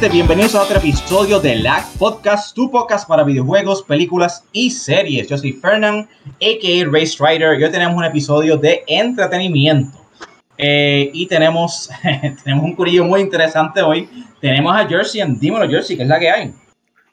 gente, 0.00 0.14
bienvenidos 0.14 0.54
a 0.54 0.62
otro 0.62 0.78
episodio 0.78 1.40
de 1.40 1.56
LAG 1.56 1.84
Podcast, 1.98 2.56
tu 2.56 2.70
podcast 2.70 3.06
para 3.06 3.22
videojuegos, 3.22 3.82
películas 3.82 4.46
y 4.50 4.70
series. 4.70 5.28
Yo 5.28 5.36
soy 5.36 5.52
Fernand, 5.52 6.08
a.k.a. 6.26 6.86
Race 6.90 7.18
Rider, 7.20 7.60
y 7.60 7.64
hoy 7.64 7.70
tenemos 7.70 7.98
un 7.98 8.04
episodio 8.04 8.56
de 8.56 8.82
entretenimiento. 8.86 9.98
Eh, 10.56 11.10
y 11.12 11.26
tenemos, 11.26 11.90
tenemos 12.44 12.64
un 12.64 12.74
curillo 12.74 13.04
muy 13.04 13.20
interesante 13.20 13.82
hoy. 13.82 14.08
Tenemos 14.40 14.74
a 14.74 14.88
Jersey, 14.88 15.22
dímelo 15.38 15.68
Jersey, 15.68 15.98
¿qué 15.98 16.04
es 16.04 16.08
la 16.08 16.18
que 16.18 16.30
hay? 16.30 16.54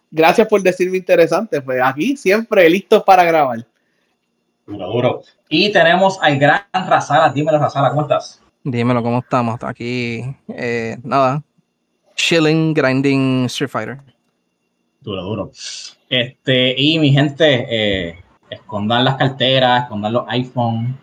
Gracias 0.10 0.48
por 0.48 0.62
decirme 0.62 0.96
interesante, 0.96 1.62
pues 1.62 1.82
aquí 1.84 2.16
siempre 2.16 2.70
listos 2.70 3.04
para 3.04 3.26
grabar. 3.26 3.66
Duro, 4.66 4.88
duro. 4.88 5.22
Y 5.50 5.74
tenemos 5.74 6.20
al 6.22 6.40
gran 6.40 6.62
Razala, 6.72 7.34
dímelo 7.34 7.60
Razala, 7.60 7.90
¿cómo 7.90 8.04
estás? 8.04 8.42
Dímelo, 8.64 9.04
¿cómo 9.04 9.20
estamos? 9.20 9.62
Aquí, 9.62 10.24
eh, 10.48 10.98
nada, 11.04 11.44
chilling, 12.18 12.74
grinding 12.74 13.46
Street 13.46 13.70
Fighter. 13.70 14.00
Duro, 15.02 15.24
duro. 15.24 15.52
Este, 16.10 16.76
y 16.78 17.00
mi 17.00 17.12
gente, 17.12 17.66
eh, 17.70 18.20
escondan 18.50 19.06
las 19.06 19.16
carteras, 19.16 19.84
escondan 19.84 20.14
los 20.14 20.26
iPhone. 20.28 20.98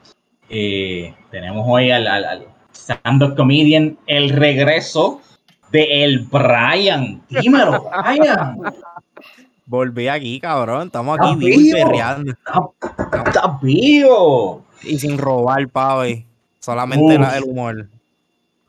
Eh, 0.50 1.14
tenemos 1.30 1.64
hoy 1.66 1.91
al, 1.91 2.06
al, 2.06 2.47
stand-up 2.75 3.34
comedian, 3.36 3.97
el 4.06 4.30
regreso 4.30 5.22
de 5.70 6.05
el 6.05 6.27
Brian. 6.27 7.22
Dímelo, 7.31 7.88
Brian. 8.05 8.58
Volví 9.66 10.08
aquí, 10.08 10.41
cabrón. 10.41 10.88
Estamos 10.88 11.19
aquí 11.19 11.36
vivos 11.36 11.64
y 11.64 11.72
perreando. 11.72 12.33
Está 13.27 13.58
vivo. 13.62 14.62
Y 14.83 14.98
sin 14.98 15.16
robar, 15.16 15.66
papi. 15.69 16.27
Solamente 16.60 17.19
Uf. 17.19 17.36
el 17.36 17.44
humor. 17.44 17.88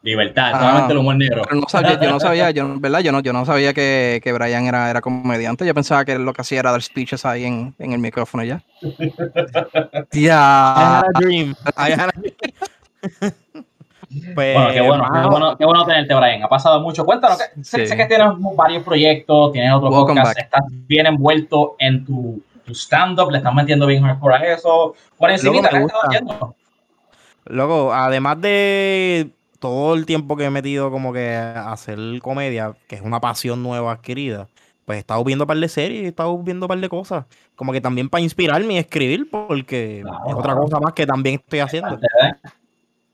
Libertad, 0.06 0.52
ah, 0.53 0.59
solamente 0.59 0.94
el 0.94 1.00
humor 1.00 1.16
negro. 1.16 1.42
No 1.52 1.67
sabía, 1.67 2.00
yo 2.00 2.11
no 2.11 2.20
sabía, 2.20 2.52
yo, 2.52 2.75
¿verdad? 2.80 3.00
Yo 3.00 3.11
no, 3.11 3.22
yo 3.22 3.34
no 3.34 3.44
sabía 3.44 3.73
que, 3.73 4.22
que 4.23 4.31
Brian 4.34 4.67
era, 4.67 4.92
era 4.92 5.02
comediante. 5.02 5.66
Yo 5.66 5.73
pensaba 5.73 6.06
que 6.06 6.20
lo 6.20 6.31
que 6.31 6.42
hacía 6.42 6.59
era 6.59 6.72
dar 6.72 6.81
speeches 6.84 7.25
ahí 7.25 7.45
en, 7.45 7.73
en 7.80 7.92
el 7.92 7.97
micrófono 7.97 8.44
ya. 8.44 8.62
Ya. 10.12 11.03
dream. 11.20 11.56
Pues, 14.34 14.56
bueno, 14.56 14.72
qué 14.72 14.81
bueno, 14.81 15.09
qué 15.12 15.28
bueno, 15.28 15.58
qué 15.58 15.66
bueno 15.66 15.86
tenerte, 15.86 16.14
Brian. 16.14 16.42
Ha 16.44 16.47
pasado 16.47 16.80
mucho. 16.80 17.03
Cuéntanos, 17.03 17.38
que, 17.38 17.64
sí. 17.64 17.86
sé, 17.86 17.97
que 17.97 18.06
tienes 18.06 18.28
varios 18.56 18.84
proyectos, 18.84 19.52
tienes 19.52 19.73
otros 19.73 19.92
podcasts, 19.92 20.38
estás 20.38 20.62
bien 20.69 21.08
envuelto 21.08 21.75
en 21.80 22.06
tu, 22.06 22.42
tu 22.66 22.73
stand-up, 22.73 23.31
le 23.31 23.40
estás 23.40 23.53
metiendo 23.53 23.86
bien 23.88 24.03
hardcore 24.03 24.36
a 24.36 24.53
eso. 24.53 24.95
Por 25.17 25.31
encima, 25.31 25.67
¿qué 25.67 25.78
estás 25.80 26.00
haciendo? 26.03 26.56
Luego, 27.45 27.94
además 27.94 28.40
de 28.42 29.31
todo 29.69 29.95
el 29.95 30.05
tiempo 30.05 30.38
que 30.38 30.45
he 30.45 30.49
metido 30.49 30.91
como 30.91 31.11
que 31.11 31.33
a 31.35 31.71
hacer 31.71 31.97
comedia, 32.21 32.75
que 32.88 32.95
es 32.95 33.02
una 33.02 33.19
pasión 33.19 33.63
nueva 33.63 33.94
adquirida, 33.94 34.47
pues 34.85 34.97
he 34.97 34.99
estado 34.99 35.23
viendo 35.23 35.45
un 35.45 35.47
par 35.47 35.57
de 35.57 35.67
series, 35.67 36.03
he 36.03 36.07
estado 36.07 36.38
viendo 36.38 36.66
un 36.66 36.67
par 36.67 36.80
de 36.80 36.88
cosas, 36.88 37.25
como 37.55 37.73
que 37.73 37.81
también 37.81 38.09
para 38.09 38.22
inspirarme 38.22 38.75
y 38.75 38.77
escribir, 38.77 39.27
porque 39.30 40.02
claro, 40.03 40.19
es 40.27 40.35
otra 40.35 40.55
cosa 40.55 40.80
más 40.80 40.94
que 40.94 41.07
también 41.07 41.35
estoy 41.35 41.59
haciendo. 41.59 41.99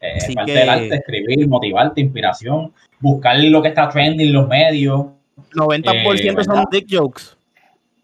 Eh, 0.01 0.17
Así 0.17 0.33
parte 0.33 0.51
que... 0.51 0.59
del 0.59 0.69
arte, 0.69 0.95
escribir, 0.95 1.47
motivarte, 1.47 2.01
inspiración, 2.01 2.73
buscar 2.99 3.39
lo 3.39 3.61
que 3.61 3.69
está 3.69 3.87
trending 3.87 4.27
en 4.27 4.33
los 4.33 4.47
medios. 4.47 5.05
90% 5.53 6.39
eh, 6.39 6.43
son 6.43 6.65
dick 6.71 6.87
jokes. 6.89 7.37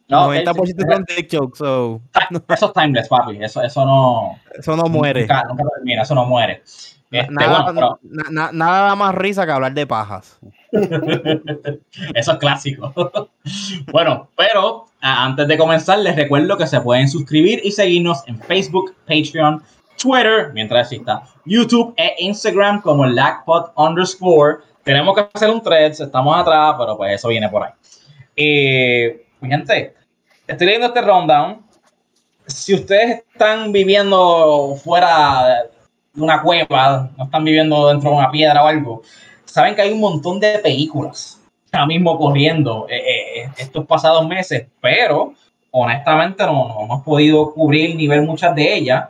No, 0.08 0.32
90% 0.34 0.94
son 0.94 1.06
dick 1.06 1.28
jokes. 1.30 1.58
So. 1.58 2.02
Eso 2.48 2.68
es 2.68 2.74
timeless, 2.74 3.08
papi. 3.10 3.44
Eso, 3.44 3.62
eso 3.62 3.86
no. 3.86 4.40
Eso 4.58 4.78
no 4.78 4.88
muere. 4.88 5.22
Nunca, 5.22 5.44
nunca 5.50 5.64
termina, 5.76 6.04
eso 6.04 6.16
no 6.16 6.26
muere. 6.26 6.64
Este, 7.10 7.34
nada, 7.34 7.72
bueno, 7.72 8.00
pero... 8.02 8.32
na, 8.32 8.52
nada 8.52 8.88
da 8.90 8.96
más 8.96 9.16
risa 9.16 9.46
que 9.46 9.52
hablar 9.52 9.74
de 9.74 9.88
pajas. 9.88 10.40
Eso 12.14 12.32
es 12.32 12.38
clásico. 12.38 12.94
bueno, 13.92 14.30
pero 14.36 14.86
antes 15.00 15.48
de 15.48 15.58
comenzar, 15.58 16.00
les 16.00 16.16
recuerdo 16.16 16.58
que 16.58 16.68
se 16.68 16.82
pueden 16.82 17.08
suscribir 17.08 17.62
y 17.64 17.72
seguirnos 17.72 18.28
en 18.28 18.40
Facebook, 18.40 18.94
Patreon, 19.08 19.64
Twitter, 19.98 20.52
mientras 20.54 20.92
exista, 20.92 21.24
YouTube 21.46 21.94
e 21.98 22.16
Instagram 22.20 22.82
como 22.82 23.06
LACPod 23.06 23.72
underscore. 23.76 24.58
Tenemos 24.84 25.16
que 25.16 25.28
hacer 25.34 25.50
un 25.50 25.62
threads, 25.62 26.02
estamos 26.02 26.36
atrás, 26.38 26.76
pero 26.78 26.98
pues 26.98 27.14
eso 27.14 27.30
viene 27.30 27.50
por 27.50 27.64
ahí. 27.64 27.72
Eh, 28.36 29.26
gente, 29.42 29.96
estoy 30.46 30.68
leyendo 30.68 30.88
este 30.88 31.02
rundown. 31.02 31.66
Si 32.46 32.74
ustedes 32.74 33.24
están 33.34 33.72
viviendo 33.72 34.76
fuera 34.84 35.68
de 36.18 36.24
una 36.24 36.42
cueva, 36.42 37.10
no 37.16 37.26
están 37.26 37.46
viviendo 37.46 37.88
dentro 37.90 38.10
de 38.10 38.16
una 38.18 38.32
piedra 38.32 38.64
o 38.64 38.68
algo, 38.68 39.04
saben 39.46 39.76
que 39.76 39.84
hay 39.84 39.94
un 39.94 40.00
montón 40.00 40.40
de 40.40 40.60
películas 40.60 41.40
ahora 41.72 41.86
mismo 41.86 42.18
corriendo 42.18 42.88
eh, 42.90 42.96
eh, 42.98 43.50
estos 43.58 43.86
pasados 43.86 44.28
meses, 44.28 44.66
pero 44.82 45.34
honestamente 45.72 46.44
no, 46.44 46.68
no, 46.68 46.84
hemos 46.84 47.04
podido 47.04 47.54
cubrir 47.54 47.96
ni 47.96 48.08
ver 48.08 48.22
muchas 48.24 48.56
de 48.56 48.76
ellas. 48.76 49.10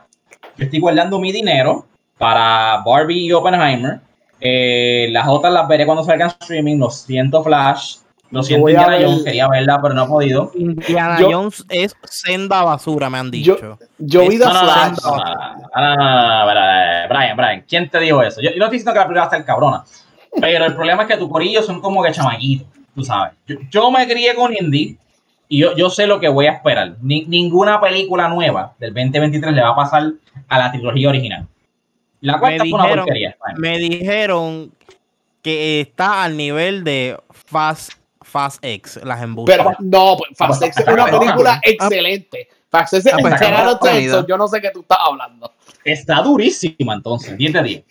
Yo 0.56 0.64
estoy 0.64 0.80
guardando 0.80 1.18
mi 1.18 1.32
dinero 1.32 1.86
para 2.18 2.82
Barbie 2.84 3.26
y 3.26 3.32
Oppenheimer. 3.32 4.00
Eh, 4.40 5.08
las 5.10 5.26
otras 5.28 5.52
las 5.52 5.66
veré 5.66 5.86
cuando 5.86 6.04
salgan 6.04 6.28
streaming. 6.28 6.78
Lo 6.78 6.90
siento, 6.90 7.42
Flash. 7.42 7.98
Lo 8.30 8.42
siento, 8.42 8.68
Indiana 8.68 8.98
Jones. 9.00 9.24
Quería 9.24 9.48
verla, 9.48 9.80
pero 9.80 9.94
no 9.94 10.04
he 10.04 10.06
podido. 10.06 10.50
Indiana 10.54 11.18
yo, 11.20 11.30
Jones 11.30 11.64
es 11.68 11.96
senda 12.04 12.62
basura, 12.62 13.08
me 13.08 13.18
han 13.18 13.30
dicho. 13.30 13.58
Yo, 13.58 13.78
yo 13.98 14.28
vi 14.28 14.38
The 14.38 14.44
Flash. 14.44 14.98
No, 15.02 15.16
no, 15.16 15.96
no, 15.96 16.46
Brian, 17.08 17.36
Brian, 17.36 17.64
¿quién 17.66 17.88
te 17.88 17.98
dijo 18.00 18.22
eso? 18.22 18.40
Yo, 18.40 18.50
yo 18.50 18.58
no 18.58 18.64
estoy 18.64 18.78
diciendo 18.78 18.92
que 18.92 18.98
la 18.98 19.04
película 19.04 19.20
va 19.20 19.32
a 19.32 19.36
estar 19.36 19.44
cabrona. 19.44 19.84
Pero 20.40 20.66
el 20.66 20.74
problema 20.74 21.02
es 21.02 21.08
que 21.08 21.16
tu 21.16 21.28
corillo 21.28 21.62
son 21.62 21.80
como 21.80 22.02
que 22.02 22.12
chamaquitos, 22.12 22.66
tú 22.94 23.02
sabes. 23.02 23.32
Yo, 23.46 23.56
yo 23.70 23.90
me 23.90 24.06
crié 24.06 24.34
con 24.34 24.54
Indy 24.54 24.98
y 25.48 25.58
yo, 25.58 25.74
yo, 25.74 25.88
sé 25.88 26.06
lo 26.06 26.20
que 26.20 26.28
voy 26.28 26.46
a 26.46 26.52
esperar. 26.52 26.96
Ni, 27.00 27.24
ninguna 27.24 27.80
película 27.80 28.28
nueva 28.28 28.74
del 28.78 28.92
2023 28.92 29.54
le 29.54 29.62
va 29.62 29.70
a 29.70 29.76
pasar 29.76 30.12
a 30.48 30.58
la 30.58 30.70
trilogía 30.70 31.08
original. 31.08 31.46
La 32.20 32.38
cuarta 32.38 32.64
fue 32.64 32.72
una 32.72 32.88
porquería. 32.88 33.36
Me 33.56 33.78
dijeron 33.78 34.72
que 35.42 35.80
está 35.80 36.24
al 36.24 36.36
nivel 36.36 36.84
de 36.84 37.16
Fast, 37.30 37.92
Fast 38.28 38.64
X, 38.64 39.00
las 39.02 39.22
embustas. 39.22 39.56
Pero 39.56 39.70
no, 39.80 40.16
pues, 40.18 40.30
Fast 40.36 40.62
X 40.62 40.78
es 40.78 40.86
una 40.86 41.06
película 41.06 41.60
excelente. 41.62 42.48
Fast 42.70 42.94
X 42.94 43.06
es 43.06 44.26
yo 44.26 44.36
no 44.36 44.46
sé 44.46 44.60
qué 44.60 44.70
tú 44.70 44.80
estás 44.80 44.98
hablando. 45.00 45.52
Está 45.84 46.22
durísima 46.22 46.94
entonces, 46.94 47.36
10 47.36 47.52
de 47.54 47.62
10. 47.62 47.84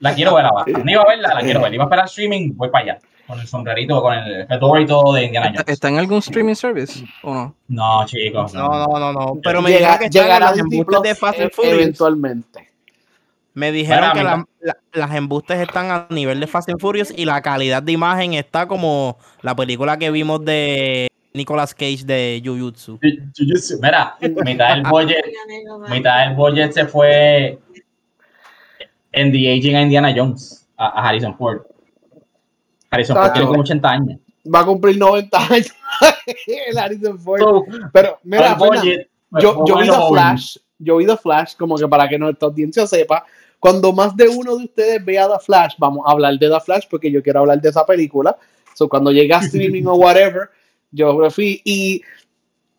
La 0.00 0.14
quiero 0.14 0.34
ver 0.34 0.46
ahora. 0.46 0.64
No 0.66 0.90
iba 0.90 1.02
a 1.02 1.06
verla, 1.06 1.34
la 1.34 1.40
quiero 1.40 1.60
ver. 1.60 1.74
Iba 1.74 1.84
a 1.84 1.86
esperar 1.86 2.06
streaming, 2.06 2.52
voy 2.54 2.70
para 2.70 2.84
allá. 2.84 2.98
Con 3.26 3.40
el 3.40 3.46
sombrerito, 3.48 4.00
con 4.00 4.14
el 4.14 4.46
fedora 4.46 4.80
y 4.80 4.86
todo 4.86 5.12
de 5.12 5.24
Indiana 5.24 5.48
Jones. 5.48 5.64
¿Está 5.66 5.88
en 5.88 5.98
algún 5.98 6.18
streaming 6.18 6.54
service 6.54 7.04
o 7.22 7.34
no? 7.34 7.54
No, 7.68 8.06
chicos. 8.06 8.54
No, 8.54 8.86
no, 8.86 8.98
no. 8.98 9.12
no. 9.12 9.40
Pero 9.42 9.60
me 9.60 9.70
Llega, 9.70 9.98
que 9.98 10.08
llegará 10.08 10.50
las 10.50 10.58
embustes 10.58 11.02
de 11.02 11.14
Fast 11.14 11.40
and 11.40 11.50
Furious. 11.50 11.74
Eventualmente. 11.74 12.70
Me 13.56 13.72
dijeron 13.72 14.12
que 14.12 14.22
la, 14.22 14.46
la, 14.60 14.76
las 14.92 15.14
embustes 15.14 15.58
están 15.58 15.90
a 15.90 16.06
nivel 16.10 16.38
de 16.40 16.46
Fast 16.46 16.68
and 16.68 16.78
Furious 16.78 17.10
y 17.16 17.24
la 17.24 17.40
calidad 17.40 17.82
de 17.82 17.90
imagen 17.90 18.34
está 18.34 18.68
como 18.68 19.16
la 19.40 19.56
película 19.56 19.96
que 19.96 20.10
vimos 20.10 20.44
de 20.44 21.08
Nicolas 21.32 21.74
Cage 21.74 22.04
de 22.04 22.42
Jujutsu. 22.44 22.98
Jujutsu. 23.34 23.78
Mira, 23.80 24.14
mitad 24.44 24.74
del 24.74 24.82
budget, 24.82 25.24
mitad 25.90 26.26
del 26.26 26.36
budget 26.36 26.72
se 26.72 26.84
fue 26.84 27.58
en 29.12 29.32
The 29.32 29.52
Aging 29.54 29.76
a 29.76 29.80
Indiana 29.80 30.12
Jones, 30.14 30.68
a, 30.76 30.88
a 30.88 31.08
Harrison 31.08 31.34
Ford. 31.34 31.62
Harrison 32.90 33.16
Ford 33.16 33.32
tiene 33.32 33.48
como 33.48 33.60
80 33.62 33.88
años. 33.88 34.20
Va 34.54 34.60
a 34.60 34.64
cumplir 34.66 34.98
90 34.98 35.38
años 35.38 35.74
el 36.68 36.76
Harrison 36.76 37.18
Ford. 37.18 37.40
So, 37.40 37.64
Pero 37.90 38.18
mira, 38.22 38.54
budget, 38.54 39.08
yo, 39.40 39.64
yo 39.66 39.78
vi 39.78 39.88
The 39.88 40.08
Flash, 40.10 40.58
yo 40.78 40.96
vi 40.98 41.06
The 41.06 41.16
Flash 41.16 41.56
como 41.56 41.78
que 41.78 41.88
para 41.88 42.06
que 42.06 42.18
nuestra 42.18 42.48
audiencia 42.48 42.86
sepa, 42.86 43.24
cuando 43.66 43.92
más 43.92 44.16
de 44.16 44.28
uno 44.28 44.56
de 44.56 44.64
ustedes 44.66 45.04
vea 45.04 45.26
The 45.26 45.44
Flash, 45.44 45.74
vamos 45.76 46.04
a 46.06 46.12
hablar 46.12 46.38
de 46.38 46.48
The 46.48 46.60
Flash 46.60 46.84
porque 46.88 47.10
yo 47.10 47.20
quiero 47.20 47.40
hablar 47.40 47.60
de 47.60 47.68
esa 47.68 47.84
película. 47.84 48.38
So, 48.74 48.88
cuando 48.88 49.10
llegue 49.10 49.34
a 49.34 49.38
streaming 49.40 49.86
o 49.86 49.94
whatever, 49.96 50.50
yo 50.92 51.12
me 51.14 51.28
fui 51.32 51.62
y 51.64 52.00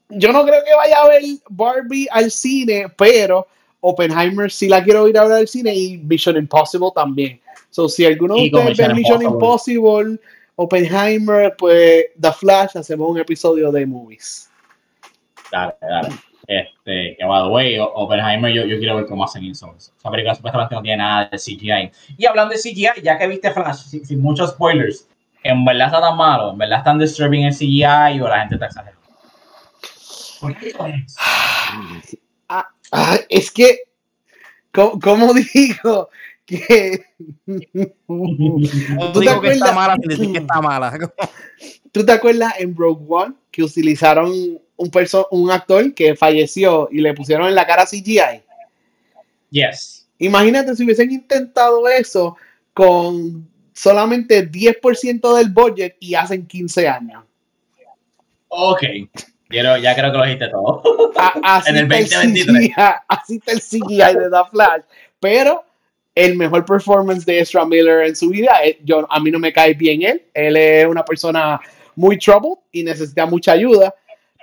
yo 0.07 0.31
no 0.31 0.45
creo 0.45 0.63
que 0.63 0.73
vaya 0.73 1.01
a 1.01 1.09
ver 1.09 1.23
Barbie 1.49 2.07
al 2.09 2.31
cine, 2.31 2.85
pero 2.95 3.47
Oppenheimer 3.81 4.49
sí 4.49 4.69
la 4.69 4.81
quiero 4.81 5.09
ir 5.09 5.17
a 5.17 5.25
ver 5.25 5.33
al 5.33 5.47
cine 5.49 5.75
y 5.75 5.97
Mission 5.97 6.37
Impossible 6.37 6.91
también. 6.95 7.41
So, 7.69 7.89
si 7.89 8.05
alguno 8.05 8.35
de 8.35 8.43
ustedes 8.45 8.77
ve 8.77 8.93
Mission 8.93 9.21
Impossible, 9.23 10.17
Oppenheimer, 10.55 11.53
pues 11.57 12.05
The 12.17 12.31
Flash, 12.31 12.77
hacemos 12.77 13.11
un 13.11 13.19
episodio 13.19 13.73
de 13.73 13.85
movies. 13.85 14.49
Dale, 15.51 15.73
dale. 15.81 16.09
Este, 16.47 17.17
que 17.17 17.25
by 17.25 17.43
the 17.43 17.49
way, 17.49 17.77
Oppenheimer, 17.77 18.51
yo, 18.53 18.65
yo 18.65 18.77
quiero 18.77 18.95
ver 18.95 19.05
cómo 19.05 19.25
hacen 19.25 19.43
eso. 19.43 19.75
Esa 19.77 20.09
película 20.09 20.33
supuestamente 20.33 20.75
no 20.75 20.81
tiene 20.81 20.97
nada 20.97 21.29
de 21.29 21.37
CGI. 21.37 21.91
Y 22.17 22.25
hablando 22.25 22.53
de 22.53 22.59
CGI, 22.59 23.01
ya 23.03 23.17
que 23.17 23.27
viste 23.27 23.51
Flash, 23.51 23.83
sin, 23.83 24.05
sin 24.05 24.21
muchos 24.21 24.51
spoilers, 24.51 25.09
en 25.43 25.65
verdad 25.65 25.87
está 25.87 25.99
tan 25.99 26.15
malo, 26.15 26.51
en 26.51 26.57
verdad 26.57 26.79
están 26.79 26.99
disturbing 26.99 27.43
el 27.43 27.53
CGI 27.53 28.21
o 28.21 28.27
la 28.29 28.39
gente 28.39 28.55
está 28.55 28.67
exagerando. 28.67 29.01
¿Por 30.39 30.55
qué 30.55 30.73
ah, 32.47 32.69
ah, 32.91 33.17
es 33.27 33.51
que, 33.51 33.79
¿cómo, 34.71 34.99
¿cómo, 34.99 35.33
digo? 35.53 36.09
que. 36.47 37.05
¿Tú, 37.45 39.19
te 39.19 39.41
que 39.41 39.47
está 39.49 39.73
mala 39.73 39.97
decir 39.99 40.31
que 40.31 40.39
está 40.39 40.61
mala. 40.61 40.97
¿Tú 41.91 42.05
te 42.05 42.11
acuerdas 42.11 42.53
en 42.59 42.75
Rogue 42.75 43.05
One 43.07 43.35
que 43.51 43.63
utilizaron 43.63 44.59
un, 44.77 44.91
un 45.31 45.51
actor 45.51 45.93
que 45.93 46.15
falleció 46.15 46.87
y 46.91 47.01
le 47.01 47.13
pusieron 47.13 47.47
en 47.47 47.55
la 47.55 47.65
cara 47.65 47.85
CGI? 47.85 48.41
Yes. 49.49 50.07
Imagínate 50.19 50.75
si 50.75 50.83
hubiesen 50.83 51.11
intentado 51.11 51.87
eso 51.87 52.37
con 52.73 53.47
solamente 53.73 54.49
10% 54.49 55.37
del 55.37 55.49
budget 55.49 55.95
y 55.99 56.15
hacen 56.15 56.45
15 56.47 56.87
años. 56.87 57.23
Ok. 58.49 58.81
ya 59.49 59.95
creo 59.95 60.11
que 60.11 60.17
lo 60.17 60.23
dijiste 60.23 60.49
todo. 60.49 60.81
en 61.67 61.77
el 61.77 61.87
2023. 61.87 62.71
así 63.07 63.35
está 63.35 63.51
el 63.51 63.61
CGI 63.61 64.19
de 64.19 64.29
The 64.29 64.49
Flash. 64.51 64.81
Pero 65.19 65.63
el 66.15 66.35
mejor 66.35 66.65
performance 66.65 67.25
de 67.25 67.39
Ezra 67.39 67.65
Miller 67.65 68.07
en 68.07 68.15
su 68.15 68.29
vida, 68.29 68.59
eh, 68.63 68.79
yo, 68.83 69.05
a 69.09 69.19
mí 69.19 69.29
no 69.29 69.37
me 69.37 69.53
cae 69.53 69.75
bien 69.75 70.01
él. 70.01 70.23
Él 70.33 70.57
es 70.57 70.87
una 70.87 71.05
persona 71.05 71.59
muy 71.95 72.17
trouble 72.17 72.55
y 72.71 72.83
necesita 72.83 73.25
mucha 73.27 73.51
ayuda. 73.51 73.93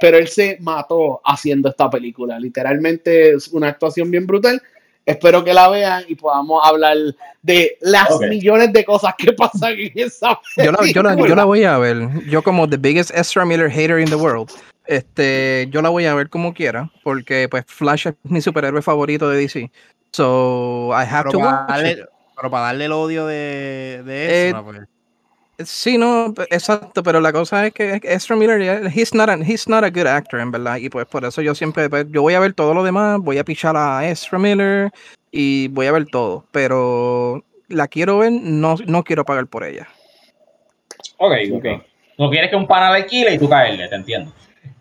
Pero 0.00 0.18
él 0.18 0.28
se 0.28 0.58
mató 0.60 1.20
haciendo 1.24 1.68
esta 1.68 1.88
película. 1.88 2.38
Literalmente 2.38 3.30
es 3.30 3.48
una 3.48 3.68
actuación 3.68 4.10
bien 4.10 4.26
brutal 4.26 4.60
Espero 5.06 5.44
que 5.44 5.52
la 5.52 5.68
vean 5.68 6.04
y 6.08 6.14
podamos 6.14 6.66
hablar 6.66 6.96
de 7.42 7.76
las 7.82 8.18
millones 8.20 8.72
de 8.72 8.84
cosas 8.84 9.14
que 9.18 9.32
pasan 9.34 9.74
en 9.78 9.92
esa 9.94 10.40
yo 10.56 10.72
la, 10.72 10.78
yo, 10.86 11.02
la, 11.02 11.14
yo 11.14 11.34
la, 11.34 11.44
voy 11.44 11.64
a 11.64 11.76
ver. 11.76 12.08
Yo 12.26 12.42
como 12.42 12.68
the 12.68 12.78
biggest 12.78 13.10
Ezra 13.14 13.44
Miller 13.44 13.70
hater 13.70 13.98
in 13.98 14.08
the 14.08 14.14
world. 14.14 14.50
Este, 14.86 15.68
yo 15.70 15.82
la 15.82 15.90
voy 15.90 16.06
a 16.06 16.14
ver 16.14 16.30
como 16.30 16.54
quiera, 16.54 16.90
porque 17.02 17.48
pues 17.50 17.64
Flash 17.66 18.06
es 18.08 18.14
mi 18.22 18.40
superhéroe 18.40 18.80
favorito 18.80 19.28
de 19.28 19.38
DC. 19.38 19.70
So 20.12 20.90
I 20.92 21.04
have 21.04 21.30
to 21.30 21.38
watch 21.38 21.66
Pero 21.68 22.50
para 22.50 22.66
darle 22.66 22.86
el 22.86 22.92
odio 22.92 23.26
de, 23.26 24.02
de 24.04 24.48
Ezra, 24.48 24.60
eh, 24.60 24.62
pues. 24.64 24.80
Sí, 25.58 25.98
no, 25.98 26.34
exacto, 26.50 27.02
pero 27.02 27.20
la 27.20 27.32
cosa 27.32 27.66
es 27.66 27.72
que 27.72 28.00
Ezra 28.02 28.34
Miller, 28.34 28.90
he's 28.92 29.14
not, 29.14 29.28
a, 29.28 29.36
he's 29.36 29.68
not 29.68 29.84
a 29.84 29.90
good 29.90 30.06
actor, 30.06 30.40
en 30.40 30.50
verdad, 30.50 30.78
y 30.78 30.88
pues 30.88 31.06
por 31.06 31.24
eso 31.24 31.42
yo 31.42 31.54
siempre, 31.54 31.88
pues, 31.88 32.06
yo 32.10 32.22
voy 32.22 32.34
a 32.34 32.40
ver 32.40 32.54
todo 32.54 32.74
lo 32.74 32.82
demás, 32.82 33.20
voy 33.20 33.38
a 33.38 33.44
pichar 33.44 33.76
a 33.76 34.08
Ezra 34.08 34.38
Miller 34.38 34.90
y 35.30 35.68
voy 35.68 35.86
a 35.86 35.92
ver 35.92 36.06
todo, 36.06 36.44
pero 36.50 37.44
la 37.68 37.86
quiero 37.86 38.18
ver, 38.18 38.32
no, 38.32 38.74
no 38.86 39.04
quiero 39.04 39.24
pagar 39.24 39.46
por 39.46 39.62
ella. 39.62 39.88
Ok, 41.18 41.32
ok. 41.52 41.66
No 42.18 42.30
quieres 42.30 42.50
que 42.50 42.56
un 42.56 42.66
pana 42.66 42.90
la 42.90 42.96
alquile 42.96 43.34
y 43.34 43.38
tú 43.38 43.48
caerle, 43.48 43.88
te 43.88 43.94
entiendo. 43.94 44.32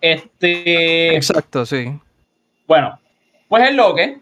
Este. 0.01 1.15
Exacto, 1.15 1.65
sí. 1.65 1.91
Bueno, 2.67 2.99
pues 3.47 3.69
es 3.69 3.75
lo 3.75 3.93
que. 3.95 4.21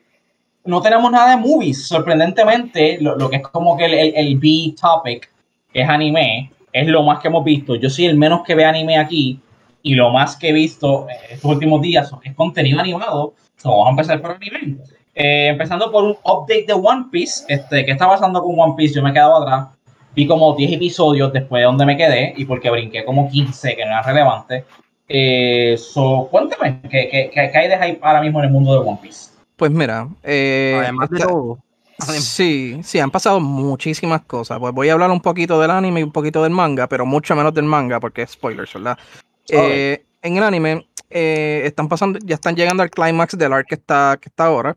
No 0.63 0.81
tenemos 0.81 1.12
nada 1.12 1.31
de 1.31 1.38
movies. 1.38 1.88
Sorprendentemente, 1.88 3.00
lo, 3.01 3.30
que 3.30 3.38
es 3.38 3.42
como 3.42 3.75
que 3.75 3.86
el, 3.86 3.94
el, 3.95 4.13
el 4.15 4.38
B-topic 4.38 5.31
es 5.73 5.88
anime, 5.88 6.51
es 6.71 6.88
lo 6.88 7.03
más 7.03 7.19
que 7.19 7.27
hemos 7.27 7.44
visto. 7.44 7.75
Yo 7.75 7.89
soy 7.89 8.06
el 8.06 8.18
menos 8.18 8.44
que 8.44 8.56
ve 8.56 8.65
anime 8.65 8.97
aquí 8.97 9.39
y 9.83 9.95
lo 9.95 10.12
más 10.12 10.35
que 10.35 10.50
he 10.50 10.53
visto 10.53 11.07
estos 11.29 11.51
últimos 11.51 11.81
días 11.81 12.12
es 12.23 12.35
contenido 12.35 12.79
animado. 12.79 13.33
vamos 13.63 13.88
a 13.88 13.89
empezar 13.89 14.21
por 14.21 14.31
anime. 14.31 14.77
Eh, 15.13 15.47
empezando 15.47 15.91
por 15.91 16.03
un 16.03 16.15
update 16.23 16.65
de 16.68 16.73
One 16.73 17.06
Piece. 17.12 17.44
Este, 17.47 17.85
¿Qué 17.85 17.91
está 17.91 18.07
pasando 18.07 18.41
con 18.41 18.59
One 18.59 18.73
Piece? 18.77 18.95
Yo 18.95 19.03
me 19.03 19.09
he 19.09 19.13
quedado 19.13 19.41
atrás. 19.41 19.69
Vi 20.15 20.27
como 20.27 20.56
10 20.56 20.73
episodios 20.73 21.31
después 21.31 21.62
de 21.62 21.65
donde 21.65 21.85
me 21.85 21.97
quedé 21.97 22.33
y 22.35 22.45
porque 22.45 22.69
brinqué 22.69 23.06
como 23.06 23.29
15, 23.29 23.75
que 23.75 23.85
no 23.85 23.91
era 23.91 24.01
relevante. 24.01 24.65
Eh, 25.07 25.77
cuéntame, 26.29 26.81
¿qué, 26.89 27.29
qué, 27.33 27.57
hay 27.57 27.68
de 27.68 27.77
hype 27.77 28.00
ahora 28.01 28.21
mismo 28.21 28.39
en 28.39 28.45
el 28.45 28.51
mundo 28.51 28.73
de 28.73 28.79
One 28.79 29.00
Piece? 29.01 29.31
Pues 29.57 29.71
mira, 29.71 30.07
eh, 30.23 30.79
además 30.81 31.09
de 31.09 31.19
todo, 31.19 31.59
Sí, 32.07 32.80
sí, 32.83 33.00
han 33.00 33.12
pasado 33.12 33.39
muchísimas 33.39 34.21
cosas. 34.21 34.59
Pues 34.59 34.74
voy 34.74 34.89
a 34.89 34.94
hablar 34.94 35.12
un 35.12 35.21
poquito 35.21 35.59
del 35.59 35.71
anime 35.71 36.00
y 36.00 36.03
un 36.03 36.12
poquito 36.12 36.44
del 36.44 36.51
manga, 36.51 36.88
pero 36.88 37.06
mucho 37.06 37.36
menos 37.36 37.53
del 37.53 37.65
manga 37.65 38.00
porque 38.00 38.24
es 38.24 38.31
spoilers, 38.31 38.74
¿verdad? 38.74 38.98
Eh, 39.50 40.06
en 40.21 40.38
el 40.38 40.44
anime 40.44 40.88
eh, 41.09 41.62
están 41.65 41.88
pasando, 41.88 42.19
ya 42.24 42.36
están 42.36 42.56
llegando 42.56 42.83
al 42.83 42.89
clímax 42.89 43.38
del 43.38 43.53
arc 43.53 43.68
que 43.68 43.75
está, 43.75 44.18
que 44.21 44.30
está 44.30 44.45
ahora. 44.45 44.75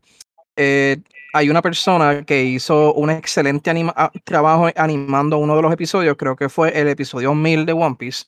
Eh, 0.55 0.97
hay 1.33 1.49
una 1.49 1.61
persona 1.61 2.23
que 2.23 2.43
hizo 2.43 2.93
un 2.93 3.09
excelente 3.09 3.71
ah, 3.95 4.11
trabajo 4.23 4.69
animando 4.75 5.37
uno 5.37 5.55
de 5.55 5.61
los 5.61 5.73
episodios, 5.73 6.15
creo 6.17 6.35
que 6.35 6.47
fue 6.47 6.79
el 6.79 6.87
episodio 6.87 7.35
1000 7.35 7.65
de 7.65 7.73
One 7.73 7.95
Piece 7.99 8.25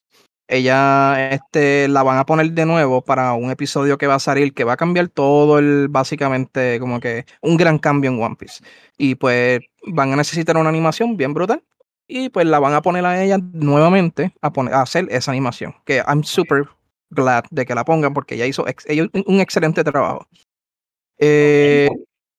ella 0.47 1.31
este, 1.31 1.87
la 1.87 2.03
van 2.03 2.17
a 2.17 2.25
poner 2.25 2.51
de 2.51 2.65
nuevo 2.65 3.03
para 3.03 3.33
un 3.33 3.51
episodio 3.51 3.97
que 3.97 4.07
va 4.07 4.15
a 4.15 4.19
salir, 4.19 4.53
que 4.53 4.63
va 4.63 4.73
a 4.73 4.77
cambiar 4.77 5.09
todo 5.09 5.59
el, 5.59 5.87
básicamente, 5.89 6.79
como 6.79 6.99
que 6.99 7.25
un 7.41 7.57
gran 7.57 7.79
cambio 7.79 8.11
en 8.11 8.21
One 8.21 8.35
Piece. 8.35 8.63
Y 8.97 9.15
pues 9.15 9.59
van 9.87 10.13
a 10.13 10.15
necesitar 10.15 10.57
una 10.57 10.69
animación 10.69 11.17
bien 11.17 11.33
brutal. 11.33 11.63
Y 12.07 12.29
pues 12.29 12.45
la 12.45 12.59
van 12.59 12.73
a 12.73 12.81
poner 12.81 13.05
a 13.05 13.21
ella 13.21 13.37
nuevamente 13.37 14.33
a, 14.41 14.53
poner, 14.53 14.73
a 14.73 14.81
hacer 14.81 15.07
esa 15.11 15.31
animación. 15.31 15.75
Que 15.85 15.97
I'm 16.07 16.23
super 16.23 16.63
glad 17.09 17.43
de 17.51 17.65
que 17.65 17.75
la 17.75 17.83
pongan 17.83 18.13
porque 18.13 18.35
ella 18.35 18.45
hizo 18.45 18.65
un 19.25 19.41
excelente 19.41 19.83
trabajo. 19.83 20.27
Eh, 21.19 21.89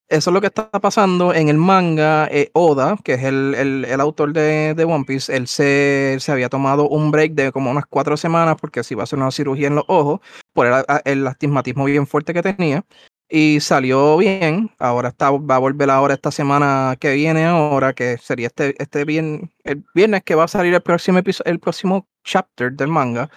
eso 0.09 0.31
es 0.31 0.35
lo 0.35 0.41
que 0.41 0.47
está 0.47 0.71
pasando 0.71 1.35
en 1.35 1.49
el 1.49 1.57
manga. 1.57 2.29
Eh, 2.31 2.51
Oda, 2.55 2.97
que 3.05 3.15
es 3.15 3.23
el, 3.25 4.01
autor 4.01 4.33
de, 4.33 4.85
One 4.87 5.05
Piece, 5.05 5.35
él 5.35 5.47
se, 5.47 6.17
se, 6.21 6.33
había 6.33 6.49
tomado 6.49 6.89
un 6.89 7.11
break 7.11 7.33
de 7.33 7.53
como 7.53 7.71
unas 7.71 7.85
cuatro 7.87 8.17
semanas 8.17 8.57
porque 8.61 8.83
se 8.83 8.95
iba 8.95 9.03
a 9.03 9.05
hacer 9.05 9.19
una 9.19 9.31
cirugía 9.31 9.67
en 9.69 9.77
los 9.77 9.85
ojos 9.89 10.21
por 10.55 10.67
el, 10.67 10.85
el 11.05 11.27
astigmatismo 11.27 11.85
bien 11.85 12.07
fuerte 12.07 12.33
que 12.33 12.43
tenía. 12.43 12.85
Y 13.31 13.61
salió 13.61 14.17
bien. 14.17 14.71
Ahora 14.79 15.11
está, 15.11 15.31
va 15.31 15.57
a 15.57 15.59
volver 15.59 15.91
ahora 15.91 16.15
esta 16.15 16.31
semana 16.31 16.97
que 16.99 17.13
viene, 17.13 17.45
ahora 17.45 17.93
que 17.93 18.17
sería 18.17 18.47
este, 18.47 18.75
este 18.83 19.05
bien, 19.05 19.51
el 19.65 19.85
viernes 19.95 20.23
que 20.25 20.35
va 20.35 20.45
a 20.45 20.49
salir 20.49 20.73
el 20.73 20.81
próximo, 20.81 21.21
el 21.45 21.59
próximo 21.61 22.09
chapter 22.25 22.73
del 22.73 22.89
manga. 22.89 23.29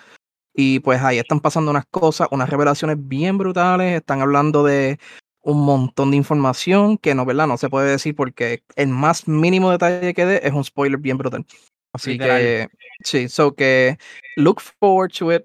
Y 0.53 0.79
pues 0.79 1.01
ahí 1.01 1.17
están 1.17 1.41
pasando 1.41 1.71
unas 1.71 1.85
cosas, 1.91 2.29
unas 2.31 2.49
revelaciones 2.49 2.97
bien 2.99 3.37
brutales. 3.37 3.97
Están 3.97 4.21
hablando 4.21 4.63
de 4.63 4.99
un 5.43 5.65
montón 5.65 6.11
de 6.11 6.17
información 6.17 6.97
que 6.97 7.15
no, 7.15 7.25
¿verdad? 7.25 7.47
No 7.47 7.57
se 7.57 7.69
puede 7.69 7.89
decir 7.91 8.15
porque 8.15 8.63
el 8.75 8.89
más 8.89 9.27
mínimo 9.27 9.71
detalle 9.71 10.13
que 10.13 10.25
dé 10.25 10.41
es 10.43 10.53
un 10.53 10.63
spoiler 10.63 10.99
bien 10.99 11.17
brutal. 11.17 11.45
Así 11.93 12.17
que, 12.17 12.69
sí, 13.03 13.27
so 13.27 13.53
que 13.53 13.97
look 14.37 14.61
forward 14.61 15.11
to 15.11 15.33
it. 15.33 15.43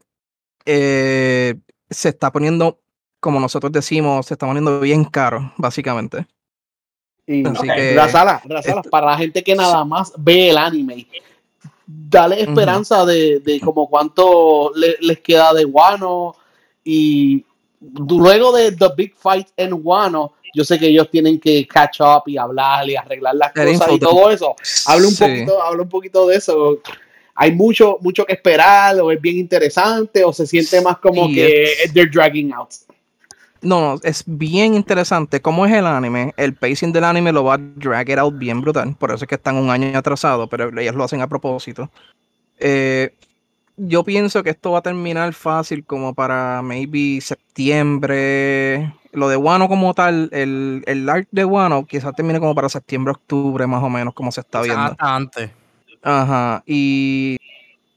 Eh, 0.64 1.54
se 1.90 2.10
está 2.10 2.30
poniendo, 2.30 2.80
como 3.20 3.40
nosotros 3.40 3.72
decimos, 3.72 4.26
se 4.26 4.34
está 4.34 4.46
poniendo 4.46 4.80
bien 4.80 5.04
caro, 5.04 5.52
básicamente. 5.56 6.26
Y 7.26 7.44
Así 7.46 7.66
que, 7.66 7.98
para 8.90 9.06
la 9.06 9.18
gente 9.18 9.42
que 9.42 9.54
nada 9.56 9.84
más 9.84 10.12
ve 10.16 10.50
el 10.50 10.58
anime, 10.58 11.08
dale 11.86 12.40
esperanza 12.40 13.04
de, 13.04 13.40
de, 13.40 13.60
como 13.60 13.88
cuánto 13.88 14.72
les 14.74 15.20
queda 15.20 15.52
de 15.52 15.64
guano 15.64 16.36
y 16.84 17.44
luego 18.08 18.56
de 18.56 18.72
The 18.72 18.88
Big 18.96 19.14
Fight 19.16 19.48
en 19.56 19.80
Wano, 19.82 20.34
yo 20.54 20.64
sé 20.64 20.78
que 20.78 20.88
ellos 20.88 21.10
tienen 21.10 21.38
que 21.38 21.66
catch 21.66 22.00
up 22.00 22.22
y 22.26 22.36
hablar 22.36 22.88
y 22.88 22.96
arreglar 22.96 23.34
las 23.34 23.52
cosas 23.52 23.92
y 23.92 23.98
todo 23.98 24.30
eso. 24.30 24.56
Habla 24.86 25.08
un 25.08 25.16
poquito, 25.16 25.62
habla 25.62 25.82
un 25.82 25.88
poquito 25.88 26.26
de 26.26 26.36
eso. 26.36 26.78
Hay 27.34 27.52
mucho, 27.52 27.98
mucho 28.00 28.24
que 28.24 28.32
esperar, 28.32 28.98
o 29.00 29.12
es 29.12 29.20
bien 29.20 29.36
interesante, 29.36 30.24
o 30.24 30.32
se 30.32 30.46
siente 30.46 30.80
más 30.80 30.98
como 30.98 31.28
que 31.28 31.74
they're 31.92 32.10
dragging 32.10 32.52
out. 32.52 32.70
No, 33.60 33.80
no, 33.80 34.00
es 34.02 34.22
bien 34.26 34.74
interesante. 34.74 35.40
¿Cómo 35.40 35.66
es 35.66 35.72
el 35.72 35.86
anime? 35.86 36.32
El 36.36 36.54
pacing 36.54 36.92
del 36.92 37.04
anime 37.04 37.32
lo 37.32 37.44
va 37.44 37.54
a 37.54 37.58
drag 37.58 38.08
it 38.08 38.18
out 38.18 38.38
bien 38.38 38.60
brutal. 38.60 38.94
Por 38.96 39.10
eso 39.10 39.24
es 39.24 39.28
que 39.28 39.34
están 39.34 39.56
un 39.56 39.70
año 39.70 39.98
atrasado, 39.98 40.46
pero 40.48 40.78
ellos 40.78 40.94
lo 40.94 41.04
hacen 41.04 41.20
a 41.20 41.28
propósito. 41.28 41.90
Eh, 42.58 43.12
yo 43.76 44.04
pienso 44.04 44.42
que 44.42 44.50
esto 44.50 44.72
va 44.72 44.78
a 44.78 44.82
terminar 44.82 45.32
fácil 45.34 45.84
como 45.84 46.14
para 46.14 46.62
maybe 46.62 47.20
septiembre. 47.20 48.92
Lo 49.12 49.28
de 49.28 49.36
Wano 49.36 49.68
como 49.68 49.94
tal, 49.94 50.28
el, 50.32 50.82
el 50.86 51.08
art 51.08 51.28
de 51.30 51.44
Wano 51.44 51.86
quizás 51.86 52.14
termine 52.14 52.40
como 52.40 52.54
para 52.54 52.68
septiembre, 52.68 53.12
octubre 53.12 53.66
más 53.66 53.82
o 53.82 53.88
menos, 53.88 54.14
como 54.14 54.32
se 54.32 54.40
está 54.40 54.62
viendo. 54.62 54.94
antes. 54.98 55.50
Ajá. 56.02 56.62
Y 56.66 57.36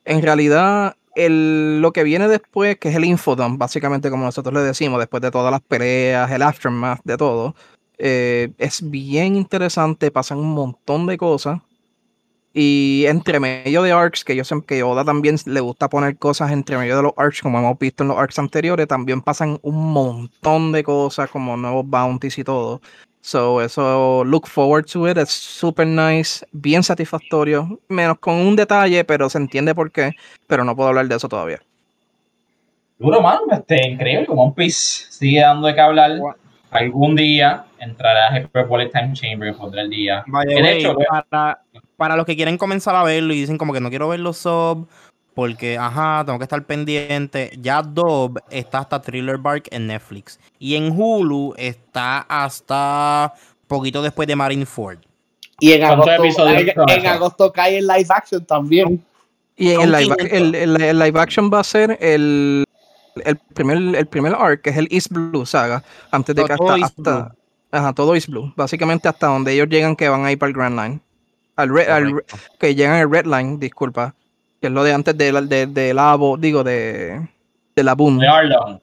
en 0.06 0.22
realidad 0.22 0.96
el, 1.16 1.82
lo 1.82 1.92
que 1.94 2.04
viene 2.04 2.28
después, 2.28 2.78
que 2.78 2.90
es 2.90 2.96
el 2.96 3.06
infodump, 3.06 3.58
básicamente 3.58 4.10
como 4.10 4.26
nosotros 4.26 4.54
le 4.54 4.62
decimos, 4.62 5.00
después 5.00 5.22
de 5.22 5.32
todas 5.32 5.52
las 5.52 5.62
peleas, 5.62 6.32
el 6.32 6.42
aftermath, 6.42 7.02
de 7.04 7.18
todo, 7.18 7.56
eh, 7.98 8.52
es 8.58 8.90
bien 8.90 9.36
interesante, 9.36 10.12
pasan 10.12 10.40
un 10.40 10.52
montón 10.52 11.06
de 11.06 11.18
cosas. 11.18 11.60
Y 12.62 13.06
entre 13.06 13.40
medio 13.40 13.84
de 13.84 13.94
arcs, 13.94 14.26
que 14.26 14.36
yo 14.36 14.44
sé 14.44 14.54
que 14.68 14.84
Oda 14.84 15.06
también 15.06 15.38
le 15.46 15.62
gusta 15.62 15.88
poner 15.88 16.18
cosas 16.18 16.52
entre 16.52 16.78
medio 16.78 16.98
de 16.98 17.04
los 17.04 17.14
arcs, 17.16 17.42
como 17.42 17.58
hemos 17.58 17.80
visto 17.80 18.04
en 18.04 18.10
los 18.10 18.18
arcs 18.18 18.38
anteriores, 18.38 18.86
también 18.86 19.22
pasan 19.22 19.60
un 19.62 19.94
montón 19.94 20.74
de 20.74 20.84
cosas 20.84 21.30
como 21.30 21.56
nuevos 21.56 21.88
bounties 21.88 22.38
y 22.38 22.44
todo. 22.44 22.82
So, 23.22 23.62
eso, 23.62 24.26
look 24.26 24.46
forward 24.46 24.88
to 24.88 25.10
it, 25.10 25.18
es 25.18 25.30
super 25.30 25.88
nice, 25.88 26.46
bien 26.52 26.84
satisfactorio, 26.84 27.80
menos 27.88 28.20
con 28.20 28.34
un 28.34 28.58
detalle, 28.58 29.06
pero 29.06 29.30
se 29.30 29.38
entiende 29.38 29.74
por 29.74 29.90
qué, 29.90 30.12
pero 30.46 30.66
no 30.66 30.76
puedo 30.76 30.90
hablar 30.90 31.08
de 31.08 31.16
eso 31.16 31.30
todavía. 31.30 31.62
Duro, 32.98 33.22
mano, 33.22 33.44
este, 33.52 33.88
increíble, 33.88 34.26
One 34.28 34.52
Piece 34.54 35.06
sigue 35.10 35.40
dando 35.40 35.68
de 35.68 35.76
qué 35.76 35.80
hablar. 35.80 36.12
algún 36.72 37.16
día 37.16 37.64
entrará 37.80 38.34
a 38.34 38.38
Hyperbolic 38.42 38.92
Time 38.92 39.14
Chamber 39.14 39.48
y 39.48 39.54
pondré 39.54 39.80
el 39.80 39.90
día. 39.90 40.26
de 40.46 40.78
hecho, 40.78 40.98
para, 41.10 41.62
para, 42.00 42.16
los 42.16 42.26
que 42.26 42.36
quieren 42.36 42.58
comenzar 42.58 42.96
a 42.96 43.04
verlo 43.04 43.34
y 43.34 43.42
dicen 43.42 43.60
como 43.60 43.74
que 43.74 43.82
no 43.82 43.90
quiero 43.90 44.10
ver 44.10 44.22
los 44.22 44.38
sub 44.38 44.88
porque, 45.40 45.78
ajá, 45.78 46.24
tengo 46.26 46.38
que 46.38 46.44
estar 46.44 46.62
pendiente. 46.66 47.52
Ya 47.62 47.82
Dub 47.82 48.42
está 48.50 48.80
hasta 48.80 49.02
Thriller 49.02 49.38
Bark 49.38 49.70
en 49.72 49.88
Netflix. 49.88 50.38
Y 50.60 50.76
en 50.76 50.92
Hulu 50.92 51.54
está 51.56 52.26
hasta 52.28 53.34
poquito 53.66 54.02
después 54.02 54.28
de 54.28 54.36
Marineford. 54.36 54.98
Y 55.62 55.72
en 55.72 55.86
agosto, 55.86 56.50
en, 56.50 57.08
agosto 57.08 57.54
cae 57.54 57.78
el 57.78 57.88
live 57.88 58.08
action 58.10 58.44
también. 58.44 59.02
Y 59.56 59.72
en 59.72 59.80
el 59.80 59.92
live, 59.94 60.16
el, 60.30 61.00
live, 61.00 61.18
action 61.18 61.50
va 61.50 61.62
a 61.62 61.64
ser 61.64 61.98
el, 62.02 62.66
el, 63.24 63.38
primer, 63.54 63.78
el 63.96 64.08
primer 64.08 64.34
arc, 64.34 64.62
que 64.62 64.72
es 64.72 64.78
el 64.78 64.90
East 64.92 65.10
Blue 65.10 65.46
saga, 65.46 65.84
antes 66.12 66.36
de 66.36 66.44
que 66.44 66.52
hasta, 66.52 66.76
hasta 66.76 67.36
ajá, 67.72 67.94
todo 67.94 68.14
East 68.16 68.28
Blue, 68.28 68.52
básicamente 68.58 69.08
hasta 69.08 69.28
donde 69.28 69.54
ellos 69.54 69.70
llegan 69.70 69.96
que 69.96 70.10
van 70.10 70.26
a 70.26 70.34
ir 70.34 70.38
para 70.38 70.50
el 70.50 70.54
Grand 70.54 70.78
Line. 70.78 71.00
Al, 71.60 71.70
red, 71.70 71.88
que 72.58 72.74
llegan 72.74 73.02
al 73.02 73.12
Red 73.12 73.26
Line, 73.26 73.58
disculpa, 73.58 74.16
que 74.62 74.68
es 74.68 74.74
lo 74.74 74.82
de 74.84 74.94
antes 74.94 75.18
de, 75.18 75.32
de, 75.42 75.68
de 75.68 75.94
la, 75.94 76.18
digo, 76.40 76.64
de, 76.64 77.28
de 77.76 77.84
la 77.84 77.96
Boom. 77.96 78.20
De 78.20 78.28
Arlon. 78.28 78.82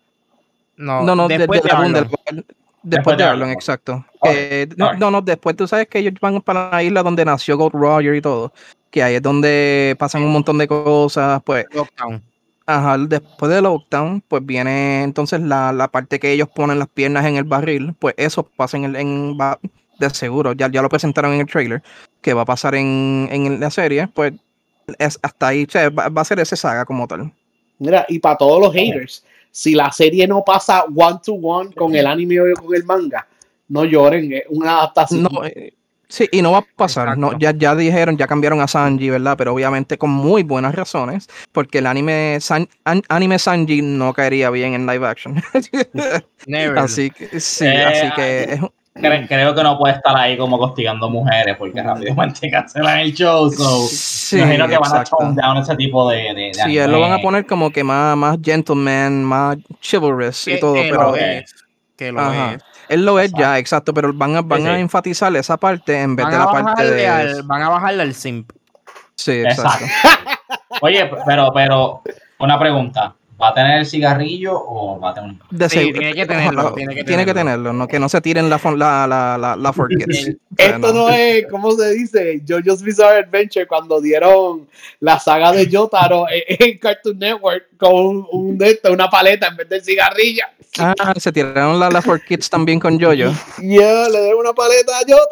No, 0.77 1.03
no, 1.03 1.17
no 1.17 1.27
después 1.27 1.63
de, 1.63 1.69
de, 1.69 1.75
la 1.75 1.81
Boom, 1.81 2.45
después, 2.83 3.17
de 3.17 3.25
Arlon, 3.25 3.51
exacto. 3.51 4.05
no, 4.77 5.11
no, 5.11 5.23
después 5.23 5.57
tú 5.57 5.67
sabes 5.67 5.89
que 5.89 6.01
ellos 6.01 6.15
van 6.21 6.43
para 6.43 6.71
la 6.71 6.83
isla 6.83 7.03
donde 7.03 7.25
nació 7.25 7.57
Gold 7.57 7.73
Roger 7.73 8.15
y 8.15 8.21
todo, 8.21 8.53
que 8.91 9.03
ahí 9.03 9.15
es 9.15 9.23
donde 9.23 9.97
pasan 9.99 10.23
un 10.23 10.33
montón 10.33 10.59
de 10.59 10.69
cosas, 10.69 11.43
pues. 11.45 11.65
Lockdown. 11.73 12.23
Ajá, 12.67 12.99
después 12.99 13.51
de 13.51 13.63
Lockdown, 13.63 14.23
pues 14.29 14.45
viene 14.45 15.05
entonces 15.05 15.41
la, 15.41 15.73
la, 15.73 15.89
parte 15.89 16.19
que 16.19 16.33
ellos 16.33 16.49
ponen 16.55 16.79
las 16.79 16.89
piernas 16.89 17.25
en 17.25 17.37
el 17.37 17.45
barril, 17.45 17.95
pues 17.99 18.15
eso 18.19 18.43
pasa 18.43 18.77
en 18.77 18.85
el, 18.85 18.97
en, 18.97 19.39
de 19.99 20.11
seguro, 20.11 20.53
ya, 20.53 20.71
ya 20.71 20.83
lo 20.83 20.89
presentaron 20.89 21.33
en 21.33 21.41
el 21.41 21.47
trailer, 21.47 21.83
que 22.21 22.35
va 22.35 22.43
a 22.43 22.47
pasar 22.47 22.75
en, 22.75 23.29
en 23.31 23.61
la 23.61 23.71
serie, 23.71 24.09
pues 24.09 24.33
es 24.99 25.19
hasta 25.23 25.49
ahí, 25.49 25.67
va, 25.67 26.21
a 26.21 26.25
ser 26.25 26.41
ese 26.41 26.57
saga 26.57 26.85
como 26.85 27.07
tal. 27.07 27.33
Mira, 27.79 28.07
y 28.09 28.19
para 28.19 28.37
todos 28.37 28.61
los 28.61 28.73
haters, 28.73 29.25
si 29.51 29.75
la 29.75 29.91
serie 29.93 30.27
no 30.27 30.43
pasa 30.45 30.85
one 30.85 31.19
to 31.25 31.35
one 31.35 31.73
con 31.75 31.95
el 31.95 32.07
anime 32.07 32.41
o 32.41 32.55
con 32.55 32.75
el 32.75 32.85
manga, 32.85 33.27
no 33.69 33.85
lloren, 33.85 34.33
es 34.33 34.43
una 34.49 34.79
adaptación. 34.79 35.29
Eh, 35.45 35.73
sí, 36.09 36.29
y 36.31 36.41
no 36.41 36.53
va 36.53 36.59
a 36.59 36.67
pasar. 36.77 37.19
No, 37.19 37.39
ya, 37.39 37.53
ya 37.53 37.75
dijeron, 37.75 38.17
ya 38.17 38.27
cambiaron 38.27 38.61
a 38.61 38.69
Sanji, 38.69 39.11
¿verdad? 39.11 39.37
Pero 39.37 39.55
obviamente 39.55 39.99
con 39.99 40.11
muy 40.11 40.43
buenas 40.43 40.75
razones, 40.75 41.29
porque 41.53 41.79
el 41.79 41.87
anime, 41.87 42.39
anime 43.09 43.39
Sanji 43.39 43.83
no 43.83 44.15
caería 44.15 44.51
bien 44.51 44.75
en 44.75 44.87
live 44.87 45.07
action. 45.07 45.43
así 46.77 47.11
que 47.11 47.41
sí, 47.41 47.67
así 47.67 48.15
que 48.15 48.43
es, 48.45 48.61
creo 49.01 49.55
que 49.55 49.63
no 49.63 49.79
puede 49.79 49.95
estar 49.95 50.17
ahí 50.17 50.37
como 50.37 50.59
costigando 50.59 51.09
mujeres 51.09 51.57
porque 51.57 51.83
rápidamente 51.83 52.51
cancelan 52.53 53.01
el 53.01 53.13
show. 53.15 53.51
So, 53.51 54.37
imagino 54.37 54.69
que 54.69 54.79
van 54.79 54.97
a 54.97 55.05
tone 55.05 55.35
down 55.41 55.59
ese 55.59 55.77
tipo 55.77 56.09
de. 56.11 56.35
de, 56.35 56.51
sí, 56.55 56.79
él 56.79 56.91
lo 56.91 57.01
van 57.01 57.13
a 57.13 57.19
poner 57.19 57.47
como 57.47 57.71
que 57.71 57.85
más, 57.85 58.17
más 58.17 58.39
gentleman, 58.43 59.25
más 59.25 59.57
chivalrous 59.81 60.49
y 60.49 60.59
todo. 60.59 60.75
pero 60.75 61.15
que 61.97 62.13
lo 62.13 62.33
es. 62.33 62.63
Él 62.89 63.05
lo 63.05 63.19
es 63.19 63.33
ya, 63.33 63.59
exacto, 63.59 63.93
pero 63.93 64.13
van 64.13 64.37
a, 64.37 64.43
van 64.43 64.67
a 64.67 64.79
enfatizar 64.79 65.35
esa 65.35 65.57
parte 65.57 66.01
en 66.01 66.15
vez 66.15 66.27
de 66.29 66.39
la 66.39 66.47
parte 66.47 66.91
de. 66.91 67.43
van 67.43 67.63
a 67.63 67.69
bajarle 67.69 68.03
al 68.03 68.15
simp. 68.15 68.53
Sí, 69.15 69.41
exacto. 69.41 69.87
Oye, 70.83 71.11
pero, 71.27 71.51
pero, 71.55 72.03
una 72.39 72.59
pregunta. 72.59 73.15
¿Va 73.41 73.49
a 73.49 73.55
tener 73.55 73.81
el 73.81 73.87
cigarrillo 73.87 74.55
o 74.55 74.99
va 74.99 75.11
a 75.11 75.15
tener 75.15 75.31
un... 75.31 75.69
sí, 75.69 75.93
tiene 75.93 76.15
que 76.15 76.25
tenerlo. 76.25 76.73
tiene 76.73 76.95
que 76.95 77.05
tenerlo, 77.05 77.27
que, 77.27 77.35
tenerlo 77.35 77.73
no, 77.75 77.87
que 77.87 77.99
no 78.01 78.09
se 78.09 78.23
tiren 78.23 78.49
la, 78.49 78.59
la, 78.65 79.07
la, 79.07 79.37
la, 79.39 79.57
la 79.57 79.75
Esto 80.57 80.93
no. 80.95 81.11
es, 81.11 81.47
¿cómo 81.51 81.73
se 81.73 81.91
dice? 81.93 82.43
JoJo's 82.49 82.83
Bizarre 82.83 83.25
Adventure 83.25 83.67
cuando 83.67 84.01
dieron 84.01 84.67
la 85.01 85.19
saga 85.19 85.53
de 85.53 85.69
Jotaro 85.71 86.25
en 86.31 86.79
Cartoon 86.79 87.19
Network 87.19 87.76
con 87.79 87.95
un, 87.95 88.27
un 88.31 88.59
una 88.91 89.09
paleta 89.09 89.49
en 89.49 89.57
vez 89.57 89.69
del 89.69 89.83
cigarrillo. 89.83 90.45
Ah, 90.79 91.15
se 91.17 91.33
tiraron 91.33 91.79
la, 91.79 91.89
la 91.91 92.03
For 92.03 92.23
Kids 92.23 92.51
también 92.51 92.79
con 92.79 93.01
Jojo. 93.01 93.33
Yeah, 93.61 94.09
le 94.09 94.23
dieron 94.23 94.41
una 94.41 94.53
paleta 94.53 94.99
a 94.99 95.01
Jotaro. 95.01 95.27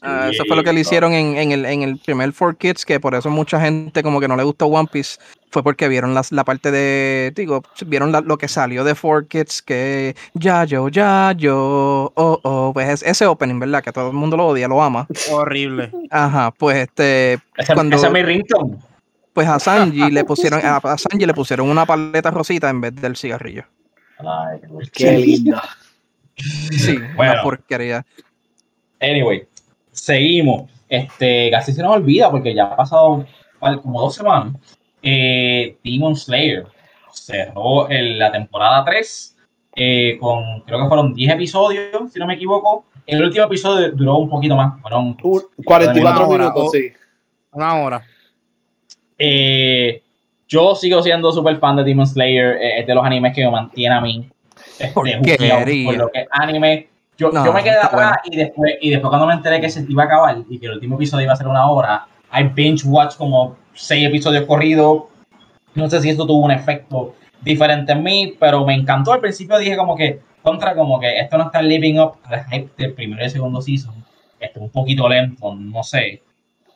Ah, 0.00 0.28
eso 0.30 0.44
fue 0.46 0.56
lo 0.56 0.62
que 0.62 0.72
le 0.72 0.80
hicieron 0.80 1.12
en, 1.12 1.36
en, 1.36 1.52
el, 1.52 1.64
en 1.64 1.82
el 1.82 1.98
primer 1.98 2.32
For 2.32 2.56
Kids, 2.56 2.84
que 2.84 3.00
por 3.00 3.14
eso 3.14 3.30
mucha 3.30 3.60
gente 3.60 4.02
como 4.02 4.20
que 4.20 4.28
no 4.28 4.36
le 4.36 4.42
gustó 4.42 4.66
One 4.66 4.88
Piece, 4.90 5.18
fue 5.50 5.62
porque 5.62 5.88
vieron 5.88 6.14
las, 6.14 6.30
la 6.30 6.44
parte 6.44 6.70
de, 6.70 7.32
digo, 7.34 7.62
vieron 7.86 8.12
lo 8.12 8.36
que 8.36 8.48
salió 8.48 8.84
de 8.84 8.94
For 8.94 9.26
Kids, 9.26 9.62
que 9.62 10.14
ya 10.34 10.64
yo, 10.64 10.88
ya 10.88 11.32
yo, 11.36 12.12
oh, 12.14 12.40
oh, 12.42 12.72
pues 12.74 13.02
ese 13.02 13.26
opening, 13.26 13.60
¿verdad? 13.60 13.82
Que 13.82 13.92
todo 13.92 14.08
el 14.08 14.14
mundo 14.14 14.36
lo 14.36 14.48
odia, 14.48 14.68
lo 14.68 14.82
ama. 14.82 15.06
Horrible. 15.30 15.90
Ajá, 16.10 16.50
pues 16.50 16.88
este... 16.88 17.38
cuando, 17.74 17.96
ese 17.96 18.06
es 18.06 18.12
mi 18.12 18.22
ringtone. 18.22 18.76
Pues 19.34 19.48
a 19.48 19.58
Sanji 19.58 20.10
le 20.10 20.24
pusieron, 20.24 20.60
a, 20.64 20.80
Sanji 20.96 21.26
le 21.26 21.34
pusieron 21.34 21.68
una 21.68 21.84
paleta 21.84 22.30
rosita 22.30 22.70
en 22.70 22.80
vez 22.80 22.94
del 22.94 23.16
cigarrillo. 23.16 23.64
Ay, 24.18 24.60
qué 24.92 25.18
lindo. 25.18 25.60
Sí, 26.36 26.96
bueno. 27.16 27.32
una 27.32 27.42
porquería. 27.42 28.06
Anyway, 29.00 29.46
seguimos. 29.92 30.70
Este, 30.88 31.50
casi 31.50 31.72
se 31.72 31.82
nos 31.82 31.96
olvida 31.96 32.30
porque 32.30 32.54
ya 32.54 32.64
ha 32.64 32.76
pasado 32.76 33.26
como 33.82 34.00
dos 34.00 34.14
semanas. 34.14 34.54
Eh, 35.02 35.76
Demon 35.84 36.16
Slayer 36.16 36.66
cerró 37.12 37.88
la 37.90 38.32
temporada 38.32 38.84
3 38.84 39.36
eh, 39.76 40.18
con, 40.20 40.60
creo 40.62 40.82
que 40.82 40.88
fueron 40.88 41.14
10 41.14 41.34
episodios, 41.34 42.12
si 42.12 42.18
no 42.18 42.26
me 42.26 42.34
equivoco. 42.34 42.86
El 43.06 43.22
último 43.22 43.44
episodio 43.46 43.90
duró 43.92 44.18
un 44.18 44.30
poquito 44.30 44.56
más, 44.56 44.80
fueron 44.80 45.14
44 45.14 46.28
minutos, 46.28 46.70
sí. 46.72 46.92
Una 47.52 47.74
hora. 47.74 48.02
Eh, 49.18 50.02
yo 50.48 50.74
sigo 50.74 51.02
siendo 51.02 51.32
súper 51.32 51.56
fan 51.58 51.76
de 51.76 51.84
Demon 51.84 52.06
Slayer, 52.06 52.58
es 52.60 52.86
de 52.86 52.94
los 52.94 53.04
animes 53.04 53.34
que 53.34 53.44
me 53.44 53.50
mantiene 53.50 53.94
a 53.94 54.00
mí. 54.00 54.28
Este, 54.78 54.92
por 54.92 55.08
lo 55.96 56.08
que 56.08 56.26
anime 56.30 56.88
yo, 57.16 57.32
yo 57.32 57.52
me 57.52 57.62
quedé 57.62 57.78
atrás 57.78 58.16
y 58.24 58.36
después, 58.36 58.74
y 58.80 58.90
después 58.90 59.08
cuando 59.08 59.26
me 59.26 59.34
enteré 59.34 59.60
que 59.60 59.70
se 59.70 59.84
iba 59.88 60.02
a 60.02 60.06
acabar 60.06 60.36
y 60.48 60.58
que 60.58 60.66
el 60.66 60.72
último 60.72 60.96
episodio 60.96 61.24
iba 61.24 61.32
a 61.32 61.36
ser 61.36 61.46
una 61.46 61.70
hora, 61.70 62.06
I 62.32 62.44
binge 62.44 62.84
watch 62.84 63.16
como 63.16 63.56
seis 63.72 64.06
episodios 64.06 64.44
corridos. 64.46 65.04
No 65.74 65.88
sé 65.88 66.00
si 66.00 66.10
esto 66.10 66.26
tuvo 66.26 66.44
un 66.44 66.50
efecto 66.50 67.14
diferente 67.40 67.92
en 67.92 68.02
mí, 68.02 68.34
pero 68.38 68.64
me 68.64 68.74
encantó. 68.74 69.12
Al 69.12 69.20
principio 69.20 69.58
dije 69.58 69.76
como 69.76 69.96
que, 69.96 70.20
contra, 70.42 70.74
como 70.74 70.98
que 70.98 71.18
esto 71.18 71.38
no 71.38 71.44
está 71.44 71.62
living 71.62 71.98
up 71.98 72.14
al 72.24 72.44
hype 72.46 72.70
del 72.76 72.94
primer 72.94 73.24
y 73.24 73.30
segundo 73.30 73.60
season. 73.60 73.94
Esto 74.40 74.58
es 74.58 74.62
un 74.64 74.70
poquito 74.70 75.08
lento, 75.08 75.54
no 75.54 75.82
sé. 75.84 76.20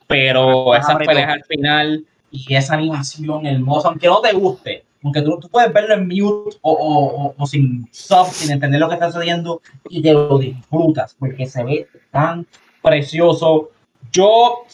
Pero 0.06 0.74
esas 0.74 0.96
peleas 0.98 1.32
al 1.32 1.44
final 1.44 2.04
y 2.30 2.54
esa 2.54 2.74
animación 2.74 3.46
hermosa, 3.46 3.88
aunque 3.88 4.06
no 4.06 4.20
te 4.20 4.32
guste, 4.32 4.84
aunque 5.02 5.22
tú, 5.22 5.38
tú, 5.40 5.48
puedes 5.48 5.72
verlo 5.72 5.94
en 5.94 6.08
mute 6.08 6.56
o, 6.60 6.72
o, 6.72 7.34
o, 7.36 7.46
sin 7.46 7.88
sub, 7.92 8.26
sin 8.26 8.50
entender 8.50 8.80
lo 8.80 8.88
que 8.88 8.94
está 8.94 9.10
sucediendo 9.10 9.62
y 9.88 10.02
te 10.02 10.12
lo 10.12 10.38
disfrutas 10.38 11.14
porque 11.18 11.46
se 11.46 11.62
ve 11.62 11.88
tan 12.10 12.46
precioso. 12.82 13.70
Yo 14.10 14.64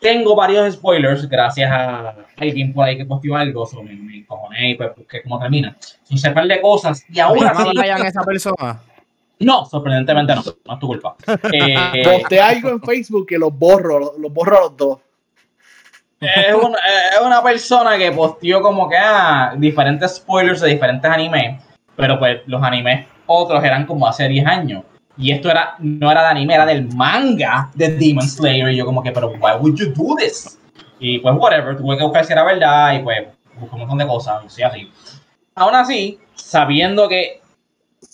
tengo 0.00 0.34
varios 0.34 0.74
spoilers 0.74 1.28
gracias 1.28 1.70
a 1.70 2.14
alguien 2.36 2.72
por 2.72 2.86
ahí 2.86 2.96
que 2.96 3.04
posteó 3.04 3.36
algo, 3.36 3.66
so 3.66 3.82
me, 3.82 3.92
encojoné 3.92 4.70
y 4.70 4.74
pues 4.74 4.90
que 5.08 5.22
cómo 5.22 5.38
termina. 5.38 5.76
Son 6.04 6.18
se 6.18 6.30
de 6.30 6.60
cosas 6.60 7.04
y 7.10 7.20
ahora 7.20 7.54
sí. 7.54 7.70
¿No 7.74 7.82
esa 7.82 8.22
persona? 8.22 8.80
No, 9.40 9.66
sorprendentemente 9.66 10.34
no, 10.34 10.42
no 10.42 10.74
es 10.74 10.80
tu 10.80 10.86
culpa. 10.86 11.16
Eh, 11.52 12.02
Posté 12.04 12.40
algo 12.40 12.70
en 12.70 12.82
Facebook 12.82 13.26
que 13.26 13.38
los 13.38 13.56
borro, 13.56 14.14
los 14.18 14.32
borro 14.32 14.60
los 14.62 14.76
dos 14.76 14.98
es, 16.20 17.20
una 17.24 17.42
persona 17.42 17.96
que 17.96 18.12
posteó 18.12 18.60
como 18.60 18.88
que 18.88 18.96
ah, 18.96 19.54
diferentes 19.56 20.16
spoilers 20.16 20.60
de 20.60 20.70
diferentes 20.70 21.10
animes, 21.10 21.62
pero 21.96 22.18
pues 22.18 22.40
los 22.46 22.62
animes 22.62 23.06
otros 23.26 23.62
eran 23.62 23.86
como 23.86 24.06
hace 24.06 24.28
10 24.28 24.46
años. 24.46 24.82
Y 25.16 25.32
esto 25.32 25.50
era, 25.50 25.74
no 25.80 26.10
era 26.10 26.22
de 26.22 26.28
anime, 26.28 26.54
era 26.54 26.64
del 26.64 26.88
manga 26.94 27.70
de 27.74 27.88
Demon 27.96 28.26
Slayer. 28.26 28.70
Y 28.70 28.76
yo 28.76 28.86
como 28.86 29.02
que, 29.02 29.10
pero 29.10 29.30
why 29.30 29.52
would 29.60 29.74
you 29.74 29.92
do 29.92 30.14
this? 30.16 30.58
Y 31.00 31.18
pues 31.18 31.34
whatever, 31.36 31.76
tuve 31.76 31.96
que 31.96 32.04
buscar 32.04 32.24
si 32.24 32.32
era 32.32 32.44
verdad 32.44 32.94
y 32.94 33.00
pues 33.00 33.26
busqué 33.58 33.74
un 33.74 33.80
montón 33.80 33.98
de 33.98 34.06
cosas 34.06 34.58
y 34.58 34.62
así. 34.62 34.90
Aún 35.54 35.74
así, 35.74 36.20
sabiendo 36.34 37.08
que 37.08 37.40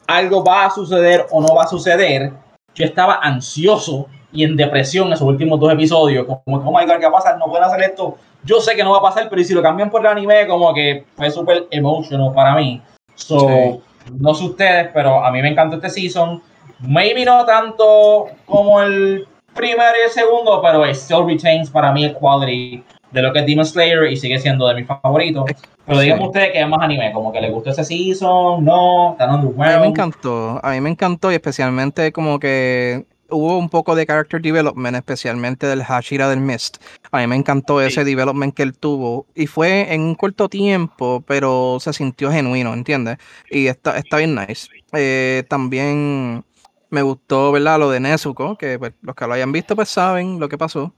algo 0.07 0.43
va 0.43 0.67
a 0.67 0.71
suceder 0.71 1.27
o 1.31 1.41
no 1.41 1.55
va 1.55 1.65
a 1.65 1.69
suceder, 1.69 2.33
yo 2.75 2.85
estaba 2.85 3.21
ansioso 3.23 4.09
y 4.35 4.45
en 4.45 4.57
depresión 4.57 5.13
esos 5.13 5.27
últimos 5.27 5.59
dos 5.61 5.73
episodios, 5.73 6.27
como 6.27 6.61
que, 6.61 6.69
oh 6.69 6.77
my 6.77 6.85
god, 6.85 6.99
¿qué 6.99 7.05
va 7.05 7.11
a 7.11 7.23
pasar? 7.23 7.39
No 7.39 7.47
pueden 7.47 7.65
hacer 7.65 7.81
esto. 7.83 8.19
Yo 8.45 8.61
sé 8.61 8.75
que 8.75 8.83
no 8.83 8.91
va 8.91 8.99
a 8.99 9.03
pasar, 9.03 9.29
pero 9.31 9.43
si 9.43 9.55
lo 9.55 9.63
cambian 9.63 9.91
por 9.91 10.01
el 10.01 10.09
anime, 10.09 10.47
como 10.47 10.75
que 10.75 11.05
fue 11.17 11.31
súper 11.31 11.67
emotional 11.71 12.33
para 12.35 12.55
mí. 12.57 12.83
So, 13.15 13.81
no 14.13 14.35
sé 14.35 14.45
ustedes, 14.45 14.91
pero 14.93 15.25
a 15.25 15.31
mí 15.31 15.41
me 15.41 15.49
encantó 15.49 15.77
este 15.77 15.89
season. 15.89 16.43
Maybe 16.81 17.25
no 17.25 17.47
tanto 17.47 18.27
como 18.45 18.83
el 18.83 19.27
primero 19.55 19.93
y 20.03 20.07
el 20.07 20.11
segundo, 20.11 20.61
pero 20.61 20.85
it 20.85 20.97
still 20.97 21.25
retains 21.25 21.71
para 21.71 21.93
mí 21.93 22.05
el 22.05 22.15
quality 22.15 22.83
de 23.13 23.23
lo 23.23 23.33
que 23.33 23.39
es 23.39 23.47
Demon 23.47 23.65
Slayer 23.65 24.11
y 24.11 24.17
sigue 24.17 24.41
siendo 24.41 24.67
de 24.67 24.75
mis 24.75 24.87
favoritos. 24.87 25.45
Pero 25.87 26.01
díganme 26.01 26.27
ustedes 26.27 26.51
que 26.51 26.61
es 26.61 26.69
más 26.69 26.81
anime, 26.83 27.13
como 27.13 27.31
que 27.33 27.41
les 27.41 27.53
gustó 27.53 27.71
ese 27.71 27.85
season, 27.85 28.65
no, 28.65 29.13
están 29.13 29.31
A 29.31 29.37
mí 29.37 29.53
me 29.57 29.87
encantó, 29.87 30.61
a 30.63 30.71
mí 30.73 30.81
me 30.81 30.91
encantó 30.91 31.31
y 31.31 31.37
especialmente 31.37 32.11
como 32.11 32.41
que 32.41 33.05
hubo 33.31 33.59
un 33.59 33.69
poco 33.69 33.95
de 33.95 34.07
character 34.07 34.41
development, 34.41 34.97
especialmente 34.97 35.67
del 35.67 35.83
Hashira 35.83 36.29
del 36.29 36.41
Mist. 36.41 36.79
A 37.11 37.19
mí 37.19 37.27
me 37.27 37.37
encantó 37.37 37.81
ese 37.81 38.05
development 38.05 38.55
que 38.55 38.63
él 38.63 38.77
tuvo 38.77 39.27
y 39.35 39.47
fue 39.47 39.93
en 39.93 40.03
un 40.03 40.15
corto 40.15 40.49
tiempo, 40.49 41.23
pero 41.27 41.79
se 41.81 41.93
sintió 41.93 42.31
genuino, 42.31 42.75
¿entiendes? 42.75 43.19
Y 43.51 43.67
está, 43.67 43.99
está 43.99 44.19
bien 44.19 44.35
nice. 44.35 44.69
Eh, 44.93 45.45
también 45.49 46.45
me 46.91 47.03
gustó, 47.03 47.53
¿verdad? 47.53 47.79
Lo 47.79 47.91
de 47.91 48.01
Nezuko, 48.01 48.57
que 48.57 48.79
pues, 48.79 48.93
los 49.03 49.15
que 49.15 49.27
lo 49.27 49.33
hayan 49.35 49.53
visto 49.53 49.77
pues 49.77 49.89
saben 49.89 50.41
lo 50.41 50.49
que 50.49 50.59
pasó. 50.59 50.93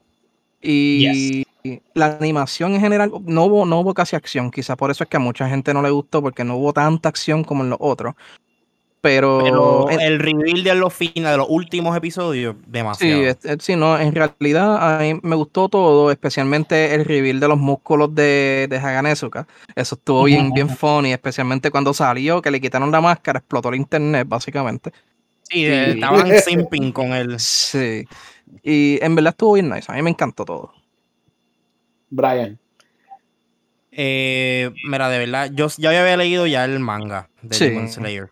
Y 0.62 1.45
la 1.95 2.16
animación 2.21 2.75
en 2.75 2.80
general, 2.80 3.12
no 3.25 3.45
hubo, 3.45 3.66
no 3.66 3.80
hubo 3.80 3.95
casi 3.95 4.16
acción. 4.16 4.50
Quizás 4.50 4.76
por 4.76 4.90
eso 4.90 5.04
es 5.04 5.11
que 5.11 5.16
a 5.16 5.21
mucha 5.21 5.49
gente 5.49 5.75
no 5.75 5.83
le 5.83 5.90
gustó, 5.90 6.23
porque 6.23 6.45
no 6.45 6.56
hubo 6.56 6.73
tanta 6.73 7.09
acción 7.09 7.45
como 7.45 7.64
en 7.64 7.71
los 7.71 7.78
otros. 7.80 8.14
Pero, 9.06 9.88
el 9.88 10.18
reveal 10.18 10.64
de 10.64 10.75
los 10.75 10.92
finales, 10.92 11.30
de 11.30 11.36
los 11.36 11.46
últimos 11.48 11.96
episodios, 11.96 12.56
demasiado. 12.66 13.36
Sí, 13.40 13.48
sí, 13.60 13.76
no, 13.76 13.96
en 13.96 14.12
realidad 14.12 14.96
a 14.96 14.98
mí 14.98 15.20
me 15.22 15.36
gustó 15.36 15.68
todo, 15.68 16.10
especialmente 16.10 16.92
el 16.92 17.04
reveal 17.04 17.38
de 17.38 17.46
los 17.46 17.56
músculos 17.56 18.12
de, 18.16 18.66
de 18.68 18.78
Haganezuka. 18.78 19.46
Eso 19.76 19.94
estuvo 19.94 20.25
bien, 20.25 20.50
bien 20.50 20.68
funny, 20.68 21.12
especialmente 21.12 21.70
cuando 21.70 21.94
salió, 21.94 22.42
que 22.42 22.50
le 22.50 22.60
quitaron 22.60 22.90
la 22.90 23.00
máscara, 23.00 23.38
explotó 23.38 23.68
el 23.68 23.76
internet, 23.76 24.26
básicamente. 24.28 24.90
Sí, 25.44 25.64
estaban 25.66 26.28
simping 26.40 26.90
con 26.90 27.12
él. 27.12 27.38
Sí. 27.38 28.08
Y 28.64 28.98
en 29.00 29.14
verdad 29.14 29.30
estuvo 29.30 29.52
bien 29.52 29.70
nice. 29.70 29.84
A 29.86 29.94
mí 29.94 30.02
me 30.02 30.10
encantó 30.10 30.44
todo. 30.44 30.72
Brian. 32.10 32.58
Eh, 33.92 34.72
mira, 34.88 35.08
de 35.08 35.18
verdad, 35.18 35.50
yo 35.54 35.68
ya 35.78 35.90
había 35.90 36.16
leído 36.16 36.44
ya 36.48 36.64
el 36.64 36.80
manga 36.80 37.30
de 37.42 37.56
Demon 37.56 37.88
Slayer. 37.88 38.30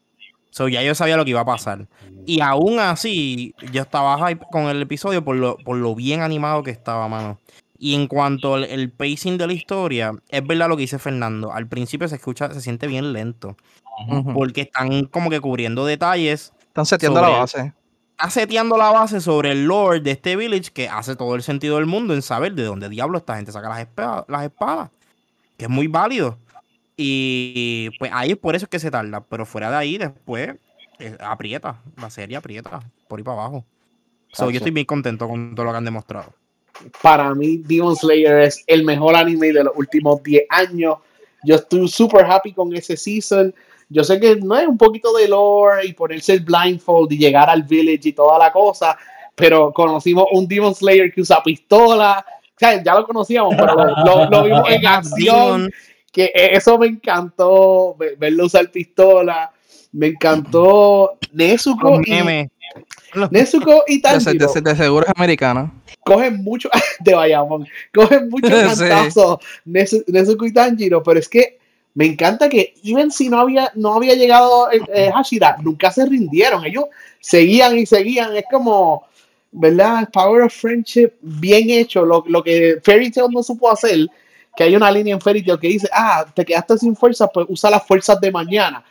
So 0.55 0.69
ya 0.69 0.85
yo 0.85 0.95
sabía 0.95 1.17
lo 1.17 1.25
que 1.25 1.31
iba 1.31 1.41
a 1.41 1.45
pasar. 1.45 1.89
Y 2.27 2.41
aún 2.41 2.79
así, 2.79 3.57
yo 3.73 3.83
estaba 3.83 4.29
hype 4.29 4.47
con 4.53 4.67
el 4.67 4.81
episodio 4.81 5.25
por 5.25 5.35
lo, 5.35 5.57
por 5.57 5.77
lo 5.77 5.97
bien 5.97 6.23
animado 6.23 6.63
que 6.63 6.71
estaba, 6.71 7.09
mano. 7.09 7.41
Y 7.77 7.97
en 7.97 8.07
cuanto 8.07 8.55
al 8.55 8.91
pacing 8.91 9.37
de 9.37 9.49
la 9.49 9.53
historia, 9.53 10.13
es 10.29 10.47
verdad 10.47 10.69
lo 10.69 10.77
que 10.77 10.83
dice 10.83 11.01
Fernando. 11.01 11.53
Al 11.53 11.67
principio 11.67 12.07
se 12.07 12.15
escucha, 12.15 12.55
se 12.55 12.61
siente 12.61 12.87
bien 12.87 13.13
lento. 13.13 13.57
Porque 14.33 14.61
están 14.61 15.07
como 15.07 15.29
que 15.29 15.41
cubriendo 15.41 15.85
detalles. 15.85 16.53
Están 16.69 16.87
seteando 16.87 17.21
la 17.21 17.31
base. 17.31 17.73
Está 18.13 18.31
seteando 18.31 18.77
la 18.77 18.93
base 18.93 19.21
sobre 19.21 19.51
el 19.51 19.65
lord 19.65 20.03
de 20.03 20.13
este 20.13 20.37
village 20.37 20.71
que 20.73 20.89
hace 20.89 21.17
todo 21.17 21.35
el 21.35 21.43
sentido 21.43 21.77
del 21.77 21.87
mundo 21.87 22.15
en 22.15 22.23
saber 22.23 22.55
de 22.55 22.63
dónde 22.63 22.89
diablo 22.89 23.19
esta 23.19 23.35
gente 23.35 23.51
saca 23.51 23.69
las 23.69 23.81
espadas. 23.81 24.25
Las 24.29 24.45
espadas 24.45 24.91
que 25.57 25.65
es 25.65 25.71
muy 25.71 25.87
válido. 25.89 26.39
Y 26.97 27.91
pues 27.99 28.11
ahí 28.15 28.33
es 28.33 28.37
por 28.37 28.55
eso 28.55 28.67
es 28.67 28.71
que 28.71 28.79
se 28.79 28.91
tarda. 28.91 29.25
Pero 29.25 29.47
fuera 29.47 29.71
de 29.71 29.77
ahí, 29.77 29.99
después 29.99 30.57
eh, 30.99 31.17
aprieta. 31.21 31.81
La 32.01 32.11
serie 32.11 32.37
aprieta 32.37 32.81
por 33.09 33.19
ahí 33.19 33.25
para 33.25 33.39
abajo. 33.39 33.65
yo 34.39 34.51
estoy 34.51 34.71
bien 34.71 34.87
contento 34.87 35.29
con 35.29 35.55
todo 35.55 35.67
lo 35.67 35.73
que 35.73 35.79
han 35.79 35.85
demostrado. 35.85 36.33
Para 37.03 37.35
mí, 37.35 37.59
Demon 37.59 37.95
Slayer 37.95 38.41
es 38.41 38.65
el 38.67 38.85
mejor 38.85 39.15
anime 39.15 39.53
de 39.53 39.65
los 39.65 39.75
últimos 39.77 40.23
10 40.23 40.45
años. 40.51 40.97
Yo 41.45 41.57
estoy 41.57 41.87
súper 41.89 42.25
happy 42.25 42.53
con 42.53 42.75
ese 42.75 42.97
season. 42.97 43.55
Yo 43.89 44.03
sé 44.03 44.19
que 44.19 44.37
no 44.37 44.57
es 44.57 44.67
un 44.67 44.79
poquito 44.79 45.13
de 45.13 45.29
lore 45.29 45.87
y 45.87 45.93
ponerse 45.93 46.33
el 46.33 46.41
blindfold 46.41 47.13
y 47.13 47.19
llegar 47.19 47.49
al 47.51 47.63
village 47.63 48.09
y 48.09 48.13
toda 48.13 48.39
la 48.39 48.51
cosa, 48.51 48.97
pero 49.35 49.73
conocimos 49.73 50.27
un 50.33 50.49
Demon 50.49 50.75
Slayer 50.75 51.13
que 51.13 51.21
usa 51.21 51.43
pistola. 51.43 52.25
O 52.29 52.59
sea, 52.59 52.83
ya 52.83 52.95
lo 52.95 53.07
conocíamos, 53.07 53.55
pero 53.57 53.75
lo, 54.31 54.45
vimos 54.45 54.69
en 54.71 54.87
acción. 54.87 55.71
Que 56.15 56.31
eso 56.35 56.79
me 56.79 56.87
encantó, 56.87 57.97
verlo 58.19 58.47
usar 58.47 58.71
pistola. 58.71 59.51
Me 59.91 60.07
encantó 60.09 61.19
Nezuko 61.33 62.01
y, 62.03 62.49
Nezuko 63.31 63.83
y 63.89 64.01
Tanjiro. 64.01 64.53
De, 64.53 64.77
seguro 64.77 65.05
es 65.07 65.13
americana. 65.17 65.73
Cogen 66.05 66.43
mucho 66.45 66.71
de 67.01 67.15
Bayamón. 67.15 67.67
Cogen 67.93 68.29
mucho 68.29 68.49
cantazos 68.49 69.39
Nezuko 69.65 70.47
y 70.47 70.53
Tanjiro, 70.53 71.03
pero 71.03 71.19
es 71.19 71.29
que 71.29 71.59
me 71.95 72.07
encanta 72.07 72.49
que, 72.49 72.75
even 72.85 73.11
si 73.11 73.29
no 73.29 73.41
había, 73.41 73.71
no 73.75 73.95
había 73.95 74.15
llegado 74.15 74.71
eh, 74.71 74.81
eh, 74.93 75.11
Hashira, 75.13 75.57
nunca 75.63 75.91
se 75.91 76.07
rindieron. 76.07 76.65
Ellos 76.65 76.85
seguían 77.21 77.77
y 77.77 77.87
seguían. 77.87 78.37
Es 78.37 78.45
como, 78.51 79.07
¿verdad? 79.53 80.09
Power 80.13 80.43
of 80.43 80.53
Friendship 80.53 81.13
bien 81.21 81.71
hecho. 81.71 82.05
Lo, 82.05 82.25
lo 82.27 82.43
que 82.43 82.81
Fairy 82.85 83.11
Tail 83.11 83.29
no 83.33 83.43
supo 83.43 83.71
hacer, 83.71 84.09
que 84.57 84.65
hay 84.65 84.77
una 84.77 84.91
línea 84.91 85.15
en 85.15 85.21
Tail 85.21 85.45
que 85.45 85.69
dice, 85.69 85.89
ah, 85.93 86.25
te 86.35 86.45
quedaste 86.45 86.79
sin 86.79 86.97
fuerzas, 86.97 87.29
pues 87.33 87.47
usa 87.49 87.71
las 87.71 87.87
fuerzas 87.87 88.21
de 88.21 88.31
mañana. 88.31 88.85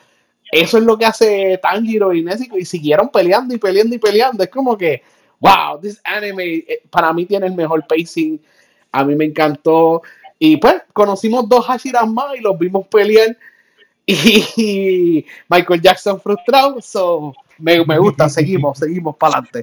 Eso 0.51 0.77
es 0.77 0.83
lo 0.83 0.97
que 0.97 1.05
hace 1.05 1.57
Tanjiro 1.61 2.13
y 2.13 2.23
Nezuko 2.23 2.57
y 2.57 2.65
siguieron 2.65 3.09
peleando 3.09 3.55
y 3.55 3.57
peleando 3.57 3.95
y 3.95 3.97
peleando. 3.97 4.43
Es 4.43 4.49
como 4.49 4.77
que, 4.77 5.01
wow, 5.39 5.79
this 5.81 5.99
anime 6.03 6.43
eh, 6.43 6.83
para 6.89 7.11
mí 7.11 7.25
tiene 7.25 7.47
el 7.47 7.55
mejor 7.55 7.85
pacing. 7.87 8.39
A 8.91 9.03
mí 9.03 9.15
me 9.15 9.25
encantó. 9.25 10.03
Y 10.37 10.57
pues 10.57 10.75
conocimos 10.93 11.49
dos 11.49 11.65
Hashiras 11.65 12.07
más 12.07 12.35
y 12.37 12.41
los 12.41 12.57
vimos 12.57 12.87
pelear. 12.87 13.35
Y 14.05 15.25
Michael 15.47 15.81
Jackson 15.81 16.19
frustrado. 16.19 16.81
So, 16.81 17.33
me, 17.57 17.79
gusta, 17.97 18.27
seguimos, 18.29 18.77
seguimos 18.77 19.15
para 19.15 19.37
adelante. 19.37 19.61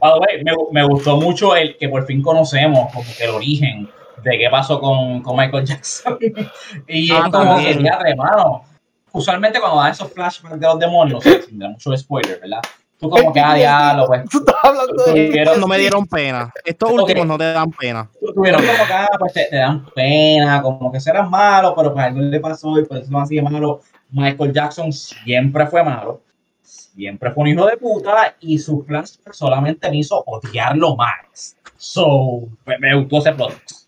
me, 0.73 0.85
gustó 0.87 1.19
mucho 1.19 1.55
el 1.55 1.77
que 1.77 1.89
por 1.89 2.07
fin 2.07 2.23
conocemos 2.23 2.91
como 2.93 3.05
que 3.17 3.25
el 3.25 3.31
origen 3.31 3.89
de 4.23 4.39
qué 4.39 4.49
pasó 4.51 4.81
con, 4.81 5.23
con 5.23 5.37
Michael 5.37 5.67
Jackson. 5.67 6.19
y 6.89 7.11
ah, 7.13 7.23
es 7.25 7.33
como 7.33 7.57
que, 7.57 7.71
hermano, 8.07 8.65
usualmente 9.13 9.61
cuando 9.61 9.79
dan 9.79 9.93
esos 9.93 10.13
flashbacks 10.13 10.61
de 10.61 10.67
los 10.67 10.79
demonios, 10.79 11.25
sin 11.25 11.59
dar 11.59 11.71
mucho 11.71 11.97
spoiler, 11.97 12.41
¿verdad? 12.41 12.61
Tú 13.01 13.09
como 13.09 13.33
que, 13.33 13.41
ah, 13.41 13.55
diablo, 13.55 14.07
pues. 14.07 14.29
Tú 14.29 14.39
estás 14.41 14.57
hablando 14.63 15.05
de 15.05 15.57
No 15.59 15.67
me 15.67 15.79
dieron 15.79 16.07
pena. 16.07 16.53
Estos 16.63 16.91
últimos 16.91 17.27
no 17.27 17.39
te 17.39 17.51
dan 17.51 17.71
pena. 17.71 18.11
Tuvieron 18.35 18.61
como 18.61 18.87
que, 18.87 18.93
ah, 18.93 19.09
pues 19.19 19.33
te, 19.33 19.57
dan 19.57 19.87
pena, 19.95 20.61
como 20.61 20.93
que 20.93 21.01
serán 21.01 21.31
malos, 21.31 21.73
pero 21.75 21.95
pues 21.95 22.05
algo 22.05 22.21
le 22.21 22.41
pasó 22.41 22.79
y 22.79 22.85
por 22.85 22.99
eso 22.99 23.11
no 23.11 23.21
así 23.21 23.41
malo. 23.41 23.81
Michael 24.11 24.53
Jackson 24.53 24.93
siempre 24.93 25.67
fue 25.67 25.83
malo. 25.83 26.21
Siempre 26.63 27.31
fue 27.31 27.43
un 27.43 27.49
hijo 27.49 27.65
de 27.65 27.79
puta 27.79 28.37
y 28.41 28.59
su 28.59 28.83
flashback 28.83 29.33
solamente 29.33 29.89
me 29.89 29.97
hizo 29.97 30.23
odiarlo 30.27 30.95
más. 30.95 31.57
So, 31.79 32.49
me, 32.67 32.79
me 32.79 32.95
gustó 32.97 33.19
ese 33.19 33.33
producto. 33.33 33.80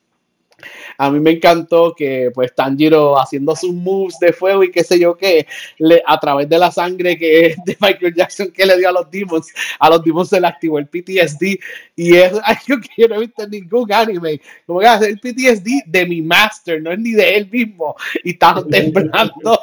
A 0.99 1.11
mí 1.11 1.21
me 1.21 1.33
encantó 1.33 1.95
que 1.95 2.31
pues 2.35 2.55
Tanjiro 2.55 3.19
haciendo 3.19 3.55
sus 3.57 3.73
moves 3.73 4.19
de 4.21 4.33
fuego 4.33 4.63
y 4.65 4.71
qué 4.71 4.85
sé 4.85 4.99
yo 4.99 5.17
qué, 5.17 5.47
le, 5.79 6.03
a 6.07 6.19
través 6.19 6.49
de 6.49 6.59
la 6.59 6.71
sangre 6.71 7.19
que 7.19 7.55
de 7.65 7.77
Michael 7.81 8.15
Jackson 8.15 8.51
que 8.51 8.67
le 8.67 8.79
dio 8.79 8.89
a 8.89 8.93
los 8.93 9.11
demons, 9.11 9.53
a 9.79 9.91
los 9.91 10.03
demons 10.03 10.29
se 10.29 10.41
le 10.41 10.47
activó 10.47 10.79
el 10.79 10.87
PTSD 10.87 11.59
y 11.97 12.15
es 12.15 12.33
algo 12.45 12.81
que 12.81 12.91
yo 12.97 13.09
no 13.09 13.17
he 13.17 13.21
visto 13.21 13.43
en 13.45 13.51
ningún 13.51 13.93
anime. 13.93 14.41
Como 14.67 14.81
que 14.81 14.87
hacer 14.87 15.11
el 15.11 15.21
PTSD 15.21 15.87
de 15.87 16.07
mi 16.07 16.23
master, 16.23 16.83
no 16.83 16.93
es 16.93 16.99
ni 16.99 17.13
de 17.13 17.37
él 17.37 17.49
mismo 17.51 17.95
y 18.25 18.31
estaba 18.31 18.65
temblando. 18.71 19.61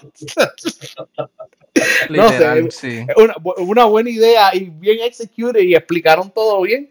no 2.09 2.69
sé, 2.71 3.07
una, 3.15 3.35
una, 3.57 3.85
buena 3.85 4.09
idea 4.09 4.55
y 4.55 4.69
bien 4.69 4.99
executed 5.01 5.61
y 5.61 5.75
explicaron 5.75 6.31
todo 6.31 6.61
bien. 6.61 6.89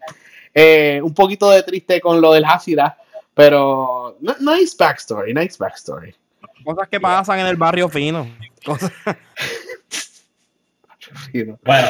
Eh, 0.55 1.01
un 1.03 1.15
poquito 1.15 1.51
de 1.51 1.63
triste 1.63 2.01
con 2.01 2.21
lo 2.21 2.33
del 2.33 2.45
Hashira, 2.45 2.97
pero, 3.39 4.17
nice 4.41 4.75
backstory, 4.77 5.33
nice 5.33 5.57
backstory. 5.57 6.13
Cosas 6.65 6.89
que 6.89 6.99
pasan 6.99 7.39
en 7.39 7.47
el 7.47 7.55
barrio 7.55 7.89
fino. 7.89 8.27
Bueno, 11.65 11.89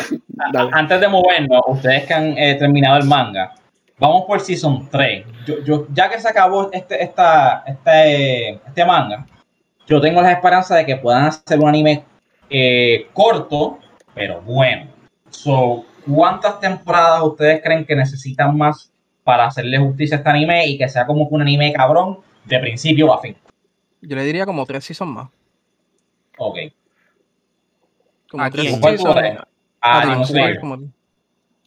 antes 0.72 1.00
de 1.00 1.08
movernos, 1.08 1.62
ustedes 1.68 2.04
que 2.04 2.12
han 2.12 2.36
eh, 2.36 2.54
terminado 2.56 2.98
el 2.98 3.04
manga, 3.06 3.54
vamos 3.98 4.26
por 4.26 4.40
Season 4.40 4.90
3. 4.90 5.26
Yo, 5.46 5.64
yo, 5.64 5.86
ya 5.90 6.10
que 6.10 6.20
se 6.20 6.28
acabó 6.28 6.70
este, 6.70 7.02
esta, 7.02 7.64
este, 7.66 8.50
este 8.50 8.84
manga, 8.84 9.26
yo 9.86 10.02
tengo 10.02 10.20
la 10.20 10.32
esperanza 10.32 10.76
de 10.76 10.84
que 10.84 10.96
puedan 10.96 11.24
hacer 11.24 11.58
un 11.58 11.68
anime 11.70 12.04
eh, 12.50 13.08
corto, 13.14 13.78
pero 14.14 14.42
bueno. 14.42 14.90
So, 15.30 15.86
¿Cuántas 16.06 16.60
temporadas 16.60 17.22
ustedes 17.22 17.62
creen 17.62 17.86
que 17.86 17.96
necesitan 17.96 18.54
más 18.56 18.92
para 19.28 19.44
hacerle 19.44 19.76
justicia 19.76 20.16
a 20.16 20.18
este 20.20 20.30
anime 20.30 20.66
y 20.68 20.78
que 20.78 20.88
sea 20.88 21.06
como 21.06 21.24
un 21.24 21.42
anime 21.42 21.70
cabrón 21.74 22.20
de 22.46 22.58
principio 22.60 23.12
a 23.12 23.20
fin. 23.20 23.36
Yo 24.00 24.16
le 24.16 24.24
diría 24.24 24.46
como 24.46 24.64
tres 24.64 24.86
seasons 24.86 25.12
más. 25.12 25.28
Ok. 26.38 26.56
Como 28.30 28.50
tres 28.50 28.70
seasons. 28.80 29.44
Ah, 29.82 30.06
Demon 30.06 30.24
Slayer. 30.24 30.60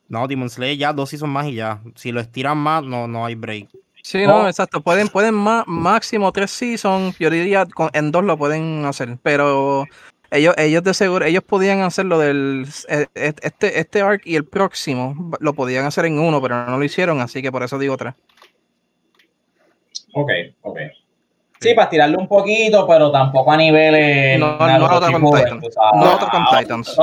No, 0.08 0.28
Demon 0.28 0.50
Slayer 0.50 0.76
ya 0.76 0.92
dos 0.92 1.12
seasons 1.12 1.32
más 1.32 1.46
y 1.46 1.54
ya. 1.54 1.80
Si 1.94 2.12
lo 2.12 2.20
estiran 2.20 2.58
más, 2.58 2.84
no, 2.84 3.08
no 3.08 3.28
hay 3.28 3.36
break. 3.36 3.70
Sí, 4.02 4.26
no, 4.26 4.38
oh. 4.38 4.48
exacto. 4.48 4.82
Pueden, 4.82 5.08
pueden 5.08 5.36
más, 5.36 5.64
máximo 5.68 6.32
tres 6.32 6.50
seasons. 6.50 7.16
Yo 7.20 7.30
diría 7.30 7.68
en 7.94 8.12
dos 8.12 8.24
lo 8.24 8.40
pueden 8.40 8.86
hacer. 8.86 9.20
Pero 9.22 9.86
ellos, 10.32 10.56
ellos 10.58 10.84
de 10.84 10.94
seguro, 10.94 11.26
ellos 11.26 11.44
podían 11.44 11.82
hacer 11.82 12.06
lo 12.06 12.18
del 12.18 12.66
e, 12.88 13.08
e, 13.14 13.34
este, 13.42 13.80
este 13.80 14.02
arc 14.02 14.26
y 14.26 14.36
el 14.36 14.46
próximo, 14.46 15.32
lo 15.40 15.54
podían 15.54 15.86
hacer 15.86 16.06
en 16.06 16.20
uno, 16.20 16.42
pero 16.42 16.66
no 16.66 16.78
lo 16.78 16.84
hicieron, 16.84 17.20
así 17.20 17.42
que 17.42 17.52
por 17.52 17.64
eso 17.64 17.78
digo 17.78 17.98
tres. 17.98 18.14
Ok, 20.14 20.32
ok. 20.62 20.80
Sí, 21.60 21.76
para 21.76 21.90
tirarle 21.90 22.18
un 22.18 22.28
poquito, 22.28 22.88
pero 22.88 23.12
tampoco 23.12 23.52
a 23.52 23.58
niveles. 23.58 24.40
No, 24.40 24.58
no, 24.58 24.80
no, 24.80 24.90
con 24.90 25.40
Titans. 25.40 25.78
No, 25.94 26.20
con 26.20 26.60
Titans. 26.60 26.98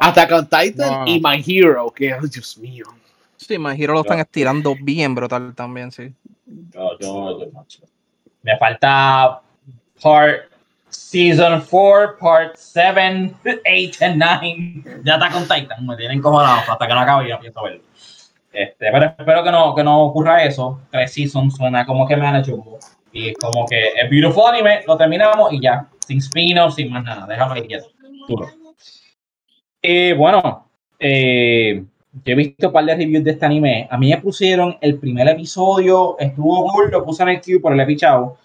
Hasta 0.00 0.28
con 0.28 0.48
Titan 0.48 1.06
y 1.06 1.20
My 1.20 1.44
Hero, 1.46 1.92
que, 1.94 2.14
oh, 2.14 2.26
Dios 2.26 2.58
mío. 2.58 2.86
Sí, 3.36 3.58
My 3.58 3.80
Hero 3.80 3.92
lo 3.92 4.00
están 4.00 4.18
estirando 4.18 4.74
bien 4.80 5.14
brutal 5.14 5.54
también, 5.54 5.92
sí. 5.92 6.12
Yo, 6.46 6.98
yo, 6.98 7.40
yo, 7.40 7.86
Me 8.42 8.56
falta 8.58 9.40
Part 10.02 10.55
Season 11.16 11.62
4, 11.62 12.18
Part 12.18 12.56
7, 12.58 13.34
8 13.64 14.02
and 14.02 14.18
9. 14.18 15.00
Ya 15.02 15.14
está 15.14 15.30
con 15.30 15.44
Titan, 15.44 15.86
me 15.86 15.96
tienen 15.96 16.20
cojonado 16.20 16.70
hasta 16.70 16.86
que 16.86 16.92
no 16.92 17.00
acabe 17.00 17.28
ya 17.30 17.36
a 17.36 17.62
verlo. 17.62 17.80
Este, 18.52 18.90
pero 18.92 19.06
espero 19.06 19.42
que 19.42 19.50
no, 19.50 19.74
que 19.74 19.82
no 19.82 20.02
ocurra 20.02 20.44
eso. 20.44 20.78
Tres 20.90 21.14
seasons 21.14 21.56
suena 21.56 21.86
como 21.86 22.06
que 22.06 22.18
me 22.18 22.26
han 22.26 22.36
hecho 22.36 22.62
Y 23.12 23.32
como 23.32 23.64
que 23.64 23.92
es 23.98 24.10
Beautiful 24.10 24.44
Anime, 24.46 24.82
lo 24.86 24.94
terminamos 24.98 25.54
y 25.54 25.62
ya. 25.62 25.86
Sin 26.06 26.18
spin-off, 26.18 26.74
sin 26.74 26.92
más 26.92 27.02
nada. 27.02 27.26
Déjame 27.26 27.60
ahí 27.60 27.66
quieto. 27.66 27.86
Duro. 28.28 28.50
Eh, 29.80 30.12
bueno, 30.18 30.68
eh, 30.98 31.82
yo 32.12 32.32
he 32.32 32.34
visto 32.34 32.66
un 32.66 32.72
par 32.74 32.84
de 32.84 32.94
reviews 32.94 33.24
de 33.24 33.30
este 33.30 33.46
anime. 33.46 33.88
A 33.90 33.96
mí 33.96 34.10
me 34.10 34.18
pusieron 34.18 34.76
el 34.82 34.98
primer 34.98 35.26
episodio, 35.28 36.16
estuvo 36.18 36.70
cool, 36.70 36.90
lo 36.90 37.06
puse 37.06 37.22
en 37.22 37.30
el 37.30 37.40
queue 37.40 37.58
por 37.58 37.72
el 37.72 37.80
epichado. 37.80 38.36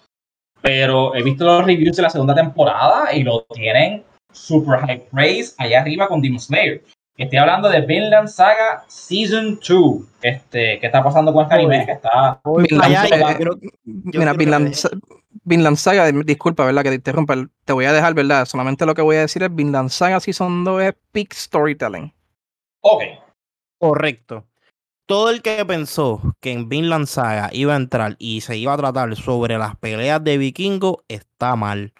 Pero 0.62 1.14
he 1.14 1.22
visto 1.22 1.44
los 1.44 1.66
reviews 1.66 1.96
de 1.96 2.02
la 2.02 2.10
segunda 2.10 2.34
temporada 2.34 3.12
y 3.12 3.22
lo 3.24 3.44
tienen 3.52 4.04
super 4.32 4.78
high 4.80 5.04
praise 5.10 5.54
allá 5.58 5.80
arriba 5.80 6.08
con 6.08 6.22
Demon 6.22 6.40
Slayer. 6.40 6.82
Estoy 7.16 7.38
hablando 7.38 7.68
de 7.68 7.82
Vinland 7.82 8.28
Saga 8.28 8.84
Season 8.88 9.60
2. 9.60 10.02
Este, 10.22 10.78
¿Qué 10.80 10.86
está 10.86 11.04
pasando 11.04 11.32
con 11.32 11.42
este 11.42 11.54
anime? 11.56 11.84
Que 11.84 11.92
está. 11.92 12.40
mira, 13.84 14.32
Vinland, 15.44 15.76
Saga, 15.76 16.10
disculpa, 16.10 16.64
¿verdad? 16.64 16.82
Que 16.82 16.88
te 16.90 16.94
interrumpa. 16.96 17.34
Te 17.64 17.72
voy 17.72 17.84
a 17.84 17.92
dejar, 17.92 18.14
¿verdad? 18.14 18.46
Solamente 18.46 18.86
lo 18.86 18.94
que 18.94 19.02
voy 19.02 19.16
a 19.16 19.20
decir 19.20 19.42
es 19.42 19.54
Vinland 19.54 19.90
Saga 19.90 20.20
Season 20.20 20.64
2 20.64 20.82
es 20.82 20.94
peak 21.12 21.34
storytelling. 21.34 22.12
Ok. 22.80 23.02
Correcto. 23.78 24.46
Todo 25.06 25.30
el 25.30 25.42
que 25.42 25.64
pensó 25.64 26.20
que 26.40 26.52
en 26.52 26.68
Vinland 26.68 27.06
Saga 27.06 27.50
iba 27.52 27.74
a 27.74 27.76
entrar 27.76 28.16
y 28.18 28.40
se 28.40 28.56
iba 28.56 28.72
a 28.72 28.76
tratar 28.76 29.16
sobre 29.16 29.58
las 29.58 29.76
peleas 29.76 30.22
de 30.22 30.38
vikingo 30.38 31.04
está 31.08 31.56
mal. 31.56 31.92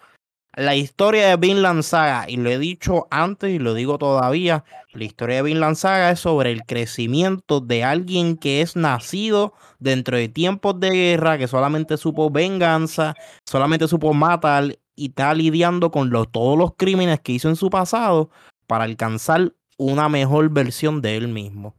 La 0.55 0.75
historia 0.75 1.27
de 1.27 1.37
Vinland 1.37 1.83
Saga, 1.83 2.29
y 2.29 2.37
lo 2.37 2.49
he 2.49 2.59
dicho 2.59 3.07
antes 3.11 3.49
y 3.51 3.59
lo 3.59 3.73
digo 3.73 3.97
todavía, 3.97 4.63
la 4.93 5.03
historia 5.03 5.37
de 5.37 5.41
Vinland 5.41 5.75
Saga 5.75 6.11
es 6.11 6.19
sobre 6.21 6.51
el 6.51 6.63
crecimiento 6.63 7.59
de 7.59 7.83
alguien 7.83 8.37
que 8.37 8.61
es 8.61 8.75
nacido 8.75 9.53
dentro 9.79 10.15
de 10.15 10.29
tiempos 10.29 10.79
de 10.79 10.91
guerra, 10.91 11.37
que 11.37 11.47
solamente 11.47 11.97
supo 11.97 12.29
venganza, 12.29 13.15
solamente 13.45 13.87
supo 13.87 14.13
matar 14.13 14.77
y 14.95 15.09
está 15.09 15.33
lidiando 15.33 15.91
con 15.91 16.09
todos 16.31 16.57
los 16.57 16.75
crímenes 16.77 17.19
que 17.19 17.33
hizo 17.33 17.49
en 17.49 17.55
su 17.57 17.69
pasado 17.69 18.29
para 18.67 18.85
alcanzar 18.85 19.53
una 19.77 20.07
mejor 20.07 20.49
versión 20.49 21.01
de 21.01 21.17
él 21.17 21.27
mismo. 21.27 21.75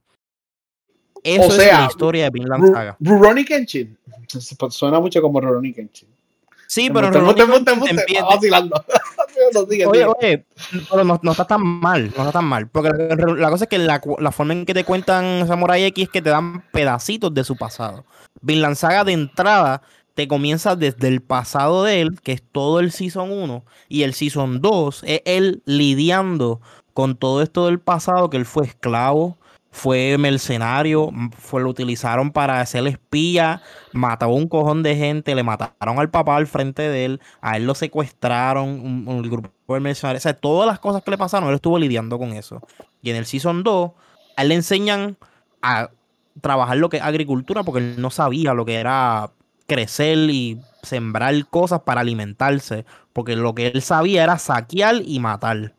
Eso 1.24 1.60
es 1.60 1.72
la 1.72 1.86
historia 1.86 2.24
de 2.24 2.30
Vinland 2.30 2.72
Saga. 2.72 2.96
Rurouni 3.00 3.44
Kenshin. 3.44 3.96
Suena 4.68 5.00
mucho 5.00 5.22
como 5.22 5.40
Rurouni 5.40 5.72
Kenshin. 5.72 6.08
Sí, 6.66 6.90
pero 6.90 7.10
no 7.10 7.34
te, 7.34 7.44
vacilando. 8.22 8.84
oye, 9.86 10.04
oye, 10.04 10.44
pero 10.90 11.04
no, 11.04 11.30
está 11.30 11.46
tan 11.46 11.62
mal, 11.62 12.12
no 12.16 12.22
está 12.22 12.32
tan 12.32 12.44
mal. 12.44 12.68
Porque 12.68 12.90
la, 12.90 13.50
cosa 13.50 13.64
es 13.64 13.70
que 13.70 13.78
la, 13.78 14.00
forma 14.32 14.54
en 14.54 14.66
que 14.66 14.74
te 14.74 14.84
cuentan 14.84 15.46
Samurai 15.46 15.84
X 15.84 16.04
es 16.04 16.10
que 16.10 16.22
te 16.22 16.30
dan 16.30 16.64
pedacitos 16.72 17.32
de 17.32 17.44
su 17.44 17.56
pasado. 17.56 18.04
Vinland 18.40 18.76
Saga 18.76 19.04
de 19.04 19.12
entrada 19.12 19.82
te 20.14 20.26
comienza 20.26 20.76
desde 20.76 21.08
el 21.08 21.20
pasado 21.20 21.84
de 21.84 22.00
él, 22.00 22.20
que 22.20 22.32
es 22.32 22.42
todo 22.42 22.80
el 22.80 22.92
Season 22.92 23.30
1, 23.30 23.64
y 23.88 24.02
el 24.02 24.14
Season 24.14 24.60
2 24.60 25.02
es 25.06 25.22
él 25.24 25.62
lidiando 25.66 26.60
con 26.92 27.16
todo 27.16 27.42
esto 27.42 27.66
del 27.66 27.80
pasado, 27.80 28.30
que 28.30 28.36
él 28.36 28.46
fue 28.46 28.66
esclavo, 28.66 29.38
fue 29.74 30.16
mercenario, 30.18 31.10
fue, 31.36 31.60
lo 31.60 31.68
utilizaron 31.68 32.30
para 32.30 32.60
hacer 32.60 32.86
espía, 32.86 33.60
mató 33.92 34.26
a 34.26 34.28
un 34.28 34.46
cojón 34.46 34.84
de 34.84 34.94
gente, 34.94 35.34
le 35.34 35.42
mataron 35.42 35.98
al 35.98 36.10
papá 36.10 36.36
al 36.36 36.46
frente 36.46 36.82
de 36.82 37.04
él, 37.04 37.20
a 37.40 37.56
él 37.56 37.66
lo 37.66 37.74
secuestraron, 37.74 38.68
un, 38.68 39.22
grupo 39.22 39.74
de 39.74 39.80
mercenarios, 39.80 40.22
o 40.22 40.28
sea, 40.28 40.34
todas 40.34 40.68
las 40.68 40.78
cosas 40.78 41.02
que 41.02 41.10
le 41.10 41.18
pasaron, 41.18 41.48
él 41.48 41.56
estuvo 41.56 41.76
lidiando 41.76 42.20
con 42.20 42.34
eso. 42.34 42.62
Y 43.02 43.10
en 43.10 43.16
el 43.16 43.26
Season 43.26 43.64
2, 43.64 43.90
a 44.36 44.42
él 44.42 44.48
le 44.50 44.54
enseñan 44.54 45.16
a 45.60 45.90
trabajar 46.40 46.76
lo 46.76 46.88
que 46.88 46.98
es 46.98 47.02
agricultura, 47.02 47.64
porque 47.64 47.80
él 47.80 48.00
no 48.00 48.10
sabía 48.10 48.54
lo 48.54 48.64
que 48.64 48.76
era 48.76 49.32
crecer 49.66 50.30
y 50.30 50.60
sembrar 50.84 51.34
cosas 51.48 51.80
para 51.80 52.02
alimentarse, 52.02 52.86
porque 53.12 53.34
lo 53.34 53.56
que 53.56 53.66
él 53.66 53.82
sabía 53.82 54.22
era 54.22 54.38
saquear 54.38 55.02
y 55.04 55.18
matar. 55.18 55.74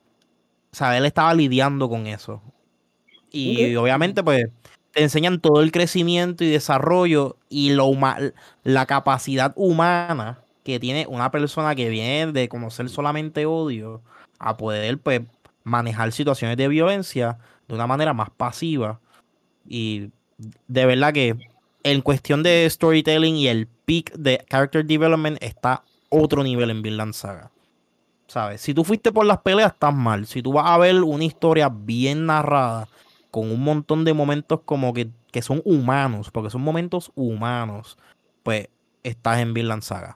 O 0.74 0.76
sea, 0.76 0.98
él 0.98 1.06
estaba 1.06 1.34
lidiando 1.34 1.88
con 1.88 2.08
eso. 2.08 2.42
Y 3.36 3.76
obviamente, 3.76 4.24
pues, 4.24 4.46
te 4.92 5.04
enseñan 5.04 5.42
todo 5.42 5.62
el 5.62 5.72
crecimiento 5.72 6.44
y 6.44 6.50
desarrollo 6.50 7.38
y 7.50 7.72
lo 7.72 7.92
la 8.64 8.86
capacidad 8.86 9.52
humana 9.56 10.40
que 10.64 10.80
tiene 10.80 11.06
una 11.08 11.32
persona 11.32 11.76
que 11.76 11.90
viene 11.90 12.32
de 12.32 12.48
conocer 12.50 12.90
solamente 12.90 13.46
odio 13.46 14.02
a 14.40 14.56
poder, 14.58 14.98
pues, 15.00 15.22
manejar 15.64 16.12
situaciones 16.12 16.58
de 16.58 16.68
violencia 16.68 17.38
de 17.68 17.76
una 17.76 17.88
manera 17.88 18.14
más 18.14 18.30
pasiva. 18.30 19.00
Y 19.68 20.12
de 20.68 20.86
verdad 20.86 21.14
que 21.14 21.36
en 21.84 22.02
cuestión 22.02 22.42
de 22.42 22.68
storytelling 22.70 23.36
y 23.36 23.48
el 23.48 23.68
peak 23.68 24.14
de 24.14 24.44
character 24.50 24.86
development 24.86 25.38
está 25.42 25.84
otro 26.10 26.44
nivel 26.44 26.70
en 26.70 26.82
Vinland 26.82 27.14
Saga. 27.14 27.52
¿Sabes? 28.28 28.62
Si 28.62 28.74
tú 28.74 28.84
fuiste 28.84 29.12
por 29.12 29.26
las 29.26 29.40
peleas, 29.40 29.74
estás 29.74 29.94
mal. 29.94 30.26
Si 30.26 30.42
tú 30.42 30.54
vas 30.54 30.66
a 30.68 30.78
ver 30.78 31.04
una 31.04 31.24
historia 31.24 31.70
bien 31.70 32.26
narrada, 32.26 32.88
con 33.36 33.52
un 33.52 33.62
montón 33.62 34.06
de 34.06 34.14
momentos 34.14 34.62
como 34.64 34.94
que, 34.94 35.10
que 35.30 35.42
son 35.42 35.62
humanos, 35.66 36.32
porque 36.32 36.50
son 36.50 36.62
momentos 36.62 37.12
humanos, 37.16 37.98
pues 38.44 38.70
estás 39.04 39.40
en 39.40 39.54
Vinland 39.54 39.84
Saga. 39.84 40.16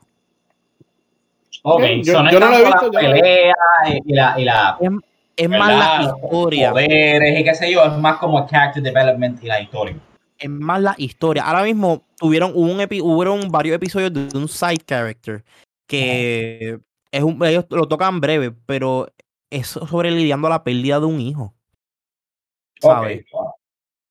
Ok, 1.63 1.83
yo, 2.01 2.23
no 2.23 2.31
lo 2.31 2.53
he 2.53 2.63
visto. 2.63 2.89
La 2.93 2.99
pelea 3.01 3.53
y 4.05 4.13
la, 4.13 4.39
y 4.39 4.45
la 4.45 4.77
es, 5.35 5.49
más 5.49 5.69
la 5.69 6.03
historia. 6.03 6.71
Poderes 6.71 7.41
y 7.41 7.43
qué 7.43 7.55
sé 7.55 7.69
yo, 7.69 7.83
es 7.83 7.91
más 7.97 8.19
como 8.19 8.47
character 8.47 8.81
development 8.81 9.43
y 9.43 9.47
la 9.47 9.59
historia. 9.59 9.97
Es 10.37 10.49
más 10.49 10.81
la 10.81 10.95
historia. 10.97 11.43
Ahora 11.43 11.63
mismo 11.63 12.03
tuvieron 12.17 12.53
un 12.55 12.79
epi 12.79 13.01
hubieron 13.01 13.51
varios 13.51 13.75
episodios 13.75 14.13
de 14.13 14.29
un 14.37 14.47
side 14.47 14.85
character 14.87 15.43
que 15.87 16.79
es 17.11 17.21
un, 17.21 17.43
ellos 17.43 17.65
lo 17.69 17.85
tocan 17.85 18.21
breve, 18.21 18.53
pero 18.65 19.09
es 19.49 19.67
sobre 19.67 20.09
lidiando 20.09 20.47
la 20.47 20.63
pérdida 20.63 21.01
de 21.01 21.05
un 21.05 21.19
hijo. 21.19 21.53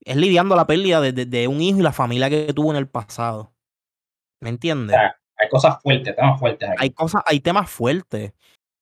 Es 0.00 0.16
lidiando 0.16 0.57
la 0.57 0.66
pérdida 0.66 1.00
de, 1.00 1.48
un 1.48 1.61
hijo 1.61 1.81
y 1.81 1.83
la 1.83 1.92
familia 1.92 2.31
que 2.31 2.52
tuvo 2.52 2.70
en 2.70 2.76
el 2.76 2.88
pasado. 2.88 3.52
¿Me 4.40 4.50
entiendes? 4.50 4.96
hay 5.40 5.48
cosas 5.48 5.81
fuertes, 5.83 6.16
temas 6.16 6.38
fuertes. 6.40 6.68
Hay 6.78 6.90
cosas, 6.90 7.22
hay 7.26 7.40
temas 7.40 7.70
fuertes. 7.70 8.33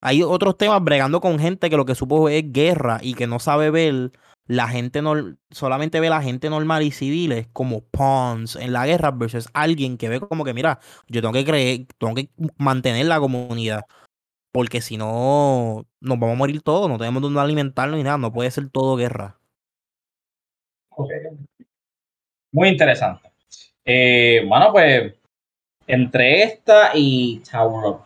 Hay 0.01 0.23
otros 0.23 0.57
temas 0.57 0.83
bregando 0.83 1.21
con 1.21 1.39
gente 1.39 1.69
que 1.69 1.77
lo 1.77 1.85
que 1.85 1.95
supo 1.95 2.29
es 2.29 2.51
guerra 2.51 2.99
y 3.01 3.13
que 3.13 3.27
no 3.27 3.39
sabe 3.39 3.69
ver 3.71 4.11
la 4.47 4.67
gente 4.69 5.01
no, 5.01 5.13
solamente 5.51 5.99
ve 5.99 6.09
la 6.09 6.21
gente 6.21 6.49
normal 6.49 6.81
y 6.83 6.91
civiles 6.91 7.47
como 7.51 7.81
pawns 7.81 8.55
en 8.55 8.71
la 8.71 8.85
guerra 8.85 9.11
versus 9.11 9.49
alguien 9.53 9.97
que 9.97 10.07
ve 10.07 10.21
como 10.21 10.45
que 10.45 10.53
mira, 10.53 10.79
yo 11.07 11.21
tengo 11.21 11.33
que 11.33 11.43
creer, 11.43 11.87
tengo 11.97 12.15
que 12.15 12.29
mantener 12.57 13.07
la 13.07 13.19
comunidad 13.19 13.85
porque 14.53 14.81
si 14.81 14.97
no 14.97 15.85
nos 15.99 16.19
vamos 16.19 16.35
a 16.35 16.37
morir 16.37 16.61
todos, 16.61 16.89
no 16.89 16.97
tenemos 16.97 17.21
donde 17.21 17.39
alimentarnos 17.39 17.97
ni 17.97 18.03
nada, 18.03 18.17
no 18.17 18.31
puede 18.31 18.49
ser 18.49 18.69
todo 18.69 18.95
guerra. 18.95 19.37
Muy 22.51 22.69
interesante. 22.69 23.29
Eh, 23.85 24.43
bueno, 24.47 24.71
pues 24.71 25.13
entre 25.85 26.43
esta 26.43 26.91
y 26.93 27.41
Tower 27.49 27.85
of 27.85 28.01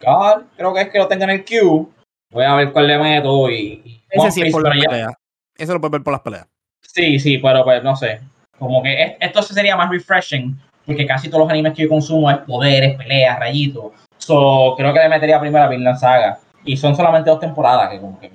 God, 0.00 0.44
creo 0.56 0.72
que 0.74 0.80
es 0.82 0.88
que 0.90 0.98
lo 0.98 1.08
tenga 1.08 1.24
en 1.24 1.30
el 1.30 1.44
queue. 1.44 1.86
Voy 2.30 2.44
a 2.44 2.54
ver 2.54 2.72
cuál 2.72 2.86
le 2.86 2.98
meto 2.98 3.50
y. 3.50 4.02
Ese 4.10 4.30
sí 4.30 4.42
es 4.42 4.52
por 4.52 4.62
las 4.62 4.84
peleas. 4.84 5.14
Eso 5.56 5.72
lo 5.72 5.80
puedes 5.80 5.92
ver 5.92 6.02
por 6.02 6.12
las 6.12 6.22
peleas. 6.22 6.46
Sí, 6.82 7.18
sí, 7.18 7.38
pero 7.38 7.64
pues 7.64 7.82
no 7.82 7.96
sé. 7.96 8.20
Como 8.58 8.82
que 8.82 9.16
esto 9.20 9.42
sería 9.42 9.76
más 9.76 9.90
refreshing, 9.90 10.56
porque 10.86 11.06
casi 11.06 11.28
todos 11.28 11.44
los 11.44 11.50
animes 11.50 11.74
que 11.74 11.82
yo 11.82 11.88
consumo 11.88 12.30
es 12.30 12.38
poderes, 12.38 12.96
peleas, 12.96 13.38
rayitos. 13.38 13.92
So, 14.18 14.74
creo 14.76 14.92
que 14.92 15.00
le 15.00 15.08
metería 15.08 15.40
primero 15.40 15.64
a 15.64 15.68
Vinland 15.68 15.98
Saga. 15.98 16.38
Y 16.64 16.76
son 16.76 16.94
solamente 16.96 17.30
dos 17.30 17.40
temporadas 17.40 17.90
que 17.90 18.00
como 18.00 18.18
que 18.18 18.30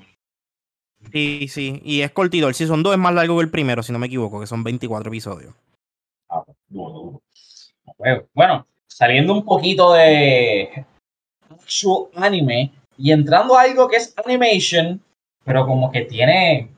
Sí, 1.11 1.47
sí, 1.47 1.81
y 1.83 2.01
es 2.01 2.11
cortito. 2.11 2.47
El 2.47 2.55
Season 2.55 2.83
2 2.83 2.93
es 2.93 2.99
más 2.99 3.13
largo 3.13 3.37
que 3.37 3.43
el 3.43 3.51
primero, 3.51 3.83
si 3.83 3.91
no 3.91 3.99
me 3.99 4.07
equivoco, 4.07 4.39
que 4.39 4.47
son 4.47 4.63
24 4.63 5.09
episodios. 5.09 5.53
Ah, 6.29 6.43
bueno, 8.33 8.67
saliendo 8.87 9.33
un 9.33 9.43
poquito 9.43 9.93
de 9.93 10.85
actual 11.49 12.09
anime 12.15 12.71
y 12.97 13.11
entrando 13.11 13.57
a 13.57 13.63
algo 13.63 13.87
que 13.87 13.97
es 13.97 14.13
animation, 14.23 15.01
pero 15.43 15.65
como 15.65 15.91
que 15.91 16.01
tiene 16.01 16.69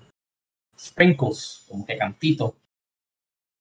sprinkles, 0.78 1.66
como 1.68 1.86
que 1.86 1.98
cantito, 1.98 2.56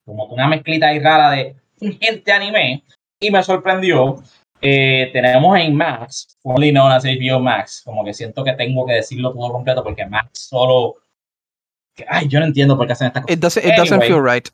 como 0.06 0.26
una 0.26 0.46
mezclita 0.48 0.88
ahí 0.88 1.00
rara 1.00 1.30
de 1.30 1.56
gente 1.80 2.32
anime, 2.32 2.84
y 3.18 3.30
me 3.30 3.42
sorprendió 3.42 4.22
Eh, 4.62 5.10
tenemos 5.12 5.58
en 5.58 5.74
Max, 5.74 6.36
formerly 6.42 6.70
known 6.70 6.92
as 6.92 7.04
HBO 7.04 7.40
Max, 7.40 7.82
como 7.84 8.04
que 8.04 8.12
siento 8.12 8.44
que 8.44 8.52
tengo 8.52 8.86
que 8.86 8.94
decirlo 8.94 9.32
todo 9.32 9.52
completo 9.52 9.82
porque 9.82 10.06
Max 10.06 10.48
solo. 10.48 10.96
Ay, 12.08 12.28
yo 12.28 12.40
no 12.40 12.46
entiendo 12.46 12.76
por 12.76 12.86
qué 12.86 12.92
hacen 12.92 13.08
estas 13.08 13.22
cosas. 13.22 13.36
It 13.36 13.40
doesn't, 13.40 13.64
it 13.64 13.76
doesn't 13.76 14.02
feel 14.02 14.22
right. 14.22 14.48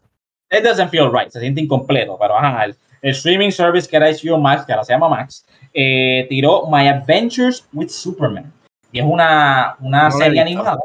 It 0.51 0.63
doesn't 0.63 0.91
feel 0.91 1.11
right, 1.13 1.31
se 1.31 1.41
siente 1.41 1.61
incompleto, 1.61 2.17
pero 2.19 2.39
ajá, 2.39 2.67
el, 2.67 2.77
streaming 3.03 3.51
service 3.51 3.89
que 3.89 3.97
era 3.97 4.11
HBO 4.11 4.39
Max, 4.39 4.65
que 4.65 4.73
ahora 4.73 4.85
se 4.85 4.93
llama 4.93 5.09
Max, 5.09 5.45
eh, 5.75 6.27
tiró 6.29 6.67
My 6.69 6.89
Adventures 6.89 7.67
with 7.73 7.89
Superman. 7.89 8.53
Y 8.93 9.01
es 9.01 9.05
una, 9.05 9.77
una 9.81 10.11
serie 10.11 10.41
animada 10.41 10.79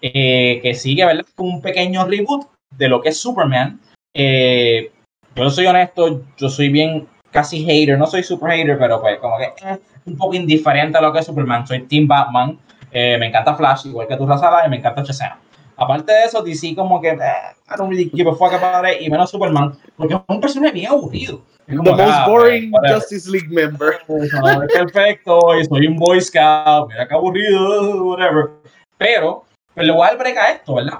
eh, 0.00 0.60
que 0.62 0.74
sigue, 0.74 1.04
¿verdad? 1.04 1.24
Un 1.36 1.60
pequeño 1.60 2.04
reboot 2.06 2.46
de 2.70 2.88
lo 2.88 3.00
que 3.00 3.10
es 3.10 3.18
Superman. 3.18 3.80
Eh, 4.14 4.92
yo 5.34 5.50
soy 5.50 5.66
honesto, 5.66 6.22
yo 6.36 6.48
soy 6.48 6.68
bien 6.68 7.08
casi 7.32 7.64
hater, 7.64 7.98
no 7.98 8.06
soy 8.06 8.22
super 8.22 8.52
hater, 8.52 8.78
pero 8.78 9.00
pues 9.00 9.18
como 9.18 9.36
que 9.38 9.46
eh, 9.66 9.80
un 10.04 10.16
poco 10.16 10.34
indiferente 10.34 10.98
a 10.98 11.00
lo 11.00 11.12
que 11.12 11.18
es 11.18 11.26
Superman. 11.26 11.66
Soy 11.66 11.80
Team 11.86 12.06
Batman, 12.06 12.58
eh, 12.92 13.16
me 13.18 13.26
encanta 13.26 13.54
Flash, 13.54 13.86
igual 13.86 14.06
que 14.06 14.16
tu 14.16 14.26
Razala, 14.26 14.66
y 14.66 14.70
me 14.70 14.76
encanta 14.76 15.02
Chesena. 15.02 15.38
Aparte 15.76 16.12
de 16.12 16.24
eso, 16.24 16.42
DC 16.42 16.76
como 16.76 17.00
que, 17.00 17.08
eh, 17.08 17.16
I 17.16 17.76
don't 17.76 17.90
really 17.90 18.10
give 18.14 18.30
a 18.30 18.34
fuck 18.34 18.52
about 18.52 18.86
it, 18.86 19.00
y 19.00 19.10
menos 19.10 19.30
Superman, 19.30 19.72
porque 19.96 20.14
es 20.14 20.20
un 20.28 20.40
personaje 20.40 20.74
bien 20.74 20.92
aburrido. 20.92 21.42
The 21.66 21.76
most 21.76 22.00
ah, 22.00 22.26
boring 22.28 22.70
Justice 22.88 23.30
League 23.30 23.48
member. 23.48 24.00
perfecto, 24.74 25.58
y 25.58 25.64
soy 25.64 25.86
un 25.86 25.96
Boy 25.96 26.20
Scout, 26.20 26.88
mira 26.88 27.08
qué 27.08 27.14
aburrido, 27.14 28.04
whatever. 28.04 28.50
Pero, 28.98 29.44
pues 29.74 29.86
le 29.86 29.92
voy 29.92 30.04
a 30.04 30.10
dar 30.10 30.18
break 30.18 30.36
a 30.36 30.52
esto, 30.52 30.74
¿verdad? 30.74 30.98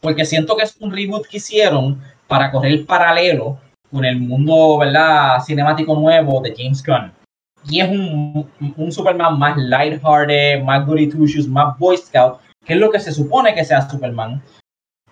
Porque 0.00 0.24
siento 0.24 0.56
que 0.56 0.64
es 0.64 0.76
un 0.80 0.90
reboot 0.90 1.26
que 1.28 1.36
hicieron 1.36 2.02
para 2.26 2.50
correr 2.50 2.72
el 2.72 2.84
paralelo 2.84 3.58
con 3.92 4.04
el 4.04 4.18
mundo 4.18 4.78
¿verdad? 4.78 5.40
cinemático 5.44 5.94
nuevo 5.94 6.40
de 6.40 6.54
James 6.56 6.82
Gunn. 6.82 7.12
Y 7.68 7.80
es 7.80 7.88
un, 7.88 8.50
un 8.76 8.90
Superman 8.90 9.38
más 9.38 9.56
lighthearted, 9.56 10.62
más 10.62 10.84
goody 10.86 11.08
two 11.08 11.26
shoes, 11.26 11.46
más 11.46 11.78
Boy 11.78 11.96
Scout, 11.96 12.40
que 12.64 12.72
es 12.72 12.78
lo 12.78 12.90
que 12.90 12.98
se 12.98 13.12
supone 13.12 13.54
que 13.54 13.64
sea 13.64 13.88
Superman. 13.88 14.42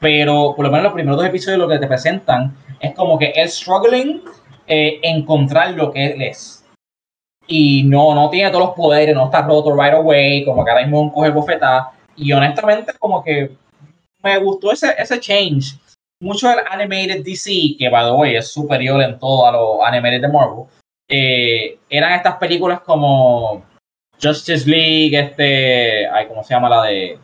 Pero 0.00 0.54
por 0.56 0.64
lo 0.64 0.70
menos 0.70 0.84
los 0.84 0.92
primeros 0.94 1.18
dos 1.18 1.26
episodios 1.26 1.60
lo 1.60 1.68
que 1.68 1.78
te 1.78 1.86
presentan 1.86 2.56
es 2.80 2.94
como 2.94 3.18
que 3.18 3.32
él 3.36 3.48
struggling 3.48 4.22
eh, 4.66 4.98
encontrar 5.02 5.72
lo 5.72 5.92
que 5.92 6.12
él 6.12 6.22
es. 6.22 6.64
Y 7.46 7.82
no, 7.84 8.14
no 8.14 8.30
tiene 8.30 8.50
todos 8.50 8.68
los 8.68 8.74
poderes, 8.74 9.14
no 9.14 9.26
está 9.26 9.42
roto 9.42 9.74
right 9.74 9.94
away, 9.94 10.44
como 10.44 10.64
que 10.64 10.70
ahora 10.70 10.82
mismo 10.82 11.12
coge 11.12 11.30
bofetada. 11.30 11.92
Y 12.16 12.32
honestamente, 12.32 12.92
como 12.98 13.22
que 13.22 13.56
me 14.22 14.38
gustó 14.38 14.72
ese, 14.72 14.94
ese 14.98 15.20
change 15.20 15.78
mucho 16.20 16.48
del 16.48 16.58
animated 16.70 17.24
DC, 17.24 17.76
que 17.78 17.88
by 17.88 18.04
the 18.04 18.12
way 18.12 18.36
es 18.36 18.52
superior 18.52 19.02
en 19.02 19.18
todo 19.18 19.46
a 19.46 19.52
los 19.52 19.86
animated 19.86 20.20
de 20.20 20.28
Marvel, 20.28 20.64
eh, 21.08 21.78
eran 21.88 22.12
estas 22.12 22.36
películas 22.36 22.80
como 22.82 23.64
Justice 24.22 24.68
League, 24.68 25.18
este, 25.18 26.06
ay, 26.08 26.28
¿cómo 26.28 26.44
se 26.44 26.54
llama 26.54 26.68
la 26.68 26.82
de? 26.84 27.18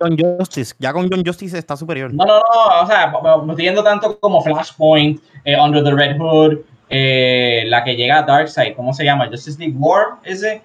John 0.00 0.16
Justice, 0.16 0.74
ya 0.78 0.92
con 0.92 1.10
John 1.10 1.24
Justice 1.26 1.58
está 1.58 1.76
superior. 1.76 2.14
No, 2.14 2.24
no, 2.24 2.38
no, 2.38 2.82
o 2.82 2.86
sea, 2.86 3.12
me 3.44 3.52
estoy 3.52 3.64
yendo 3.64 3.82
tanto 3.82 4.18
como 4.20 4.40
Flashpoint, 4.40 5.20
eh, 5.44 5.60
Under 5.60 5.82
the 5.82 5.90
Red 5.90 6.16
Hood, 6.18 6.58
eh, 6.88 7.64
la 7.66 7.82
que 7.82 7.96
llega 7.96 8.18
a 8.18 8.22
Darkseid, 8.22 8.76
¿cómo 8.76 8.94
se 8.94 9.04
llama? 9.04 9.26
Justice 9.26 9.58
League 9.58 9.74
War, 9.76 10.20
ese. 10.22 10.62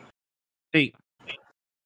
Sí. 0.71 0.93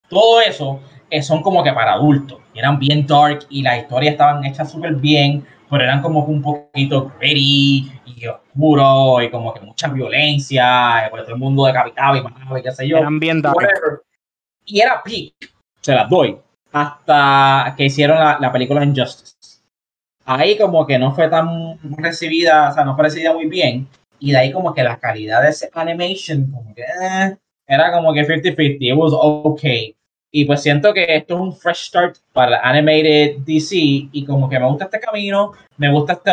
Todo 0.10 0.42
eso 0.42 0.82
son 1.22 1.42
como 1.42 1.64
que 1.64 1.72
para 1.72 1.94
adultos, 1.94 2.40
eran 2.54 2.78
bien 2.78 3.08
dark 3.08 3.46
y 3.50 3.62
las 3.62 3.78
historias 3.80 4.14
estaban 4.14 4.44
hechas 4.44 4.72
súper 4.72 4.96
bien, 4.96 5.46
pero 5.70 5.84
eran 5.84 6.02
como 6.02 6.24
un 6.26 6.42
poquito 6.42 7.12
gritty 7.20 7.92
y 8.06 8.28
oscuro 8.28 9.22
y 9.22 9.30
como 9.30 9.54
que 9.54 9.62
mucha 9.62 9.88
violencia, 9.90 11.06
y 11.06 11.10
por 11.10 11.22
todo 11.24 11.34
el 11.34 11.40
mundo 11.40 11.66
decapitado 11.66 12.16
y 12.16 12.22
mataba 12.22 12.60
y 12.60 12.64
qué 12.64 12.72
sé 12.72 12.88
yo. 12.88 12.98
Eran 12.98 13.20
bien. 13.20 13.42
Y 14.66 14.82
era 14.82 15.02
peak, 15.04 15.54
se 15.82 15.94
las 15.94 16.10
doy, 16.10 16.38
hasta 16.72 17.74
que 17.78 17.86
hicieron 17.86 18.20
la, 18.20 18.38
la 18.40 18.52
película 18.52 18.84
Injustice. 18.84 19.62
Ahí 20.26 20.58
como 20.58 20.86
que 20.86 21.00
no 21.00 21.14
fue 21.14 21.30
tan 21.30 21.80
recibida, 21.98 22.70
o 22.70 22.74
sea, 22.74 22.84
no 22.84 22.96
fue 22.96 23.06
recibida 23.06 23.34
muy 23.34 23.48
bien, 23.48 23.88
y 24.20 24.32
de 24.32 24.38
ahí 24.38 24.52
como 24.52 24.74
que 24.74 24.84
la 24.84 24.98
calidad 24.98 25.42
de 25.42 25.50
ese 25.50 25.70
animation 25.74 26.52
como 26.52 26.74
que 26.74 26.82
eh, 26.82 27.38
era 27.68 27.92
como 27.92 28.14
que 28.14 28.26
50-50, 28.26 28.78
it 28.80 28.94
was 28.96 29.14
okay. 29.14 29.97
Y 30.38 30.46
pues 30.46 30.62
siento 30.62 30.94
que 30.94 31.04
esto 31.16 31.34
es 31.34 31.42
un 31.42 31.52
fresh 31.52 31.88
start 31.88 32.18
para 32.32 32.60
Animated 32.62 33.38
DC 33.38 33.76
y 33.76 34.24
como 34.24 34.48
que 34.48 34.60
me 34.60 34.68
gusta 34.68 34.86
este 34.86 35.00
camino, 35.00 35.54
me 35.78 35.92
gusta 35.92 36.14
este 36.14 36.32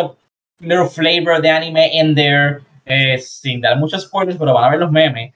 little 0.59 0.91
flavor 0.91 1.41
de 1.41 1.49
anime 1.49 1.91
in 1.91 2.15
there, 2.15 2.59
eh, 2.85 3.17
sin 3.17 3.63
dar 3.63 3.79
muchos 3.79 4.03
spoilers, 4.03 4.37
pero 4.37 4.53
van 4.53 4.65
a 4.65 4.69
ver 4.69 4.81
los 4.81 4.93
memes. 4.93 5.33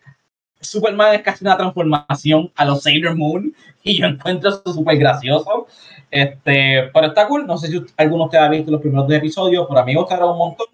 Superman 0.60 1.14
es 1.14 1.22
casi 1.22 1.46
una 1.46 1.56
transformación 1.56 2.52
a 2.56 2.66
los 2.66 2.82
Sailor 2.82 3.16
Moon 3.16 3.54
y 3.82 3.96
yo 3.96 4.06
encuentro 4.06 4.50
eso 4.50 4.62
súper 4.74 4.98
gracioso. 4.98 5.66
Este, 6.10 6.90
pero 6.92 7.06
está 7.06 7.26
cool, 7.26 7.46
no 7.46 7.56
sé 7.56 7.68
si 7.68 7.82
alguno 7.96 8.24
de 8.24 8.26
ustedes 8.26 8.44
ha 8.44 8.50
visto 8.50 8.70
los 8.70 8.82
primeros 8.82 9.08
dos 9.08 9.16
episodios, 9.16 9.64
pero 9.66 9.80
a 9.80 9.84
mí 9.86 9.94
me 9.94 10.00
gustaron 10.00 10.32
un 10.32 10.36
montón 10.36 10.66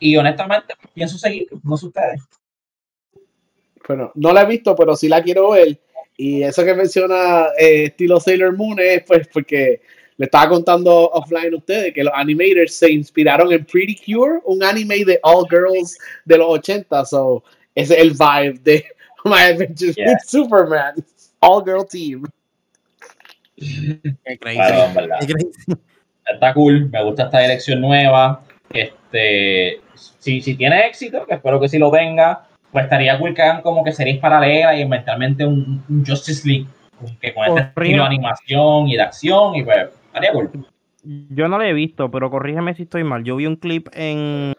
y 0.00 0.16
honestamente 0.16 0.72
pienso 0.94 1.18
seguir, 1.18 1.48
no 1.62 1.76
sé 1.76 1.88
ustedes. 1.88 2.22
Bueno, 3.86 4.12
no 4.14 4.32
la 4.32 4.44
he 4.44 4.46
visto, 4.46 4.74
pero 4.74 4.96
sí 4.96 5.10
la 5.10 5.22
quiero 5.22 5.50
ver 5.50 5.78
y 6.16 6.42
eso 6.42 6.64
que 6.64 6.74
menciona 6.74 7.48
eh, 7.58 7.84
estilo 7.84 8.20
Sailor 8.20 8.56
Moon 8.56 8.78
es 8.78 9.02
pues 9.04 9.28
porque 9.28 9.80
le 10.16 10.26
estaba 10.26 10.48
contando 10.48 11.10
offline 11.10 11.52
a 11.52 11.56
ustedes 11.56 11.92
que 11.92 12.04
los 12.04 12.12
animators 12.14 12.74
se 12.74 12.90
inspiraron 12.90 13.52
en 13.52 13.64
Pretty 13.64 13.96
Cure, 13.96 14.40
un 14.44 14.62
anime 14.62 15.04
de 15.04 15.18
all 15.22 15.44
girls 15.48 15.98
de 16.24 16.38
los 16.38 16.46
80. 16.48 17.04
So, 17.04 17.42
ese 17.74 17.94
es 17.94 18.00
el 18.00 18.10
vibe 18.10 18.60
de 18.62 18.84
My 19.24 19.42
Adventures 19.52 19.96
with 19.96 20.18
Superman. 20.24 20.94
All 21.40 21.64
girl 21.64 21.84
team. 21.84 22.24
Qué 23.56 24.38
Está 26.32 26.54
cool, 26.54 26.88
me 26.90 27.02
gusta 27.02 27.24
esta 27.24 27.40
dirección 27.40 27.80
nueva. 27.80 28.42
Este, 28.72 29.80
si, 30.20 30.40
si 30.40 30.54
tiene 30.54 30.86
éxito, 30.86 31.26
que 31.26 31.34
espero 31.34 31.60
que 31.60 31.68
sí 31.68 31.78
lo 31.78 31.90
tenga, 31.90 32.46
pues 32.74 32.86
estaría 32.86 33.16
cool 33.20 33.32
que 33.34 33.42
hagan 33.42 33.62
como 33.62 33.84
que 33.84 33.92
series 33.92 34.18
paralelas 34.18 34.76
y 34.80 34.84
mentalmente 34.84 35.46
un, 35.46 35.84
Justice 36.04 36.46
League 36.46 36.66
que 37.20 37.32
con 37.32 37.44
este 37.46 37.60
estilo 37.60 38.02
de 38.02 38.08
animación 38.08 38.88
y 38.88 38.96
de 38.96 39.02
acción 39.02 39.54
y 39.54 39.62
pues 39.62 39.90
estaría 40.06 40.32
cool. 40.32 40.50
Yo 41.04 41.46
no 41.46 41.56
lo 41.56 41.62
he 41.62 41.72
visto, 41.72 42.10
pero 42.10 42.32
corrígeme 42.32 42.74
si 42.74 42.82
estoy 42.82 43.04
mal. 43.04 43.22
Yo 43.22 43.36
vi 43.36 43.46
un 43.46 43.54
clip 43.54 43.86
en, 43.92 44.54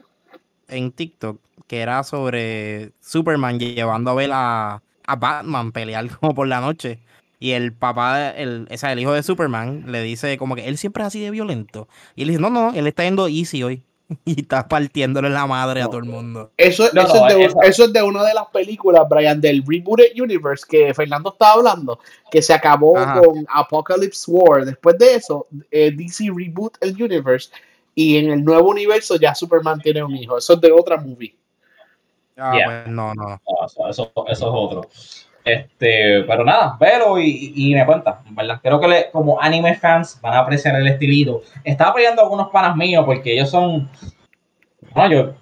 en 0.70 0.92
TikTok 0.94 1.42
que 1.68 1.82
era 1.82 2.04
sobre 2.04 2.92
Superman 3.02 3.60
llevando 3.60 4.12
a 4.12 4.14
ver 4.14 4.30
a, 4.32 4.82
Batman 5.20 5.74
pelear 5.74 6.08
como 6.20 6.34
por 6.34 6.48
la 6.48 6.62
noche. 6.62 7.00
Y 7.38 7.52
el 7.52 7.74
papá, 7.74 8.30
el, 8.30 8.66
o 8.72 8.78
sea, 8.78 8.94
el 8.94 9.00
hijo 9.00 9.12
de 9.12 9.24
Superman, 9.24 9.92
le 9.92 10.02
dice 10.02 10.38
como 10.38 10.56
que 10.56 10.70
él 10.70 10.78
siempre 10.78 11.04
es 11.04 11.08
así 11.08 11.20
de 11.20 11.32
violento. 11.32 11.90
Y 12.16 12.22
él 12.22 12.30
dice, 12.30 12.40
no, 12.40 12.50
no, 12.50 12.72
él 12.74 12.88
está 12.88 13.04
yendo 13.04 13.28
easy 13.28 13.62
hoy. 13.62 13.84
y 14.26 14.42
está 14.42 14.68
partiéndole 14.68 15.30
la 15.30 15.46
madre 15.46 15.82
a 15.82 15.86
todo 15.86 15.98
el 15.98 16.06
mundo. 16.06 16.52
Eso, 16.58 16.86
eso, 16.86 17.28
es 17.28 17.36
de, 17.36 17.46
eso, 17.64 17.86
es 17.86 17.94
de, 17.94 18.04
una 18.04 18.24
de 18.24 18.34
las 18.34 18.48
películas, 18.48 19.08
Brian, 19.10 19.42
del 19.42 19.64
Rebooted 19.66 20.20
Universe 20.20 20.66
que 20.68 20.94
Fernando 20.94 21.32
estaba 21.32 21.54
hablando, 21.54 22.00
que 22.30 22.42
se 22.42 22.54
acabó 22.54 22.94
con 22.94 23.46
Apocalypse 23.50 24.30
War. 24.30 24.66
Después 24.66 24.98
de 24.98 25.16
eso, 25.16 25.48
eh, 25.72 25.92
DC 25.92 26.26
reboot 26.36 26.78
el 26.82 27.02
universe 27.02 27.50
y 27.96 28.18
en 28.18 28.32
el 28.32 28.44
nuevo 28.44 28.70
universo 28.70 29.16
ya 29.16 29.34
Superman 29.34 29.80
tiene 29.80 30.04
un 30.04 30.16
hijo. 30.16 30.38
Eso 30.38 30.54
es 30.54 30.62
de 30.62 30.72
otra 30.72 30.98
movie. 30.98 31.36
Ah, 32.38 32.52
pues, 32.52 32.88
no, 32.88 33.14
no. 33.14 33.40
eso, 33.66 33.90
eso, 33.90 34.12
es 34.28 34.42
otro. 34.42 34.90
Este, 35.46 36.24
pero 36.24 36.44
nada, 36.44 36.76
velo 36.80 37.20
y, 37.20 37.54
y, 37.56 37.76
me 37.76 37.86
cuenta, 37.86 38.20
¿verdad? 38.32 38.60
Creo 38.64 38.80
que 38.80 38.88
le, 38.88 39.12
como 39.12 39.40
anime 39.40 39.76
fans 39.76 40.20
van 40.20 40.34
a 40.34 40.40
apreciar 40.40 40.76
el 40.76 40.88
estilito. 40.88 41.44
Estaba 41.64 41.94
peleando 41.94 42.24
algunos 42.24 42.50
panas 42.50 42.76
míos 42.76 43.04
porque 43.06 43.34
ellos 43.34 43.52
son. 43.52 43.88
No, 44.96 45.08
yo, 45.08 45.34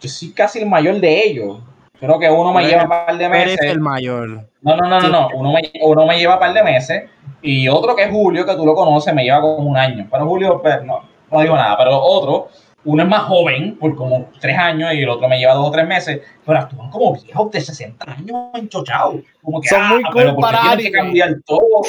yo 0.00 0.08
soy 0.08 0.32
casi 0.32 0.58
el 0.58 0.66
mayor 0.66 0.96
de 0.98 1.24
ellos. 1.24 1.60
Creo 2.00 2.18
que 2.18 2.28
uno 2.28 2.52
me 2.52 2.66
lleva 2.66 2.82
un 2.82 2.88
par 2.88 3.16
de 3.16 3.28
meses. 3.28 3.58
Eres 3.60 3.72
el 3.72 3.80
mayor. 3.80 4.48
No, 4.60 4.76
no, 4.76 4.88
no, 4.88 5.00
no, 5.00 5.08
no. 5.08 5.28
Uno 5.34 5.52
me, 5.52 5.70
uno 5.82 6.06
me 6.06 6.18
lleva 6.18 6.34
un 6.34 6.40
par 6.40 6.52
de 6.52 6.62
meses. 6.64 7.04
Y 7.40 7.68
otro 7.68 7.94
que 7.94 8.04
es 8.04 8.10
Julio, 8.10 8.44
que 8.44 8.54
tú 8.56 8.66
lo 8.66 8.74
conoces, 8.74 9.14
me 9.14 9.22
lleva 9.22 9.40
como 9.40 9.58
un 9.58 9.76
año. 9.76 10.08
Pero 10.10 10.26
Julio, 10.26 10.60
pues, 10.60 10.82
no, 10.82 11.02
no 11.30 11.40
digo 11.40 11.54
nada. 11.54 11.76
Pero 11.76 11.96
otro 11.96 12.48
uno 12.84 13.02
es 13.02 13.08
más 13.08 13.22
joven, 13.24 13.76
por 13.76 13.96
como 13.96 14.30
tres 14.40 14.56
años, 14.56 14.94
y 14.94 14.98
el 14.98 15.08
otro 15.08 15.28
me 15.28 15.38
lleva 15.38 15.54
dos 15.54 15.68
o 15.68 15.70
tres 15.70 15.86
meses, 15.86 16.20
pero 16.46 16.58
actúan 16.60 16.90
como 16.90 17.14
viejos 17.14 17.50
de 17.50 17.60
60 17.60 18.10
años 18.10 18.36
enchochados. 18.54 19.16
Como 19.42 19.60
que, 19.60 19.68
Son 19.68 19.88
muy 19.88 20.02
ah, 20.04 20.10
pero 20.14 20.36
¿por 20.36 20.50
qué 20.50 20.58
tienen 20.60 20.78
que 20.78 20.92
cambiar 20.92 21.34
todo? 21.44 21.82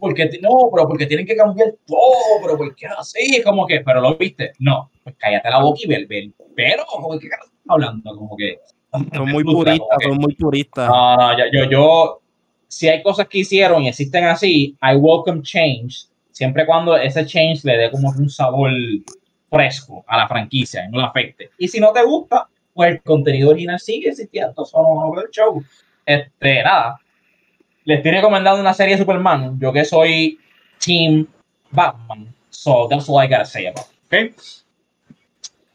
Porque, 0.00 0.30
no, 0.42 0.70
pero 0.74 0.88
porque 0.88 1.06
tienen 1.06 1.26
que 1.26 1.36
cambiar 1.36 1.72
todo, 1.86 2.40
pero 2.42 2.58
¿por 2.58 2.74
qué 2.74 2.86
así? 2.86 3.40
Como 3.42 3.66
que, 3.66 3.80
pero 3.80 4.00
lo 4.00 4.16
viste. 4.16 4.52
No, 4.58 4.90
pues 5.04 5.14
cállate 5.18 5.48
la 5.48 5.62
boca 5.62 5.80
y 5.82 5.88
ve, 5.88 6.06
ve. 6.08 6.32
Pero, 6.56 6.84
¿qué 7.20 7.26
estás 7.26 7.50
hablando? 7.68 8.16
Como 8.16 8.36
que. 8.36 8.58
Son 9.14 9.30
muy 9.30 9.44
puristas, 9.44 9.98
son 10.02 10.16
muy 10.18 10.34
puristas. 10.34 10.88
No, 10.88 11.16
no, 11.16 11.38
yo, 11.38 11.44
yo, 11.50 11.70
yo, 11.70 12.20
si 12.68 12.88
hay 12.88 13.02
cosas 13.02 13.26
que 13.28 13.38
hicieron 13.38 13.84
y 13.84 13.88
existen 13.88 14.24
así, 14.24 14.76
I 14.82 14.96
welcome 14.96 15.40
change, 15.42 16.08
siempre 16.30 16.66
cuando 16.66 16.96
ese 16.96 17.24
change 17.24 17.64
le 17.64 17.78
dé 17.78 17.90
como 17.90 18.10
un 18.10 18.28
sabor 18.28 18.70
fresco 19.52 20.02
a 20.08 20.16
la 20.16 20.26
franquicia, 20.26 20.88
no 20.88 20.98
la 20.98 21.08
afecte. 21.08 21.50
Y 21.58 21.68
si 21.68 21.78
no 21.78 21.92
te 21.92 22.02
gusta, 22.02 22.48
pues 22.72 22.92
el 22.92 23.02
contenido 23.02 23.50
original 23.50 23.78
sigue 23.78 24.08
existiendo, 24.08 24.64
son 24.64 24.84
el 25.18 25.30
show. 25.30 25.62
Este, 26.06 26.62
nada, 26.62 26.98
les 27.84 27.98
estoy 27.98 28.12
recomendando 28.12 28.60
una 28.60 28.72
serie 28.72 28.96
de 28.96 29.02
Superman, 29.02 29.58
yo 29.60 29.70
que 29.72 29.84
soy 29.84 30.38
Team 30.84 31.26
Batman, 31.70 32.34
so 32.48 32.88
that's 32.88 33.08
all 33.08 33.22
I 33.22 33.28
gotta 33.28 33.44
say 33.44 33.66
about 33.66 33.86
it, 34.10 34.34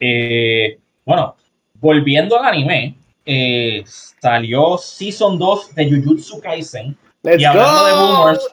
eh, 0.00 0.78
bueno, 1.04 1.36
volviendo 1.74 2.38
al 2.38 2.46
anime, 2.46 2.96
eh, 3.24 3.84
salió 3.86 4.76
Season 4.76 5.38
2 5.38 5.74
de 5.76 5.90
Jujutsu 5.90 6.40
Kaisen. 6.40 6.96
y 7.22 7.44
hablando 7.44 7.84
de 7.84 7.92
boomers, 7.94 8.48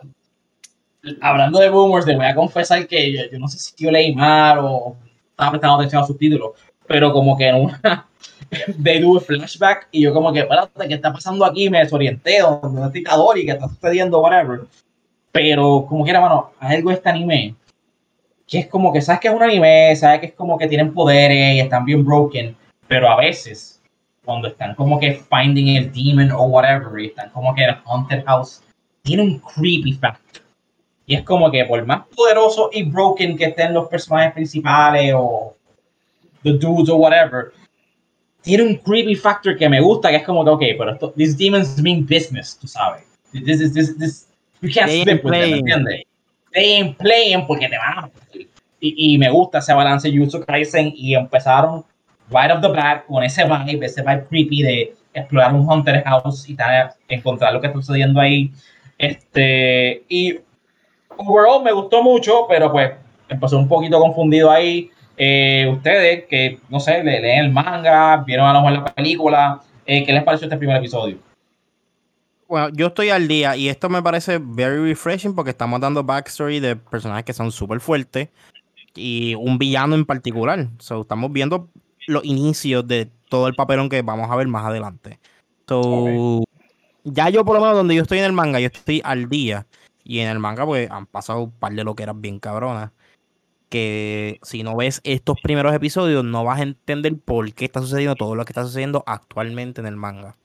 hablando 1.22 1.60
de 1.60 1.70
boomers, 1.70 2.06
les 2.06 2.16
voy 2.16 2.26
a 2.26 2.36
confesar 2.36 2.88
que 2.88 3.12
yo, 3.12 3.40
no 3.40 3.48
sé 3.48 3.58
si 3.58 3.74
yo 3.78 3.92
leí 3.92 4.14
mal 4.14 4.60
o 4.60 4.98
estaba 5.36 5.52
prestando 5.52 5.76
atención 5.76 6.02
a 6.02 6.08
sus 6.08 6.17
títulos, 6.17 6.52
pero 6.88 7.12
como 7.12 7.38
que 7.38 7.50
en 7.50 7.56
una 7.56 8.08
de 8.78 9.00
do 9.02 9.19
flashback 9.19 9.89
y 9.91 10.02
yo 10.02 10.13
como 10.13 10.32
que, 10.32 10.39
espérate, 10.39 10.88
¿qué 10.88 10.93
está 10.93 11.12
pasando 11.12 11.45
aquí? 11.45 11.69
Me 11.69 11.80
desorienté, 11.80 12.39
¿dónde 12.39 13.00
está 13.00 13.17
y 13.36 13.45
¿Qué 13.45 13.52
está 13.52 13.67
sucediendo? 13.67 14.21
Whatever. 14.21 14.62
Pero 15.32 15.86
como 15.88 16.06
quiera, 16.06 16.21
mano, 16.21 16.52
hay 16.60 16.78
algo 16.78 16.89
de 16.89 16.95
este 16.95 17.10
anime 17.10 17.56
que 18.48 18.60
es 18.60 18.67
como 18.67 18.93
que 18.93 19.02
sabes 19.02 19.19
que 19.21 19.28
es 19.28 19.34
un 19.34 19.43
anime, 19.43 19.95
sabes 19.95 20.19
que 20.19 20.26
es 20.28 20.34
como 20.34 20.58
que 20.58 20.67
tienen 20.67 20.93
poderes 20.93 21.56
y 21.56 21.60
están 21.60 21.84
bien 21.84 22.06
broken, 22.06 22.56
pero 22.88 23.10
a 23.10 23.17
veces 23.17 23.82
cuando 24.24 24.48
están 24.48 24.76
como 24.76 25.00
que 25.00 25.19
finding 25.30 25.76
el 25.76 25.91
demon 25.91 26.32
o 26.32 26.43
whatever 26.43 27.00
y 27.00 27.08
están 27.08 27.30
como 27.32 27.54
que 27.54 27.63
en 27.63 27.71
el 27.71 27.76
haunted 27.86 28.24
house, 28.26 28.62
tiene 29.02 29.24
un 29.24 29.39
creepy 29.39 29.93
factor. 29.93 30.44
Y 31.06 31.15
es 31.15 31.24
como 31.24 31.52
que 31.52 31.63
por 31.65 31.86
más 31.86 32.08
poderoso 32.15 32.70
y 32.74 32.84
broken 32.84 33.38
que 33.38 33.46
estén 33.46 33.74
los 33.74 33.88
personajes 33.88 34.34
principales 34.34 35.13
o 35.15 35.56
the 36.44 36.54
dudes 36.54 36.89
o 36.89 36.96
whatever, 36.96 37.52
tiene 38.41 38.63
un 38.63 38.76
creepy 38.76 39.15
factor 39.15 39.58
que 39.58 39.68
me 39.68 39.82
gusta, 39.82 40.10
que 40.10 40.18
es 40.18 40.24
como 40.24 40.44
que, 40.44 40.52
ok, 40.52 40.63
pero 40.78 40.91
esto, 40.94 41.13
these 41.18 41.36
demons 41.36 41.82
mean 41.82 42.06
business, 42.06 42.58
tú 42.60 42.68
sabes. 42.68 43.04
This 43.32 43.60
is, 43.60 43.74
this, 43.74 43.98
this, 43.98 44.28
you 44.62 44.70
can't 44.72 44.89
slip 44.89 45.24
with 45.26 45.32
them, 45.32 45.54
¿entiendes? 45.60 46.04
They 46.54 46.74
ain't 46.74 46.98
playing 46.98 47.46
porque 47.48 47.68
te 47.68 47.78
van 47.78 48.06
a... 48.06 48.12
Y, 48.80 49.15
y 49.15 49.18
me 49.18 49.30
gusta 49.30 49.60
ese 49.60 49.74
balance 49.74 50.10
de 50.10 50.18
Jutsu 50.18 50.46
Kaisen 50.46 50.94
y 50.96 51.15
empezaron 51.15 51.84
right 52.30 52.52
off 52.52 52.62
the 52.62 52.68
bat 52.68 53.06
con 53.08 53.24
ese 53.24 53.44
vibe, 53.44 53.86
ese 53.86 54.02
vibe 54.02 54.26
creepy 54.28 54.63
de 54.63 54.96
explorar 55.13 55.54
un 55.54 55.68
Hunter 55.68 56.04
House 56.04 56.48
y 56.48 56.56
tal, 56.56 56.91
encontrar 57.08 57.54
lo 57.54 57.62
que 57.62 57.68
está 57.68 57.80
sucediendo 57.80 58.20
ahí. 58.20 58.52
Este, 58.98 60.04
y 60.08 60.39
overall 61.17 61.63
me 61.63 61.71
gustó 61.71 62.04
mucho, 62.04 62.45
pero 62.47 62.71
pues 62.71 62.91
empezó 63.30 63.58
un 63.58 63.67
poquito 63.67 63.99
confundido 63.99 64.51
ahí. 64.51 64.91
Eh, 65.17 65.69
ustedes 65.71 66.25
que, 66.25 66.60
no 66.69 66.80
sé, 66.80 67.04
leen 67.04 67.45
el 67.45 67.51
manga, 67.51 68.17
vieron 68.17 68.47
a 68.47 68.54
lo 68.54 68.62
mejor 68.62 68.80
la 68.80 68.86
película, 68.86 69.62
eh, 69.86 70.06
¿qué 70.06 70.12
les 70.12 70.23
pareció 70.23 70.45
este 70.45 70.58
primer 70.58 70.78
episodio? 70.78 71.17
Bueno, 72.47 72.69
yo 72.73 72.88
estoy 72.88 73.10
al 73.10 73.28
día 73.28 73.56
y 73.56 73.69
esto 73.69 73.89
me 73.89 74.04
parece 74.04 74.39
very 74.39 74.78
refreshing 74.78 75.34
porque 75.34 75.49
estamos 75.51 75.80
dando 75.80 76.04
backstory 76.04 76.60
de 76.60 76.75
personajes 76.75 77.25
que 77.25 77.34
son 77.34 77.51
súper 77.51 77.80
fuertes 77.80 78.30
y 78.93 79.34
un 79.36 79.58
villano 79.58 79.95
en 79.95 80.06
particular. 80.06 80.67
So, 80.80 81.01
estamos 81.01 81.32
viendo 81.32 81.69
los 82.08 82.23
inicios 82.23 82.88
de 82.88 83.10
todo 83.30 83.47
el 83.47 83.56
papelón 83.56 83.89
que 83.89 84.01
vamos 84.01 84.30
a 84.30 84.36
ver 84.36 84.47
más 84.47 84.65
adelante. 84.65 85.19
So, 85.67 86.43
ya 87.04 87.30
yo 87.30 87.43
por 87.45 87.56
lo 87.56 87.62
menos 87.62 87.78
donde 87.78 87.95
yo 87.95 88.04
estoy 88.04 88.19
en 88.19 88.25
el 88.25 88.34
manga, 88.34 88.60
yo 88.60 88.67
estoy 88.67 89.01
al 89.04 89.28
día. 89.28 89.65
Y 90.06 90.20
en 90.20 90.30
el 90.30 90.39
manga 90.39 90.65
pues 90.65 90.89
han 90.89 91.06
pasado 91.06 91.41
un 91.41 91.52
par 91.52 91.74
de 91.74 91.84
lo 91.84 91.96
que 91.96 92.04
eran 92.04 92.22
bien 92.22 92.39
cabronas. 92.39 92.91
Que 93.68 94.39
si 94.44 94.63
no 94.63 94.78
ves 94.78 95.02
estos 95.04 95.41
primeros 95.41 95.74
episodios 95.74 96.24
no 96.24 96.46
vas 96.46 96.60
a 96.60 96.63
entender 96.63 97.13
por 97.18 97.52
qué 97.54 97.65
está 97.65 97.82
sucediendo 97.82 98.15
todo 98.15 98.36
lo 98.36 98.46
que 98.46 98.54
está 98.54 98.63
sucediendo 98.63 99.04
actualmente 99.06 99.82
en 99.82 99.88
el 99.88 99.98
manga. 99.98 100.38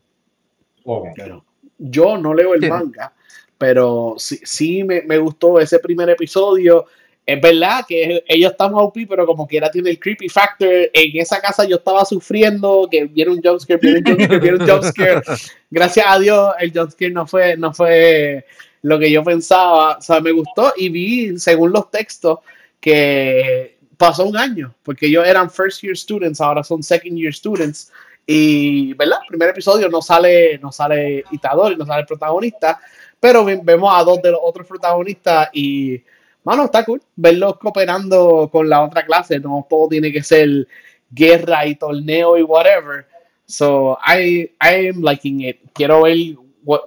Yo 1.79 2.19
no 2.19 2.35
leo 2.35 2.55
el 2.55 2.69
manga, 2.69 3.13
pero 3.57 4.15
sí, 4.19 4.41
sí 4.43 4.83
me, 4.83 5.03
me, 5.03 5.19
gustó 5.19 5.61
ese 5.61 5.79
primer 5.79 6.11
episodio 6.11 6.87
es 7.27 7.41
verdad 7.41 7.85
que 7.87 8.25
ellos 8.27 8.51
están 8.51 8.73
OP, 8.75 8.97
pero 9.09 9.25
como 9.25 9.47
quiera 9.47 9.71
tiene 9.71 9.91
el 9.91 10.01
creepy 10.01 10.29
factor. 10.29 10.69
En 10.93 11.21
esa 11.21 11.41
casa 11.41 11.65
yo 11.65 11.77
estaba 11.77 12.05
sufriendo, 12.05 12.89
que 12.91 13.05
viene 13.05 13.31
un 13.31 13.41
jumpscare, 13.41 13.79
viene 13.81 13.99
un 13.99 14.05
jumpscare, 14.05 14.41
viene 14.41 14.57
un 14.57 14.69
jumpscare. 14.69 15.23
Gracias 15.71 16.07
a 16.09 16.19
Dios, 16.19 16.53
el 16.59 16.73
jumpscare 16.73 17.13
no 17.13 17.27
fue, 17.29 17.57
no 17.57 17.73
fue 17.73 18.45
lo 18.83 18.99
que 18.99 19.11
yo 19.11 19.23
pensaba. 19.23 19.99
O 19.99 20.03
sea, 20.03 20.21
me 20.21 20.33
gustó 20.33 20.73
y 20.77 20.89
vi, 20.89 21.39
según 21.39 21.73
los 21.73 21.91
textos, 21.91 22.41
que 22.81 23.79
pasó 23.97 24.25
un 24.25 24.37
año, 24.37 24.75
porque 24.83 25.07
ellos 25.07 25.27
eran 25.27 25.51
first 25.51 25.83
year 25.83 25.97
students, 25.97 26.41
ahora 26.41 26.65
son 26.65 26.83
second 26.83 27.17
year 27.17 27.33
students. 27.35 27.93
Y, 28.27 28.95
¿verdad? 28.95 29.19
primer 29.29 29.51
episodio 29.51 29.89
no 29.89 30.01
sale, 30.01 30.59
no 30.59 30.71
sale 30.73 31.25
Itadori, 31.31 31.77
no 31.77 31.85
sale 31.85 32.03
el 32.03 32.07
protagonista, 32.07 32.81
pero 33.19 33.45
vemos 33.45 33.93
a 33.93 34.05
dos 34.05 34.23
de 34.23 34.31
los 34.31 34.41
otros 34.43 34.67
protagonistas 34.67 35.51
y 35.53 36.03
mano, 36.45 36.65
está 36.65 36.85
cool 36.85 37.03
verlos 37.17 37.59
cooperando 37.59 38.49
con 38.51 38.69
la 38.69 38.83
otra 38.83 39.05
clase. 39.05 39.39
No 39.39 39.67
todo 39.69 39.89
tiene 39.89 40.13
que 40.13 40.23
ser 40.23 40.67
guerra 41.11 41.67
y 41.67 41.75
torneo 41.75 42.39
y 42.39 42.43
whatever. 42.43 43.07
So 43.47 43.99
I, 44.07 44.51
I 44.61 44.89
am 44.89 45.03
liking 45.03 45.43
it. 45.43 45.59
Quiero 45.75 46.03
ver 46.03 46.17
what, 46.65 46.83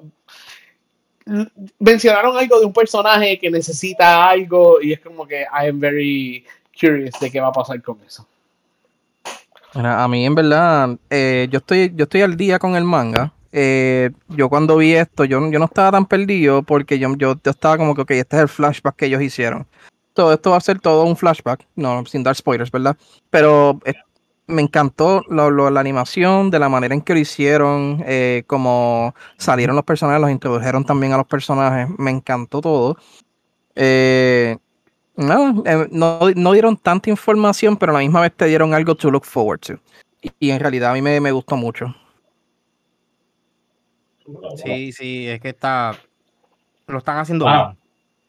mencionaron 1.80 2.38
algo 2.38 2.60
de 2.60 2.66
un 2.66 2.74
personaje 2.74 3.40
que 3.40 3.50
necesita 3.50 4.28
algo 4.30 4.82
y 4.82 4.94
es 4.94 5.00
como 5.00 5.28
que 5.28 5.42
I 5.42 5.70
am 5.70 5.80
very 5.80 6.46
curious 6.80 7.20
de 7.20 7.32
qué 7.32 7.40
va 7.40 7.48
a 7.48 7.52
pasar 7.52 7.82
con 7.82 7.98
eso. 8.06 8.28
A 9.74 10.08
mí 10.08 10.26
en 10.26 10.36
verdad, 10.36 10.98
eh, 11.10 11.48
yo 11.50 11.58
estoy, 11.58 11.92
yo 11.96 12.04
estoy 12.04 12.22
al 12.22 12.38
día 12.38 12.60
con 12.60 12.76
el 12.76 12.84
manga. 12.84 13.34
Eh, 13.52 14.12
yo 14.30 14.50
cuando 14.50 14.78
vi 14.78 14.94
esto, 14.94 15.26
yo, 15.26 15.40
yo 15.52 15.60
no 15.60 15.66
estaba 15.66 15.92
tan 15.92 16.06
perdido 16.06 16.64
porque 16.64 17.00
yo, 17.00 17.16
yo, 17.18 17.36
estaba 17.44 17.78
como 17.78 17.96
que, 17.96 18.02
ok, 18.02 18.12
este 18.12 18.36
es 18.36 18.42
el 18.44 18.50
flashback 18.50 18.96
que 18.96 19.06
ellos 19.06 19.22
hicieron. 19.22 19.66
Todo 20.14 20.34
esto 20.34 20.52
va 20.52 20.58
a 20.58 20.62
ser 20.62 20.80
todo 20.80 21.04
un 21.06 21.18
flashback, 21.18 21.66
no, 21.76 22.06
sin 22.06 22.24
dar 22.24 22.36
spoilers, 22.36 22.72
¿verdad? 22.72 22.96
Pero 23.30 23.80
eh, 23.86 23.94
me 24.48 24.62
encantó 24.62 25.24
la 25.30 25.80
animación, 25.80 26.52
de 26.52 26.60
la 26.60 26.70
manera 26.70 26.94
en 26.94 27.02
que 27.02 27.14
lo 27.14 27.20
hicieron, 27.20 28.04
eh, 28.06 28.44
como 28.48 29.16
salieron 29.38 29.76
los 29.76 29.86
personajes, 29.86 30.22
los 30.22 30.32
introdujeron 30.32 30.84
también 30.84 31.14
a 31.14 31.18
los 31.18 31.28
personajes, 31.28 31.88
me 31.98 32.12
encantó 32.12 32.62
todo. 32.62 32.98
no, 35.16 35.64
no, 35.92 36.20
no, 36.36 36.52
dieron 36.52 36.78
tanta 36.78 37.10
información, 37.10 37.78
pero 37.78 37.92
a 37.92 37.94
la 37.94 38.00
misma 38.00 38.22
vez 38.22 38.34
te 38.36 38.46
dieron 38.46 38.74
algo 38.74 38.96
to 38.96 39.10
look 39.10 39.26
forward 39.26 39.60
to. 39.60 39.80
Y, 40.40 40.52
en 40.52 40.60
realidad 40.60 40.92
a 40.92 40.94
mí 40.94 41.02
me, 41.02 41.20
me 41.20 41.32
gustó 41.32 41.58
mucho. 41.58 41.94
Sí, 44.64 44.92
sí, 44.92 45.28
es 45.28 45.40
que 45.42 45.50
está. 45.50 45.96
Lo 46.88 46.98
están 46.98 47.18
haciendo 47.18 47.46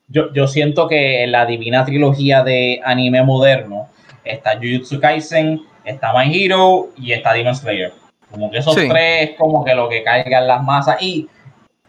Yo, 0.09 0.33
yo 0.33 0.47
siento 0.47 0.89
que 0.89 1.25
en 1.25 1.33
la 1.33 1.47
divina 1.47 1.85
trilogía 1.85 2.43
de 2.45 2.81
anime 2.85 3.23
moderno 3.23 3.89
está 4.25 4.57
Jujutsu 4.57 5.01
Kaisen, 5.01 5.63
está 5.85 6.13
My 6.13 6.33
Hero 6.33 6.91
y 6.97 7.13
está 7.13 7.33
Demon 7.33 7.55
Slayer. 7.55 7.93
Como 8.31 8.51
que 8.51 8.59
esos 8.59 8.75
tres 8.75 9.31
es 9.31 9.37
como 9.39 9.65
que 9.65 9.75
lo 9.75 9.89
que 9.89 10.03
caigan 10.03 10.47
las 10.47 10.63
masas. 10.63 11.01
Y, 11.01 11.29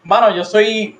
bueno, 0.04 0.34
yo 0.34 0.44
soy 0.44 0.96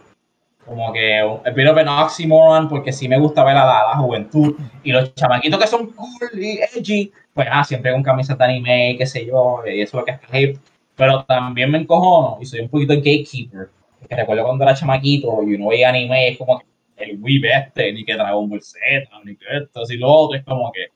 como 0.66 0.92
que 0.92 1.20
el 1.20 1.54
bit 1.54 1.68
of 1.68 1.78
oxymoron 2.02 2.68
porque 2.68 2.92
sí 2.92 3.09
me 3.09 3.18
gusta 3.18 3.44
ver 3.44 3.56
a 3.56 3.64
la, 3.64 3.96
juventud 3.96 4.56
y 4.82 4.90
los 4.90 5.14
chamaquitos 5.14 5.61
que 5.61 5.66
son 5.68 5.92
cool 5.92 6.09
y 6.35 6.59
edgy, 6.59 7.12
pues 7.32 7.46
ah, 7.50 7.62
siempre 7.62 7.92
con 7.92 8.02
camisas 8.02 8.37
de 8.37 8.44
anime, 8.44 8.96
qué 8.98 9.06
sé 9.06 9.24
yo, 9.24 9.62
y 9.64 9.80
eso 9.80 10.00
es 10.00 10.00
lo 10.00 10.04
que 10.04 10.50
es 10.50 10.59
pero 10.96 11.24
también 11.24 11.70
me 11.70 11.78
encojono 11.78 12.38
y 12.40 12.46
soy 12.46 12.61
un 12.61 12.68
poquito 12.68 12.94
gatekeeper. 12.94 13.68
Porque 14.01 14.16
recuerdo 14.16 14.44
cuando 14.44 14.64
era 14.64 14.74
chamaquito 14.74 15.42
y 15.42 15.55
uno 15.55 15.68
veía 15.68 15.90
anime, 15.90 16.28
es 16.28 16.38
como 16.38 16.59
que 16.59 16.64
el 16.97 17.18
Wii 17.22 17.42
este, 17.47 17.92
ni 17.92 18.05
que 18.05 18.14
Dragon 18.14 18.49
Ball 18.49 18.62
Z, 18.62 18.80
ni 19.24 19.36
que 19.36 19.44
esto, 19.62 19.82
así 19.82 19.97
lo 19.97 20.11
otro, 20.11 20.38
es 20.38 20.44
como 20.44 20.72
que, 20.72 20.86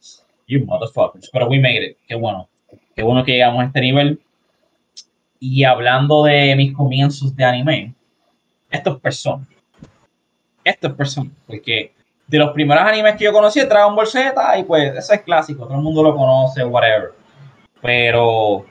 you 0.50 0.66
motherfuckers. 0.66 1.30
Pero 1.32 1.48
we 1.48 1.58
made 1.58 1.84
it, 1.84 1.96
qué 2.06 2.14
bueno. 2.14 2.48
Qué 2.94 3.02
bueno 3.02 3.24
que 3.24 3.32
llegamos 3.32 3.62
a 3.62 3.66
este 3.66 3.80
nivel. 3.80 4.20
Y 5.38 5.64
hablando 5.64 6.24
de 6.24 6.54
mis 6.56 6.74
comienzos 6.74 7.34
de 7.34 7.44
anime, 7.44 7.94
esto 8.70 8.90
es 8.90 9.00
persona. 9.00 9.46
Esto 10.62 10.88
es 10.88 10.92
persona. 10.94 11.30
Porque 11.46 11.92
de 12.26 12.38
los 12.38 12.50
primeros 12.50 12.84
animes 12.84 13.16
que 13.16 13.24
yo 13.24 13.32
conocí, 13.32 13.60
Dragon 13.60 13.96
Ball 13.96 14.06
Z, 14.06 14.58
y 14.58 14.64
pues 14.64 14.94
ese 14.94 15.14
es 15.14 15.20
clásico, 15.22 15.64
todo 15.64 15.76
el 15.76 15.82
mundo 15.82 16.02
lo 16.02 16.14
conoce, 16.14 16.64
whatever. 16.64 17.12
Pero 17.80 18.66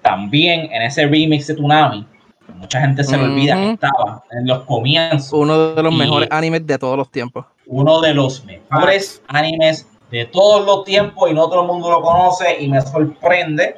también 0.00 0.72
en 0.72 0.82
ese 0.82 1.06
remix 1.06 1.46
de 1.48 1.54
Tsunami, 1.54 2.06
mucha 2.54 2.80
gente 2.80 3.04
se 3.04 3.16
le 3.16 3.24
olvida 3.24 3.54
que 3.56 3.70
estaba 3.72 4.24
en 4.30 4.46
los 4.46 4.64
comienzos. 4.64 5.32
Uno 5.32 5.74
de 5.74 5.82
los 5.82 5.94
mejores 5.94 6.28
animes 6.32 6.66
de 6.66 6.78
todos 6.78 6.96
los 6.96 7.10
tiempos. 7.10 7.44
Uno 7.66 8.00
de 8.00 8.14
los 8.14 8.44
mejores 8.44 9.22
animes 9.28 9.86
de 10.10 10.26
todos 10.26 10.66
los 10.66 10.84
tiempos 10.84 11.30
y 11.30 11.34
no 11.34 11.48
todo 11.48 11.62
el 11.62 11.66
mundo 11.68 11.90
lo 11.90 12.02
conoce 12.02 12.60
y 12.60 12.68
me 12.68 12.80
sorprende. 12.80 13.76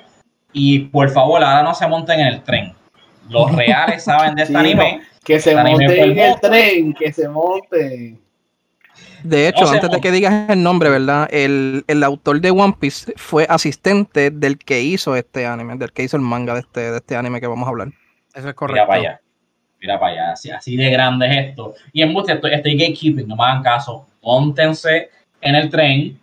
Y 0.53 0.81
por 0.81 1.11
favor, 1.11 1.43
ahora 1.43 1.63
no 1.63 1.75
se 1.75 1.87
monten 1.87 2.21
en 2.21 2.27
el 2.29 2.43
tren. 2.43 2.75
Los 3.29 3.53
reales 3.57 4.05
saben 4.05 4.35
de 4.35 4.45
este 4.45 4.57
anime. 4.57 5.03
que 5.25 5.41
se 5.41 5.51
este 5.51 5.63
monten 5.63 5.91
en 5.91 6.19
el 6.19 6.41
tren, 6.41 6.95
que 6.95 7.13
se 7.13 7.29
monten. 7.29 8.21
De 9.23 9.47
hecho, 9.47 9.69
antes 9.69 9.89
de 9.89 10.01
que 10.01 10.11
digas 10.11 10.51
el 10.51 10.63
nombre, 10.63 10.91
¿verdad? 10.91 11.29
El, 11.31 11.85
el, 11.87 12.03
autor 12.03 12.41
de 12.41 12.51
One 12.51 12.75
Piece 12.79 13.13
fue 13.17 13.47
asistente 13.49 14.31
del 14.31 14.59
que 14.59 14.83
hizo 14.83 15.15
este 15.15 15.47
anime, 15.47 15.77
del 15.77 15.93
que 15.93 16.03
hizo 16.03 16.17
el 16.17 16.23
manga 16.23 16.55
de 16.55 16.61
este, 16.61 16.91
de 16.91 16.97
este 16.97 17.15
anime 17.15 17.41
que 17.41 17.47
vamos 17.47 17.67
a 17.67 17.71
hablar. 17.71 17.89
Eso 18.35 18.49
es 18.49 18.55
correcto. 18.55 18.75
Mira 18.75 18.87
para 18.87 19.01
allá. 19.01 19.21
Mira 19.81 20.01
para 20.01 20.13
allá. 20.13 20.33
Así, 20.33 20.51
así 20.51 20.77
de 20.77 20.91
grande 20.91 21.27
es 21.29 21.51
esto. 21.51 21.75
Y 21.93 22.03
en 22.03 22.13
mucho 22.13 22.33
estoy, 22.33 22.53
estoy 22.53 22.77
gatekeeping, 22.77 23.29
no 23.29 23.37
me 23.37 23.45
hagan 23.45 23.63
caso. 23.63 24.07
Póntense 24.21 25.11
en 25.43 25.55
el 25.55 25.69
tren, 25.69 26.19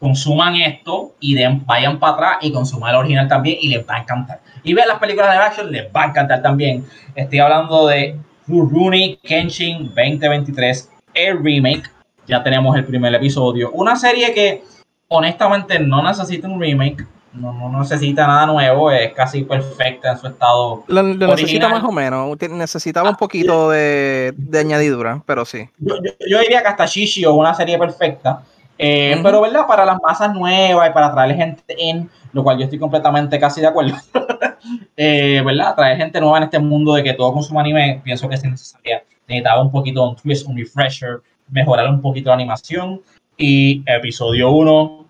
consuman 0.00 0.56
esto 0.56 1.14
y 1.20 1.34
den, 1.34 1.64
vayan 1.64 1.98
para 1.98 2.14
atrás 2.14 2.36
y 2.40 2.52
consuman 2.52 2.90
el 2.90 2.96
original 2.96 3.28
también 3.28 3.58
y 3.60 3.68
les 3.68 3.88
va 3.88 3.96
a 3.96 4.00
encantar. 4.00 4.40
Y 4.64 4.74
vean 4.74 4.88
las 4.88 4.98
películas 4.98 5.30
de 5.30 5.38
action, 5.38 5.70
les 5.70 5.86
va 5.94 6.04
a 6.04 6.06
encantar 6.06 6.42
también. 6.42 6.84
Estoy 7.14 7.38
hablando 7.38 7.86
de 7.86 8.16
Rurouni 8.48 9.18
Kenshin 9.22 9.86
2023, 9.94 10.90
el 11.14 11.42
remake 11.42 11.90
ya 12.26 12.42
tenemos 12.42 12.76
el 12.76 12.84
primer 12.84 13.14
episodio. 13.14 13.70
Una 13.72 13.96
serie 13.96 14.32
que 14.34 14.62
honestamente 15.08 15.78
no 15.78 16.02
necesita 16.02 16.48
un 16.48 16.60
remake, 16.60 17.06
no, 17.36 17.52
no 17.52 17.80
necesita 17.80 18.26
nada 18.26 18.46
nuevo, 18.46 18.90
es 18.90 19.12
casi 19.12 19.44
perfecta 19.44 20.12
en 20.12 20.18
su 20.18 20.26
estado. 20.26 20.84
Lo, 20.86 21.02
necesita 21.02 21.68
más 21.68 21.84
o 21.84 21.92
menos, 21.92 22.36
necesitaba 22.50 23.08
un 23.08 23.14
ah, 23.14 23.18
poquito 23.18 23.70
de, 23.70 24.32
de 24.36 24.58
añadidura, 24.58 25.22
pero 25.26 25.44
sí. 25.44 25.68
Yo, 25.78 25.96
diría 26.40 26.62
que 26.62 26.68
hasta 26.68 26.86
Shishi 26.86 27.24
o 27.24 27.34
una 27.34 27.54
serie 27.54 27.78
perfecta. 27.78 28.42
Eh, 28.78 29.18
pero, 29.22 29.40
¿verdad? 29.40 29.66
Para 29.66 29.84
las 29.86 29.98
masas 30.02 30.34
nuevas 30.34 30.90
y 30.90 30.92
para 30.92 31.12
traer 31.12 31.34
gente 31.34 31.64
en, 31.78 32.10
lo 32.32 32.42
cual 32.42 32.58
yo 32.58 32.64
estoy 32.64 32.78
completamente 32.78 33.38
casi 33.38 33.60
de 33.60 33.68
acuerdo, 33.68 33.96
eh, 34.96 35.42
¿verdad? 35.44 35.74
Traer 35.74 35.96
gente 35.96 36.20
nueva 36.20 36.38
en 36.38 36.44
este 36.44 36.58
mundo 36.58 36.94
de 36.94 37.02
que 37.02 37.14
todo 37.14 37.32
consuma 37.32 37.62
anime, 37.62 38.00
pienso 38.04 38.28
que 38.28 38.34
es 38.34 38.44
necesaria. 38.44 39.02
Necesitaba 39.26 39.62
un 39.62 39.70
poquito 39.70 40.08
un 40.08 40.16
twist, 40.16 40.46
un 40.46 40.56
refresher, 40.56 41.20
mejorar 41.48 41.88
un 41.88 42.00
poquito 42.00 42.28
la 42.28 42.34
animación 42.34 43.00
y 43.36 43.82
episodio 43.86 44.50
1 44.50 45.06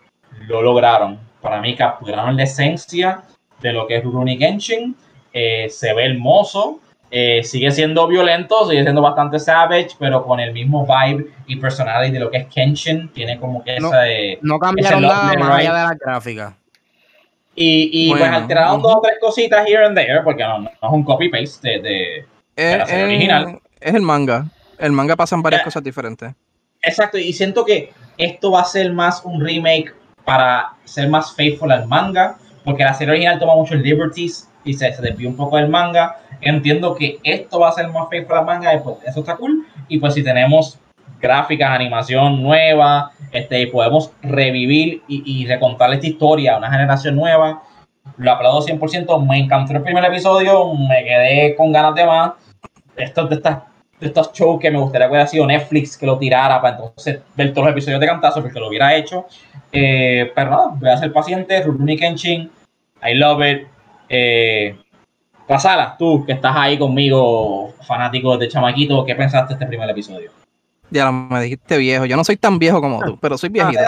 lo 0.49 0.63
lograron. 0.63 1.26
Para 1.47 1.61
mí 1.61 1.77
capturaron 1.77 2.37
la 2.37 2.43
esencia 2.43 3.23
de 3.61 3.73
lo 3.73 3.87
que 3.87 3.99
es 3.99 4.03
Rurouni 4.03 4.37
Kenshin. 4.37 4.97
Eh, 5.33 5.69
se 5.71 5.95
ve 5.95 6.07
hermoso, 6.07 6.81
eh, 7.09 7.45
sigue 7.45 7.71
siendo 7.71 8.09
violento, 8.09 8.69
sigue 8.69 8.83
siendo 8.83 9.01
bastante 9.01 9.39
savage, 9.39 9.91
pero 9.97 10.25
con 10.25 10.41
el 10.41 10.53
mismo 10.53 10.85
vibe 10.85 11.31
y 11.47 11.55
personality 11.55 12.15
de 12.15 12.19
lo 12.19 12.33
que 12.33 12.39
es 12.39 12.47
Kenshin. 12.49 13.11
Tiene 13.13 13.39
como 13.39 13.63
que 13.63 13.79
no, 13.79 13.95
ese. 13.95 14.41
No 14.43 14.59
cambiaron 14.59 15.03
nada 15.03 15.35
más 15.35 15.51
allá 15.51 15.73
de 15.73 15.83
la 15.85 15.95
gráfica. 15.95 16.57
Y, 17.55 17.91
y 17.93 18.11
pues 18.11 18.23
alteraron 18.25 18.83
dos 18.83 18.97
o 18.97 19.01
tres 19.01 19.15
cositas 19.21 19.69
here 19.69 19.87
and 19.87 19.97
there, 19.97 20.23
porque 20.25 20.43
no, 20.43 20.65
es 20.65 20.91
un 20.91 21.05
copy-paste 21.05 21.79
de, 21.79 22.27
de, 22.57 22.79
la 22.79 22.87
serie 22.87 23.05
original. 23.05 23.61
Es 23.79 23.95
el 23.95 24.03
manga. 24.03 24.47
El 24.79 24.91
manga 24.91 25.15
pasan 25.15 25.43
varias 25.43 25.63
cosas 25.63 25.85
diferentes. 25.85 26.35
Exacto, 26.83 27.19
y 27.19 27.33
siento 27.33 27.65
que 27.65 27.93
esto 28.19 28.51
va 28.51 28.63
a 28.63 28.65
ser 28.65 28.93
más 28.93 29.25
un 29.25 29.41
remake 29.41 29.95
para 30.27 30.73
ser 30.85 31.09
más 31.09 31.35
faithful 31.35 31.71
al 31.73 31.87
manga, 31.87 32.37
porque 32.65 32.85
la 32.85 32.93
serie 32.93 33.13
original 33.13 33.39
toma 33.39 33.55
muchos 33.55 33.79
liberties 33.81 34.51
y 34.65 34.75
se, 34.75 34.93
se 34.93 35.01
desvió 35.01 35.29
un 35.29 35.37
poco 35.37 35.57
del 35.57 35.69
manga. 35.69 36.17
Entiendo 36.41 36.95
que 36.95 37.19
esto 37.23 37.61
va 37.61 37.69
a 37.69 37.73
ser 37.73 37.89
más 37.89 38.09
faithful 38.11 38.37
al 38.37 38.45
manga, 38.45 38.75
y 38.75 38.81
pues 38.81 38.97
eso 39.07 39.21
está 39.21 39.37
cool. 39.37 39.65
Y 39.89 39.99
pues 39.99 40.15
si 40.15 40.25
tenemos 40.25 40.79
gráficas, 41.21 41.71
animación 41.71 42.43
nueva, 42.43 43.13
este, 43.33 43.69
podemos 43.69 44.11
revivir 44.21 45.03
y, 45.07 45.23
y 45.25 45.47
recontar 45.47 45.93
esta 45.93 46.09
historia 46.09 46.55
a 46.55 46.59
una 46.59 46.71
generación 46.71 47.15
nueva. 47.15 47.63
Lo 48.17 48.33
aplaudo 48.33 48.67
100%, 48.67 49.27
me 49.27 49.39
encantó 49.39 49.75
el 49.75 49.83
primer 49.83 50.05
episodio, 50.05 50.75
me 50.75 51.05
quedé 51.05 51.55
con 51.55 51.73
ganas 51.73 51.95
de 51.95 52.05
más. 52.05 52.33
Esto 52.97 53.27
de 53.27 53.37
estas 53.37 53.59
de 54.01 54.07
estos 54.09 54.33
shows 54.33 54.61
que 54.61 54.71
me 54.71 54.79
gustaría 54.79 55.07
que 55.07 55.13
hubiera 55.13 55.27
sido 55.27 55.47
Netflix 55.47 55.97
que 55.97 56.07
lo 56.07 56.19
tirara 56.19 56.61
para 56.61 56.77
entonces 56.77 57.21
ver 57.35 57.53
todos 57.53 57.67
los 57.67 57.73
episodios 57.73 58.01
de 58.01 58.07
cantazo 58.07 58.43
porque 58.43 58.61
lo 58.61 58.69
hubiera 58.69 58.95
hecho. 58.95 59.27
Eh, 59.73 60.33
pero 60.35 60.51
nada, 60.51 60.69
voy 60.75 60.91
a 60.91 60.97
ser 60.97 61.13
paciente. 61.13 61.63
Rurouni 61.63 61.97
Kenshin, 61.97 62.51
I 63.03 63.15
love 63.15 63.43
it. 63.43 63.67
Eh, 64.09 64.77
Pasala, 65.47 65.95
tú 65.97 66.25
que 66.27 66.33
estás 66.33 66.55
ahí 66.57 66.77
conmigo, 66.77 67.73
fanático 67.87 68.37
de 68.37 68.49
Chamaquito, 68.49 69.05
¿qué 69.05 69.15
pensaste 69.15 69.49
de 69.49 69.55
este 69.55 69.67
primer 69.67 69.89
episodio? 69.89 70.33
Ya 70.91 71.11
me 71.11 71.41
dijiste 71.41 71.79
viejo. 71.79 72.05
Yo 72.05 72.17
no 72.17 72.25
soy 72.25 72.37
tan 72.37 72.59
viejo 72.59 72.81
como 72.81 73.01
tú, 73.05 73.19
pero 73.21 73.39
soy 73.39 73.49
viejito. 73.51 73.81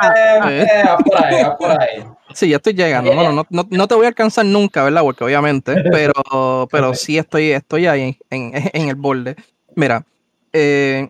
Eh, 0.48 0.82
por 1.04 1.24
ahí, 1.24 1.44
por 1.58 1.70
ahí. 1.70 2.04
Sí, 2.32 2.48
ya 2.48 2.56
estoy 2.56 2.74
llegando. 2.74 3.12
no, 3.12 3.32
no, 3.32 3.66
no, 3.68 3.88
te 3.88 3.94
voy 3.94 4.04
a 4.04 4.08
alcanzar 4.08 4.44
nunca, 4.46 4.84
¿verdad? 4.84 5.02
Porque 5.02 5.24
obviamente, 5.24 5.74
pero, 5.90 6.68
pero 6.70 6.94
sí 6.94 7.18
estoy, 7.18 7.50
estoy 7.50 7.86
ahí 7.86 8.16
en, 8.30 8.52
en 8.72 8.88
el 8.88 8.94
borde. 8.96 9.36
Mira, 9.78 10.04
eh, 10.52 11.08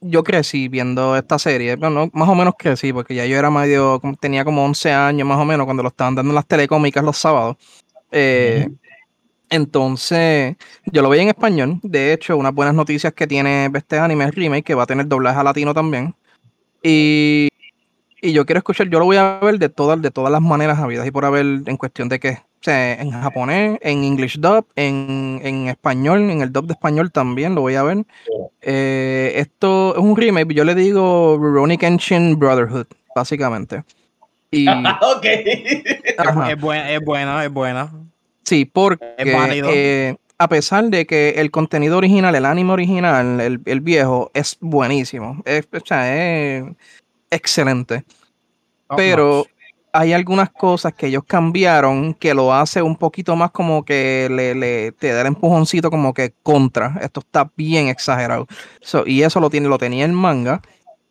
yo 0.00 0.24
crecí 0.24 0.68
viendo 0.68 1.14
esta 1.14 1.38
serie, 1.38 1.76
bueno, 1.76 2.08
más 2.14 2.26
o 2.30 2.34
menos 2.34 2.54
crecí, 2.58 2.90
porque 2.90 3.14
ya 3.14 3.26
yo 3.26 3.36
era 3.36 3.50
medio, 3.50 4.00
tenía 4.18 4.46
como 4.46 4.64
11 4.64 4.90
años 4.90 5.28
más 5.28 5.38
o 5.38 5.44
menos 5.44 5.66
cuando 5.66 5.82
lo 5.82 5.90
estaban 5.90 6.14
dando 6.14 6.30
en 6.30 6.36
las 6.36 6.46
telecómicas 6.46 7.04
los 7.04 7.18
sábados. 7.18 7.58
Eh, 8.10 8.66
entonces, 9.50 10.56
yo 10.86 11.02
lo 11.02 11.10
veía 11.10 11.24
en 11.24 11.28
español. 11.28 11.80
De 11.82 12.14
hecho, 12.14 12.38
unas 12.38 12.54
buenas 12.54 12.74
noticias 12.74 13.12
que 13.12 13.26
tiene 13.26 13.70
este 13.74 13.98
anime 13.98 14.30
remake, 14.30 14.64
que 14.64 14.74
va 14.74 14.84
a 14.84 14.86
tener 14.86 15.06
doblaje 15.06 15.40
a 15.40 15.44
latino 15.44 15.74
también. 15.74 16.14
Y, 16.82 17.48
y 18.22 18.32
yo 18.32 18.46
quiero 18.46 18.60
escuchar, 18.60 18.88
yo 18.88 19.00
lo 19.00 19.04
voy 19.04 19.18
a 19.18 19.38
ver 19.42 19.58
de 19.58 19.68
todas, 19.68 20.00
de 20.00 20.10
todas 20.10 20.32
las 20.32 20.40
maneras 20.40 20.78
habidas 20.78 21.06
y 21.06 21.10
por 21.10 21.26
haber 21.26 21.44
en 21.44 21.76
cuestión 21.76 22.08
de 22.08 22.18
que 22.20 22.38
o 22.60 22.64
sea, 22.64 22.94
en 22.94 23.12
japonés, 23.12 23.78
en 23.82 24.02
English 24.02 24.38
dub, 24.38 24.66
en, 24.74 25.40
en, 25.44 25.68
español, 25.68 26.28
en 26.28 26.42
el 26.42 26.52
dub 26.52 26.66
de 26.66 26.72
español 26.72 27.12
también 27.12 27.54
lo 27.54 27.60
voy 27.60 27.76
a 27.76 27.84
ver. 27.84 28.04
Eh, 28.62 29.32
esto 29.36 29.94
es 29.94 30.02
un 30.02 30.16
remake, 30.16 30.54
yo 30.54 30.64
le 30.64 30.74
digo 30.74 31.36
Rurouni 31.38 31.78
Kenshin 31.78 32.36
Brotherhood, 32.36 32.86
básicamente. 33.14 33.84
Y, 34.50 34.68
ok. 34.68 35.24
Es, 36.48 36.60
buena, 36.60 36.90
es 36.90 37.00
buena, 37.04 37.44
es 37.44 37.52
buena. 37.52 37.92
Sí, 38.42 38.64
porque 38.64 39.14
eh, 39.18 40.16
a 40.36 40.48
pesar 40.48 40.84
de 40.86 41.06
que 41.06 41.34
el 41.36 41.52
contenido 41.52 41.96
original, 41.96 42.34
el 42.34 42.44
anime 42.44 42.72
original, 42.72 43.40
el, 43.40 43.60
el 43.64 43.80
viejo, 43.80 44.32
es 44.34 44.56
buenísimo. 44.60 45.40
Es, 45.44 45.68
o 45.72 45.86
sea, 45.86 46.12
es 46.12 46.64
excelente. 47.30 48.04
pero 48.96 49.46
hay 49.92 50.12
algunas 50.12 50.50
cosas 50.50 50.92
que 50.94 51.06
ellos 51.06 51.22
cambiaron 51.26 52.14
que 52.14 52.34
lo 52.34 52.52
hace 52.52 52.82
un 52.82 52.96
poquito 52.96 53.36
más 53.36 53.50
como 53.50 53.84
que 53.84 54.28
le, 54.30 54.92
te 54.92 55.12
da 55.12 55.22
el 55.22 55.28
empujoncito 55.28 55.90
como 55.90 56.14
que 56.14 56.34
contra. 56.42 56.98
Esto 57.00 57.20
está 57.20 57.50
bien 57.56 57.88
exagerado. 57.88 58.46
y 59.06 59.22
eso 59.22 59.40
lo 59.40 59.50
tiene, 59.50 59.68
lo 59.68 59.78
tenía 59.78 60.04
el 60.04 60.12
manga. 60.12 60.60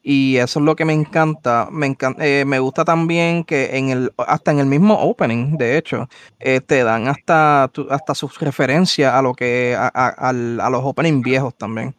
Y 0.03 0.38
eso 0.38 0.59
es 0.59 0.65
lo 0.65 0.75
que 0.78 0.86
me 0.86 0.93
encanta. 0.93 1.67
Me, 1.69 1.86
encanta, 1.86 2.25
eh, 2.25 2.45
me 2.45 2.59
gusta 2.59 2.86
también 2.86 3.43
que 3.43 3.78
en 3.78 3.89
el, 3.89 4.13
hasta 4.17 4.51
en 4.51 4.59
el 4.59 4.65
mismo 4.65 4.93
opening, 4.93 5.57
de 5.57 5.78
hecho, 5.78 6.07
eh, 6.39 6.61
te 6.61 6.84
dan 6.84 7.09
hasta, 7.09 7.69
hasta 7.89 8.15
sus 8.15 8.39
referencias 8.39 9.13
a 9.13 9.21
lo 9.21 9.34
que, 9.34 9.75
a, 9.78 9.91
a, 9.93 10.30
a 10.30 10.69
los 10.69 10.82
openings 10.84 11.23
viejos 11.23 11.55
también 11.57 11.93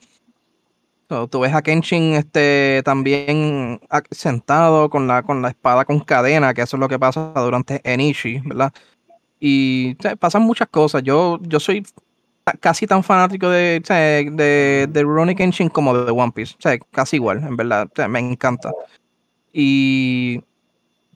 tú 1.09 1.41
ves 1.41 1.55
a 1.55 1.63
Kenshin 1.63 2.15
este, 2.15 2.83
también 2.85 3.81
sentado 4.11 4.91
con 4.91 5.07
la, 5.07 5.23
con 5.23 5.43
la 5.43 5.49
espada 5.49 5.85
con 5.85 6.01
cadena, 6.01 6.53
que 6.53 6.63
eso 6.63 6.77
es 6.77 6.81
lo 6.81 6.89
que 6.89 6.99
pasa 6.99 7.33
durante 7.35 7.81
Enishi, 7.85 8.41
¿verdad? 8.45 8.73
Y 9.41 9.95
pasan 10.19 10.43
muchas 10.43 10.69
cosas. 10.69 11.03
Yo, 11.03 11.39
yo 11.43 11.61
soy 11.61 11.85
casi 12.61 12.87
tan 12.87 13.03
fanático 13.03 13.49
de, 13.49 13.81
de, 14.33 14.89
de 14.89 15.35
Kenshin 15.37 15.69
como 15.69 15.97
de 15.97 16.11
One 16.11 16.33
Piece. 16.33 16.57
Casi 16.91 17.17
igual, 17.17 17.39
en 17.39 17.57
verdad. 17.57 17.89
me 18.09 18.19
encanta. 18.19 18.71
Y 19.53 20.43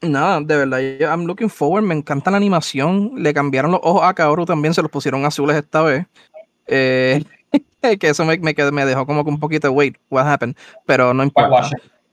nada, 0.01 0.41
de 0.41 0.57
verdad, 0.57 0.81
I'm 1.01 1.27
looking 1.27 1.51
forward. 1.51 1.85
Me 1.85 1.95
encanta 1.95 2.31
la 2.31 2.37
animación. 2.37 3.13
Le 3.17 3.35
cambiaron 3.35 3.73
los 3.73 3.81
ojos 3.83 4.03
a 4.05 4.15
Kaoru 4.15 4.45
también, 4.45 4.75
se 4.75 4.83
los 4.83 4.91
pusieron 4.91 5.25
azules 5.25 5.57
esta 5.57 5.83
vez. 5.83 6.07
Eh, 6.67 7.23
que 8.01 8.09
eso 8.09 8.25
me, 8.25 8.39
me, 8.39 8.55
me, 8.73 8.87
dejó 8.87 9.07
como 9.07 9.25
que 9.25 9.31
un 9.31 9.41
poquito, 9.41 9.71
wait, 9.73 9.97
what 10.11 10.27
happened? 10.27 10.57
Pero 10.87 11.13
no 11.15 11.23
importa. 11.23 11.71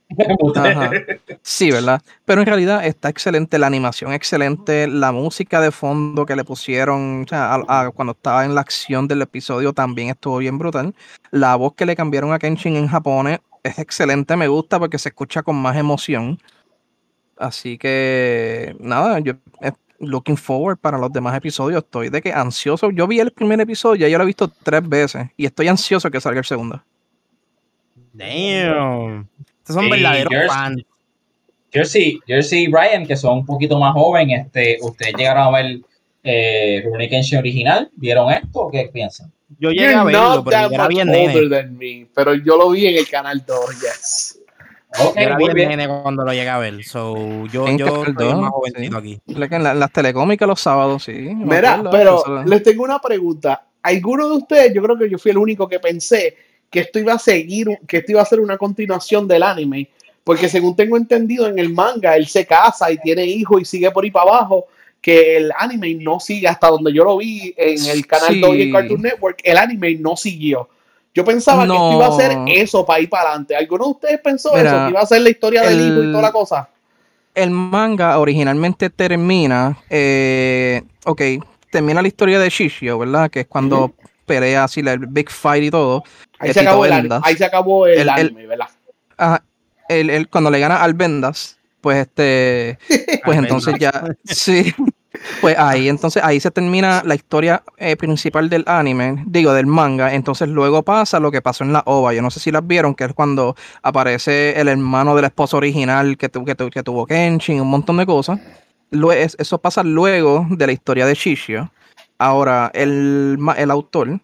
Sí, 1.44 1.70
¿verdad? 1.70 2.02
Pero 2.26 2.42
en 2.42 2.48
realidad 2.48 2.84
está 2.84 3.10
excelente 3.10 3.60
la 3.60 3.68
animación, 3.68 4.12
excelente 4.12 4.88
la 4.88 5.12
música 5.12 5.62
de 5.62 5.72
fondo 5.72 6.26
que 6.26 6.36
le 6.36 6.44
pusieron 6.44 7.26
o 7.26 7.28
sea, 7.28 7.62
cuando 7.94 8.14
estaba 8.14 8.44
en 8.44 8.56
la 8.56 8.62
acción 8.62 9.08
del 9.08 9.22
episodio 9.22 9.72
también 9.72 10.10
estuvo 10.10 10.40
bien 10.40 10.58
brutal. 10.58 10.96
La 11.30 11.56
voz 11.56 11.76
que 11.76 11.86
le 11.86 11.96
cambiaron 11.96 12.34
a 12.34 12.40
Kenshin 12.40 12.76
en 12.76 12.88
japonés 12.88 13.40
es 13.62 13.78
excelente, 13.78 14.36
me 14.36 14.48
gusta 14.48 14.80
porque 14.80 14.98
se 14.98 15.10
escucha 15.10 15.44
con 15.44 15.56
más 15.58 15.78
emoción. 15.78 16.40
Así 17.38 17.78
que 17.78 18.76
nada, 18.80 19.20
yo 19.20 19.34
looking 20.00 20.38
forward 20.38 20.78
para 20.78 20.98
los 20.98 21.12
demás 21.12 21.36
episodios. 21.36 21.84
Estoy 21.84 22.10
de 22.10 22.22
que 22.22 22.32
ansioso. 22.32 22.92
Yo 22.92 23.08
vi 23.08 23.20
el 23.20 23.32
primer 23.32 23.60
episodio, 23.62 24.02
ya 24.02 24.08
yo 24.08 24.18
lo 24.18 24.24
he 24.24 24.28
visto 24.28 24.52
tres 24.64 24.88
veces 24.88 25.28
y 25.38 25.46
estoy 25.46 25.68
ansioso 25.68 26.10
que 26.10 26.22
salga 26.22 26.40
el 26.40 26.46
segundo. 26.46 26.82
Damn. 28.14 29.28
Estos 29.60 29.76
son 29.76 29.90
verdaderos 29.90 30.34
fans. 30.48 30.84
Jersey, 31.72 32.20
Jersey 32.26 32.64
y 32.64 32.68
Brian, 32.68 33.06
que 33.06 33.16
son 33.16 33.40
un 33.40 33.46
poquito 33.46 33.80
más 33.80 33.94
jóvenes, 33.94 34.48
este, 34.48 34.78
ustedes 34.82 35.14
llegaron 35.16 35.44
a 35.44 35.52
ver 35.52 35.80
eh, 36.24 37.08
Kenshin 37.10 37.38
original, 37.38 37.90
¿vieron 37.96 38.32
esto? 38.32 38.70
¿Qué 38.72 38.90
piensan? 38.92 39.32
Yo 39.60 39.72
llegué 39.72 39.94
a 39.94 40.04
verlo, 40.04 40.44
pero 40.44 40.72
era 40.72 40.88
bien 40.88 41.10
older 41.10 41.50
than 41.50 41.78
me, 41.78 42.08
pero 42.14 42.34
yo 42.34 42.58
lo 42.58 42.72
vi 42.72 42.88
en 42.88 42.98
el 42.98 43.08
canal 43.08 43.44
2, 43.46 43.82
yes. 43.82 44.39
Okay, 44.98 45.24
era 45.24 45.38
bien 45.38 45.70
nene 45.70 45.88
cuando 45.88 46.26
lo 46.26 46.32
llegué 46.32 46.50
a 46.50 46.58
ver. 46.58 46.84
So, 46.84 47.46
yo, 47.46 47.68
yo 47.78 48.04
soy 48.04 48.14
más 48.14 48.52
jovencito 48.52 48.98
aquí. 48.98 49.22
las 49.28 49.92
telecómicas 49.92 50.48
los 50.48 50.60
sábados, 50.60 51.04
sí. 51.04 51.14
Mira, 51.14 51.84
pero 51.92 52.44
les 52.46 52.64
tengo 52.64 52.84
una 52.84 53.00
pregunta. 53.00 53.66
¿Alguno 53.84 54.28
de 54.30 54.38
ustedes, 54.38 54.74
yo 54.74 54.82
creo 54.82 54.98
que 54.98 55.10
yo 55.10 55.18
fui 55.18 55.32
el 55.32 55.38
único 55.38 55.68
que 55.68 55.80
pensé 55.80 56.36
que 56.70 56.82
esto 56.82 57.00
iba 57.00 57.14
a 57.14 57.20
seguir, 57.20 57.68
que 57.88 57.98
esto 57.98 58.12
iba 58.12 58.22
a 58.22 58.26
ser 58.26 58.40
una 58.40 58.58
continuación 58.58 59.28
del 59.28 59.44
anime? 59.44 59.90
Porque 60.24 60.50
según 60.50 60.76
tengo 60.76 60.98
entendido 60.98 61.48
en 61.48 61.60
el 61.60 61.74
manga, 61.74 62.16
él 62.16 62.28
se 62.28 62.46
casa 62.46 62.92
y 62.92 62.98
tiene 62.98 63.26
hijos 63.26 63.62
y 63.62 63.66
sigue 63.66 63.92
por 63.92 64.04
ahí 64.04 64.12
para 64.12 64.30
abajo 64.32 64.66
que 65.02 65.38
el 65.38 65.52
anime 65.58 65.94
no 65.96 66.20
sigue 66.20 66.48
hasta 66.48 66.68
donde 66.68 66.94
yo 66.94 67.04
lo 67.04 67.18
vi 67.18 67.54
en 67.56 67.86
el 67.86 68.06
canal 68.06 68.40
2 68.40 68.56
y 68.56 68.72
Cartoon 68.72 69.02
Network, 69.02 69.40
el 69.44 69.58
anime 69.58 69.96
no 69.96 70.18
siguió. 70.18 70.68
Yo 71.20 71.26
pensaba 71.26 71.68
que 71.68 71.74
esto 71.74 71.92
iba 71.92 72.08
a 72.08 72.12
ser 72.14 72.38
eso 72.48 72.86
para 72.86 73.02
ir 73.02 73.10
para 73.10 73.32
adelante. 73.32 73.54
¿Alguno 73.54 73.84
de 73.84 73.92
ustedes 73.92 74.20
pensó 74.22 74.56
eso? 74.56 74.86
Que 74.86 74.90
iba 74.92 75.02
a 75.02 75.06
ser 75.06 75.22
la 75.22 75.30
historia 75.30 75.64
del 75.64 75.82
hijo 75.82 76.02
y 76.02 76.12
toda 76.14 76.22
la 76.22 76.32
cosa. 76.32 76.70
El 77.36 77.52
manga 77.52 78.18
originalmente 78.20 78.90
termina, 78.90 79.78
eh, 79.90 80.82
ok, 81.04 81.22
termina 81.70 82.02
la 82.02 82.08
historia 82.08 82.40
de 82.40 82.50
Shishio, 82.50 82.98
¿verdad? 83.00 83.30
Que 83.30 83.42
es 83.42 83.48
cuando 83.48 83.92
pelea 84.26 84.64
así 84.64 84.80
el 84.80 85.08
Big 85.08 85.30
Fight 85.30 85.66
y 85.66 85.72
todo. 85.72 86.06
Ahí, 86.40 86.54
se 86.54 86.62
acabó, 86.62 86.86
el, 86.86 87.10
ahí 87.22 87.36
se 87.36 87.44
acabó 87.44 87.86
el, 87.86 88.08
anime, 88.08 88.48
¿verdad? 88.48 88.70
Ajá, 89.18 89.44
cuando 90.30 90.50
le 90.50 90.60
gana 90.62 90.82
al 90.82 90.94
Vendas, 90.94 91.58
pues 91.82 92.08
este, 92.08 92.80
pues 93.26 93.38
entonces 93.38 93.76
ya, 93.78 93.92
sí, 94.24 94.74
pues 95.42 95.58
ahí, 95.58 95.90
entonces 95.90 96.24
ahí 96.24 96.40
se 96.40 96.52
termina 96.52 97.02
la 97.06 97.16
historia 97.16 97.64
eh, 97.78 97.96
principal 97.96 98.50
del 98.50 98.64
anime, 98.68 99.24
digo, 99.26 99.54
del 99.54 99.68
manga. 99.68 100.14
Entonces 100.14 100.50
luego 100.50 100.84
pasa 100.84 101.20
lo 101.20 101.32
que 101.32 101.42
pasó 101.42 101.64
en 101.64 101.74
la 101.74 101.84
OVA. 101.86 102.14
Yo 102.14 102.22
no 102.22 102.32
sé 102.32 102.40
si 102.40 102.52
las 102.52 102.66
vieron, 102.66 102.96
que 102.96 103.06
es 103.06 103.14
cuando 103.14 103.56
aparece 103.82 104.60
el 104.60 104.68
hermano 104.68 105.16
del 105.16 105.26
esposo 105.26 105.58
original 105.58 106.18
que, 106.18 106.30
que, 106.30 106.70
que 106.72 106.84
tuvo 106.84 107.06
Kenshin, 107.06 107.62
un 107.62 107.70
montón 107.70 107.98
de 107.98 108.06
cosas. 108.06 108.40
eso 108.92 109.58
pasa 109.60 109.84
luego 109.84 110.46
de 110.50 110.68
la 110.68 110.74
historia 110.74 111.06
de 111.06 111.14
Shishio. 111.14 111.72
Ahora, 112.18 112.70
el, 112.74 113.38
el 113.58 113.72
autor, 113.72 114.20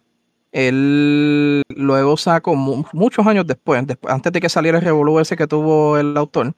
él 0.52 1.62
luego 1.68 2.16
sacó 2.16 2.54
muchos 2.54 3.26
años 3.26 3.46
después, 3.46 3.86
después, 3.86 4.12
antes 4.12 4.32
de 4.32 4.40
que 4.40 4.48
saliera 4.48 4.78
el 4.78 4.84
revolú 4.84 5.18
ese 5.18 5.36
que 5.36 5.46
tuvo 5.46 5.98
el 5.98 6.16
autor, 6.16 6.54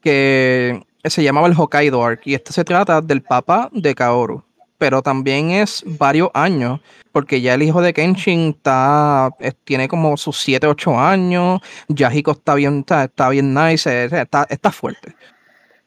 que 0.00 0.82
se 1.04 1.22
llamaba 1.22 1.46
el 1.46 1.54
Hokkaido 1.54 2.04
Arc 2.04 2.26
y 2.26 2.34
este 2.34 2.52
se 2.52 2.64
trata 2.64 3.00
del 3.00 3.22
papá 3.22 3.70
de 3.72 3.94
Kaoru, 3.94 4.42
pero 4.78 5.02
también 5.02 5.50
es 5.50 5.82
varios 5.86 6.30
años, 6.34 6.80
porque 7.12 7.40
ya 7.40 7.54
el 7.54 7.62
hijo 7.62 7.80
de 7.80 7.92
Kenshin 7.92 8.54
está, 8.56 9.30
tiene 9.64 9.88
como 9.88 10.16
sus 10.16 10.38
7, 10.40 10.66
8 10.66 10.98
años, 10.98 11.60
Yahiko 11.88 12.32
está 12.32 12.54
bien, 12.54 12.84
está, 12.88 13.28
bien 13.30 13.54
nice, 13.54 14.04
está, 14.04 14.46
está 14.48 14.70
fuerte. 14.70 15.14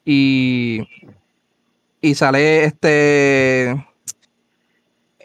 Y, 0.06 0.88
y 2.02 2.16
sale 2.16 2.66
este... 2.66 3.86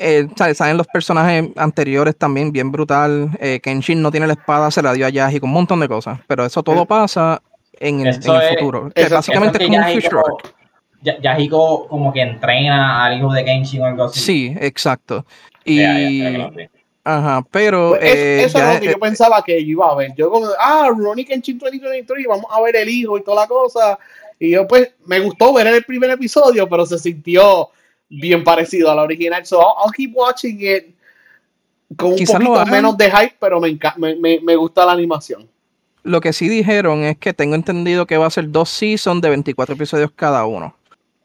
Eh, 0.00 0.28
salen 0.36 0.76
los 0.76 0.86
personajes 0.86 1.50
anteriores 1.56 2.16
también, 2.16 2.52
bien 2.52 2.70
brutal. 2.70 3.36
Eh, 3.40 3.58
Kenshin 3.60 4.00
no 4.00 4.12
tiene 4.12 4.28
la 4.28 4.34
espada, 4.34 4.70
se 4.70 4.80
la 4.80 4.92
dio 4.92 5.04
a 5.04 5.08
Yahiko, 5.08 5.44
un 5.46 5.52
montón 5.52 5.80
de 5.80 5.88
cosas. 5.88 6.20
Pero 6.28 6.46
eso 6.46 6.62
todo 6.62 6.86
pasa 6.86 7.42
en 7.80 8.06
el, 8.06 8.14
futuro. 8.14 8.90
básicamente 9.10 9.62
es 9.62 9.68
como 9.68 9.78
un 9.78 10.00
future 10.00 10.22
Yahiko 11.00 11.86
como 11.88 12.12
que 12.12 12.22
entrena 12.22 13.04
al 13.04 13.18
hijo 13.18 13.32
de 13.32 13.44
Genshin 13.44 13.82
o 13.82 13.86
algo 13.86 14.04
así. 14.04 14.20
Sí, 14.20 14.54
exacto. 14.60 15.24
Y. 15.64 15.82
Ajá, 17.04 17.44
pero. 17.50 17.90
Pues 17.90 18.02
eh, 18.02 18.44
eso 18.44 18.58
es 18.58 18.74
lo 18.74 18.80
que 18.80 18.86
yo 18.92 18.98
pensaba 18.98 19.42
que 19.42 19.64
yo 19.64 19.70
iba 19.70 19.90
a 19.90 19.94
ver. 19.94 20.14
Yo 20.16 20.30
como, 20.30 20.48
ah, 20.58 20.90
Ronnie 20.94 21.24
Kenshin 21.24 21.58
2023, 21.58 22.26
vamos 22.26 22.46
a 22.50 22.60
ver 22.60 22.76
el 22.76 22.88
hijo 22.88 23.16
y 23.16 23.22
toda 23.22 23.42
la 23.42 23.46
cosa. 23.46 23.98
Y 24.38 24.50
yo, 24.50 24.66
pues, 24.66 24.92
me 25.06 25.20
gustó 25.20 25.52
ver 25.52 25.66
el 25.68 25.84
primer 25.84 26.10
episodio, 26.10 26.68
pero 26.68 26.84
se 26.86 26.98
sintió 26.98 27.70
bien 28.08 28.44
parecido 28.44 28.90
a 28.90 28.94
la 28.94 29.02
original. 29.02 29.44
So 29.46 29.60
I'll, 29.60 29.92
keep 29.92 30.14
watching 30.14 30.58
it 30.60 30.94
con 31.96 32.12
un 32.12 32.18
poquito 32.18 32.66
menos 32.66 32.96
de 32.96 33.10
hype, 33.10 33.36
pero 33.40 33.60
me, 33.60 33.78
me, 34.20 34.40
me 34.40 34.56
gusta 34.56 34.84
la 34.84 34.92
animación. 34.92 35.48
Lo 36.02 36.20
que 36.20 36.32
sí 36.32 36.48
dijeron 36.48 37.02
es 37.02 37.18
que 37.18 37.34
tengo 37.34 37.54
entendido 37.54 38.06
que 38.06 38.16
va 38.16 38.26
a 38.26 38.30
ser 38.30 38.50
dos 38.50 38.70
seasons 38.70 39.20
de 39.20 39.28
24 39.30 39.74
episodios 39.74 40.10
cada 40.14 40.46
uno. 40.46 40.74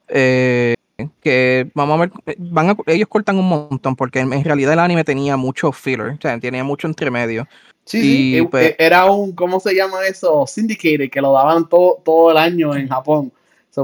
Eh, 0.07 0.75
que 1.21 1.69
vamos 1.73 1.97
a 1.97 2.01
ver, 2.01 2.37
van 2.37 2.77
ellos 2.87 3.07
cortan 3.07 3.37
un 3.37 3.49
montón 3.49 3.95
porque 3.95 4.19
en, 4.19 4.43
realidad 4.43 4.73
el 4.73 4.79
anime 4.79 5.03
tenía 5.03 5.37
mucho 5.37 5.71
filler, 5.71 6.11
o 6.11 6.17
sea, 6.21 6.39
tenía 6.39 6.63
mucho 6.63 6.87
entremedio. 6.87 7.47
Sí, 7.85 8.01
sí, 8.01 8.37
e, 8.37 8.45
pues, 8.45 8.75
era 8.79 9.09
un, 9.11 9.33
¿cómo 9.33 9.59
se 9.59 9.73
llama 9.73 10.05
eso? 10.07 10.45
Syndicated, 10.47 11.09
que 11.09 11.21
lo 11.21 11.33
daban 11.33 11.67
todo, 11.67 12.01
todo 12.03 12.31
el 12.31 12.37
año 12.37 12.75
en 12.75 12.87
Japón. 12.87 13.31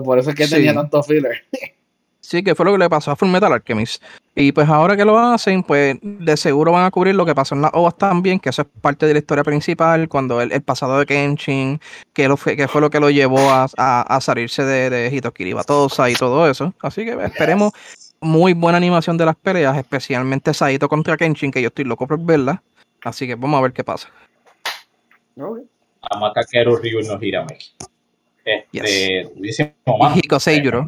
por 0.04 0.20
eso 0.20 0.30
es 0.30 0.36
que 0.36 0.48
tenía 0.48 0.74
tanto 0.74 1.02
filler. 1.04 1.44
Sí, 2.22 2.44
que 2.44 2.54
fue 2.54 2.64
lo 2.64 2.74
que 2.74 2.78
le 2.78 2.90
pasó 2.90 3.10
a 3.10 3.16
Full 3.16 3.30
Metal 3.30 3.52
Alchemist. 3.52 4.04
Y 4.40 4.54
pues 4.54 4.70
ahora 4.70 4.96
que 4.96 5.04
lo 5.04 5.20
hacen, 5.20 5.64
pues 5.64 5.98
de 6.02 6.38
seguro 6.38 6.72
van 6.72 6.86
a 6.86 6.92
cubrir 6.92 7.14
lo 7.14 7.26
que 7.26 7.36
pasó 7.36 7.56
en 7.56 7.62
las 7.62 7.72
OVAs 7.74 7.98
también, 7.98 8.40
que 8.40 8.48
eso 8.48 8.62
es 8.62 8.70
parte 8.82 9.06
de 9.06 9.12
la 9.12 9.20
historia 9.20 9.44
principal, 9.44 10.08
cuando 10.08 10.40
el, 10.40 10.62
pasado 10.62 10.98
de 10.98 11.06
Kenshin, 11.06 11.82
que, 12.14 12.30
lo 12.30 12.38
fue, 12.38 12.56
que 12.56 12.70
fue 12.70 12.80
lo 12.80 12.90
que 12.90 13.02
lo 13.02 13.10
llevó 13.10 13.50
a, 13.50 14.20
salirse 14.22 14.64
de, 14.64 14.90
de 14.90 15.12
Hitokiri 15.12 15.52
Batosa 15.52 16.10
y 16.10 16.14
todo 16.14 16.50
eso. 16.50 16.74
Así 16.82 17.04
que 17.04 17.22
esperemos 17.22 17.74
muy 18.22 18.54
buena 18.54 18.78
animación 18.78 19.18
de 19.18 19.26
las 19.26 19.36
peleas, 19.36 19.78
especialmente 19.78 20.54
Saito 20.54 20.88
contra 20.88 21.18
Kenshin, 21.18 21.52
que 21.52 21.62
yo 21.62 21.68
estoy 21.68 21.84
loco 21.84 22.08
por 22.08 22.24
verla. 22.24 22.64
Así 23.04 23.28
que 23.28 23.36
vamos 23.36 23.58
a 23.60 23.62
ver 23.64 23.74
qué 23.74 23.84
pasa. 23.84 24.10
Okay. 25.36 25.66
Amakakeru 26.12 26.78
Ryu 26.78 27.02
no 27.02 27.22
Hirameki. 27.22 27.74
Este, 28.46 29.30
yes. 29.36 29.74
Hiko 30.16 30.40
Seijuro. 30.40 30.86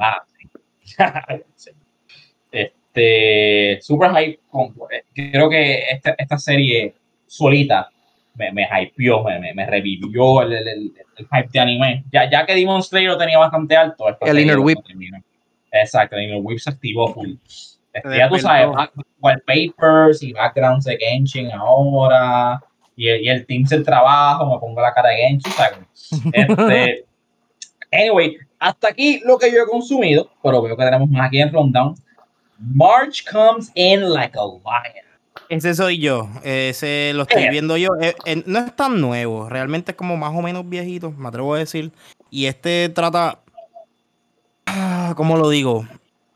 este, 2.49 2.73
super 3.81 4.11
hype. 4.15 4.39
Creo 5.13 5.49
que 5.49 5.83
esta, 5.91 6.15
esta 6.17 6.37
serie 6.37 6.93
solita 7.27 7.89
me, 8.35 8.51
me 8.51 8.67
hypeó, 8.67 9.23
me, 9.23 9.53
me, 9.53 9.65
revivió 9.65 10.41
el, 10.41 10.53
el, 10.53 10.93
hype 11.17 11.49
de 11.51 11.59
anime. 11.59 12.03
Ya, 12.11 12.29
ya 12.29 12.45
que 12.45 12.55
Demon 12.55 12.83
Slayer 12.83 13.09
lo 13.09 13.17
tenía 13.17 13.37
bastante 13.37 13.75
alto. 13.75 14.05
El 14.21 14.39
Inner 14.39 14.59
Whip. 14.59 14.79
Exacto, 15.71 16.15
el 16.15 16.23
Inner 16.23 16.41
Whip 16.41 16.59
se 16.59 16.69
activó 16.69 17.13
full. 17.13 17.33
Este, 17.93 18.17
ya 18.17 18.29
tú 18.29 18.37
sabes, 18.37 18.69
wallpapers 19.19 20.23
y 20.23 20.31
backgrounds 20.33 20.85
de 20.85 20.97
Genshin 20.97 21.51
ahora. 21.51 22.61
Y 22.95 23.07
el, 23.07 23.21
y 23.21 23.29
el 23.29 23.45
Teams 23.45 23.69
del 23.69 23.83
trabajo, 23.83 24.53
me 24.53 24.59
pongo 24.59 24.81
la 24.81 24.93
cara 24.93 25.09
de 25.09 25.17
Genshin. 25.17 25.53
Este, 26.33 27.05
anyway, 27.91 28.37
hasta 28.59 28.89
aquí 28.89 29.21
lo 29.25 29.37
que 29.37 29.51
yo 29.51 29.63
he 29.63 29.65
consumido, 29.65 30.29
pero 30.43 30.61
veo 30.61 30.75
que 30.75 30.83
tenemos 30.83 31.09
más 31.09 31.27
aquí 31.27 31.39
en 31.39 31.51
Rundown. 31.51 31.95
March 32.61 33.25
comes 33.25 33.71
in 33.75 34.09
like 34.09 34.37
a 34.37 34.43
lion. 34.43 35.05
Ese 35.49 35.73
soy 35.73 35.99
yo, 35.99 36.29
ese 36.43 37.11
lo 37.13 37.23
estoy 37.23 37.43
eh. 37.43 37.49
viendo 37.49 37.75
yo. 37.75 37.89
Eh, 37.99 38.15
eh, 38.25 38.43
no 38.45 38.59
es 38.59 38.75
tan 38.75 39.01
nuevo, 39.01 39.49
realmente 39.49 39.91
es 39.91 39.97
como 39.97 40.15
más 40.15 40.33
o 40.33 40.41
menos 40.41 40.67
viejito, 40.67 41.11
me 41.11 41.27
atrevo 41.27 41.55
a 41.55 41.59
decir. 41.59 41.91
Y 42.29 42.45
este 42.45 42.89
trata, 42.89 43.39
ah, 44.65 45.13
¿cómo 45.17 45.37
lo 45.37 45.49
digo? 45.49 45.85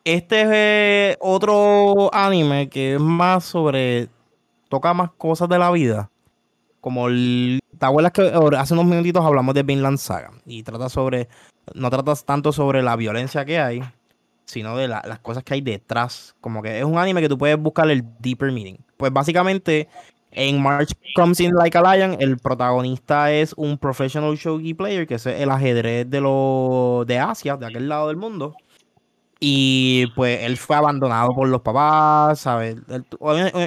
Este 0.04 1.12
es 1.12 1.18
otro 1.22 2.14
anime 2.14 2.70
que 2.70 2.96
es 2.96 3.00
más 3.00 3.46
sobre, 3.46 4.10
toca 4.70 4.94
más 4.94 5.12
cosas 5.12 5.48
de 5.50 5.60
la 5.60 5.72
vida. 5.72 6.10
Como 6.82 7.08
el, 7.08 7.60
¿te 7.80 7.86
acuerdas 7.86 8.12
que 8.12 8.22
hace 8.58 8.74
unos 8.74 8.86
minutitos 8.86 9.26
hablamos 9.26 9.56
de 9.56 9.64
Vinland 9.64 9.98
Saga? 9.98 10.32
Y 10.46 10.64
trata 10.64 10.90
sobre 10.90 11.30
no 11.74 11.90
tratas 11.90 12.26
tanto 12.26 12.52
sobre 12.52 12.84
la 12.84 12.96
violencia 12.96 13.46
que 13.46 13.60
hay, 13.60 13.82
sino 14.46 14.78
de 14.78 14.88
las 14.88 15.20
cosas 15.20 15.44
que 15.44 15.56
hay 15.56 15.62
detrás. 15.62 16.36
Como 16.42 16.62
que 16.62 16.80
es 16.80 16.86
un 16.86 16.98
anime 16.98 17.22
que 17.22 17.30
tú 17.30 17.38
puedes 17.38 17.58
buscar 17.58 17.90
el 17.90 18.04
deeper 18.20 18.52
meaning. 18.52 18.78
Pues 18.98 19.12
básicamente, 19.12 19.90
en 20.32 20.62
March 20.62 20.94
Comes 21.16 21.40
In 21.40 21.54
Like 21.56 21.78
a 21.78 21.96
Lion, 21.96 22.18
el 22.20 22.38
protagonista 22.38 23.32
es 23.32 23.54
un 23.58 23.78
professional 23.78 24.36
shogi 24.36 24.74
player, 24.74 25.08
que 25.08 25.16
es 25.16 25.26
el 25.26 25.50
ajedrez 25.52 26.10
de, 26.10 26.22
lo, 26.22 27.04
de 27.08 27.20
Asia, 27.20 27.58
de 27.58 27.66
aquel 27.66 27.90
lado 27.90 28.08
del 28.10 28.18
mundo. 28.18 28.56
Y 29.40 30.08
pues 30.16 30.44
él 30.44 30.58
fue 30.58 30.76
abandonado 30.76 31.34
por 31.36 31.48
los 31.48 31.62
papás, 31.62 32.40
¿sabes? 32.40 32.78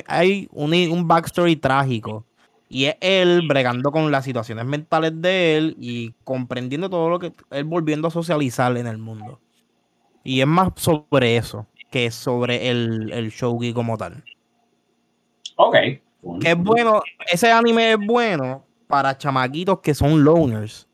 Hay 0.06 0.48
un, 0.52 0.72
un 0.72 1.08
backstory 1.08 1.56
trágico 1.56 2.24
y 2.68 2.86
es 2.86 2.96
él 3.00 3.42
bregando 3.48 3.90
con 3.90 4.10
las 4.10 4.24
situaciones 4.24 4.66
mentales 4.66 5.12
de 5.20 5.56
él 5.56 5.76
y 5.78 6.14
comprendiendo 6.24 6.90
todo 6.90 7.08
lo 7.08 7.18
que 7.18 7.32
él 7.50 7.64
volviendo 7.64 8.08
a 8.08 8.10
socializar 8.10 8.76
en 8.76 8.86
el 8.86 8.98
mundo. 8.98 9.40
Y 10.28 10.42
es 10.42 10.46
más 10.46 10.72
sobre 10.76 11.38
eso 11.38 11.66
que 11.90 12.10
sobre 12.10 12.68
el, 12.68 13.10
el 13.14 13.30
shogi 13.30 13.72
como 13.72 13.96
tal. 13.96 14.22
Ok. 15.56 15.74
Que 16.42 16.50
es 16.50 16.56
bueno, 16.58 17.00
ese 17.32 17.50
anime 17.50 17.92
es 17.92 17.98
bueno 17.98 18.62
para 18.88 19.16
chamaquitos 19.16 19.80
que 19.80 19.94
son 19.94 20.22
loners 20.22 20.86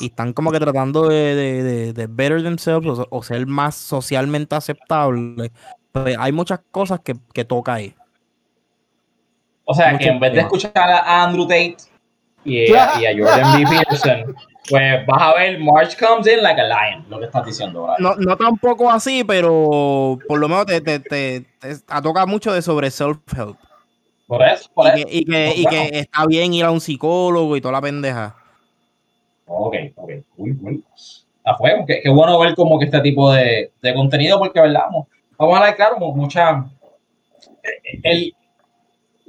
y 0.00 0.06
están 0.06 0.32
como 0.32 0.50
que 0.50 0.58
tratando 0.58 1.06
de, 1.06 1.92
de, 1.92 2.06
better 2.08 2.42
themselves 2.42 2.98
o, 3.08 3.22
ser 3.22 3.46
más 3.46 3.76
socialmente 3.76 4.56
aceptables. 4.56 5.52
Pues 5.92 6.16
hay 6.18 6.32
muchas 6.32 6.58
cosas 6.72 6.98
que, 6.98 7.14
que 7.32 7.44
toca 7.44 7.74
ahí. 7.74 7.94
O 9.66 9.72
sea, 9.72 9.96
que 9.96 10.08
en 10.08 10.18
vez 10.18 10.32
de 10.32 10.40
escuchar 10.40 10.72
a 10.76 11.22
Andrew 11.22 11.46
Tate 11.46 11.76
y, 12.44 12.72
a, 12.72 12.88
Jordan 13.16 13.62
B. 13.62 13.70
Peterson, 13.70 14.36
pues 14.68 15.06
vas 15.06 15.22
a 15.22 15.34
ver 15.34 15.58
March 15.58 15.96
comes 15.98 16.26
in 16.26 16.42
like 16.42 16.60
a 16.60 16.64
lion, 16.64 17.04
lo 17.08 17.18
que 17.18 17.26
estás 17.26 17.44
diciendo. 17.44 17.88
No, 17.98 18.14
no 18.14 18.36
tampoco 18.36 18.90
así, 18.90 19.24
pero 19.24 20.18
por 20.26 20.38
lo 20.38 20.48
menos 20.48 20.66
te, 20.66 20.80
te, 20.80 21.00
te, 21.00 21.44
toca 22.02 22.26
mucho 22.26 22.52
de 22.52 22.62
sobre 22.62 22.88
self-help. 22.90 23.56
Por 24.26 24.42
eso, 24.42 24.70
por 24.72 24.86
y, 24.86 25.00
eso. 25.00 25.08
Que, 25.08 25.16
y, 25.16 25.24
que, 25.24 25.54
y 25.56 25.66
que, 25.66 25.98
está 25.98 26.26
bien 26.26 26.54
ir 26.54 26.64
a 26.64 26.70
un 26.70 26.80
psicólogo 26.80 27.56
y 27.56 27.60
toda 27.60 27.72
la 27.72 27.80
pendeja. 27.80 28.36
Ok, 29.46 29.74
ok, 29.96 30.10
cool, 30.36 30.58
cool. 30.60 30.84
A 31.44 31.56
fuego, 31.56 31.84
qué, 31.86 32.02
bueno 32.08 32.38
ver 32.38 32.54
como 32.54 32.78
que 32.78 32.84
este 32.84 33.00
tipo 33.00 33.32
de, 33.32 33.72
de 33.82 33.94
contenido, 33.94 34.38
porque, 34.38 34.60
¿verdad? 34.60 34.84
Vamos 35.36 35.54
a 35.54 35.58
hablar, 35.58 35.76
claro, 35.76 35.98
mucha. 35.98 36.66
El, 38.02 38.34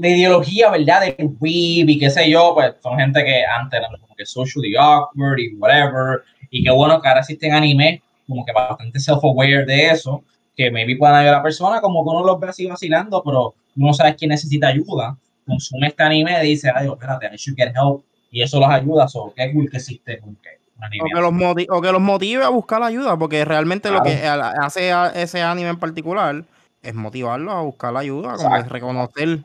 la 0.01 0.09
ideología, 0.09 0.71
¿verdad? 0.71 1.01
Del 1.01 1.29
weeb 1.39 1.89
y 1.89 1.99
qué 1.99 2.09
sé 2.09 2.29
yo, 2.29 2.53
pues 2.55 2.73
son 2.81 2.97
gente 2.97 3.23
que 3.23 3.45
antes 3.45 3.79
eran 3.79 3.91
como 3.99 4.15
que 4.15 4.25
socially 4.25 4.75
awkward 4.75 5.39
y 5.39 5.55
whatever. 5.55 6.21
Y 6.49 6.63
qué 6.63 6.71
bueno 6.71 7.01
que 7.01 7.07
ahora 7.07 7.21
existen 7.21 7.53
anime 7.53 8.01
como 8.27 8.45
que 8.45 8.51
bastante 8.53 8.99
self-aware 8.99 9.65
de 9.65 9.89
eso, 9.89 10.23
que 10.55 10.71
maybe 10.71 10.95
puedan 10.95 11.15
ayudar 11.15 11.35
a 11.35 11.37
la 11.37 11.43
persona, 11.43 11.81
como 11.81 12.03
que 12.03 12.09
uno 12.09 12.25
los 12.25 12.39
ve 12.39 12.47
así 12.47 12.65
vacilando, 12.65 13.21
pero 13.23 13.53
no 13.75 13.93
sabes 13.93 14.15
quién 14.15 14.29
necesita 14.29 14.67
ayuda. 14.67 15.17
Consume 15.45 15.87
este 15.87 16.03
anime 16.03 16.43
y 16.43 16.47
dice, 16.47 16.71
ay, 16.73 16.87
espérate, 16.87 17.27
I 17.27 17.37
should 17.37 17.57
get 17.57 17.73
help. 17.75 18.03
Y 18.31 18.41
eso 18.41 18.59
los 18.59 18.69
ayuda, 18.69 19.07
so 19.07 19.33
qué 19.35 19.51
cool 19.53 19.69
que 19.69 19.77
existe 19.77 20.19
un 20.23 20.37
anime. 20.79 21.03
O 21.03 21.15
que, 21.15 21.21
los 21.21 21.33
motive, 21.33 21.67
o 21.69 21.81
que 21.81 21.91
los 21.91 22.01
motive 22.01 22.43
a 22.43 22.49
buscar 22.49 22.81
ayuda, 22.81 23.17
porque 23.17 23.43
realmente 23.43 23.91
lo 23.91 24.01
que 24.01 24.25
hace 24.25 24.93
ese 25.15 25.41
anime 25.41 25.69
en 25.69 25.79
particular 25.79 26.43
es 26.81 26.95
motivarlos 26.95 27.53
a 27.53 27.61
buscar 27.61 27.93
la 27.93 27.99
ayuda, 27.99 28.37
como 28.37 28.55
es 28.55 28.67
reconocer 28.69 29.39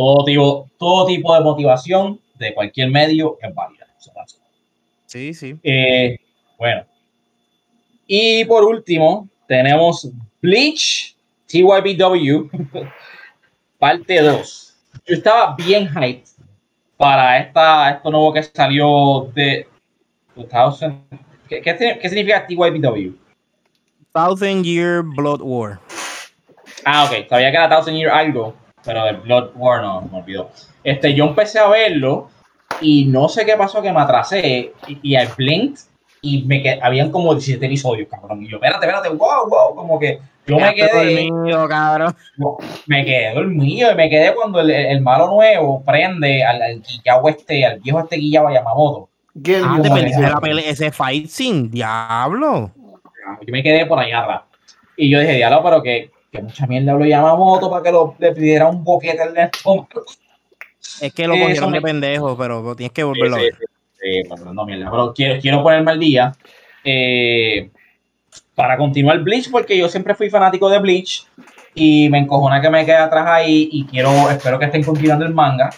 todo 0.00 0.24
tipo, 0.24 0.70
todo 0.78 1.06
tipo 1.06 1.34
de 1.34 1.40
motivación 1.42 2.18
de 2.36 2.54
cualquier 2.54 2.90
medio 2.90 3.36
es 3.42 3.54
válida. 3.54 3.86
Sí, 5.04 5.34
sí. 5.34 5.58
Eh, 5.62 6.18
bueno. 6.56 6.86
Y 8.06 8.44
por 8.46 8.64
último, 8.64 9.28
tenemos 9.46 10.08
Bleach 10.40 11.14
TYBW, 11.48 12.48
parte 13.78 14.22
2. 14.22 14.76
Yo 15.06 15.14
estaba 15.16 15.54
bien 15.56 15.86
hyped 15.88 16.28
para 16.96 17.38
esta, 17.38 17.90
esto 17.90 18.10
nuevo 18.10 18.32
que 18.32 18.42
salió 18.42 19.30
de 19.34 19.68
2000. 20.34 20.94
¿Qué, 21.46 21.60
qué, 21.60 22.08
significa 22.08 22.46
TYBW? 22.46 23.16
Thousand 24.14 24.64
Year 24.64 25.02
Blood 25.02 25.40
War. 25.42 25.78
Ah, 26.86 27.04
ok. 27.04 27.28
Sabía 27.28 27.50
que 27.50 27.56
era 27.58 27.68
Thousand 27.68 27.98
Year 27.98 28.10
algo 28.10 28.54
pero 28.84 29.06
el 29.06 29.16
Blood 29.16 29.50
War 29.56 29.82
no, 29.82 30.02
me 30.02 30.18
olvidó. 30.18 30.50
Este, 30.84 31.14
yo 31.14 31.26
empecé 31.26 31.58
a 31.58 31.68
verlo 31.68 32.28
y 32.80 33.04
no 33.06 33.28
sé 33.28 33.44
qué 33.44 33.56
pasó 33.56 33.82
que 33.82 33.92
me 33.92 34.00
atrasé 34.00 34.72
y, 34.86 34.98
y 35.02 35.16
al 35.16 35.28
blink 35.36 35.78
y 36.22 36.44
me 36.44 36.62
quedé, 36.62 36.80
habían 36.82 37.10
como 37.10 37.34
17 37.34 37.64
episodios, 37.64 38.08
cabrón. 38.08 38.42
Y 38.42 38.48
yo, 38.48 38.56
espérate, 38.56 38.86
espérate, 38.86 39.08
wow, 39.08 39.48
wow, 39.48 39.74
como 39.74 39.98
que 39.98 40.20
yo 40.46 40.58
me 40.58 40.74
quedé. 40.74 41.28
Dormido, 41.28 41.68
cabrón. 41.68 42.16
Me 42.86 43.04
quedé 43.04 43.34
dormido 43.34 43.92
y 43.92 43.94
me 43.94 44.10
quedé 44.10 44.34
cuando 44.34 44.60
el, 44.60 44.70
el 44.70 45.00
malo 45.00 45.28
nuevo 45.28 45.82
prende 45.84 46.44
al, 46.44 46.60
al 46.62 46.82
este, 47.28 47.64
al 47.64 47.80
viejo 47.80 48.00
este 48.00 48.16
Guillao 48.16 48.50
Yamamoto. 48.50 49.08
Ah, 49.62 49.78
perdiste 49.82 50.22
la 50.22 50.40
pelea, 50.40 50.70
ese 50.70 50.90
fight 50.90 51.28
sin 51.28 51.70
diablo. 51.70 52.72
Yo 53.46 53.52
me 53.52 53.62
quedé 53.62 53.86
por 53.86 53.98
allá 53.98 54.20
atrás. 54.20 54.42
Y 54.96 55.08
yo 55.08 55.20
dije, 55.20 55.34
diablo, 55.34 55.62
pero 55.62 55.82
que 55.82 56.10
que 56.30 56.42
mucha 56.42 56.66
mierda 56.66 56.92
lo 56.94 57.04
llama 57.04 57.34
moto 57.36 57.70
para 57.70 57.82
que 57.82 57.92
lo, 57.92 58.14
le 58.18 58.32
pidiera 58.32 58.68
un 58.68 58.84
boquete 58.84 59.20
al 59.20 59.36
estómago. 59.36 59.88
Es 61.00 61.12
que 61.12 61.26
lo 61.26 61.34
cogieron 61.38 61.72
de 61.72 61.80
pendejo, 61.80 62.36
pero 62.36 62.74
tienes 62.76 62.92
que 62.92 63.04
volverlo 63.04 63.36
a 63.36 63.40
ver. 63.40 63.58
Sí, 64.00 64.22
no, 64.52 64.64
mierda. 64.64 64.90
Pero 64.90 65.12
quiero, 65.14 65.40
quiero 65.40 65.62
ponerme 65.62 65.90
al 65.90 66.00
día. 66.00 66.32
Eh, 66.84 67.70
para 68.54 68.76
continuar 68.76 69.20
Bleach, 69.20 69.50
porque 69.50 69.76
yo 69.76 69.88
siempre 69.88 70.14
fui 70.14 70.28
fanático 70.30 70.68
de 70.68 70.78
Bleach 70.78 71.26
y 71.74 72.08
me 72.10 72.18
encojona 72.18 72.60
que 72.60 72.70
me 72.70 72.84
quede 72.84 72.96
atrás 72.96 73.26
ahí 73.26 73.68
y 73.72 73.86
quiero, 73.86 74.30
espero 74.30 74.58
que 74.58 74.66
estén 74.66 74.82
continuando 74.82 75.24
el 75.24 75.34
manga. 75.34 75.70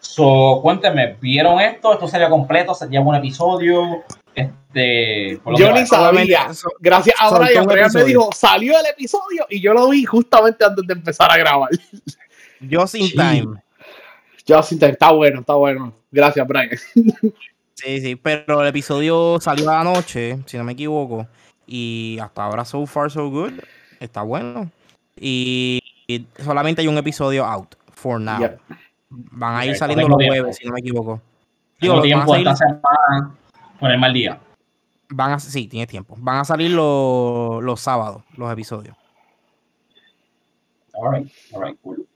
So, 0.00 0.60
cuéntenme, 0.62 1.16
¿vieron 1.20 1.60
esto? 1.60 1.92
¿Esto 1.92 2.08
sería 2.08 2.28
completo? 2.28 2.74
¿Se 2.74 2.88
lleva 2.88 3.04
un 3.04 3.16
episodio? 3.16 4.02
Este, 4.34 5.40
yo 5.58 5.72
ni 5.72 5.86
sabía. 5.86 6.48
Gracias 6.80 7.16
a 7.18 7.38
Brian, 7.38 7.66
Brian 7.66 7.90
me 7.92 8.04
dijo, 8.04 8.30
salió 8.32 8.78
el 8.78 8.86
episodio 8.86 9.46
y 9.50 9.60
yo 9.60 9.74
lo 9.74 9.88
vi 9.90 10.04
justamente 10.04 10.64
antes 10.64 10.86
de 10.86 10.94
empezar 10.94 11.30
a 11.30 11.36
grabar. 11.36 11.70
Yo 12.60 12.86
sin 12.86 13.10
time. 13.10 13.62
Yo 14.46 14.62
sin 14.62 14.78
time, 14.78 14.92
está 14.92 15.10
bueno, 15.10 15.40
está 15.40 15.54
bueno. 15.54 15.92
Gracias, 16.10 16.46
Brian. 16.46 16.70
Sí, 17.74 18.00
sí, 18.00 18.16
pero 18.16 18.60
el 18.62 18.68
episodio 18.68 19.40
salió 19.40 19.68
anoche, 19.70 20.38
si 20.46 20.56
no 20.56 20.62
me 20.62 20.72
equivoco. 20.72 21.26
Y 21.66 22.18
hasta 22.20 22.44
ahora, 22.44 22.64
so 22.64 22.86
far, 22.86 23.10
so 23.10 23.28
good. 23.28 23.52
Está 23.98 24.22
bueno. 24.22 24.70
Y, 25.18 25.82
solamente 26.44 26.82
hay 26.82 26.88
un 26.88 26.98
episodio 26.98 27.44
out, 27.44 27.74
for 27.92 28.20
now. 28.20 28.56
Van 29.08 29.56
a 29.56 29.66
ir 29.66 29.76
saliendo 29.76 30.08
los 30.08 30.24
jueves, 30.24 30.56
si 30.56 30.66
no 30.66 30.74
me 30.74 30.80
equivoco. 30.80 31.20
Digo, 31.80 32.00
tiempo 32.02 32.36
esta 32.36 32.54
semana 32.54 33.34
ponerme 33.82 34.06
al 34.06 34.12
día. 34.12 34.40
Van 35.10 35.32
a, 35.32 35.38
sí, 35.38 35.66
tiene 35.66 35.86
tiempo. 35.86 36.14
Van 36.18 36.38
a 36.38 36.44
salir 36.44 36.70
los, 36.70 37.62
los 37.62 37.80
sábados, 37.80 38.22
los 38.36 38.50
episodios. 38.50 38.96
Alright, 40.94 41.30
alright, 41.52 41.78
cool. 41.82 42.06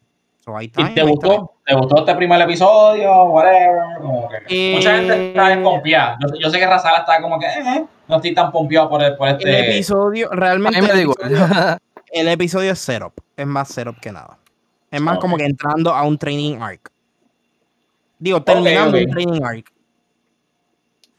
¿Y 0.63 0.69
te 0.69 1.03
gustó? 1.03 1.55
¿Te 1.67 1.75
gustó 1.75 1.99
este 1.99 2.15
primer 2.15 2.41
episodio? 2.41 3.25
Whatever. 3.25 4.01
Mucha 4.01 4.97
gente 4.97 5.29
está 5.29 5.49
desconfiada. 5.49 6.19
Yo, 6.21 6.39
yo 6.39 6.51
sé 6.51 6.61
que 6.61 6.67
Razala 6.67 6.99
está 6.99 7.21
como 7.21 7.37
que 7.41 7.47
eh, 7.47 7.85
no 8.07 8.17
estoy 8.17 8.33
tan 8.33 8.53
pompeado 8.53 8.89
por, 8.89 9.17
por 9.17 9.29
este. 9.29 9.49
El 9.49 9.73
episodio, 9.73 10.29
realmente. 10.31 10.81
Me 10.81 10.89
el, 10.89 11.01
episodio, 11.01 11.49
el 12.13 12.29
episodio 12.29 12.71
es 12.71 12.79
setup. 12.79 13.15
Es 13.37 13.47
más 13.47 13.69
setup 13.69 13.99
que 13.99 14.13
nada. 14.13 14.39
Es 14.89 15.01
más 15.01 15.19
como 15.19 15.37
que 15.37 15.45
entrando 15.45 15.93
a 15.93 16.05
un 16.05 16.17
training 16.17 16.59
arc. 16.61 16.93
Digo, 18.21 18.41
terminando 18.41 18.99
un 18.99 19.11
training 19.11 19.43
arc. 19.43 19.73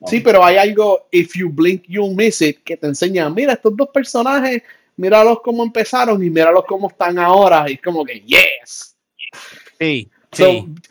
Sí, 0.06 0.20
pero 0.20 0.44
hay 0.46 0.58
algo, 0.58 1.08
if 1.12 1.36
you 1.36 1.50
blink, 1.50 1.84
you'll 1.88 2.16
miss 2.16 2.42
it, 2.42 2.64
que 2.64 2.78
te 2.78 2.88
enseña, 2.88 3.30
mira, 3.30 3.54
estos 3.54 3.76
dos 3.76 3.90
personajes, 3.90 4.62
míralos 4.96 5.40
cómo 5.42 5.64
empezaron 5.64 6.24
y 6.24 6.30
míralos 6.30 6.66
cómo 6.68 6.90
están 6.90 7.18
ahora. 7.18 7.70
Y 7.70 7.78
como 7.78 8.06
que, 8.06 8.20
yes. 8.22 8.96
Sí. 9.80 10.12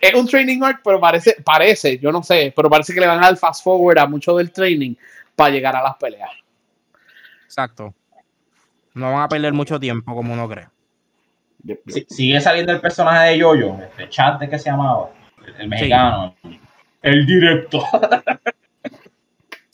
Es 0.01 0.15
un 0.15 0.27
training 0.27 0.63
arc, 0.63 0.81
pero 0.83 0.99
parece, 0.99 1.37
parece, 1.45 1.99
yo 1.99 2.11
no 2.11 2.23
sé, 2.23 2.53
pero 2.57 2.69
parece 2.69 2.93
que 2.93 3.01
le 3.01 3.07
van 3.07 3.19
a 3.19 3.27
dar 3.27 3.37
fast 3.37 3.63
forward 3.63 3.99
a 3.99 4.07
mucho 4.07 4.37
del 4.37 4.51
training 4.51 4.95
para 5.37 5.51
llegar 5.51 5.77
a 5.77 5.83
las 5.83 5.97
peleas. 5.97 6.31
Exacto. 7.45 7.95
No 8.95 9.13
van 9.13 9.23
a 9.23 9.29
perder 9.29 9.53
mucho 9.53 9.79
tiempo 9.79 10.15
como 10.15 10.33
uno 10.33 10.49
cree. 10.49 10.69
sigue 12.09 12.41
saliendo 12.41 12.73
el 12.73 12.81
personaje 12.81 13.31
de 13.31 13.39
Yoyo, 13.39 13.77
este 13.83 14.09
chat 14.09 14.41
que 14.41 14.59
se 14.59 14.71
llamaba, 14.71 15.11
el, 15.59 15.69
mexicano, 15.69 16.35
el 17.03 17.27
directo. 17.27 17.85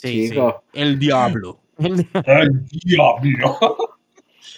Sí, 0.03 0.33
El 0.73 0.99
diablo. 0.99 1.61
El, 1.79 2.09
diablo. 2.85 3.59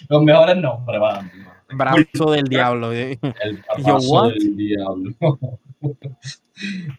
Los 0.09 0.23
mejores 0.23 0.57
nombres, 0.57 0.99
van. 0.99 1.31
Brazo 1.69 2.31
del 2.31 2.45
diablo. 2.45 2.91
El 2.91 3.19
brazo 3.83 4.29
del 4.29 4.57
diablo. 4.57 5.11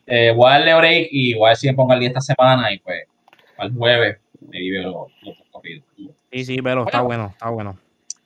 eh, 0.07 0.33
voy 0.37 0.49
a 0.49 0.59
darle 0.59 0.75
break 0.75 1.09
y 1.11 1.35
voy 1.35 1.47
a 1.47 1.49
ver 1.51 1.57
si 1.57 1.67
me 1.67 1.75
pongo 1.75 1.93
el 1.93 2.01
día 2.01 2.09
esta 2.09 2.21
semana 2.21 2.73
y 2.73 2.79
pues 2.79 3.05
al 3.59 3.75
jueves 3.75 4.19
me 4.41 4.59
vive 4.59 4.83
los 4.83 5.09
corridos. 5.51 5.85
Sí, 6.31 6.45
sí, 6.45 6.63
pero 6.63 6.85
está 6.85 7.01
bueno, 7.01 7.31
está 7.33 7.51
bueno. 7.51 7.77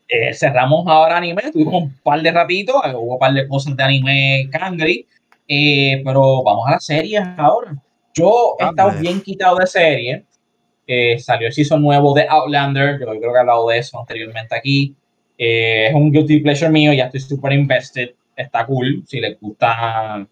Eh, 0.09 0.35
cerramos 0.35 0.87
ahora 0.87 1.17
anime, 1.17 1.51
tuvimos 1.53 1.85
un 1.85 1.95
par 2.03 2.21
de 2.21 2.33
ratitos, 2.33 2.75
hubo 2.95 3.15
un 3.15 3.19
par 3.19 3.33
de 3.33 3.47
cosas 3.49 3.77
de 3.77 3.83
anime 3.83 4.49
Kangri, 4.51 5.07
eh, 5.49 6.03
pero 6.05 6.43
vamos 6.43 6.67
a 6.67 6.73
las 6.73 6.85
series 6.85 7.23
ahora. 7.39 7.81
Yo 8.15 8.57
he 8.59 8.65
ah, 8.65 8.71
estado 8.71 8.93
bien 9.01 9.21
quitado 9.21 9.57
de 9.57 9.67
serie. 9.67 10.25
Eh, 10.87 11.19
salió 11.19 11.47
el 11.47 11.53
season 11.53 11.83
nuevo 11.83 12.13
de 12.15 12.27
Outlander. 12.29 12.99
Yo 12.99 13.07
creo 13.07 13.21
que 13.21 13.27
he 13.27 13.41
hablado 13.41 13.69
de 13.69 13.79
eso 13.79 13.99
anteriormente 13.99 14.55
aquí. 14.55 14.95
Eh, 15.39 15.89
es 15.89 15.95
un 15.95 16.11
guilty 16.11 16.41
pleasure 16.41 16.71
mío. 16.71 16.93
Ya 16.93 17.05
estoy 17.07 17.21
súper 17.21 17.53
invested. 17.53 18.11
Está 18.37 18.67
cool. 18.67 19.05
Si 19.07 19.21
les 19.21 19.39
gusta 19.41 20.27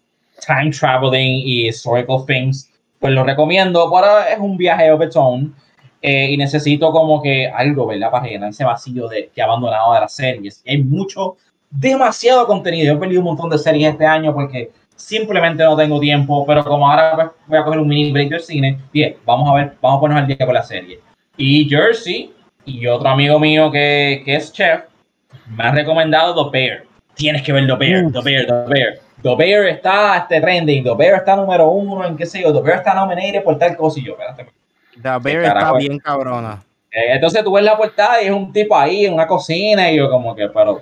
time 0.45 0.71
traveling 0.71 1.41
y 1.45 1.67
historical 1.67 2.25
things, 2.25 2.71
pues 2.99 3.13
lo 3.13 3.23
recomiendo. 3.23 3.89
Pero 3.91 4.19
es 4.19 4.39
un 4.39 4.57
viaje 4.57 4.91
of 4.91 5.01
its 5.01 5.15
own. 5.15 5.55
Eh, 6.01 6.31
y 6.31 6.37
necesito 6.37 6.91
como 6.91 7.21
que 7.21 7.47
algo, 7.47 7.85
¿verdad? 7.85 8.11
Para 8.11 8.27
llenar 8.27 8.49
ese 8.49 8.63
vacío 8.63 9.07
de, 9.09 9.29
que 9.33 9.41
he 9.41 9.43
abandonado 9.43 9.93
de 9.93 9.99
las 9.99 10.15
series. 10.15 10.63
hay 10.65 10.81
mucho, 10.81 11.35
demasiado 11.69 12.47
contenido. 12.47 12.85
Yo 12.85 12.93
he 12.93 12.99
perdido 12.99 13.21
un 13.21 13.25
montón 13.25 13.49
de 13.49 13.57
series 13.57 13.91
este 13.91 14.05
año 14.05 14.33
porque 14.33 14.71
simplemente 14.99 15.63
no 15.63 15.75
tengo 15.75 15.99
tiempo, 15.99 16.45
pero 16.45 16.63
como 16.63 16.89
ahora 16.89 17.15
pues, 17.15 17.27
voy 17.47 17.57
a 17.57 17.63
coger 17.63 17.79
un 17.79 17.87
mini 17.87 18.11
break 18.11 18.29
del 18.29 18.41
cine, 18.41 18.77
bien, 18.91 19.15
vamos 19.25 19.49
a 19.49 19.53
ver, 19.55 19.73
vamos 19.81 19.97
a 19.97 20.01
ponernos 20.01 20.21
al 20.23 20.27
día 20.27 20.45
con 20.45 20.53
la 20.53 20.63
serie. 20.63 20.99
Y 21.37 21.67
Jersey 21.69 22.33
y 22.65 22.85
otro 22.85 23.09
amigo 23.09 23.39
mío 23.39 23.71
que, 23.71 24.21
que 24.25 24.35
es 24.35 24.51
chef 24.51 24.81
me 25.55 25.63
ha 25.63 25.71
recomendado 25.71 26.45
The 26.45 26.51
Bear. 26.51 26.83
Tienes 27.15 27.41
que 27.41 27.53
ver 27.53 27.65
The 27.65 27.75
Bear, 27.75 28.11
The 28.11 28.21
Bear, 28.21 28.45
The 28.45 28.73
Bear. 28.73 28.99
The 29.21 29.35
Bear 29.35 29.65
está 29.65 30.17
este 30.17 30.39
trending, 30.39 30.83
The 30.83 30.95
Bear 30.95 31.15
está 31.15 31.35
número 31.35 31.69
uno 31.69 32.05
en 32.05 32.15
qué 32.15 32.25
sé 32.25 32.41
yo, 32.41 32.53
The 32.53 32.61
Bear 32.61 32.77
está 32.79 32.93
nominated 32.93 33.43
por 33.43 33.57
tal 33.57 33.75
cosa 33.75 33.99
y 33.99 34.05
yo, 34.05 34.13
espérate. 34.13 34.47
The 35.01 35.17
Bear 35.21 35.43
está 35.43 35.73
bien 35.73 35.99
cabrona. 35.99 36.63
Eh, 36.91 37.13
entonces 37.13 37.43
tú 37.43 37.51
ves 37.53 37.63
la 37.63 37.77
portada 37.77 38.21
y 38.21 38.25
es 38.25 38.31
un 38.31 38.51
tipo 38.51 38.75
ahí 38.75 39.05
en 39.05 39.13
una 39.13 39.27
cocina 39.27 39.91
y 39.91 39.97
yo 39.97 40.09
como 40.09 40.35
que, 40.35 40.47
pero... 40.49 40.81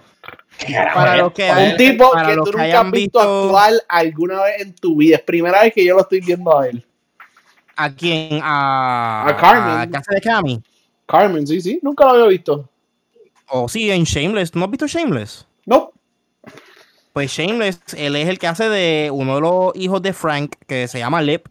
Para 0.93 1.17
los 1.17 1.31
que 1.33 1.49
un 1.51 1.77
tipo 1.77 2.11
que 2.11 2.35
tú 2.35 2.51
nunca 2.51 2.81
has 2.81 2.91
visto 2.91 3.19
actual 3.19 3.81
alguna 3.87 4.43
vez 4.43 4.61
en 4.61 4.73
tu 4.73 4.97
vida. 4.97 5.17
Es 5.17 5.21
primera 5.21 5.61
vez 5.61 5.73
que 5.73 5.85
yo 5.85 5.95
lo 5.95 6.01
estoy 6.01 6.21
viendo 6.21 6.57
a 6.57 6.67
él. 6.67 6.85
¿A 7.75 7.93
quién? 7.93 8.39
A, 8.41 9.27
a 9.27 9.37
Carmen. 9.37 9.77
A 9.77 9.89
casa 9.89 10.13
de 10.13 10.21
Cami. 10.21 10.61
Carmen, 11.05 11.45
sí, 11.45 11.61
sí. 11.61 11.79
Nunca 11.81 12.05
lo 12.05 12.11
había 12.11 12.25
visto. 12.25 12.69
Oh, 13.49 13.69
sí, 13.69 13.89
en 13.91 14.03
Shameless. 14.03 14.55
¿No 14.55 14.65
has 14.65 14.71
visto 14.71 14.87
Shameless? 14.87 15.47
No. 15.65 15.91
Pues 17.13 17.31
Shameless, 17.31 17.79
él 17.95 18.15
es 18.15 18.27
el 18.27 18.37
que 18.37 18.47
hace 18.47 18.69
de 18.69 19.09
uno 19.11 19.35
de 19.35 19.41
los 19.41 19.75
hijos 19.75 20.01
de 20.01 20.13
Frank, 20.13 20.55
que 20.67 20.87
se 20.87 20.99
llama 20.99 21.21
Lep. 21.21 21.47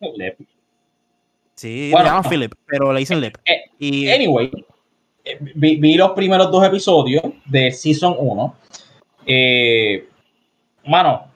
Lep. 0.00 0.38
Sí, 1.54 1.92
se 1.94 2.04
llama 2.04 2.22
Philip, 2.22 2.52
pero 2.66 2.92
le 2.92 3.00
dicen 3.00 3.20
Lep. 3.20 3.36
Eh, 3.44 3.64
y, 3.78 4.10
anyway, 4.10 4.50
eh, 5.28 5.38
vi, 5.54 5.94
los 5.94 6.12
primeros 6.12 6.50
dos 6.50 6.64
episodios 6.64 7.22
de 7.44 7.70
Season 7.70 8.16
1. 8.18 8.54
Eh, 9.26 10.08
mano, 10.86 11.26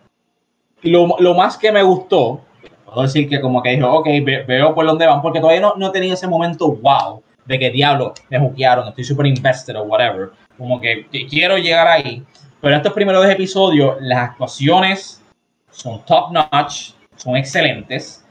lo, 0.82 1.16
lo, 1.18 1.34
más 1.34 1.58
que 1.58 1.70
me 1.70 1.82
gustó, 1.82 2.40
puedo 2.84 3.02
decir 3.02 3.28
que 3.28 3.40
como 3.40 3.62
que 3.62 3.70
dije, 3.70 3.82
ok, 3.82 4.06
veo 4.46 4.74
por 4.74 4.86
dónde 4.86 5.06
van, 5.06 5.20
porque 5.20 5.40
todavía 5.40 5.60
no, 5.60 5.74
no 5.76 5.90
tenía 5.90 6.14
ese 6.14 6.26
momento 6.26 6.72
wow 6.76 7.22
de 7.44 7.58
que 7.58 7.70
diablo 7.70 8.14
me 8.30 8.38
juquearon, 8.38 8.88
estoy 8.88 9.04
súper 9.04 9.26
invested 9.26 9.76
o 9.76 9.82
whatever. 9.82 10.30
Como 10.56 10.80
que 10.80 11.06
quiero 11.28 11.58
llegar 11.58 11.88
ahí. 11.88 12.22
Pero 12.60 12.76
estos 12.76 12.92
primeros 12.92 13.22
dos 13.22 13.32
episodios, 13.32 13.96
las 14.00 14.30
actuaciones 14.30 15.22
son 15.70 16.04
top 16.04 16.32
notch, 16.32 16.92
son 17.16 17.36
excelentes. 17.36 18.24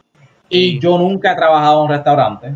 Y 0.49 0.79
yo 0.79 0.97
nunca 0.97 1.33
he 1.33 1.35
trabajado 1.35 1.79
en 1.79 1.83
un 1.85 1.89
restaurante. 1.91 2.53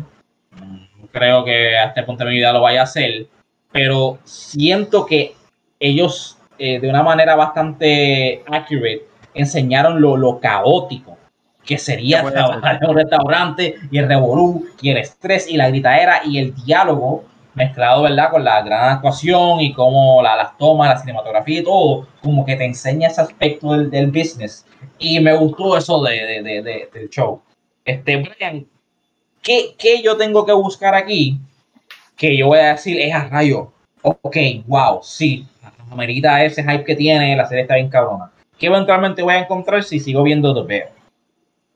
Creo 1.16 1.46
que 1.46 1.78
hasta 1.78 2.00
el 2.00 2.06
punto 2.06 2.24
de 2.24 2.30
mi 2.30 2.36
vida 2.36 2.52
lo 2.52 2.60
vaya 2.60 2.80
a 2.80 2.84
hacer. 2.84 3.26
Pero 3.72 4.18
siento 4.24 5.06
que 5.06 5.34
ellos, 5.80 6.36
eh, 6.58 6.78
de 6.78 6.90
una 6.90 7.02
manera 7.02 7.34
bastante 7.34 8.42
accurate, 8.46 9.06
enseñaron 9.32 10.02
lo, 10.02 10.18
lo 10.18 10.40
caótico 10.40 11.16
que 11.64 11.78
sería 11.78 12.22
trabajar 12.22 12.78
en 12.82 12.90
un 12.90 12.96
restaurante 12.96 13.76
y 13.90 13.96
el 13.96 14.08
revolú 14.08 14.66
y 14.80 14.90
el 14.90 14.98
estrés 14.98 15.50
y 15.50 15.56
la 15.56 15.68
gritadera 15.68 16.20
y 16.22 16.38
el 16.38 16.54
diálogo 16.54 17.24
mezclado, 17.54 18.02
¿verdad? 18.02 18.30
Con 18.30 18.44
la 18.44 18.60
gran 18.60 18.96
actuación 18.96 19.60
y 19.60 19.72
como 19.72 20.22
la, 20.22 20.36
las 20.36 20.58
tomas, 20.58 20.90
la 20.90 20.98
cinematografía 20.98 21.60
y 21.60 21.64
todo, 21.64 22.06
como 22.22 22.44
que 22.44 22.56
te 22.56 22.66
enseña 22.66 23.08
ese 23.08 23.22
aspecto 23.22 23.72
del, 23.72 23.90
del 23.90 24.08
business. 24.08 24.66
Y 24.98 25.18
me 25.20 25.34
gustó 25.34 25.78
eso 25.78 26.02
de, 26.02 26.42
de, 26.42 26.62
de, 26.62 26.88
del 26.92 27.08
show. 27.08 27.40
Este, 27.86 28.18
Brian, 28.18 28.66
¿qué, 29.46 29.76
¿qué, 29.78 30.02
yo 30.02 30.16
tengo 30.16 30.44
que 30.44 30.52
buscar 30.52 30.94
aquí? 30.94 31.38
Que 32.16 32.36
yo 32.36 32.48
voy 32.48 32.58
a 32.58 32.72
decir 32.72 33.00
es 33.00 33.14
a 33.14 33.28
rayo. 33.28 33.72
Ok, 34.02 34.36
wow, 34.66 35.00
sí, 35.02 35.46
amerita 35.90 36.44
ese 36.44 36.62
hype 36.62 36.84
que 36.84 36.96
tiene, 36.96 37.36
la 37.36 37.46
serie 37.46 37.62
está 37.62 37.76
bien 37.76 37.88
cabrona. 37.88 38.30
¿Qué 38.58 38.66
eventualmente 38.66 39.22
voy 39.22 39.34
a 39.34 39.38
encontrar 39.40 39.84
si 39.84 40.00
sigo 40.00 40.22
viendo 40.22 40.54
The 40.54 40.66
Bear? 40.66 40.92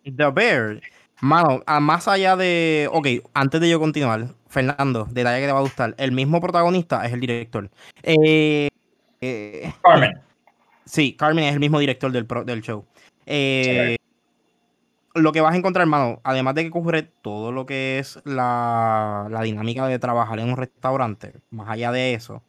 The 0.04 0.30
Bear. 0.30 0.80
Mano, 1.20 1.62
más 1.80 2.08
allá 2.08 2.34
de. 2.34 2.88
Ok, 2.92 3.06
antes 3.34 3.60
de 3.60 3.68
yo 3.68 3.78
continuar, 3.78 4.28
Fernando, 4.48 5.06
detalle 5.10 5.40
que 5.40 5.46
te 5.46 5.52
va 5.52 5.58
a 5.58 5.62
gustar. 5.62 5.94
El 5.98 6.12
mismo 6.12 6.40
protagonista 6.40 7.04
es 7.06 7.12
el 7.12 7.20
director. 7.20 7.70
Eh, 8.02 8.68
eh, 9.20 9.72
Carmen. 9.82 10.18
Sí, 10.86 11.12
Carmen 11.12 11.44
es 11.44 11.52
el 11.52 11.60
mismo 11.60 11.78
director 11.78 12.10
del, 12.10 12.26
del 12.46 12.62
show. 12.62 12.84
Eh, 13.26 13.96
lo 15.14 15.32
que 15.32 15.40
vas 15.40 15.54
a 15.54 15.56
encontrar, 15.56 15.82
hermano, 15.82 16.20
además 16.24 16.54
de 16.54 16.64
que 16.64 16.70
cubre 16.70 17.02
todo 17.02 17.52
lo 17.52 17.66
que 17.66 17.98
es 17.98 18.20
la, 18.24 19.26
la, 19.30 19.42
dinámica 19.42 19.86
de 19.86 19.98
trabajar 19.98 20.38
en 20.38 20.50
un 20.50 20.56
restaurante, 20.56 21.34
más 21.50 21.68
allá 21.68 21.92
de 21.92 22.14
eso, 22.14 22.42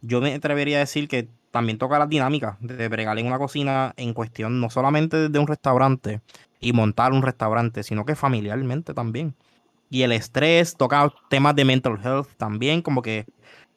yo 0.00 0.20
me 0.20 0.34
atrevería 0.34 0.78
a 0.78 0.80
decir 0.80 1.08
que 1.08 1.28
también 1.50 1.78
toca 1.78 1.98
la 1.98 2.06
dinámica 2.06 2.56
de 2.60 2.88
bregar 2.88 3.18
en 3.18 3.26
una 3.26 3.38
cocina 3.38 3.92
en 3.96 4.14
cuestión 4.14 4.60
no 4.60 4.70
solamente 4.70 5.28
de 5.28 5.38
un 5.38 5.46
restaurante, 5.46 6.22
y 6.60 6.72
montar 6.72 7.12
un 7.12 7.22
restaurante, 7.22 7.82
sino 7.82 8.04
que 8.04 8.14
familiarmente 8.14 8.94
también. 8.94 9.34
Y 9.88 10.02
el 10.02 10.12
estrés, 10.12 10.76
toca 10.76 11.12
temas 11.30 11.56
de 11.56 11.64
mental 11.64 11.98
health 12.04 12.28
también, 12.36 12.82
como 12.82 13.02
que 13.02 13.26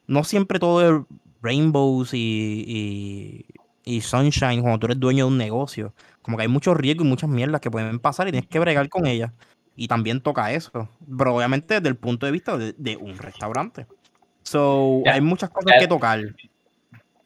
no 0.06 0.24
siempre 0.24 0.60
todo 0.60 0.82
es 1.00 1.06
rainbows 1.42 2.14
y, 2.14 3.46
sunshine 4.02 4.62
cuando 4.62 4.80
tú 4.80 4.86
eres 4.88 5.00
dueño 5.00 5.26
de 5.26 5.32
un 5.32 5.38
negocio. 5.38 5.94
Como 6.22 6.38
que 6.38 6.44
hay 6.44 6.50
muchos 6.50 6.76
riesgos 6.78 7.06
y 7.06 7.10
muchas 7.10 7.30
mierdas 7.30 7.62
que 7.62 7.72
pueden 7.72 8.00
pasar 8.00 8.28
y 8.28 8.32
tienes 8.32 8.50
que 8.50 8.60
bregar 8.60 8.90
con 8.90 9.06
ellas. 9.06 9.32
Y 9.76 9.88
también 9.88 10.22
toca 10.22 10.52
eso. 10.52 10.90
Pero 11.18 11.36
obviamente 11.36 11.76
desde 11.76 11.90
el 11.90 11.96
punto 11.96 12.26
de 12.26 12.32
vista 12.32 12.58
de, 12.58 12.98
un 12.98 13.18
restaurante. 13.18 13.88
So, 14.44 15.02
hay 15.06 15.22
muchas 15.22 15.50
cosas 15.50 15.74
que 15.80 15.88
tocar. 15.88 16.20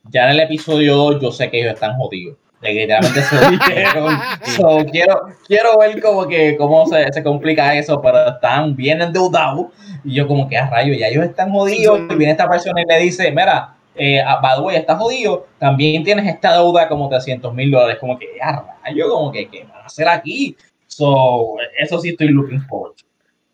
Ya 0.09 0.25
en 0.25 0.29
el 0.31 0.39
episodio 0.39 0.95
2 0.95 1.21
yo 1.21 1.31
sé 1.31 1.49
que 1.49 1.59
ellos 1.59 1.73
están 1.73 1.97
jodidos 1.97 2.37
literalmente 2.61 3.21
se 3.21 3.49
dijeron. 3.49 4.19
quiero, 4.91 5.21
quiero 5.47 5.77
ver 5.77 6.01
como 6.01 6.27
que 6.27 6.57
cómo 6.57 6.85
se, 6.87 7.11
se, 7.11 7.23
complica 7.23 7.75
eso, 7.75 8.01
pero 8.01 8.29
están 8.29 8.75
bien 8.75 9.01
endeudados. 9.01 9.67
Y 10.03 10.15
yo 10.15 10.27
como 10.27 10.47
que 10.47 10.57
a 10.57 10.69
rayo, 10.69 10.93
ya 10.93 11.07
ellos 11.07 11.25
están 11.25 11.51
jodidos. 11.51 11.99
Y 12.09 12.15
viene 12.15 12.31
esta 12.31 12.49
persona 12.49 12.81
y 12.81 12.85
le 12.85 12.99
dice, 12.99 13.29
mira, 13.31 13.75
eh, 13.97 14.23
by 14.41 14.55
the 14.57 14.61
way, 14.61 14.75
estás 14.77 14.97
jodido, 14.97 15.47
también 15.59 16.03
tienes 16.03 16.27
esta 16.27 16.53
deuda 16.53 16.87
como 16.87 17.09
300 17.09 17.53
mil 17.53 17.71
dólares. 17.71 17.97
Como 17.99 18.17
que, 18.17 18.27
a 18.41 18.77
rayo, 18.83 19.09
como 19.09 19.31
que, 19.31 19.47
¿qué 19.47 19.63
van 19.63 19.81
a 19.81 19.85
hacer 19.85 20.07
aquí? 20.07 20.55
So, 20.87 21.55
eso 21.79 21.99
sí 21.99 22.09
estoy 22.09 22.29
looking 22.29 22.61
forward. 22.61 22.95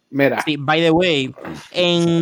Mira. 0.09 0.41
Sí, 0.45 0.57
by 0.57 0.79
the 0.79 0.91
way, 0.91 1.33
en 1.71 2.21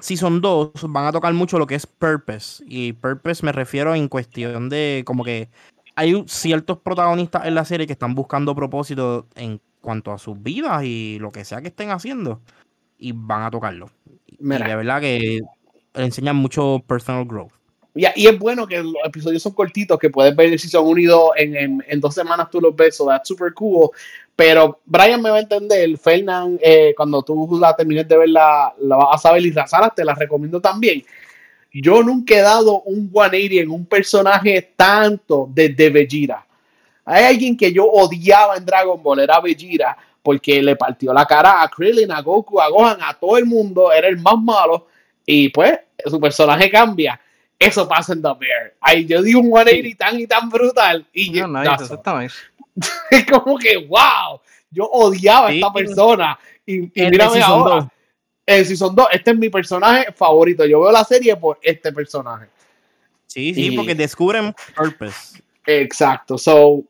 Season 0.00 0.40
2 0.40 0.72
van 0.88 1.06
a 1.06 1.12
tocar 1.12 1.34
mucho 1.34 1.58
lo 1.58 1.66
que 1.66 1.74
es 1.74 1.86
purpose. 1.86 2.64
Y 2.66 2.94
purpose 2.94 3.44
me 3.44 3.52
refiero 3.52 3.94
en 3.94 4.08
cuestión 4.08 4.70
de 4.70 5.02
como 5.04 5.24
que 5.24 5.50
hay 5.94 6.24
ciertos 6.26 6.78
protagonistas 6.78 7.44
en 7.44 7.54
la 7.54 7.66
serie 7.66 7.86
que 7.86 7.92
están 7.92 8.14
buscando 8.14 8.54
propósito 8.54 9.26
en 9.34 9.60
cuanto 9.82 10.12
a 10.12 10.18
sus 10.18 10.42
vidas 10.42 10.84
y 10.84 11.18
lo 11.20 11.30
que 11.30 11.44
sea 11.44 11.60
que 11.60 11.68
estén 11.68 11.90
haciendo 11.90 12.40
y 12.98 13.12
van 13.12 13.42
a 13.42 13.50
tocarlo. 13.50 13.90
Y 14.26 14.36
de 14.38 14.76
verdad 14.76 15.00
que 15.00 15.40
le 15.94 16.04
enseñan 16.04 16.36
mucho 16.36 16.82
personal 16.86 17.24
growth. 17.24 17.52
Y, 17.94 18.04
es 18.04 18.38
bueno 18.38 18.66
que 18.66 18.82
los 18.82 18.94
episodios 19.04 19.42
son 19.42 19.52
cortitos, 19.52 19.98
que 19.98 20.10
puedes 20.10 20.34
ver 20.36 20.56
si 20.58 20.68
son 20.68 20.86
unidos 20.86 21.30
en, 21.36 22.00
dos 22.00 22.14
semanas, 22.14 22.48
tú 22.50 22.60
los 22.60 22.76
ves, 22.76 22.96
so 22.96 23.06
that's 23.06 23.26
super 23.26 23.52
cool. 23.54 23.90
Pero 24.36 24.80
Brian 24.84 25.20
me 25.20 25.30
va 25.30 25.36
a 25.36 25.40
entender, 25.40 25.98
Fernand, 25.98 26.60
eh, 26.62 26.94
cuando 26.96 27.22
tú 27.22 27.58
la 27.60 27.74
termines 27.74 28.06
de 28.06 28.16
ver, 28.16 28.28
la, 28.28 28.72
la 28.80 28.96
vas 28.96 29.16
a 29.16 29.18
saber 29.18 29.44
y 29.44 29.50
la 29.50 29.92
te 29.94 30.04
la 30.04 30.14
recomiendo 30.14 30.60
también 30.60 31.02
yo 31.72 32.02
nunca 32.02 32.34
he 32.34 32.40
dado 32.40 32.82
un 32.82 33.10
180 33.10 33.54
en 33.54 33.70
un 33.70 33.86
personaje 33.86 34.72
tanto 34.76 35.48
desde 35.52 35.90
Vegeta. 35.90 36.46
Hay 37.04 37.24
alguien 37.24 37.56
que 37.56 37.72
yo 37.72 37.86
odiaba 37.86 38.56
en 38.56 38.64
Dragon 38.64 39.02
Ball, 39.02 39.20
era 39.20 39.40
Vegeta, 39.40 39.96
porque 40.22 40.62
le 40.62 40.76
partió 40.76 41.12
la 41.12 41.24
cara 41.24 41.62
a 41.62 41.68
Krillin, 41.68 42.10
a 42.10 42.20
Goku, 42.20 42.60
a 42.60 42.68
Gohan, 42.68 42.98
a 43.02 43.14
todo 43.14 43.38
el 43.38 43.46
mundo, 43.46 43.92
era 43.92 44.08
el 44.08 44.18
más 44.18 44.38
malo, 44.38 44.86
y 45.30 45.50
pues 45.50 45.78
su 46.06 46.18
personaje 46.18 46.70
cambia. 46.70 47.20
Eso 47.58 47.86
pasa 47.86 48.14
en 48.14 48.22
The 48.22 48.30
Bear. 48.40 48.74
Ay, 48.80 49.04
yo 49.04 49.20
di 49.20 49.34
un 49.34 49.52
180 49.52 49.96
tan 49.98 50.18
y 50.18 50.26
tan 50.26 50.48
brutal. 50.48 51.06
Y 51.12 51.30
no, 51.32 51.46
no, 51.46 51.62
es 53.10 53.26
como 53.26 53.58
que, 53.58 53.76
wow, 53.76 54.40
yo 54.70 54.86
odiaba 54.86 55.48
a 55.48 55.52
esta 55.52 55.70
persona. 55.70 56.38
Y, 56.64 56.84
y 56.84 57.10
mírame 57.10 57.42
ahora 57.42 57.92
en 58.46 58.64
Season 58.64 58.94
2, 58.94 59.08
este 59.12 59.32
es 59.32 59.36
mi 59.36 59.50
personaje 59.50 60.10
favorito. 60.12 60.64
Yo 60.64 60.80
veo 60.80 60.90
la 60.90 61.04
serie 61.04 61.36
por 61.36 61.58
este 61.60 61.92
personaje. 61.92 62.46
Sí, 63.26 63.52
sí, 63.52 63.72
porque 63.72 63.94
descubren 63.94 64.54
purpose. 64.74 65.42
Exacto. 65.66 66.38
So, 66.38 66.82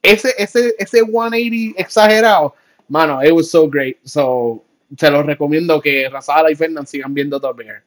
ese, 0.00 0.32
ese, 0.38 0.74
ese 0.78 1.00
180 1.04 1.78
exagerado, 1.78 2.54
mano, 2.88 3.22
it 3.22 3.32
was 3.32 3.50
so 3.50 3.68
great. 3.68 3.98
So, 4.04 4.64
se 4.96 5.10
los 5.10 5.26
recomiendo 5.26 5.80
que 5.80 6.08
Razala 6.08 6.50
y 6.50 6.56
Fernand 6.56 6.86
sigan 6.86 7.14
viendo 7.14 7.40
The 7.40 7.48
Bear. 7.56 7.82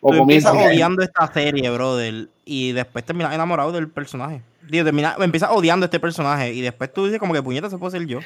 O 0.00 0.10
Tú 0.10 0.22
empiezas 0.22 0.52
odiando 0.52 1.02
esta 1.02 1.32
serie, 1.32 1.70
brother, 1.70 2.28
y 2.44 2.72
después 2.72 3.04
terminas 3.04 3.32
enamorado 3.34 3.70
del 3.70 3.88
personaje. 3.88 4.42
Digo, 4.68 4.84
termina, 4.84 5.16
empiezas 5.20 5.50
odiando 5.52 5.86
este 5.86 6.00
personaje 6.00 6.52
y 6.52 6.60
después 6.60 6.92
tú 6.92 7.04
dices 7.04 7.20
como 7.20 7.34
que 7.34 7.42
puñeta 7.42 7.70
se 7.70 7.78
puede 7.78 7.98
ser 7.98 8.06
yo. 8.06 8.18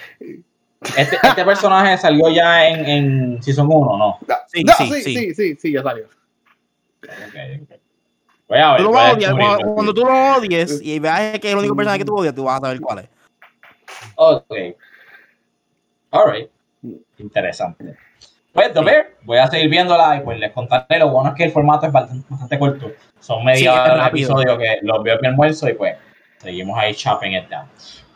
Este, 0.97 1.19
este, 1.23 1.45
personaje 1.45 1.99
salió 1.99 2.31
ya 2.31 2.69
en, 2.69 2.87
en 2.87 3.43
Season 3.43 3.67
1, 3.71 3.99
¿no? 3.99 4.19
Sí, 4.47 4.63
sí, 4.79 5.03
sí, 5.03 5.35
sí, 5.35 5.57
sí, 5.57 5.73
ya 5.73 5.83
salió. 5.83 6.07
Voy 8.49 8.59
a 8.59 8.73
ver, 8.73 8.83
tú 8.83 8.85
lo 8.85 8.91
odias, 8.91 9.33
cuando, 9.75 9.93
tú 9.93 10.05
lo 10.05 10.37
odies 10.37 10.81
y 10.83 10.99
veas 10.99 11.39
que 11.41 11.49
es 11.49 11.53
el 11.53 11.59
único 11.59 11.75
personaje 11.75 11.99
que 11.99 12.05
tú 12.05 12.17
odias, 12.17 12.35
tú 12.35 12.45
vas 12.45 12.59
a 12.59 12.67
saber 12.67 12.81
cuál 12.81 12.99
es. 13.01 13.09
Ok. 14.15 14.55
Alright. 16.11 16.56
Interesante. 17.19 17.97
Pues, 18.53 18.73
ver, 18.73 19.17
voy 19.23 19.39
a 19.39 19.47
seguir 19.49 19.69
viéndola 19.69 20.17
y 20.17 20.21
pues 20.21 20.39
les 20.39 20.53
contaré. 20.53 20.99
Lo 20.99 21.11
bueno 21.11 21.31
es 21.31 21.37
que 21.37 21.45
el 21.45 21.51
formato 21.51 21.87
es 21.87 21.93
bastante, 21.93 22.59
corto. 22.59 22.91
Son 23.21 23.45
media 23.45 23.75
hora 23.75 24.03
de 24.03 24.09
episodio 24.09 24.57
que 24.57 24.79
los 24.83 25.03
veo 25.03 25.17
en 25.17 25.21
mi 25.21 25.29
almuerzo 25.29 25.69
y 25.69 25.75
pues 25.75 25.97
Seguimos 26.39 26.79
ahí 26.79 26.95
chopping 26.95 27.33
it 27.33 27.49
down. 27.49 27.67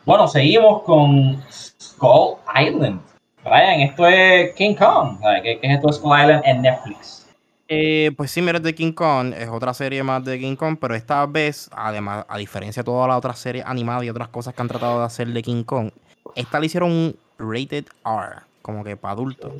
Bueno, 0.05 0.27
seguimos 0.27 0.83
con 0.83 1.41
Skull 1.51 2.37
Island. 2.55 3.01
Brian, 3.43 3.81
esto 3.81 4.07
es 4.07 4.53
King 4.55 4.75
Kong. 4.75 5.17
¿Qué, 5.43 5.59
es 5.61 5.75
esto 5.75 5.87
de 5.87 5.93
Skull 5.93 6.19
Island 6.19 6.43
en 6.45 6.61
Netflix? 6.61 7.27
Eh, 7.67 8.11
pues 8.15 8.31
sí, 8.31 8.41
mira, 8.41 8.59
de 8.59 8.75
King 8.75 8.91
Kong 8.91 9.33
es 9.37 9.49
otra 9.49 9.73
serie 9.73 10.03
más 10.03 10.23
de 10.23 10.39
King 10.39 10.55
Kong, 10.55 10.77
pero 10.79 10.93
esta 10.93 11.25
vez, 11.25 11.69
además, 11.73 12.25
a 12.27 12.37
diferencia 12.37 12.81
de 12.81 12.85
todas 12.85 13.07
las 13.07 13.17
otras 13.17 13.39
series 13.39 13.65
animadas 13.65 14.03
y 14.03 14.09
otras 14.09 14.27
cosas 14.27 14.53
que 14.53 14.61
han 14.61 14.67
tratado 14.67 14.99
de 14.99 15.05
hacer 15.05 15.27
de 15.27 15.41
King 15.41 15.63
Kong, 15.63 15.89
esta 16.35 16.59
le 16.59 16.65
hicieron 16.65 16.91
un 16.91 17.15
rated 17.37 17.85
R, 18.05 18.41
como 18.61 18.83
que 18.83 18.97
para 18.97 19.13
adultos, 19.13 19.51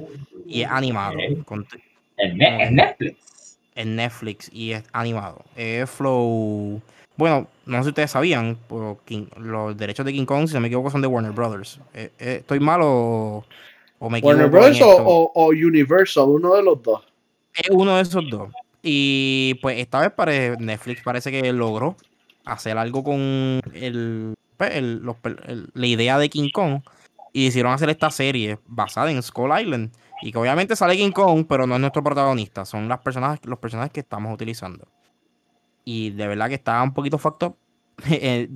y 0.46 0.62
es 0.62 0.70
animado. 0.70 1.18
¿En, 2.18 2.38
Netflix? 2.38 3.58
En 3.76 3.96
Netflix 3.96 4.50
y 4.54 4.72
es 4.72 4.84
animado. 4.94 5.44
Es 5.56 5.90
Flow. 5.90 6.82
Bueno, 7.18 7.48
no 7.66 7.78
sé 7.78 7.84
si 7.84 7.90
ustedes 7.90 8.12
sabían, 8.12 8.58
pero 8.68 9.00
los 9.38 9.78
derechos 9.78 10.06
de 10.06 10.14
King 10.14 10.26
Kong, 10.26 10.48
si 10.48 10.54
no 10.54 10.60
me 10.60 10.68
equivoco, 10.68 10.90
son 10.90 11.02
de 11.02 11.08
Warner 11.08 11.32
Brothers. 11.32 11.80
Eh, 11.94 12.12
eh, 12.20 12.38
¿Estoy 12.40 12.60
mal 12.60 12.82
o, 12.84 13.44
me 14.10 14.20
equivoco? 14.20 14.28
¿Warner 14.28 14.50
Brothers 14.50 14.80
o, 14.82 15.50
Universal? 15.50 16.26
Uno 16.28 16.56
de 16.56 16.64
los 16.64 16.82
dos. 16.82 17.04
Es 17.54 17.70
uno 17.70 17.96
de 17.96 18.02
esos 18.02 18.30
dos. 18.30 18.50
Y 18.82 19.56
pues 19.62 19.80
esta 19.80 20.00
vez 20.00 20.12
parece, 20.12 20.58
Netflix 20.58 21.04
parece 21.04 21.32
que 21.32 21.54
logró 21.54 21.96
hacer 22.46 22.78
algo 22.78 23.04
con 23.04 23.62
el, 23.74 24.36
pues, 24.58 24.72
la 25.74 25.86
idea 25.86 26.18
de 26.18 26.30
King 26.30 26.50
Kong 26.52 26.82
y 27.34 27.48
hicieron 27.48 27.74
hacer 27.74 27.90
esta 27.90 28.12
serie 28.12 28.60
basada 28.66 29.12
en 29.12 29.22
Skull 29.22 29.52
Island 29.60 29.92
y 30.22 30.32
que 30.32 30.38
obviamente 30.38 30.76
sale 30.76 30.96
King 30.96 31.12
Kong, 31.12 31.46
pero 31.48 31.66
no 31.66 31.76
es 31.76 31.82
nuestro 31.82 32.04
protagonista, 32.04 32.66
son 32.66 32.88
las 32.88 33.00
personas, 33.00 33.40
los 33.44 33.60
personajes 33.60 33.92
que 33.92 34.02
estamos 34.02 34.34
utilizando. 34.34 34.88
Y 35.84 36.12
de 36.12 36.28
verdad 36.28 36.48
que 36.48 36.56
está 36.56 36.82
un 36.84 36.94
poquito 36.94 37.18
facto. 37.18 37.58
Eh, 38.10 38.50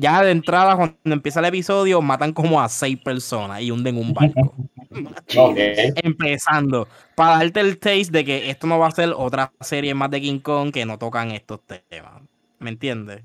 ya 0.00 0.24
de 0.24 0.32
entrada, 0.32 0.74
cuando 0.74 0.96
empieza 1.04 1.38
el 1.38 1.46
episodio, 1.46 2.02
matan 2.02 2.32
como 2.32 2.60
a 2.60 2.68
seis 2.68 2.98
personas 2.98 3.60
y 3.60 3.70
hunden 3.70 3.96
un 3.96 4.12
barco. 4.12 4.54
Empezando. 6.02 6.88
Para 7.14 7.38
darte 7.38 7.60
el 7.60 7.78
taste 7.78 8.10
de 8.10 8.24
que 8.24 8.50
esto 8.50 8.66
no 8.66 8.78
va 8.80 8.88
a 8.88 8.90
ser 8.90 9.12
otra 9.16 9.52
serie 9.60 9.94
más 9.94 10.10
de 10.10 10.20
King 10.20 10.40
Kong 10.40 10.72
que 10.72 10.84
no 10.84 10.98
tocan 10.98 11.30
estos 11.30 11.60
temas. 11.88 12.22
¿Me 12.58 12.70
entiendes? 12.70 13.22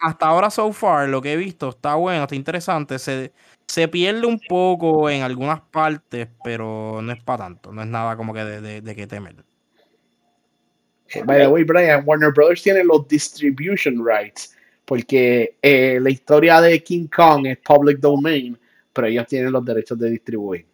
Hasta 0.00 0.26
ahora, 0.26 0.50
so 0.50 0.72
far, 0.72 1.08
lo 1.08 1.20
que 1.20 1.32
he 1.32 1.36
visto 1.36 1.70
está 1.70 1.94
bueno, 1.94 2.22
está 2.22 2.34
interesante. 2.34 2.98
Se, 2.98 3.32
se 3.66 3.88
pierde 3.88 4.26
un 4.26 4.40
poco 4.48 5.10
en 5.10 5.22
algunas 5.22 5.60
partes, 5.60 6.28
pero 6.44 7.00
no 7.02 7.12
es 7.12 7.22
para 7.22 7.44
tanto. 7.44 7.72
No 7.72 7.82
es 7.82 7.88
nada 7.88 8.16
como 8.16 8.32
que 8.32 8.44
de, 8.44 8.60
de, 8.60 8.80
de 8.80 8.96
que 8.96 9.06
temer. 9.06 9.36
By 11.24 11.38
the 11.38 11.48
way, 11.48 11.64
Brian, 11.64 12.02
Warner 12.04 12.32
Brothers 12.32 12.62
tiene 12.62 12.84
los 12.84 13.08
distribution 13.08 14.04
rights, 14.04 14.54
porque 14.84 15.56
eh, 15.62 15.98
la 16.00 16.10
historia 16.10 16.60
de 16.60 16.82
King 16.82 17.06
Kong 17.06 17.46
es 17.46 17.58
public 17.58 17.98
domain, 17.98 18.58
pero 18.92 19.06
ellos 19.06 19.26
tienen 19.26 19.52
los 19.52 19.64
derechos 19.64 19.98
de 19.98 20.10
distribuir. 20.10 20.66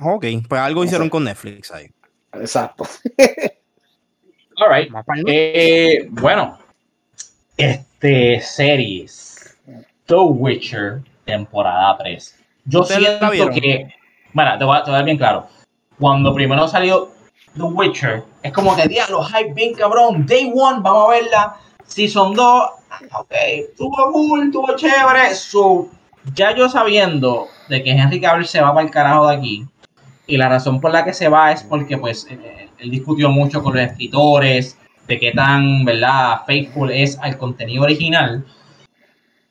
Ok, 0.00 0.26
pues 0.46 0.60
algo 0.60 0.84
hicieron 0.84 1.08
con 1.08 1.24
Netflix 1.24 1.70
ahí. 1.70 1.90
Exacto. 2.34 2.86
All 4.58 4.70
eh, 5.26 6.06
bueno, 6.12 6.56
este 7.58 8.40
series 8.40 9.54
The 10.06 10.14
Witcher 10.14 11.02
temporada 11.26 11.98
3. 11.98 12.44
Yo 12.64 12.82
siento 12.82 13.28
que, 13.50 13.94
bueno, 14.32 14.58
te 14.58 14.64
voy, 14.64 14.78
a, 14.78 14.82
te 14.82 14.90
voy 14.90 14.94
a 14.94 14.98
dar 14.98 15.04
bien 15.04 15.18
claro. 15.18 15.46
Cuando 15.98 16.34
primero 16.34 16.66
salió 16.68 17.10
The 17.54 17.64
Witcher, 17.64 18.24
es 18.42 18.52
como 18.52 18.74
que 18.74 18.88
diablo, 18.88 19.22
hype 19.24 19.52
bien 19.52 19.74
cabrón. 19.74 20.24
Day 20.24 20.50
one, 20.54 20.78
vamos 20.80 21.08
a 21.08 21.10
verla. 21.10 21.56
Season 21.86 22.34
2, 22.34 22.70
ok, 23.12 23.34
tuvo 23.76 24.10
cool, 24.12 24.50
tuvo 24.50 24.74
chévere. 24.74 25.34
So, 25.34 25.90
ya 26.34 26.54
yo 26.54 26.70
sabiendo 26.70 27.48
de 27.68 27.82
que 27.82 27.90
Henry 27.90 28.22
Cavill 28.22 28.46
se 28.46 28.62
va 28.62 28.72
para 28.72 28.86
el 28.86 28.90
carajo 28.90 29.28
de 29.28 29.36
aquí, 29.36 29.66
y 30.26 30.38
la 30.38 30.48
razón 30.48 30.80
por 30.80 30.92
la 30.92 31.04
que 31.04 31.12
se 31.12 31.28
va 31.28 31.52
es 31.52 31.62
porque, 31.62 31.98
pues, 31.98 32.26
eh, 32.30 32.55
él 32.78 32.90
discutió 32.90 33.30
mucho 33.30 33.62
con 33.62 33.74
los 33.74 33.82
escritores 33.82 34.78
de 35.06 35.18
qué 35.18 35.32
tan, 35.32 35.84
¿verdad?, 35.84 36.42
faithful 36.46 36.90
es 36.90 37.18
al 37.20 37.36
contenido 37.36 37.84
original. 37.84 38.44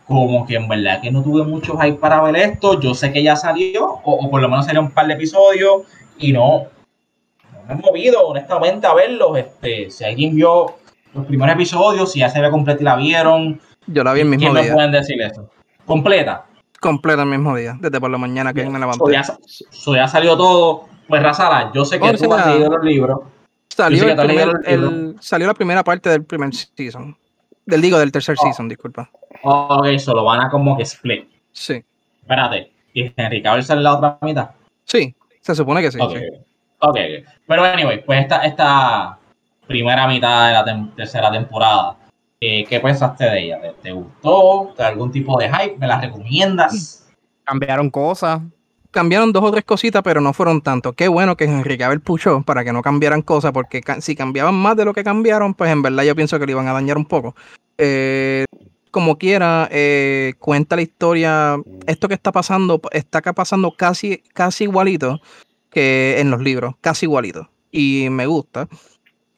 Como 0.05 0.45
que 0.45 0.55
en 0.55 0.67
verdad 0.67 1.01
que 1.01 1.11
no 1.11 1.23
tuve 1.23 1.43
mucho 1.43 1.77
hype 1.77 1.97
para 1.97 2.21
ver 2.21 2.35
esto. 2.35 2.79
Yo 2.79 2.93
sé 2.93 3.11
que 3.11 3.23
ya 3.23 3.35
salió, 3.35 3.85
o, 3.85 4.13
o 4.25 4.29
por 4.29 4.41
lo 4.41 4.49
menos 4.49 4.65
salió 4.65 4.81
un 4.81 4.91
par 4.91 5.07
de 5.07 5.13
episodios, 5.13 5.83
y 6.17 6.31
no, 6.31 6.67
me 7.67 7.73
he 7.73 7.77
movido 7.77 8.27
honestamente 8.27 8.87
a 8.87 8.93
verlos. 8.93 9.37
Este, 9.37 9.89
si 9.89 10.03
alguien 10.03 10.35
vio 10.35 10.75
los 11.13 11.25
primeros 11.25 11.55
episodios, 11.55 12.11
si 12.11 12.19
ya 12.19 12.29
se 12.29 12.41
ve 12.41 12.51
completa 12.51 12.81
y 12.81 12.85
la 12.85 12.95
vieron. 12.95 13.59
Yo 13.87 14.03
la 14.03 14.13
vi 14.13 14.21
el 14.21 14.27
mismo 14.27 14.51
día. 14.53 14.61
¿Quién 14.61 14.71
me 14.71 14.75
pueden 14.75 14.91
decir 14.91 15.21
eso? 15.21 15.49
¿Completa? 15.85 16.45
Completa 16.79 17.23
el 17.23 17.29
mismo 17.29 17.55
día, 17.55 17.77
desde 17.79 17.99
por 17.99 18.11
la 18.11 18.17
mañana 18.17 18.53
que 18.53 18.69
me 18.69 18.79
levanté. 18.79 18.99
So 19.71 19.95
ya, 19.95 20.07
salió 20.07 20.37
todo. 20.37 20.87
Pues 21.07 21.21
Razala, 21.21 21.71
yo 21.73 21.85
sé 21.85 21.99
que 21.99 22.13
tú 22.13 22.33
has 22.33 22.47
leído 22.47 22.69
los 22.69 22.83
libros. 22.83 23.19
Salió, 23.69 24.07
el 24.07 25.15
salió 25.19 25.47
la 25.47 25.53
primera 25.53 25.83
parte 25.83 26.09
del 26.09 26.23
primer 26.23 26.53
season. 26.53 27.15
Del 27.65 27.81
digo, 27.81 27.97
del 27.97 28.11
tercer 28.11 28.35
oh. 28.39 28.43
season, 28.43 28.69
disculpa. 28.69 29.09
Ok, 29.43 29.97
solo 29.97 30.23
van 30.23 30.41
a 30.41 30.49
como 30.49 30.77
que 30.77 30.83
split. 30.83 31.27
Sí. 31.51 31.83
Espérate, 32.21 32.71
¿y 32.93 33.11
Henry 33.15 33.41
Cavill 33.41 33.63
sale 33.63 33.81
la 33.81 33.95
otra 33.95 34.17
mitad? 34.21 34.51
Sí, 34.85 35.15
se 35.41 35.55
supone 35.55 35.81
que 35.81 35.91
sí. 35.91 35.99
Ok, 36.79 36.97
pero 37.47 37.63
anyway, 37.63 38.03
pues 38.03 38.21
esta, 38.21 38.45
esta 38.45 39.17
primera 39.67 40.07
mitad 40.07 40.47
de 40.47 40.53
la 40.53 40.91
tercera 40.95 41.31
temporada, 41.31 41.97
eh, 42.39 42.65
¿qué 42.65 42.79
pensaste 42.79 43.25
de 43.25 43.43
ella? 43.43 43.59
¿Te, 43.81 43.91
gustó? 43.91 44.73
¿Te 44.75 44.83
algún 44.83 45.11
tipo 45.11 45.37
de 45.39 45.49
hype? 45.49 45.77
¿Me 45.77 45.87
la 45.87 45.99
recomiendas? 45.99 47.07
Cambiaron 47.43 47.89
cosas. 47.89 48.41
Cambiaron 48.95 49.33
dos 49.33 49.43
o 49.43 49.51
tres 49.51 49.65
cositas, 49.65 50.01
pero 50.03 50.21
no 50.21 50.31
fueron 50.31 50.61
tanto. 50.61 50.93
Qué 50.93 51.09
bueno 51.09 51.35
que 51.35 51.43
Enrique 51.43 51.83
Abel 51.83 51.99
puchó 51.99 52.43
para 52.43 52.63
que 52.63 52.71
no 52.71 52.81
cambiaran 52.81 53.21
cosas, 53.21 53.51
porque 53.51 53.81
si 53.99 54.15
cambiaban 54.15 54.55
más 54.55 54.77
de 54.77 54.85
lo 54.85 54.93
que 54.93 55.03
cambiaron, 55.03 55.53
pues 55.53 55.69
en 55.69 55.81
verdad 55.81 56.05
yo 56.05 56.15
pienso 56.15 56.39
que 56.39 56.45
le 56.45 56.53
iban 56.53 56.69
a 56.69 56.71
dañar 56.71 56.95
un 56.95 57.03
poco. 57.03 57.35
Eh, 57.77 58.45
como 58.91 59.17
quiera, 59.17 59.67
eh, 59.69 60.35
cuenta 60.39 60.77
la 60.77 60.81
historia. 60.83 61.57
Esto 61.85 62.07
que 62.07 62.13
está 62.13 62.31
pasando, 62.31 62.79
está 62.91 63.21
pasando 63.21 63.75
casi, 63.75 64.23
casi 64.33 64.63
igualito 64.63 65.19
que 65.71 66.21
en 66.21 66.31
los 66.31 66.41
libros, 66.41 66.75
casi 66.79 67.05
igualito. 67.05 67.49
Y 67.73 68.07
me 68.09 68.27
gusta. 68.27 68.69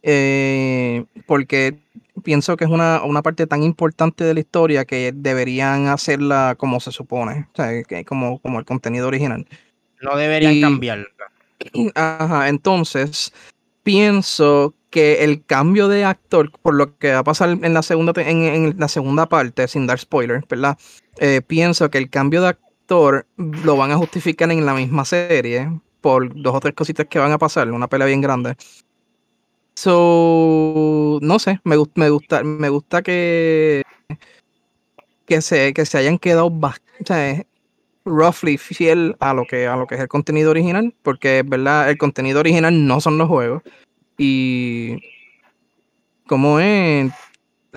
Eh, 0.09 1.03
porque 1.25 1.79
pienso 2.23 2.55
que 2.55 2.63
es 2.63 2.69
una, 2.69 3.01
parte 3.21 3.45
tan 3.45 3.61
importante 3.61 4.23
de 4.23 4.33
la 4.33 4.39
historia 4.39 4.85
que 4.85 5.11
deberían 5.13 5.87
hacerla 5.87 6.55
como 6.57 6.79
se 6.79 6.93
supone, 6.93 7.49
o 7.51 7.55
sea, 7.55 7.83
como, 8.05 8.39
como 8.39 8.57
el 8.57 8.63
contenido 8.63 9.09
original. 9.09 9.45
No 10.01 10.15
deberían 10.15 10.61
cambiarla. 10.61 11.07
Ajá, 11.95 12.47
entonces 12.47 13.33
pienso 13.83 14.73
que 14.91 15.25
el 15.25 15.43
cambio 15.43 15.89
de 15.89 16.05
actor, 16.05 16.51
por 16.61 16.75
lo 16.75 16.97
que 16.97 17.11
va 17.11 17.19
a 17.19 17.23
pasar 17.25 17.49
en 17.49 17.73
la 17.73 17.81
segunda, 17.81 18.13
en, 18.15 18.75
la 18.77 18.87
segunda 18.87 19.27
parte, 19.27 19.67
sin 19.67 19.87
dar 19.87 19.99
spoilers, 19.99 20.47
¿verdad? 20.47 20.77
Eh, 21.19 21.41
pienso 21.45 21.89
que 21.89 21.97
el 21.97 22.09
cambio 22.09 22.41
de 22.41 22.47
actor 22.47 23.27
lo 23.35 23.75
van 23.75 23.91
a 23.91 23.97
justificar 23.97 24.49
en 24.51 24.65
la 24.65 24.73
misma 24.73 25.03
serie, 25.03 25.69
por 25.99 26.33
dos 26.41 26.55
o 26.55 26.59
tres 26.61 26.73
cositas 26.73 27.07
que 27.07 27.19
van 27.19 27.33
a 27.33 27.37
pasar, 27.37 27.69
una 27.69 27.87
pelea 27.87 28.07
bien 28.07 28.21
grande. 28.21 28.55
So, 29.77 31.19
no 31.21 31.37
sé, 31.37 31.59
me, 31.63 31.77
me 31.93 32.09
gusta, 32.09 32.43
me 32.43 32.67
gusta 32.69 33.03
que, 33.03 33.83
que 35.27 35.39
se, 35.43 35.71
que 35.75 35.85
se 35.85 35.99
hayan 35.99 36.17
quedado 36.17 36.49
bastante 36.49 37.45
roughly 38.03 38.57
fiel 38.57 39.15
a 39.19 39.35
lo 39.35 39.45
que 39.45 39.67
a 39.67 39.75
lo 39.75 39.85
que 39.85 39.93
es 39.93 40.01
el 40.01 40.07
contenido 40.07 40.49
original, 40.49 40.95
porque 41.03 41.39
es 41.39 41.47
verdad, 41.47 41.91
el 41.91 41.99
contenido 41.99 42.39
original 42.39 42.87
no 42.87 42.99
son 43.01 43.19
los 43.19 43.27
juegos. 43.27 43.61
Y 44.17 44.97
como 46.25 46.59
es, 46.59 47.13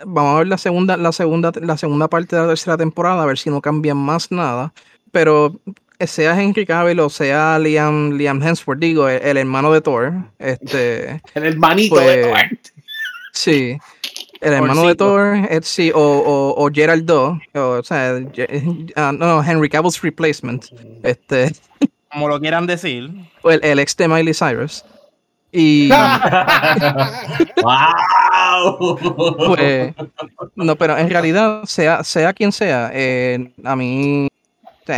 vamos 0.07 0.37
a 0.37 0.39
ver 0.39 0.47
la 0.49 0.57
segunda, 0.57 0.97
la 0.97 1.13
segunda, 1.13 1.53
la 1.61 1.77
segunda 1.77 2.09
parte 2.09 2.35
de 2.35 2.41
la 2.41 2.49
tercera 2.49 2.79
temporada, 2.79 3.23
a 3.23 3.27
ver 3.27 3.37
si 3.37 3.51
no 3.51 3.61
cambian 3.61 3.99
más 3.99 4.33
nada. 4.33 4.73
Pero 5.13 5.61
sea 6.07 6.41
Henry 6.41 6.67
Cavill 6.67 7.01
o 7.01 7.11
sea 7.11 7.59
Liam, 7.59 8.13
Liam 8.13 8.43
Hemsworth, 8.43 8.81
digo, 8.81 9.09
el, 9.09 9.37
hermano 9.37 9.73
de 9.73 9.81
Thor. 9.81 10.13
Este, 10.39 11.21
el 11.35 11.45
hermanito 11.45 11.97
de 11.97 12.23
pues, 12.23 12.23
Thor. 12.23 12.73
Sí. 13.33 13.79
El 14.41 14.55
hermano 14.55 14.87
de 14.87 14.95
Thor, 14.95 15.37
eh, 15.51 15.61
sí, 15.63 15.93
o, 15.95 16.01
o, 16.01 16.65
o 16.65 16.71
Gerald 16.73 17.05
Doe, 17.05 17.39
o, 17.53 17.83
sea, 17.83 18.19
ah, 18.97 19.13
no, 19.13 19.45
Henry 19.45 19.69
Cavill's 19.69 20.01
replacement, 20.01 20.65
este, 21.03 21.53
como 22.11 22.27
lo 22.27 22.41
quieran 22.41 22.67
decir, 22.67 23.11
o 23.43 23.51
el, 23.51 23.63
el 23.63 23.79
ex 23.79 23.95
de 23.99 24.09
Miley 24.09 24.33
Cyrus. 24.33 24.83
Y. 25.53 25.91
¡Wow! 27.63 28.97
Pues. 29.49 29.95
No, 30.55 30.77
pero 30.77 30.97
en 30.97 31.11
realidad, 31.11 31.65
sea, 31.65 32.05
sea 32.05 32.33
quien 32.33 32.53
sea, 32.53 32.91
eh, 32.95 33.53
a 33.65 33.75
mí 33.77 34.30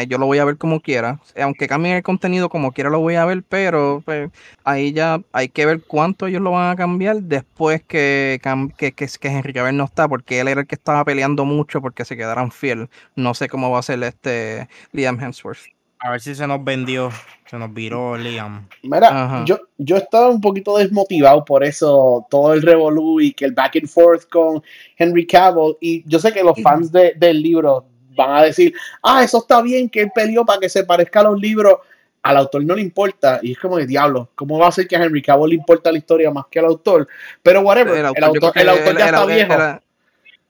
yo 0.08 0.18
lo 0.18 0.26
voy 0.26 0.38
a 0.38 0.44
ver 0.44 0.56
como 0.56 0.80
quiera. 0.80 1.20
Aunque 1.40 1.68
cambien 1.68 1.96
el 1.96 2.02
contenido 2.02 2.48
como 2.48 2.72
quiera, 2.72 2.90
lo 2.90 3.00
voy 3.00 3.16
a 3.16 3.24
ver, 3.24 3.42
pero 3.48 4.02
pues, 4.04 4.30
ahí 4.64 4.92
ya 4.92 5.20
hay 5.32 5.48
que 5.48 5.66
ver 5.66 5.82
cuánto 5.82 6.26
ellos 6.26 6.42
lo 6.42 6.52
van 6.52 6.70
a 6.70 6.76
cambiar 6.76 7.22
después 7.22 7.82
que, 7.82 8.40
que, 8.76 8.92
que, 8.92 9.06
que 9.06 9.28
Henry 9.28 9.52
Cavill 9.52 9.76
no 9.76 9.84
está, 9.84 10.08
porque 10.08 10.40
él 10.40 10.48
era 10.48 10.62
el 10.62 10.66
que 10.66 10.74
estaba 10.74 11.04
peleando 11.04 11.44
mucho 11.44 11.80
porque 11.80 12.04
se 12.04 12.16
quedaran 12.16 12.50
fiel. 12.50 12.88
No 13.16 13.34
sé 13.34 13.48
cómo 13.48 13.70
va 13.70 13.78
a 13.78 13.82
ser 13.82 14.02
este 14.02 14.68
Liam 14.92 15.20
Hemsworth. 15.20 15.60
A 16.04 16.10
ver 16.10 16.20
si 16.20 16.34
se 16.34 16.48
nos 16.48 16.64
vendió, 16.64 17.10
se 17.48 17.56
nos 17.56 17.72
viró 17.72 18.16
Liam. 18.16 18.66
Mira, 18.82 19.44
yo, 19.44 19.60
yo 19.78 19.98
estaba 19.98 20.30
un 20.30 20.40
poquito 20.40 20.76
desmotivado 20.76 21.44
por 21.44 21.62
eso, 21.62 22.26
todo 22.28 22.54
el 22.54 22.62
revolú 22.62 23.20
y 23.20 23.32
que 23.32 23.44
el 23.44 23.52
back 23.52 23.76
and 23.76 23.86
forth 23.86 24.28
con 24.28 24.60
Henry 24.96 25.24
Cavill. 25.24 25.76
Y 25.80 26.02
yo 26.08 26.18
sé 26.18 26.32
que 26.32 26.42
los 26.42 26.60
fans 26.60 26.90
de, 26.90 27.14
del 27.16 27.40
libro 27.40 27.86
van 28.14 28.30
a 28.30 28.42
decir, 28.42 28.74
ah, 29.02 29.22
eso 29.22 29.38
está 29.38 29.62
bien 29.62 29.88
que 29.88 30.02
él 30.02 30.10
peleó 30.14 30.44
para 30.44 30.60
que 30.60 30.68
se 30.68 30.84
parezca 30.84 31.20
a 31.20 31.24
los 31.24 31.40
libros. 31.40 31.74
Al 32.22 32.36
autor 32.36 32.64
no 32.64 32.76
le 32.76 32.82
importa. 32.82 33.40
Y 33.42 33.52
es 33.52 33.58
como 33.58 33.76
de 33.78 33.86
diablo, 33.86 34.30
¿cómo 34.34 34.58
va 34.58 34.68
a 34.68 34.72
ser 34.72 34.86
que 34.86 34.94
a 34.94 35.02
Henry 35.02 35.22
Cavill 35.22 35.50
le 35.50 35.56
importa 35.56 35.90
la 35.90 35.98
historia 35.98 36.30
más 36.30 36.44
que 36.50 36.60
al 36.60 36.66
autor? 36.66 37.08
Pero 37.42 37.62
whatever, 37.62 37.96
el 37.96 38.06
autor, 38.06 38.52
el 38.54 38.68
autor, 38.68 38.98
ya 38.98 39.06
está 39.06 39.26
viejo. 39.26 39.54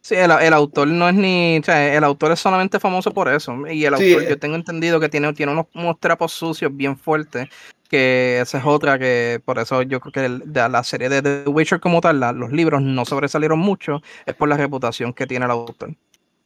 Sí, 0.03 0.17
el, 0.17 0.53
autor 0.53 0.89
no 0.89 1.09
es 1.09 1.15
ni. 1.15 1.59
O 1.59 1.63
sea, 1.63 1.95
el 1.95 2.03
autor 2.03 2.33
es 2.33 2.41
solamente 2.41 2.81
famoso 2.81 3.13
por 3.13 3.29
eso. 3.29 3.69
Y 3.69 3.85
el 3.85 3.95
autor, 3.95 4.29
yo 4.29 4.39
tengo 4.39 4.57
entendido 4.57 4.99
que 4.99 5.09
tiene, 5.09 5.33
tiene 5.33 5.53
unos, 5.53 5.67
unos 5.75 5.99
trapos 6.01 6.33
sucios 6.33 6.77
bien 6.77 6.97
fuertes. 6.99 7.49
Que 7.89 8.41
esa 8.41 8.59
es 8.59 8.65
otra 8.65 8.99
que. 8.99 9.41
Por 9.45 9.61
eso 9.61 9.81
yo 9.83 10.01
creo 10.01 10.13
que 10.13 10.45
de 10.45 10.69
la 10.69 10.83
serie 10.83 11.09
de 11.09 11.23
The 11.23 11.49
Witcher, 11.49 11.79
como 11.79 12.01
tal, 12.01 12.19
los 12.19 12.51
libros 12.51 12.83
no 12.83 13.05
sobresalieron 13.05 13.61
mucho. 13.61 14.03
Es 14.27 14.35
por 14.35 14.49
la 14.49 14.57
reputación 14.57 15.13
que 15.13 15.29
tiene 15.29 15.45
el 15.45 15.53
autor. 15.53 15.95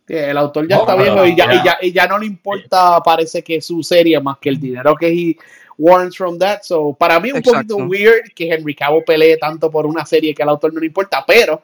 El 0.09 0.36
autor 0.36 0.68
ya 0.68 0.76
está 0.76 0.94
viejo 0.94 1.26
y 1.26 1.36
ya, 1.36 1.54
y, 1.54 1.64
ya, 1.64 1.78
y 1.82 1.92
ya 1.92 2.07
no 2.07 2.18
le 2.18 2.26
importa, 2.26 3.00
parece 3.00 3.42
que 3.42 3.61
su 3.61 3.82
serie, 3.82 4.20
más 4.20 4.38
que 4.38 4.48
el 4.48 4.61
dinero 4.61 4.94
que 4.94 5.09
he 5.09 5.36
warrants 5.78 6.16
from 6.16 6.38
that. 6.38 6.62
So, 6.62 6.94
para 6.94 7.20
mí 7.20 7.28
es 7.30 7.34
un 7.34 7.42
poquito 7.42 7.76
weird 7.76 8.32
que 8.34 8.48
Henry 8.52 8.74
Cavill 8.74 9.04
pelee 9.04 9.36
tanto 9.36 9.70
por 9.70 9.86
una 9.86 10.04
serie 10.04 10.34
que 10.34 10.42
al 10.42 10.48
autor 10.50 10.72
no 10.72 10.80
le 10.80 10.86
importa, 10.86 11.24
pero 11.26 11.62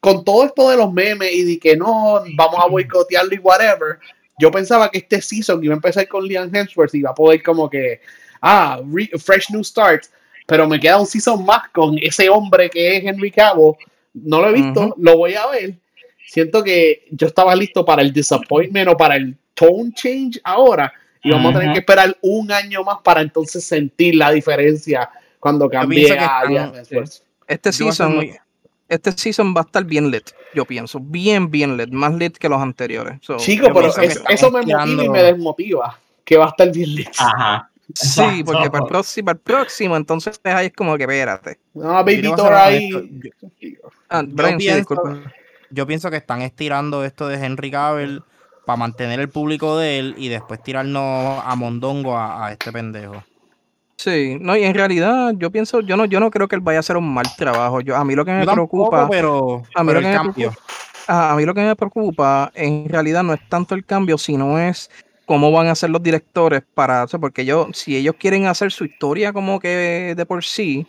con 0.00 0.24
todo 0.24 0.44
esto 0.44 0.70
de 0.70 0.76
los 0.76 0.92
memes 0.92 1.32
y 1.32 1.44
de 1.44 1.58
que 1.58 1.76
no, 1.76 2.22
vamos 2.34 2.58
a 2.58 2.66
boicotearlo 2.68 3.34
y 3.34 3.38
whatever, 3.38 3.98
yo 4.38 4.50
pensaba 4.50 4.90
que 4.90 4.98
este 4.98 5.20
season 5.20 5.62
iba 5.62 5.74
a 5.74 5.76
empezar 5.76 6.08
con 6.08 6.24
Liam 6.26 6.54
Hemsworth 6.54 6.94
y 6.94 6.98
iba 6.98 7.10
a 7.10 7.14
poder 7.14 7.42
como 7.42 7.68
que, 7.68 8.00
ah, 8.40 8.80
fresh 9.18 9.50
new 9.50 9.62
start, 9.62 10.04
pero 10.46 10.66
me 10.66 10.80
queda 10.80 10.98
un 10.98 11.06
season 11.06 11.44
más 11.44 11.68
con 11.70 11.98
ese 11.98 12.30
hombre 12.30 12.70
que 12.70 12.96
es 12.96 13.04
Henry 13.04 13.30
Cavill, 13.30 13.74
no 14.14 14.40
lo 14.40 14.48
he 14.48 14.52
visto, 14.52 14.94
lo 14.98 15.18
voy 15.18 15.34
a 15.34 15.46
ver, 15.48 15.74
siento 16.30 16.62
que 16.62 17.06
yo 17.10 17.26
estaba 17.26 17.54
listo 17.56 17.84
para 17.84 18.02
el 18.02 18.12
disappointment 18.12 18.88
o 18.88 18.96
para 18.96 19.16
el 19.16 19.36
tone 19.54 19.92
change 19.92 20.40
ahora 20.44 20.92
y 21.22 21.30
vamos 21.30 21.54
a 21.54 21.58
tener 21.58 21.72
que 21.74 21.80
esperar 21.80 22.16
un 22.22 22.52
año 22.52 22.84
más 22.84 22.98
para 23.02 23.20
entonces 23.20 23.64
sentir 23.64 24.14
la 24.14 24.30
diferencia 24.30 25.10
cuando 25.40 25.68
cambie 25.68 26.16
a. 26.18 26.72
Este 27.48 27.72
season 27.72 28.20
este 28.88 29.12
season 29.12 29.54
va 29.56 29.60
a 29.60 29.64
estar 29.64 29.84
bien 29.84 30.10
lit, 30.10 30.30
yo 30.52 30.64
pienso. 30.64 30.98
Bien, 30.98 31.48
bien 31.48 31.76
lit. 31.76 31.90
Más 31.90 32.12
lit 32.12 32.36
que 32.36 32.48
los 32.48 32.60
anteriores. 32.60 33.20
Chico, 33.36 33.68
pero 33.72 33.88
eso 34.28 34.50
me 34.50 34.62
motiva 34.62 35.04
y 35.04 35.08
me 35.08 35.22
desmotiva. 35.22 35.98
Que 36.24 36.36
va 36.36 36.46
a 36.46 36.48
estar 36.48 36.72
bien 36.72 36.94
lit. 36.96 37.08
Ajá. 37.18 37.70
Sí, 37.94 38.42
porque 38.44 38.70
para 38.70 38.84
el, 38.84 38.88
próximo, 38.88 39.26
para 39.26 39.36
el 39.36 39.42
próximo, 39.42 39.96
entonces 39.96 40.40
ahí 40.44 40.66
es 40.66 40.72
como 40.72 40.96
que 40.96 41.04
espérate. 41.04 41.58
No, 41.74 41.92
Baby 42.04 42.32
ahí. 42.52 42.90
Ah, 44.08 44.24
yo, 44.26 44.56
pienso, 44.56 45.22
yo 45.70 45.86
pienso 45.86 46.10
que 46.10 46.16
están 46.16 46.42
estirando 46.42 47.04
esto 47.04 47.28
de 47.28 47.44
Henry 47.44 47.70
Cavill 47.70 48.22
para 48.66 48.76
mantener 48.76 49.20
el 49.20 49.28
público 49.28 49.78
de 49.78 49.98
él 49.98 50.14
y 50.18 50.28
después 50.28 50.62
tirarnos 50.62 51.42
a 51.44 51.54
Mondongo 51.56 52.18
a 52.18 52.52
este 52.52 52.72
pendejo. 52.72 53.22
Sí, 54.00 54.38
no, 54.40 54.56
y 54.56 54.64
en 54.64 54.72
realidad 54.72 55.34
yo 55.36 55.50
pienso, 55.50 55.80
yo 55.82 55.94
no, 55.94 56.06
yo 56.06 56.20
no 56.20 56.30
creo 56.30 56.48
que 56.48 56.56
él 56.56 56.62
vaya 56.62 56.78
a 56.78 56.80
hacer 56.80 56.96
un 56.96 57.12
mal 57.12 57.26
trabajo. 57.36 57.82
Yo, 57.82 57.96
a 57.96 58.02
mí 58.02 58.14
lo 58.14 58.24
que 58.24 58.32
me 58.32 58.46
preocupa, 58.46 59.06
pero, 59.10 59.62
a 59.74 59.84
mí 59.84 59.92
lo 59.92 60.00
que 60.00 60.06
me 60.06 60.18
preocupa, 60.18 60.56
a, 61.06 61.36
mí 61.36 61.44
lo 61.44 61.52
que 61.52 61.60
me 61.60 61.76
preocupa 61.76 62.50
en 62.54 62.88
realidad 62.88 63.22
no 63.22 63.34
es 63.34 63.46
tanto 63.50 63.74
el 63.74 63.84
cambio, 63.84 64.16
sino 64.16 64.58
es 64.58 64.90
cómo 65.26 65.52
van 65.52 65.66
a 65.66 65.74
ser 65.74 65.90
los 65.90 66.02
directores 66.02 66.62
para, 66.72 67.06
porque 67.08 67.44
yo, 67.44 67.68
si 67.74 67.94
ellos 67.94 68.14
quieren 68.18 68.46
hacer 68.46 68.72
su 68.72 68.86
historia 68.86 69.34
como 69.34 69.60
que 69.60 70.14
de 70.16 70.24
por 70.24 70.44
sí, 70.44 70.86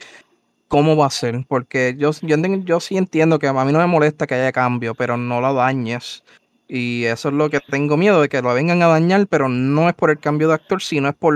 ¿cómo 0.71 0.95
va 0.95 1.07
a 1.07 1.11
ser? 1.11 1.43
Porque 1.49 1.95
yo, 1.97 2.11
yo, 2.21 2.37
yo 2.37 2.79
sí 2.79 2.97
entiendo 2.97 3.39
que 3.39 3.47
a 3.47 3.53
mí 3.53 3.73
no 3.73 3.79
me 3.79 3.87
molesta 3.87 4.25
que 4.25 4.35
haya 4.35 4.53
cambio, 4.53 4.95
pero 4.95 5.17
no 5.17 5.41
lo 5.41 5.53
dañes. 5.53 6.23
Y 6.67 7.03
eso 7.03 7.27
es 7.27 7.35
lo 7.35 7.49
que 7.49 7.59
tengo 7.59 7.97
miedo 7.97 8.21
de 8.21 8.29
que 8.29 8.41
lo 8.41 8.53
vengan 8.53 8.81
a 8.81 8.87
dañar, 8.87 9.27
pero 9.27 9.49
no 9.49 9.89
es 9.89 9.93
por 9.93 10.09
el 10.09 10.19
cambio 10.19 10.47
de 10.47 10.53
actor, 10.53 10.81
sino 10.81 11.09
es 11.09 11.15
por 11.15 11.35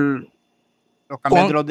los 1.09 1.19
cambios 1.19 1.65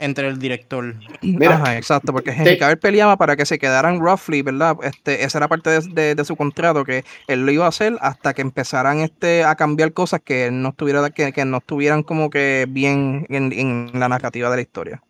entre 0.00 0.26
el 0.26 0.40
director. 0.40 0.96
Mira, 1.22 1.76
exacto, 1.78 2.12
porque 2.12 2.32
Henry 2.32 2.58
Cavill 2.58 2.78
peleaba 2.78 3.16
para 3.16 3.36
que 3.36 3.46
se 3.46 3.60
quedaran 3.60 4.00
roughly, 4.00 4.42
¿verdad? 4.42 4.76
Este, 4.82 5.22
esa 5.22 5.38
era 5.38 5.46
parte 5.46 5.70
de, 5.70 6.24
su 6.24 6.34
contrato, 6.34 6.84
que 6.84 7.04
él 7.28 7.46
lo 7.46 7.52
iba 7.52 7.64
a 7.64 7.68
hacer 7.68 7.96
hasta 8.00 8.34
que 8.34 8.42
empezaran 8.42 8.98
este, 8.98 9.44
a 9.44 9.54
cambiar 9.54 9.92
cosas 9.92 10.20
que 10.20 10.50
no 10.50 10.70
estuviera, 10.70 11.08
que, 11.10 11.32
que 11.32 11.44
no 11.44 11.58
estuvieran 11.58 12.02
como 12.02 12.28
que 12.28 12.66
bien 12.68 13.24
en, 13.30 13.92
la 13.94 14.08
narrativa 14.08 14.50
de 14.50 14.56
la 14.56 14.62
historia. 14.62 15.02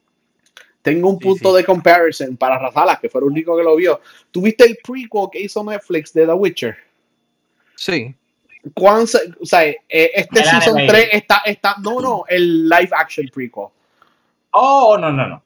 Tengo 0.84 1.08
un 1.08 1.18
punto 1.18 1.52
de 1.52 1.64
comparison 1.64 2.36
para 2.36 2.60
Razala, 2.60 3.00
que 3.00 3.08
fue 3.08 3.22
el 3.22 3.26
único 3.26 3.56
que 3.56 3.64
lo 3.64 3.74
vio. 3.74 4.00
¿Tuviste 4.30 4.64
el 4.64 4.76
prequel 4.84 5.28
que 5.32 5.40
hizo 5.40 5.64
Netflix 5.64 6.12
de 6.12 6.26
The 6.26 6.32
Witcher? 6.34 6.76
Sí 7.74 8.14
o 8.74 9.46
sea, 9.46 9.64
eh, 9.64 9.78
este 9.88 10.42
season 10.42 10.86
3 10.86 11.08
está, 11.12 11.42
está, 11.44 11.76
no, 11.82 12.00
no, 12.00 12.24
el 12.28 12.68
live 12.68 12.90
action 12.92 13.28
prequel. 13.32 13.66
Oh, 14.52 14.96
no, 14.98 15.12
no, 15.12 15.28
no. 15.28 15.42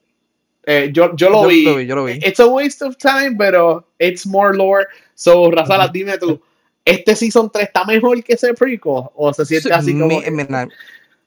Eh, 0.65 0.89
yo, 0.91 1.15
yo, 1.15 1.29
lo, 1.29 1.47
vi. 1.47 1.63
Yo 1.63 1.95
lo 1.95 2.05
vi. 2.05 2.19
It's 2.23 2.39
a 2.39 2.47
waste 2.47 2.83
of 2.83 2.97
time, 2.97 3.35
pero 3.37 3.85
it's 3.97 4.25
more 4.25 4.55
lore. 4.55 4.85
So, 5.15 5.49
Razala, 5.51 5.89
dime 5.91 6.17
tú, 6.17 6.39
¿este 6.85 7.15
season 7.15 7.49
3 7.51 7.67
está 7.67 7.83
mejor 7.85 8.23
que 8.23 8.33
ese 8.33 8.53
prequel? 8.53 9.03
¿O 9.15 9.33
se 9.33 9.45
siente 9.45 9.73
así 9.73 9.97
como.? 9.97 10.21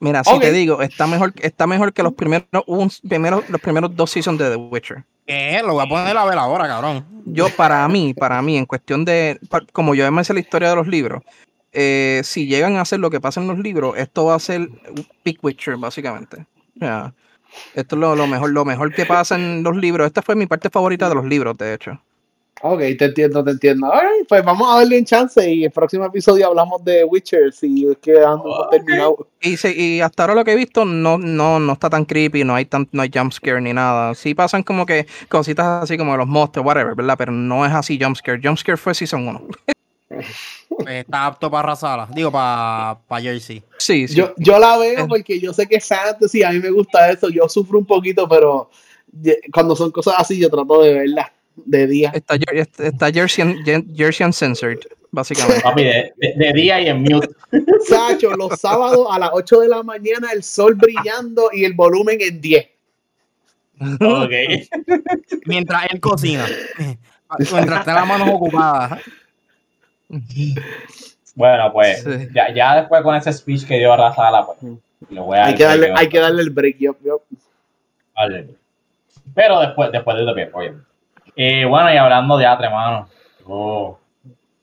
Mira, 0.03 0.25
si 0.25 0.39
te 0.39 0.53
digo, 0.53 0.83
está 0.83 1.07
mejor, 1.07 1.33
está 1.41 1.67
mejor 1.67 1.93
que 1.93 2.03
los 2.03 2.13
primeros, 2.13 2.47
un, 2.67 2.91
primero, 3.09 3.43
los 3.49 3.61
primeros 3.61 3.95
dos 3.95 4.11
seasons 4.11 4.39
de 4.39 4.51
The 4.51 4.57
Witcher. 4.57 5.05
¿Qué? 5.27 5.63
Lo 5.65 5.75
voy 5.75 5.87
a 5.87 5.89
poner 5.89 6.17
a 6.17 6.25
ver 6.25 6.37
ahora, 6.37 6.67
cabrón. 6.67 7.07
Yo, 7.25 7.49
para 7.51 7.87
mí, 7.89 8.13
para 8.13 8.43
mí, 8.43 8.57
en 8.57 8.67
cuestión 8.67 9.05
de. 9.05 9.39
Como 9.73 9.95
yo 9.95 10.11
me 10.11 10.25
sé 10.25 10.35
la 10.35 10.41
historia 10.41 10.71
de 10.71 10.77
los 10.77 10.89
libros, 10.89 11.23
eh, 11.73 12.21
si 12.25 12.47
llegan 12.47 12.77
a 12.77 12.83
hacer 12.83 12.99
lo 12.99 13.11
que 13.11 13.21
pasa 13.21 13.41
en 13.41 13.47
los 13.47 13.59
libros, 13.59 13.97
esto 13.97 14.25
va 14.27 14.35
a 14.35 14.41
ser 14.41 14.69
Big 15.25 15.39
Witcher, 15.41 15.77
básicamente. 15.77 16.47
esto 17.75 17.97
es 17.97 18.01
lo, 18.01 18.27
mejor, 18.27 18.51
lo 18.51 18.65
mejor 18.65 18.93
que 18.93 19.07
pasa 19.07 19.37
en 19.37 19.63
los 19.63 19.77
libros. 19.77 20.07
Esta 20.07 20.23
fue 20.23 20.35
mi 20.35 20.47
parte 20.47 20.69
favorita 20.69 21.09
de 21.09 21.15
los 21.15 21.25
libros, 21.25 21.57
de 21.57 21.75
hecho. 21.75 22.01
Ok, 22.65 22.79
te 22.97 23.07
entiendo, 23.07 23.43
te 23.43 23.51
entiendo. 23.51 23.91
pues 24.29 24.45
vamos 24.45 24.71
a 24.71 24.79
darle 24.79 24.97
un 24.97 25.05
chance 25.05 25.53
y 25.53 25.65
el 25.65 25.73
próximo 25.73 26.05
episodio 26.05 26.47
hablamos 26.47 26.85
de 26.85 27.03
Witcher 27.03 27.53
si 27.53 27.89
es 27.91 27.99
que 27.99 28.15
terminado. 28.71 29.27
Y, 29.41 29.57
y 29.69 30.01
hasta 30.01 30.23
ahora 30.23 30.37
lo 30.37 30.45
que 30.45 30.53
he 30.53 30.57
visto 30.57 30.85
no, 30.85 31.19
no, 31.19 31.59
no 31.59 31.73
está 31.73 31.91
tan 31.91 32.05
creepy, 32.05 32.45
no 32.45 32.55
hay 32.55 32.67
tan, 32.67 32.89
no 32.93 33.03
hay 33.03 33.11
jumpscare 33.13 33.61
ni 33.61 33.73
nada. 33.73 34.15
Sí 34.15 34.35
pasan 34.35 34.63
como 34.63 34.87
que 34.87 35.09
cositas 35.29 35.83
así 35.83 35.99
como 35.99 36.17
los 36.17 36.29
monstruos, 36.29 36.65
whatever, 36.65 36.95
¿verdad? 36.95 37.17
Pero 37.19 37.33
no 37.33 37.67
es 37.67 37.73
así 37.73 37.99
jumpscare. 38.01 38.41
Jumpscare 38.41 38.79
fue 38.79 38.95
Season 38.95 39.27
1. 39.27 39.43
Pues 40.69 41.05
está 41.05 41.27
apto 41.27 41.51
para 41.51 41.69
Razala, 41.69 42.09
digo 42.15 42.33
para 42.33 42.97
Jersey. 43.21 43.63
Sí, 43.77 44.09
sí. 44.09 44.15
Yo, 44.15 44.33
yo 44.39 44.59
la 44.59 44.79
veo 44.79 45.07
porque 45.07 45.39
yo 45.39 45.53
sé 45.53 45.67
que 45.67 45.77
es 45.77 45.87
fantasy, 45.87 46.43
a 46.43 46.51
mí 46.51 46.61
me 46.61 46.71
gusta 46.71 47.11
eso, 47.11 47.29
yo 47.29 47.47
sufro 47.49 47.79
un 47.79 47.85
poquito, 47.85 48.27
pero 48.27 48.71
cuando 49.53 49.77
son 49.77 49.91
cosas 49.91 50.15
así 50.17 50.39
yo 50.39 50.49
trato 50.49 50.83
de 50.83 50.95
verlas 50.95 51.31
de 51.57 51.87
día. 51.87 52.13
Está, 52.15 52.37
está 52.85 53.11
Jersey, 53.11 53.57
Jersey 53.95 54.27
Uncensored, 54.27 54.79
básicamente. 55.11 56.15
de, 56.17 56.53
día 56.53 56.81
y 56.81 56.89
en 56.89 57.03
mute. 57.03 57.29
Sacho, 57.89 58.31
los 58.33 58.59
sábados 58.59 59.07
a 59.11 59.19
las 59.19 59.31
8 59.33 59.61
de 59.61 59.69
la 59.69 59.83
mañana 59.83 60.29
el 60.33 60.43
sol 60.43 60.75
brillando 60.75 61.51
y 61.53 61.65
el 61.65 61.75
volumen 61.75 62.19
en 62.21 62.41
10. 62.41 62.69
Okay. 64.01 64.69
Mientras 65.47 65.87
él 65.91 66.01
cocina. 66.01 66.47
Mientras 67.39 67.81
está 67.81 67.95
las 67.95 68.07
manos 68.07 68.29
ocupadas. 68.31 69.01
Bueno, 71.35 71.73
pues 71.73 72.05
ya, 72.33 72.53
ya, 72.53 72.77
después 72.77 73.03
con 73.03 73.17
ese 73.17 73.33
speech 73.33 73.67
que 73.67 73.79
dio 73.79 73.97
Razala, 73.97 74.47
pues 74.47 74.59
lo 75.11 75.25
voy 75.25 75.39
a 75.39 75.47
hay, 75.47 75.55
que 75.55 75.65
darle, 75.65 75.93
hay 75.97 76.09
que 76.09 76.21
darle 76.21 76.43
el 76.43 76.51
break. 76.51 76.77
Yo, 76.79 76.97
Vale. 78.15 78.55
Pero 79.35 79.61
después, 79.61 79.91
después 79.91 80.17
de 80.17 80.35
tiempo, 80.35 80.59
oye. 80.59 80.75
Eh, 81.37 81.65
bueno, 81.65 81.93
y 81.93 81.97
hablando 81.97 82.37
de 82.37 82.47
Atre, 82.47 82.71
mano. 82.71 83.09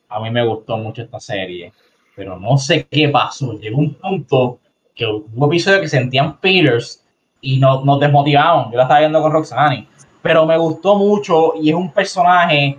a 0.10 0.20
mí 0.20 0.30
me 0.30 0.46
gustó 0.46 0.78
mucho 0.78 1.02
esta 1.02 1.20
serie, 1.20 1.74
pero 2.16 2.38
no 2.38 2.58
sé 2.58 2.88
qué 2.90 3.10
pasó. 3.10 3.54
Llegó 3.54 3.80
un 3.80 3.94
punto 3.96 4.60
que 4.96 5.06
hubo 5.06 5.26
un 5.34 5.52
episodio 5.52 5.82
que 5.82 5.88
sentían 5.88 6.38
Peters 6.38 7.06
y 7.42 7.60
no, 7.60 7.84
nos 7.84 8.00
desmotivaban. 8.00 8.72
Yo 8.72 8.78
la 8.78 8.84
estaba 8.84 9.00
viendo 9.00 9.22
con 9.22 9.32
Roxani, 9.32 9.88
pero 10.22 10.46
me 10.46 10.58
gustó 10.58 10.96
mucho 10.96 11.54
y 11.56 11.70
es 11.70 11.76
un 11.76 11.92
personaje 11.92 12.78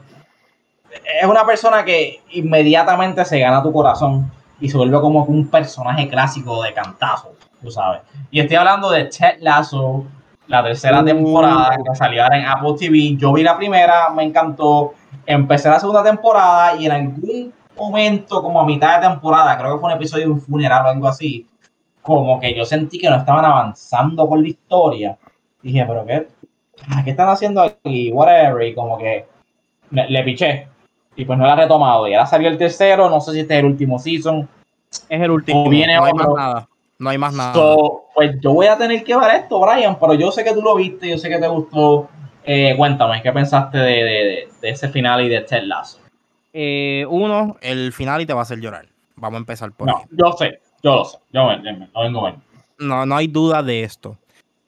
es 1.21 1.27
una 1.27 1.45
persona 1.45 1.85
que 1.85 2.21
inmediatamente 2.31 3.25
se 3.25 3.39
gana 3.39 3.63
tu 3.63 3.73
corazón. 3.73 4.31
y 4.63 4.69
se 4.69 4.77
vuelve 4.77 5.01
como 5.01 5.25
un 5.25 5.49
personaje 5.49 6.07
clásico 6.07 6.63
de 6.63 6.75
cantazo, 6.75 7.33
tú 7.63 7.71
sabes. 7.71 8.03
Y 8.31 8.41
estoy 8.41 8.57
hablando 8.57 8.91
de 8.91 9.05
Ted 9.07 9.39
Lasso, 9.41 10.05
la 10.51 10.65
tercera 10.65 11.01
uh. 11.01 11.05
temporada 11.05 11.77
que 11.77 11.95
salió 11.95 12.25
ahora 12.25 12.39
en 12.39 12.45
Apple 12.45 12.75
TV. 12.77 13.17
Yo 13.17 13.33
vi 13.33 13.43
la 13.43 13.57
primera, 13.57 14.11
me 14.11 14.25
encantó. 14.25 14.95
Empecé 15.25 15.69
la 15.69 15.79
segunda 15.79 16.03
temporada 16.03 16.77
y 16.77 16.87
en 16.87 16.93
algún 16.93 17.53
momento, 17.77 18.43
como 18.43 18.61
a 18.61 18.67
mitad 18.67 19.01
de 19.01 19.09
temporada, 19.09 19.57
creo 19.57 19.75
que 19.75 19.81
fue 19.81 19.91
un 19.91 19.97
episodio 19.97 20.27
de 20.27 20.33
un 20.33 20.41
funeral 20.41 20.87
o 20.87 20.89
algo 20.89 21.07
así, 21.07 21.47
como 22.03 22.41
que 22.41 22.53
yo 22.55 22.65
sentí 22.65 22.99
que 22.99 23.09
no 23.09 23.17
estaban 23.17 23.45
avanzando 23.45 24.29
con 24.29 24.43
la 24.43 24.49
historia. 24.49 25.17
Dije, 25.63 25.85
pero 25.87 26.05
¿qué? 26.05 26.27
¿Qué 27.05 27.11
están 27.11 27.29
haciendo 27.29 27.63
aquí? 27.63 28.11
Whatever. 28.11 28.67
Y 28.67 28.75
como 28.75 28.99
que 28.99 29.27
le 29.91 30.23
piché. 30.25 30.67
Y 31.15 31.25
pues 31.25 31.39
no 31.39 31.47
la 31.47 31.53
he 31.53 31.57
retomado. 31.57 32.09
Y 32.09 32.15
ahora 32.15 32.27
salió 32.27 32.49
el 32.49 32.59
tercero. 32.59 33.09
No 33.09 33.21
sé 33.21 33.33
si 33.33 33.41
este 33.41 33.55
es 33.55 33.61
el 33.61 33.67
último 33.67 33.99
season. 33.99 34.49
Es 35.09 35.21
el 35.21 35.31
último. 35.31 35.65
no 35.65 35.71
hay 35.71 36.13
más 36.13 36.29
nada. 36.35 36.70
No 37.01 37.09
hay 37.09 37.17
más 37.17 37.33
nada. 37.33 37.55
pues 38.15 38.39
yo 38.41 38.53
voy 38.53 38.67
a 38.67 38.77
tener 38.77 39.03
que 39.03 39.17
ver 39.17 39.35
esto, 39.35 39.59
Brian. 39.59 39.99
Pero 39.99 40.15
yo 40.15 40.31
sé 40.31 40.45
que 40.45 40.53
tú 40.53 40.61
lo 40.61 40.77
viste. 40.77 41.09
Yo 41.09 41.17
sé 41.17 41.31
que 41.31 41.39
te 41.39 41.49
gustó. 41.49 42.11
Eh, 42.45 42.75
cuéntame, 42.77 43.23
¿qué 43.23 43.33
pensaste 43.33 43.79
de, 43.79 44.49
ese 44.63 44.89
final 44.91 45.25
y 45.25 45.31
de 45.31 45.41
Ted 45.41 45.63
Lasso? 45.65 45.99
Eh, 46.53 47.07
uno, 47.09 47.57
el 47.63 47.93
final 47.95 48.21
y 48.21 48.27
te 48.27 48.35
va 48.35 48.41
a 48.41 48.43
hacer 48.43 48.61
llorar. 48.61 48.87
Vamos 49.17 49.37
a 49.37 49.41
empezar 49.41 49.73
por 49.73 49.87
no, 49.87 50.03
Yo 50.11 50.33
sé, 50.33 50.61
yo 50.83 50.97
lo 50.97 51.05
sé. 51.07 51.19
Yo 51.33 51.57
no 51.57 52.03
vengo 52.03 52.23
bien. 52.23 52.37
No, 52.79 53.07
no 53.07 53.17
hay 53.17 53.29
duda 53.29 53.63
de 53.63 53.83
esto. 53.83 54.19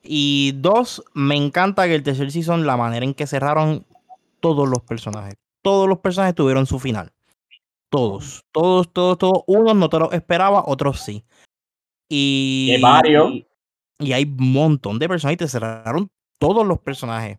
Y 0.03 0.53
dos, 0.57 1.03
me 1.13 1.37
encanta 1.37 1.87
que 1.87 1.95
el 1.95 2.03
tercer 2.03 2.31
season, 2.31 2.67
la 2.67 2.79
manera 2.79 3.05
en 3.05 3.15
que 3.15 3.27
cerraron 3.27 3.85
todos 4.41 4.69
los 4.69 4.81
personajes. 4.83 5.35
Todos 5.61 5.87
los 5.87 5.99
personajes 5.99 6.35
tuvieron 6.35 6.65
su 6.65 6.79
final. 6.79 7.13
Todos, 7.91 8.43
todos, 8.53 8.91
todos, 8.91 9.19
todos. 9.19 9.43
Unos 9.47 9.77
no 9.77 9.91
te 9.91 9.99
lo 9.99 10.13
esperaba, 10.13 10.65
otros 10.67 11.01
sí. 11.01 11.25
Y, 12.15 12.77
Mario. 12.79 13.31
y 13.99 14.13
hay 14.13 14.25
un 14.25 14.53
montón 14.53 14.99
de 14.99 15.09
personajes 15.09 15.37
y 15.37 15.39
te 15.39 15.49
cerraron 15.49 16.11
todos 16.39 16.67
los 16.67 16.79
personajes. 16.79 17.39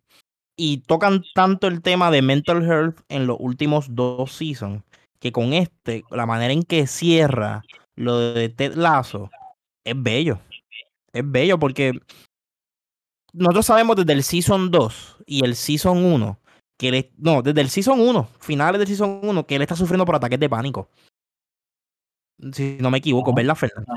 Y 0.58 0.80
tocan 0.80 1.24
tanto 1.36 1.68
el 1.68 1.84
tema 1.84 2.10
de 2.10 2.24
mental 2.24 2.64
health 2.64 3.00
en 3.08 3.28
los 3.28 3.38
últimos 3.40 3.94
dos 3.94 4.32
seasons 4.32 4.82
que 5.20 5.32
con 5.32 5.54
este, 5.54 6.04
la 6.10 6.26
manera 6.26 6.54
en 6.54 6.64
que 6.64 6.88
cierra 6.88 7.64
lo 7.96 8.18
de 8.18 8.50
Ted 8.50 8.74
Lazo, 8.74 9.30
es 9.84 9.94
bello. 10.02 10.40
Es 11.14 11.24
bello 11.24 11.60
porque 11.60 11.94
nosotros 13.32 13.68
sabemos 13.68 13.96
desde 13.96 14.14
el 14.14 14.24
Season 14.24 14.72
2 14.72 15.18
y 15.28 15.46
el 15.46 15.56
Season 15.56 16.04
1 16.04 16.40
que 16.80 16.90
él, 16.90 17.12
no, 17.18 17.44
desde 17.44 17.62
el 17.62 17.70
Season 17.70 18.00
1, 18.00 18.28
finales 18.40 18.80
del 18.80 18.88
Season 18.88 19.20
1, 19.22 19.46
que 19.46 19.56
él 19.56 19.62
está 19.62 19.76
sufriendo 19.76 20.06
por 20.06 20.16
ataques 20.16 20.40
de 20.40 20.50
pánico. 20.50 20.90
Si 22.52 22.78
no 22.82 22.90
me 22.90 22.98
equivoco, 22.98 23.34
¿verdad, 23.34 23.56
Fernando? 23.56 23.94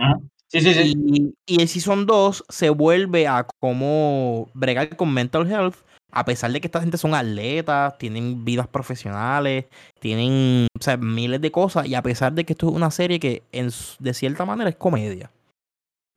Sí, 0.49 0.61
sí, 0.61 0.75
sí. 0.75 0.95
Y, 0.97 1.35
y, 1.55 1.61
el 1.61 1.69
Season 1.69 2.07
2 2.07 2.45
se 2.49 2.71
vuelve 2.71 3.27
a 3.27 3.47
cómo 3.61 4.49
bregar 4.55 4.97
con 4.97 5.13
mental 5.13 5.51
health, 5.51 5.77
a 6.13 6.25
pesar 6.25 6.53
de 6.53 6.61
que 6.61 6.69
esta 6.69 6.81
gente 6.81 6.99
son 6.99 7.15
atletas, 7.15 7.99
tienen 7.99 8.45
vidas 8.45 8.69
profesionales, 8.69 9.67
tienen 10.01 10.69
miles 11.01 11.41
de 11.41 11.51
cosas, 11.51 11.87
y 11.87 11.95
a 11.95 12.03
pesar 12.03 12.33
de 12.33 12.45
que 12.45 12.53
esto 12.53 12.69
es 12.69 12.75
una 12.75 12.91
serie 12.91 13.19
que 13.19 13.43
en, 13.53 13.71
de 13.99 14.15
cierta 14.15 14.45
manera 14.45 14.71
es 14.71 14.77
comedia. 14.77 15.31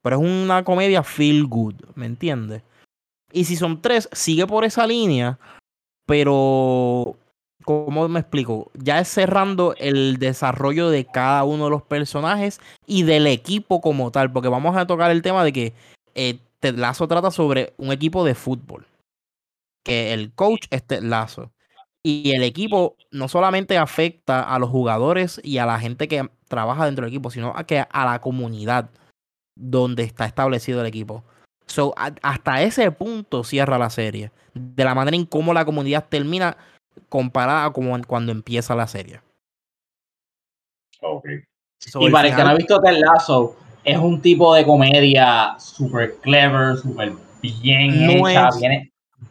Pero 0.01 0.17
es 0.17 0.21
una 0.21 0.63
comedia 0.63 1.03
feel 1.03 1.45
good, 1.45 1.75
¿me 1.95 2.05
entiendes? 2.05 2.61
Y 3.31 3.45
si 3.45 3.55
son 3.55 3.81
tres, 3.81 4.07
sigue 4.11 4.47
por 4.47 4.63
esa 4.63 4.87
línea, 4.87 5.37
pero 6.05 7.17
¿cómo 7.69 8.09
me 8.09 8.21
explico? 8.21 8.71
Ya 8.73 8.99
es 8.99 9.09
cerrando 9.09 9.75
el 9.77 10.17
desarrollo 10.17 10.89
de 10.89 11.05
cada 11.05 11.43
uno 11.43 11.65
de 11.65 11.69
los 11.69 11.83
personajes 11.83 12.59
y 12.87 13.03
del 13.03 13.27
equipo 13.27 13.79
como 13.79 14.09
tal, 14.09 14.31
porque 14.31 14.49
vamos 14.49 14.75
a 14.75 14.87
tocar 14.87 15.11
el 15.11 15.21
tema 15.21 15.43
de 15.43 15.53
que 15.53 15.73
eh, 16.15 16.39
Ted 16.59 16.77
Lazo 16.77 17.07
trata 17.07 17.29
sobre 17.29 17.75
un 17.77 17.91
equipo 17.91 18.25
de 18.25 18.33
fútbol, 18.33 18.87
que 19.83 20.13
el 20.13 20.33
coach 20.33 20.65
es 20.71 20.81
Ted 20.81 21.03
Lazo. 21.03 21.51
Y 22.01 22.31
el 22.31 22.41
equipo 22.41 22.95
no 23.11 23.27
solamente 23.27 23.77
afecta 23.77 24.41
a 24.41 24.57
los 24.57 24.71
jugadores 24.71 25.39
y 25.43 25.59
a 25.59 25.67
la 25.67 25.79
gente 25.79 26.07
que 26.07 26.27
trabaja 26.47 26.87
dentro 26.87 27.05
del 27.05 27.13
equipo, 27.13 27.29
sino 27.29 27.53
a, 27.55 27.65
que 27.65 27.85
a 27.87 28.05
la 28.05 28.19
comunidad 28.19 28.89
donde 29.55 30.01
está 30.01 30.25
establecido 30.25 30.81
el 30.81 30.87
equipo. 30.87 31.23
So, 31.67 31.93
hasta 32.23 32.63
ese 32.63 32.89
punto 32.89 33.43
cierra 33.43 33.77
la 33.77 33.91
serie. 33.91 34.31
De 34.55 34.83
la 34.83 34.95
manera 34.95 35.15
en 35.15 35.27
cómo 35.27 35.53
la 35.53 35.65
comunidad 35.65 36.07
termina 36.09 36.57
comparada 37.07 37.71
con 37.71 38.03
cuando 38.03 38.31
empieza 38.31 38.75
la 38.75 38.87
serie. 38.87 39.21
Ok. 41.01 41.25
y 42.01 42.09
para 42.11 42.27
el 42.27 42.35
que 42.35 42.43
no 42.43 42.49
ha 42.49 42.55
visto 42.55 42.81
Ted 42.81 42.97
Lasso, 42.97 43.55
es 43.83 43.97
un 43.97 44.21
tipo 44.21 44.53
de 44.53 44.65
comedia 44.65 45.55
super 45.57 46.15
clever, 46.21 46.77
super 46.77 47.13
bien 47.41 48.09
hecha, 48.09 48.49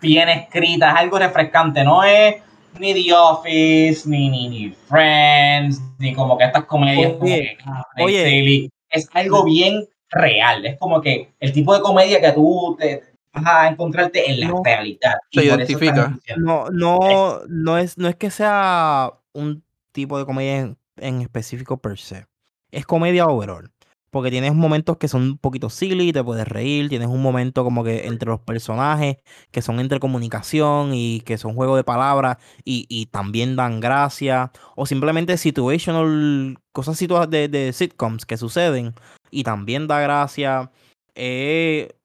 bien, 0.01 0.29
escrita, 0.29 0.91
es 0.91 0.97
algo 0.97 1.19
refrescante, 1.19 1.85
no 1.85 2.03
es 2.03 2.37
ni 2.79 2.95
The 2.95 3.13
Office, 3.13 4.09
ni, 4.09 4.29
ni, 4.31 4.49
ni 4.49 4.71
Friends, 4.71 5.81
ni 5.99 6.15
como 6.15 6.39
que 6.39 6.45
estas 6.45 6.65
comedias 6.65 7.15
oye, 7.21 7.59
como 7.65 8.07
que, 8.07 8.69
es 8.91 9.09
algo 9.13 9.45
bien 9.45 9.87
real. 10.11 10.65
Es 10.65 10.79
como 10.79 11.01
que 11.01 11.31
el 11.41 11.53
tipo 11.53 11.75
de 11.75 11.81
comedia 11.81 12.21
que 12.21 12.33
tú 12.33 12.77
te 12.79 13.03
a 13.45 13.69
encontrarte 13.69 14.31
en 14.31 14.41
la 14.41 14.53
realidad. 14.65 15.15
Se 15.31 15.45
identifica. 15.45 16.19
No, 16.37 16.69
no, 16.71 17.41
no 17.49 17.79
es, 17.79 17.99
no 17.99 18.09
es 18.09 18.17
que 18.17 18.31
sea 18.31 19.13
un 19.33 19.63
tipo 19.93 20.19
de 20.19 20.25
comedia 20.25 20.77
en, 20.97 21.21
específico 21.21 21.79
per 21.79 21.99
se. 21.99 22.27
Es 22.71 22.87
comedia 22.87 23.27
overall. 23.27 23.71
Porque 24.11 24.31
tienes 24.31 24.55
momentos 24.55 24.97
que 24.97 25.07
son 25.07 25.23
un 25.23 25.39
poquito 25.39 25.69
silly, 25.69 26.13
te 26.13 26.25
puedes 26.25 26.49
reír, 26.49 26.89
tienes 26.89 27.09
un 27.09 27.21
momento 27.21 27.63
como 27.63 27.85
que 27.85 28.07
entre 28.07 28.31
los 28.31 28.41
personajes 28.41 29.19
que 29.51 29.61
son 29.61 29.81
entre 29.81 30.01
comunicación 30.01 30.93
y 30.95 31.21
que 31.21 31.37
son 31.37 31.55
juegos 31.55 31.77
de 31.77 31.85
palabras 31.85 32.39
y, 32.65 32.87
y 32.89 33.07
también 33.07 33.55
dan 33.55 33.81
gracia, 33.81 34.51
o 34.77 34.87
simplemente 34.87 35.37
situational, 35.37 36.57
cosas 36.73 36.99
de, 37.29 37.49
de 37.49 37.73
sitcoms 37.75 38.25
que 38.25 38.39
suceden 38.39 38.95
y 39.31 39.45
también 39.45 39.87
da 39.87 40.01
gracia. 40.01 40.71
Eh, 41.15 41.98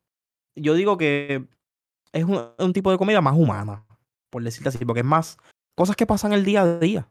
yo 0.56 0.74
digo 0.74 0.98
que 0.98 1.46
es 2.12 2.24
un, 2.24 2.74
tipo 2.74 2.92
de 2.92 2.98
comedia 2.98 3.22
más 3.22 3.36
humana, 3.36 3.86
por 4.30 4.44
decirte 4.44 4.70
así, 4.70 4.86
porque 4.86 5.02
es 5.02 5.06
más 5.06 5.38
cosas 5.76 5.96
que 5.96 6.06
pasan 6.06 6.34
el 6.34 6.46
día 6.46 6.62
a 6.62 6.80
día. 6.80 7.08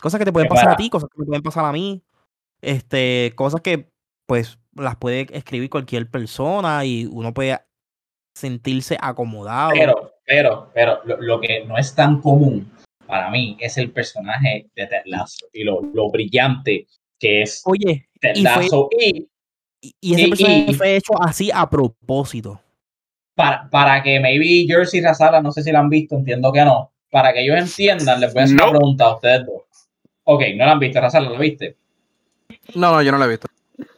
Cosas 0.00 0.18
que 0.18 0.24
te 0.24 0.32
pueden 0.32 0.48
pasar 0.48 0.70
a 0.70 0.76
ti, 0.76 0.88
cosas 0.88 1.10
que 1.10 1.20
me 1.20 1.26
pueden 1.26 1.42
pasar 1.42 1.64
a 1.64 1.72
mí. 1.72 2.02
Este, 2.62 3.32
cosas 3.36 3.60
que 3.60 3.90
pues 4.26 4.58
las 4.74 4.96
puede 4.96 5.26
escribir 5.36 5.68
cualquier 5.68 6.08
persona 6.10 6.84
y 6.84 7.06
uno 7.06 7.34
puede 7.34 7.58
sentirse 8.34 8.96
acomodado. 9.00 9.72
Pero, 9.72 10.14
pero, 10.24 10.70
pero 10.72 11.00
lo, 11.04 11.40
que 11.40 11.64
no 11.64 11.76
es 11.76 11.94
tan 11.94 12.20
común 12.20 12.70
para 13.06 13.30
mí 13.30 13.56
es 13.60 13.76
el 13.76 13.90
personaje 13.90 14.70
de 14.74 14.86
Ted 14.86 15.02
Lasso 15.06 15.46
y 15.52 15.64
lo, 15.64 15.82
lo 15.82 16.08
brillante 16.10 16.86
que 17.18 17.42
es 17.42 17.62
Oye, 17.66 18.08
y, 19.82 19.96
y, 20.00 20.14
ese 20.14 20.28
personaje 20.28 20.74
fue 20.74 20.96
hecho 20.96 21.20
así 21.20 21.50
a 21.52 21.68
propósito. 21.68 22.60
Para, 23.40 23.70
para 23.70 24.02
que 24.02 24.20
maybe 24.20 24.66
Jersey 24.68 25.00
y 25.00 25.02
Razala, 25.02 25.40
no 25.40 25.50
sé 25.50 25.62
si 25.62 25.72
la 25.72 25.78
han 25.78 25.88
visto, 25.88 26.14
entiendo 26.14 26.52
que 26.52 26.62
no. 26.62 26.90
Para 27.10 27.32
que 27.32 27.40
ellos 27.42 27.56
entiendan, 27.56 28.20
les 28.20 28.34
voy 28.34 28.42
a 28.42 28.44
hacer 28.44 28.56
una 28.56 28.70
pregunta 28.70 29.04
a 29.04 29.14
ustedes 29.14 29.46
dos. 29.46 29.62
Ok, 30.24 30.42
no 30.56 30.66
la 30.66 30.72
han 30.72 30.78
visto, 30.78 31.00
Razala, 31.00 31.30
¿la 31.30 31.38
viste? 31.38 31.74
No, 32.74 32.92
no, 32.92 33.00
yo 33.00 33.10
no 33.10 33.16
la 33.16 33.24
he 33.24 33.28
visto. 33.30 33.46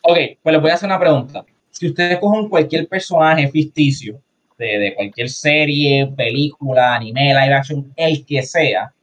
Ok, 0.03 0.17
pues 0.41 0.53
les 0.53 0.63
voy 0.63 0.71
a 0.71 0.75
hacer 0.75 0.87
una 0.87 1.01
pregunta. 1.01 1.45
Si 1.71 1.89
ustedes 1.89 2.21
cogen 2.21 2.49
cualquier 2.49 2.87
personaje 2.87 3.49
ficticio 3.49 4.23
de, 4.57 4.79
de 4.79 4.95
cualquier 4.95 5.29
serie, 5.29 6.07
película, 6.17 6.95
anime, 6.95 7.35
live 7.35 7.53
action, 7.53 7.93
el 7.97 8.25
que 8.25 8.45
sea, 8.45 8.95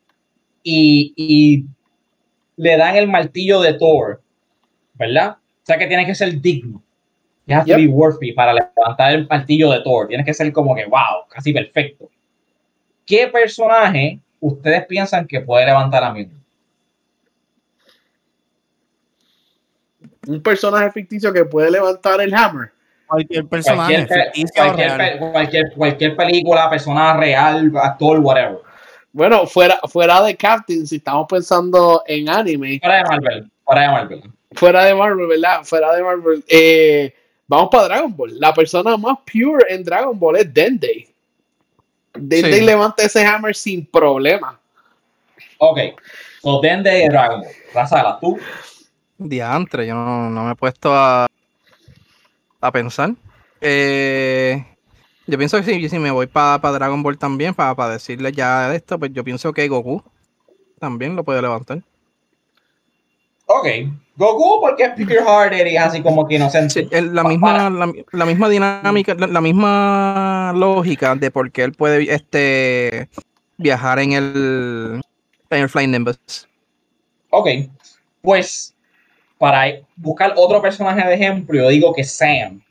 y, 0.64 1.14
y 1.18 1.66
le 2.56 2.78
dan 2.78 2.96
el 2.96 3.10
martillo 3.10 3.60
de 3.60 3.74
Thor, 3.74 4.22
¿verdad? 4.94 5.32
O 5.32 5.66
sea 5.66 5.78
que 5.78 5.88
tiene 5.88 6.06
que 6.06 6.16
ser 6.16 6.40
digno. 6.40 6.82
You 7.50 7.56
have 7.56 7.66
to 7.66 7.76
be 7.78 7.88
worthy 7.88 8.32
para 8.32 8.54
levantar 8.54 9.12
el 9.12 9.28
martillo 9.28 9.72
de 9.72 9.82
Thor. 9.82 10.08
Tiene 10.08 10.24
que 10.24 10.36
ser 10.36 10.54
como 10.54 10.76
que, 10.76 10.86
wow, 10.86 11.26
casi 11.28 11.52
perfecto. 11.52 12.08
¿Qué 13.08 13.28
personaje 13.28 14.20
ustedes 14.40 14.86
piensan 14.86 15.26
que 15.26 15.42
puede 15.42 15.66
levantar 15.66 16.04
a 16.04 16.14
mí? 16.14 16.30
Un 20.28 20.44
personaje 20.44 20.92
ficticio 20.92 21.34
que 21.34 21.44
puede 21.44 21.72
levantar 21.72 22.22
el 22.22 22.32
hammer. 22.36 22.72
Cualquier 23.08 23.48
personaje. 23.48 24.08
Cualquier, 25.32 25.74
cualquier, 25.76 26.16
película, 26.16 26.70
persona 26.70 27.18
real, 27.18 27.72
actor, 27.82 28.20
whatever. 28.20 28.60
Bueno, 29.12 29.48
fuera, 29.48 29.80
fuera 29.88 30.22
de 30.22 30.36
Captain, 30.36 30.86
si 30.86 30.98
estamos 30.98 31.26
pensando 31.28 32.04
en 32.06 32.30
anime. 32.30 32.80
Fuera 32.80 32.98
de 32.98 33.04
Marvel. 33.06 33.52
Fuera 33.66 33.82
de 33.82 33.88
Marvel. 33.88 34.24
Fuera 34.52 34.86
de 34.86 34.94
Marvel, 34.94 35.28
¿verdad? 35.28 35.64
Fuera 35.64 35.96
de 35.96 36.04
Marvel. 36.04 36.44
Eh, 36.48 37.16
vamos 37.50 37.70
para 37.70 37.86
Dragon 37.86 38.16
Ball. 38.16 38.40
La 38.40 38.54
persona 38.54 38.96
más 38.96 39.18
pure 39.30 39.66
en 39.68 39.84
Dragon 39.84 40.18
Ball 40.18 40.38
es 40.38 40.54
Dende. 40.54 41.10
Dende 42.14 42.62
levanta 42.62 43.04
ese 43.04 43.26
hammer 43.26 43.56
sin 43.56 43.86
problema. 43.86 44.58
Ok. 45.58 45.80
So 46.42 46.62
Dende 46.62 47.04
y 47.04 47.10
Dragon 47.10 47.42
Ball. 47.42 47.52
Razala, 47.74 48.18
tú. 48.22 48.40
Diantre, 49.18 49.86
yo 49.86 49.96
no, 49.96 50.30
me 50.30 50.52
he 50.54 50.56
puesto 50.56 50.94
a, 50.94 51.28
a 52.62 52.72
pensar. 52.72 53.12
Eh, 53.60 54.66
yo 55.28 55.38
pienso 55.38 55.58
que 55.58 55.64
si, 55.64 55.90
si 55.90 56.00
me 56.00 56.12
voy 56.12 56.28
para 56.28 56.58
Dragon 56.58 57.04
Ball 57.04 57.18
también, 57.18 57.54
para 57.54 57.90
decirle 57.90 58.32
ya 58.32 58.74
esto, 58.74 58.98
pues 58.98 59.12
yo 59.12 59.24
pienso 59.24 59.52
que 59.52 59.68
Goku 59.68 60.02
también 60.80 61.16
lo 61.16 61.24
puede 61.26 61.42
levantar. 61.42 61.84
Ok, 63.52 63.66
Goku 64.16 64.62
porque 64.62 64.84
es 64.84 64.90
pure 64.92 65.24
hearted 65.24 65.66
y 65.66 65.76
así 65.76 66.04
como 66.04 66.28
que 66.28 66.36
inocente. 66.36 66.88
la, 67.02 67.24
misma, 67.24 67.68
la, 68.12 68.26
misma 68.28 68.48
dinámica, 68.48 69.16
la, 69.16 69.42
misma 69.42 70.54
lógica 70.56 71.16
de 71.16 71.32
por 71.32 71.52
qué 71.52 71.64
él 71.64 71.72
puede 71.72 72.14
este, 72.14 73.10
viajar 73.58 73.98
en 73.98 74.12
el, 74.12 75.02
en 75.50 75.62
el 75.64 75.68
Flying 75.68 75.90
Nimbus. 75.90 76.20
Ok, 77.32 77.48
pues 78.22 78.76
para 79.40 79.80
buscar 79.96 80.34
otro 80.36 80.62
personaje 80.62 81.08
de 81.08 81.16
ejemplo, 81.16 81.58
yo 81.58 81.70
digo 81.70 81.92
que 81.92 82.04
Sam, 82.04 82.62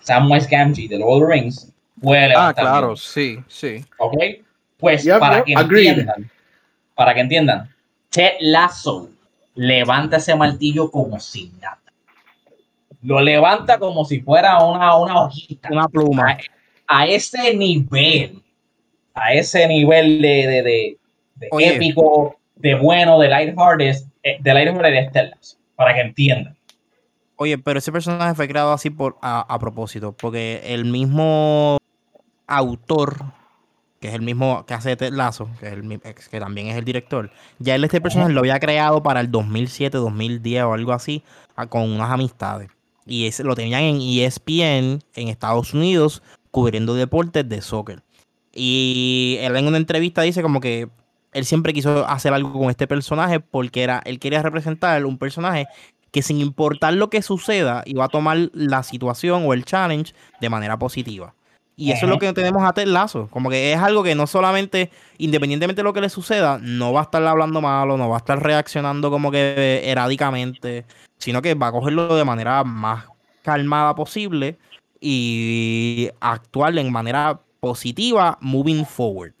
Samwise 0.00 0.46
Gamgee 0.46 0.88
de 0.88 0.98
Lord 0.98 1.22
of 1.22 1.28
the 1.28 1.34
Rings, 1.34 1.72
puede 2.02 2.34
Ah, 2.36 2.52
claro, 2.54 2.96
sí, 2.96 3.38
sí. 3.48 3.82
Ok, 3.96 4.14
pues 4.76 5.08
para 5.18 5.42
que 5.42 5.54
entiendan, 5.54 6.30
para 6.94 7.14
que 7.14 7.20
entiendan, 7.20 7.74
Ted 8.10 8.32
Lasso 8.40 9.15
levanta 9.56 10.18
ese 10.18 10.36
martillo 10.36 10.90
como 10.90 11.18
si 11.18 11.52
nada. 11.60 11.80
Lo 13.02 13.20
levanta 13.20 13.78
como 13.78 14.04
si 14.04 14.20
fuera 14.20 14.62
una, 14.64 14.96
una 14.96 15.22
hojita. 15.22 15.68
Una 15.72 15.88
pluma. 15.88 16.38
A, 16.86 17.06
ese 17.06 17.54
nivel, 17.54 18.42
a 19.14 19.32
ese 19.32 19.66
nivel 19.66 20.22
de, 20.22 20.46
de, 20.46 20.62
de, 20.62 21.48
épico, 21.58 22.36
de 22.56 22.74
bueno, 22.74 23.18
de 23.18 23.28
lighthearted, 23.28 23.96
eh, 24.22 24.38
de 24.40 24.54
lighthearted 24.54 24.94
este 24.94 25.30
para 25.74 25.94
que 25.94 26.00
entiendan. 26.00 26.56
Oye, 27.36 27.58
pero 27.58 27.78
ese 27.78 27.92
personaje 27.92 28.34
fue 28.34 28.48
creado 28.48 28.72
así 28.72 28.90
por 28.90 29.18
a, 29.20 29.40
a 29.40 29.58
propósito, 29.58 30.12
porque 30.12 30.62
el 30.64 30.84
mismo 30.86 31.78
autor 32.46 33.16
que 34.00 34.08
es 34.08 34.14
el 34.14 34.22
mismo 34.22 34.64
que 34.66 34.74
hace 34.74 34.96
Ted 34.96 35.12
Lazo, 35.12 35.48
que, 35.60 35.66
es 35.66 35.72
el, 35.72 36.00
que 36.30 36.40
también 36.40 36.68
es 36.68 36.76
el 36.76 36.84
director, 36.84 37.30
ya 37.58 37.74
él 37.74 37.84
este 37.84 38.00
personaje 38.00 38.32
lo 38.32 38.40
había 38.40 38.60
creado 38.60 39.02
para 39.02 39.20
el 39.20 39.30
2007, 39.30 39.96
2010 39.96 40.64
o 40.64 40.74
algo 40.74 40.92
así, 40.92 41.22
con 41.68 41.90
unas 41.90 42.10
amistades. 42.10 42.70
Y 43.06 43.26
ese, 43.26 43.44
lo 43.44 43.54
tenían 43.54 43.82
en 43.82 44.00
ESPN 44.00 45.02
en 45.14 45.28
Estados 45.28 45.72
Unidos 45.72 46.22
cubriendo 46.50 46.94
deportes 46.94 47.48
de 47.48 47.62
soccer. 47.62 48.02
Y 48.52 49.38
él 49.40 49.54
en 49.56 49.66
una 49.66 49.76
entrevista 49.76 50.22
dice 50.22 50.42
como 50.42 50.60
que 50.60 50.88
él 51.32 51.44
siempre 51.44 51.72
quiso 51.72 52.06
hacer 52.08 52.32
algo 52.32 52.52
con 52.52 52.70
este 52.70 52.86
personaje 52.86 53.40
porque 53.40 53.82
era, 53.82 54.02
él 54.06 54.18
quería 54.18 54.42
representar 54.42 55.04
un 55.04 55.18
personaje 55.18 55.66
que 56.10 56.22
sin 56.22 56.40
importar 56.40 56.94
lo 56.94 57.10
que 57.10 57.20
suceda 57.20 57.82
iba 57.84 58.06
a 58.06 58.08
tomar 58.08 58.48
la 58.54 58.82
situación 58.82 59.44
o 59.44 59.52
el 59.52 59.66
challenge 59.66 60.14
de 60.40 60.48
manera 60.48 60.78
positiva. 60.78 61.34
Y 61.78 61.92
eso 61.92 62.06
es 62.06 62.10
lo 62.10 62.18
que 62.18 62.32
tenemos 62.32 62.64
a 62.64 62.72
Ted 62.72 62.86
Lazo. 62.86 63.28
Como 63.30 63.50
que 63.50 63.74
es 63.74 63.78
algo 63.78 64.02
que 64.02 64.14
no 64.14 64.26
solamente, 64.26 64.90
independientemente 65.18 65.80
de 65.80 65.84
lo 65.84 65.92
que 65.92 66.00
le 66.00 66.08
suceda, 66.08 66.58
no 66.62 66.94
va 66.94 67.00
a 67.00 67.02
estar 67.04 67.22
hablando 67.22 67.60
malo, 67.60 67.98
no 67.98 68.08
va 68.08 68.16
a 68.16 68.18
estar 68.18 68.42
reaccionando 68.42 69.10
como 69.10 69.30
que 69.30 69.82
erádicamente, 69.84 70.86
sino 71.18 71.42
que 71.42 71.54
va 71.54 71.66
a 71.66 71.72
cogerlo 71.72 72.16
de 72.16 72.24
manera 72.24 72.64
más 72.64 73.04
calmada 73.42 73.94
posible 73.94 74.58
y 75.00 76.08
actuar 76.18 76.76
en 76.78 76.90
manera 76.90 77.40
positiva, 77.60 78.38
moving 78.40 78.86
forward. 78.86 79.34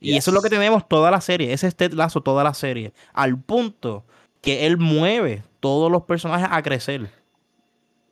Y 0.00 0.16
eso 0.16 0.30
es 0.30 0.34
lo 0.34 0.42
que 0.42 0.50
tenemos 0.50 0.88
toda 0.88 1.10
la 1.10 1.20
serie. 1.20 1.52
Ese 1.52 1.66
es 1.66 1.76
Ted 1.76 1.92
Lazo 1.92 2.22
toda 2.22 2.42
la 2.42 2.54
serie. 2.54 2.94
Al 3.12 3.38
punto 3.38 4.04
que 4.40 4.66
él 4.66 4.78
mueve 4.78 5.42
todos 5.60 5.90
los 5.90 6.04
personajes 6.04 6.48
a 6.50 6.62
crecer. 6.62 7.10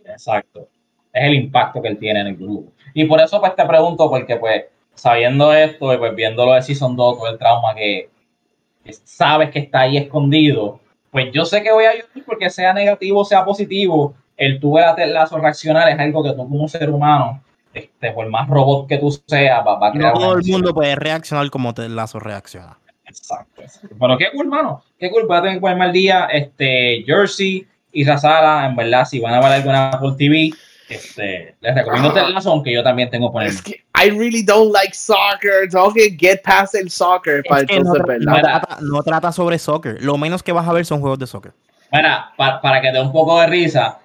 Exacto 0.05 0.69
es 1.13 1.25
el 1.25 1.35
impacto 1.35 1.83
que 1.83 1.89
él 1.89 1.99
tiene 1.99 2.21
en 2.21 2.27
el 2.29 2.37
grupo. 2.37 2.73
Y 2.95 3.05
por 3.05 3.21
eso 3.21 3.41
pues 3.41 3.55
te 3.55 3.65
pregunto, 3.65 4.09
porque 4.09 4.37
pues 4.37 4.65
sabiendo 4.95 5.53
esto 5.53 5.93
y 5.93 5.99
pues 5.99 6.15
viéndolo 6.15 6.53
de 6.53 6.63
Season 6.63 6.97
2, 6.97 7.19
todo 7.19 7.29
el 7.29 7.39
trauma 7.39 7.75
que, 7.75 8.11
sabes 9.05 9.51
que 9.51 9.61
está 9.61 9.81
ahí 9.81 9.97
escondido, 9.97 10.81
pues 11.11 11.31
yo 11.33 11.45
sé 11.45 11.63
que 11.63 11.73
voy 11.73 11.85
a 11.85 11.91
ayudar 11.91 12.09
porque 12.27 12.51
sea 12.51 12.73
negativo 12.73 13.25
sea 13.25 13.45
positivo, 13.45 14.15
el 14.37 14.59
tu 14.61 14.73
ver 14.75 14.85
a 14.85 15.07
lazo 15.07 15.39
reaccionar 15.39 15.89
es 15.89 15.99
algo 15.99 16.23
que 16.23 16.31
tú 16.31 16.49
como 16.49 16.69
ser 16.69 16.91
humano, 16.91 17.43
este, 17.75 18.13
por 18.13 18.29
más 18.29 18.49
robot 18.49 18.89
que 18.89 18.99
tú 18.99 19.11
seas, 19.27 19.65
va, 19.67 19.89
a 19.89 19.93
crear... 19.93 20.15
No 20.15 20.21
todo 20.21 20.39
el 20.39 20.45
mundo 20.47 20.75
puede 20.75 20.95
reaccionar 20.95 21.49
como 21.51 21.73
Ted 21.73 21.89
Lazo 21.89 22.19
reacciona. 22.19 22.79
Exacto. 23.05 23.63
Bueno, 23.97 24.17
qué 24.17 24.27
cool, 24.33 24.47
hermano. 24.47 24.83
Qué 24.99 25.11
cool. 25.11 25.27
Voy 25.27 25.37
a 25.37 25.43
tener 25.43 25.57
que 25.57 25.61
ponerme 25.61 25.85
al 25.85 25.93
día. 25.93 26.27
Este, 26.33 27.03
Jersey 27.07 27.67
y 27.93 28.05
Razala, 28.05 28.67
en 28.67 28.77
verdad, 28.77 29.05
si 29.05 29.21
van 29.21 29.35
a 29.35 29.41
ver 29.41 29.53
alguna 29.53 29.91
por 30.01 30.17
TV, 30.17 30.51
este, 30.94 31.55
les 31.60 31.74
recomiendo 31.74 32.12
ah. 32.14 32.28
Lazo, 32.31 32.51
aunque 32.51 32.73
yo 32.73 32.82
también 32.82 33.10
tengo 33.10 33.32
por 33.32 33.43
Es 33.43 33.62
que 33.62 33.82
I 33.94 34.10
really 34.10 34.43
don't 34.43 34.73
like 34.73 34.94
soccer. 34.94 35.69
Tengo 35.70 35.93
que 35.93 36.16
get 36.19 36.43
past 36.43 36.74
el 36.74 36.90
soccer 36.90 37.43
para 37.48 37.64
no, 38.81 39.02
trata, 39.02 39.32
sobre 39.32 39.59
soccer. 39.59 40.02
Lo 40.02 40.16
menos 40.16 40.43
que 40.43 40.52
vas 40.52 40.66
a 40.66 40.73
ver 40.73 40.85
son 40.85 41.01
juegos 41.01 41.19
de 41.19 41.27
soccer. 41.27 41.52
Mira, 41.93 42.32
para, 42.36 42.81
que 42.81 42.89
te 42.89 42.94
dé 42.94 43.01
un 43.01 43.12
poco 43.12 43.40
de 43.40 43.47
risa, 43.47 43.98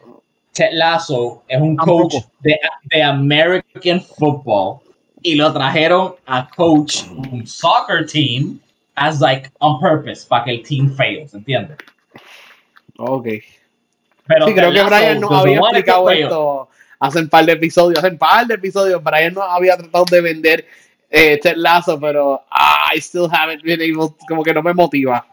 Ted 0.54 0.72
Lasso 0.74 1.44
es 1.48 1.60
un 1.60 1.76
coach 1.78 2.16
de, 2.42 2.60
de, 2.84 3.04
American 3.04 4.02
football 4.02 4.80
y 5.22 5.36
lo 5.36 5.54
trajeron 5.54 6.16
a 6.26 6.48
coach 6.50 7.04
un 7.32 7.48
soccer 7.48 8.06
team 8.06 8.60
as 8.96 9.22
like 9.22 9.50
on 9.60 9.80
purpose 9.80 10.26
para 10.28 10.46
que 10.46 10.52
el 10.52 10.64
team 10.64 10.94
fails, 10.96 11.34
¿entiendes? 11.34 11.78
Ok. 12.98 13.28
Pero 14.28 14.48
sí, 14.48 14.54
creo 14.54 14.72
que 14.74 14.84
Brian 14.84 15.22
no 15.22 15.30
había 15.30 15.60
explicado 15.60 16.10
esto 16.10 16.70
hace 17.00 17.20
un 17.20 17.30
par 17.30 17.46
de 17.46 17.54
episodios, 17.54 18.00
hace 18.00 18.10
un 18.10 18.18
par 18.18 18.46
de 18.48 18.56
episodios, 18.56 19.04
Brian 19.04 19.34
no 19.34 19.42
había 19.42 19.78
tratado 19.78 20.06
de 20.06 20.22
vender 20.22 20.66
eh, 21.10 21.40
Ted 21.42 21.56
Lazo, 21.58 22.00
pero 22.00 22.42
ah, 22.52 22.92
I 22.94 23.00
still 23.00 23.30
haven't 23.32 23.64
been 23.64 23.82
able, 23.82 24.16
como 24.28 24.44
que 24.44 24.54
no 24.54 24.62
me 24.62 24.74
motiva. 24.74 25.26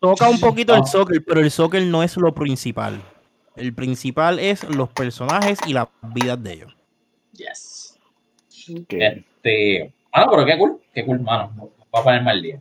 Toca 0.00 0.28
un 0.28 0.38
poquito 0.38 0.74
el 0.74 0.84
soccer, 0.84 1.24
pero 1.24 1.40
el 1.40 1.50
soccer 1.50 1.82
no 1.82 2.02
es 2.02 2.16
lo 2.16 2.34
principal. 2.34 3.00
El 3.56 3.72
principal 3.72 4.38
es 4.38 4.64
los 4.64 4.90
personajes 4.90 5.58
y 5.66 5.72
las 5.72 5.88
vidas 6.14 6.42
de 6.42 6.52
ellos. 6.52 6.76
Yes. 7.32 7.98
Este, 8.88 9.92
ah, 10.12 10.26
pero 10.30 10.44
qué 10.44 10.58
cool, 10.58 10.80
qué 10.92 11.04
cool, 11.04 11.20
mano. 11.20 11.70
Va 11.94 12.00
a 12.00 12.04
poner 12.04 12.22
mal 12.22 12.42
día. 12.42 12.60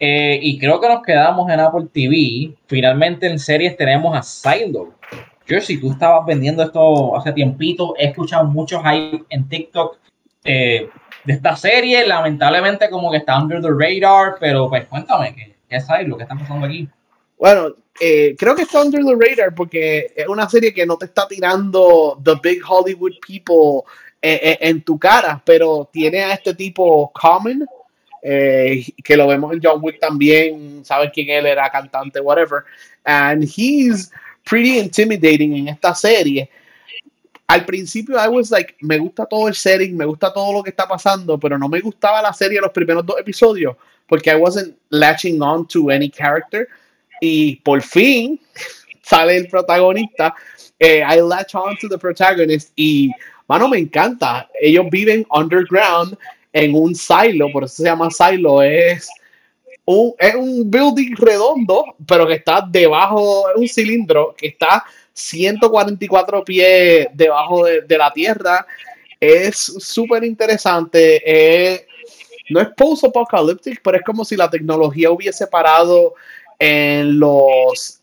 Eh, 0.00 0.40
y 0.42 0.58
creo 0.58 0.80
que 0.80 0.88
nos 0.88 1.02
quedamos 1.02 1.48
en 1.50 1.60
Apple 1.60 1.86
TV. 1.92 2.54
Finalmente 2.66 3.28
en 3.28 3.38
series 3.38 3.76
tenemos 3.76 4.16
a 4.16 4.22
Silo. 4.22 4.94
Si 5.60 5.78
tú 5.78 5.92
estabas 5.92 6.26
vendiendo 6.26 6.62
esto 6.62 7.16
hace 7.16 7.32
tiempito. 7.32 7.94
He 7.98 8.08
escuchado 8.08 8.44
muchos 8.44 8.82
hype 8.82 9.24
en 9.28 9.48
TikTok 9.48 9.98
eh, 10.44 10.88
de 11.24 11.32
esta 11.32 11.56
serie. 11.56 12.06
Lamentablemente 12.06 12.88
como 12.90 13.10
que 13.10 13.18
está 13.18 13.38
under 13.38 13.60
the 13.60 13.68
radar, 13.70 14.36
pero 14.40 14.68
pues 14.68 14.86
cuéntame, 14.86 15.34
¿qué, 15.34 15.76
es 15.76 15.86
Silo? 15.86 16.16
¿Qué 16.16 16.24
está 16.24 16.36
pasando 16.36 16.66
aquí? 16.66 16.88
Bueno, 17.38 17.74
eh, 18.00 18.34
creo 18.38 18.54
que 18.54 18.62
está 18.62 18.82
under 18.82 19.04
the 19.04 19.14
radar 19.14 19.54
porque 19.54 20.12
es 20.16 20.26
una 20.28 20.48
serie 20.48 20.72
que 20.72 20.86
no 20.86 20.96
te 20.96 21.06
está 21.06 21.26
tirando 21.26 22.20
the 22.24 22.34
big 22.42 22.62
Hollywood 22.66 23.14
people 23.26 23.82
en 24.24 24.82
tu 24.82 25.00
cara, 25.00 25.42
pero 25.44 25.88
tiene 25.92 26.22
a 26.22 26.34
este 26.34 26.54
tipo 26.54 27.10
Common, 27.12 27.66
eh, 28.24 28.84
que 29.02 29.16
lo 29.16 29.26
vemos 29.26 29.52
en 29.52 29.60
John 29.60 29.80
Wick 29.82 29.98
también, 29.98 30.84
sabes 30.84 31.10
quién 31.12 31.28
él 31.28 31.44
era, 31.44 31.68
cantante, 31.70 32.20
whatever. 32.20 32.62
And 33.04 33.42
he's 33.42 34.12
pretty 34.44 34.78
intimidating 34.78 35.56
en 35.56 35.68
esta 35.68 35.94
serie. 35.94 36.48
Al 37.46 37.64
principio 37.64 38.16
I 38.16 38.28
was 38.28 38.50
like, 38.50 38.76
me 38.80 38.98
gusta 38.98 39.26
todo 39.26 39.48
el 39.48 39.54
setting, 39.54 39.96
me 39.96 40.06
gusta 40.06 40.32
todo 40.32 40.52
lo 40.52 40.62
que 40.62 40.70
está 40.70 40.86
pasando, 40.86 41.38
pero 41.38 41.58
no 41.58 41.68
me 41.68 41.80
gustaba 41.80 42.22
la 42.22 42.32
serie 42.32 42.60
los 42.60 42.70
primeros 42.70 43.04
dos 43.04 43.18
episodios 43.18 43.76
porque 44.12 44.30
I 44.30 44.36
wasn't 44.36 44.76
latching 44.90 45.40
on 45.40 45.66
to 45.68 45.90
any 45.90 46.10
character. 46.10 46.68
Y 47.20 47.56
por 47.64 47.80
fin 47.82 48.38
sale 49.02 49.36
el 49.36 49.48
protagonista. 49.48 50.34
Eh, 50.78 51.02
I 51.02 51.20
latch 51.20 51.54
on 51.54 51.76
to 51.80 51.88
the 51.88 51.96
protagonist 51.96 52.72
y, 52.76 53.10
mano, 53.48 53.68
me 53.68 53.78
encanta. 53.78 54.48
Ellos 54.60 54.86
viven 54.90 55.24
underground 55.30 56.18
en 56.52 56.74
un 56.74 56.94
silo, 56.94 57.50
por 57.52 57.64
eso 57.64 57.76
se 57.76 57.84
llama 57.84 58.10
silo, 58.10 58.62
es 58.62 59.08
un, 59.84 60.14
es 60.18 60.34
un 60.34 60.70
building 60.70 61.14
redondo, 61.16 61.84
pero 62.06 62.26
que 62.26 62.34
está 62.34 62.66
debajo, 62.68 63.48
es 63.50 63.56
un 63.56 63.68
cilindro 63.68 64.34
que 64.36 64.48
está 64.48 64.84
144 65.12 66.44
pies 66.44 67.08
debajo 67.12 67.64
de, 67.64 67.98
la 67.98 68.12
tierra. 68.12 68.66
Es 69.18 69.56
súper 69.56 70.24
interesante. 70.24 71.86
no 72.50 72.60
es 72.60 72.68
post-apocalyptic, 72.76 73.80
pero 73.82 73.96
es 73.98 74.02
como 74.04 74.24
si 74.24 74.36
la 74.36 74.50
tecnología 74.50 75.10
hubiese 75.10 75.46
parado 75.46 76.14
en 76.58 77.18
los 77.18 77.98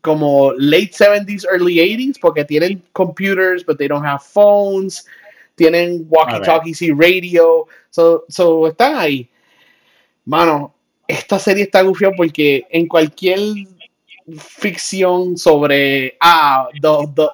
como 0.00 0.52
late 0.52 0.92
70s, 0.92 1.44
early 1.52 1.76
80s, 1.76 2.18
porque 2.20 2.44
tienen 2.44 2.82
computers, 2.92 3.64
but 3.66 3.76
they 3.76 3.88
don't 3.88 4.06
have 4.06 4.22
phones 4.22 5.04
tienen 5.60 6.06
walkie-talkies 6.08 6.80
y 6.80 6.90
radio, 6.90 7.66
so, 7.90 8.24
so, 8.28 8.66
están 8.66 8.96
ahí. 8.96 9.28
Mano, 10.24 10.74
esta 11.10 11.38
serie 11.38 11.64
está 11.64 11.82
gufiada 11.82 12.14
porque 12.16 12.66
en 12.70 12.86
cualquier 12.86 13.38
ficción 14.38 15.36
sobre 15.36 16.16
ah, 16.20 16.68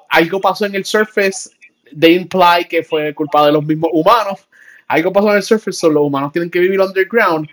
algo 0.09 0.41
pasó 0.41 0.67
en 0.67 0.75
el 0.75 0.85
surface, 0.85 1.51
they 1.99 2.15
imply 2.15 2.67
que 2.69 2.83
fue 2.83 3.15
culpa 3.15 3.47
de 3.47 3.53
los 3.53 3.65
mismos 3.65 3.91
humanos. 3.93 4.41
Algo 4.89 5.13
pasó 5.13 5.31
en 5.31 5.37
el 5.37 5.43
surface, 5.43 5.79
so 5.79 5.91
los 5.91 6.05
humanos 6.05 6.33
tienen 6.33 6.51
que 6.51 6.61
vivir 6.61 6.81
underground. 6.81 7.49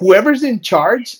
Whoever's 0.00 0.42
in 0.42 0.60
charge, 0.60 1.18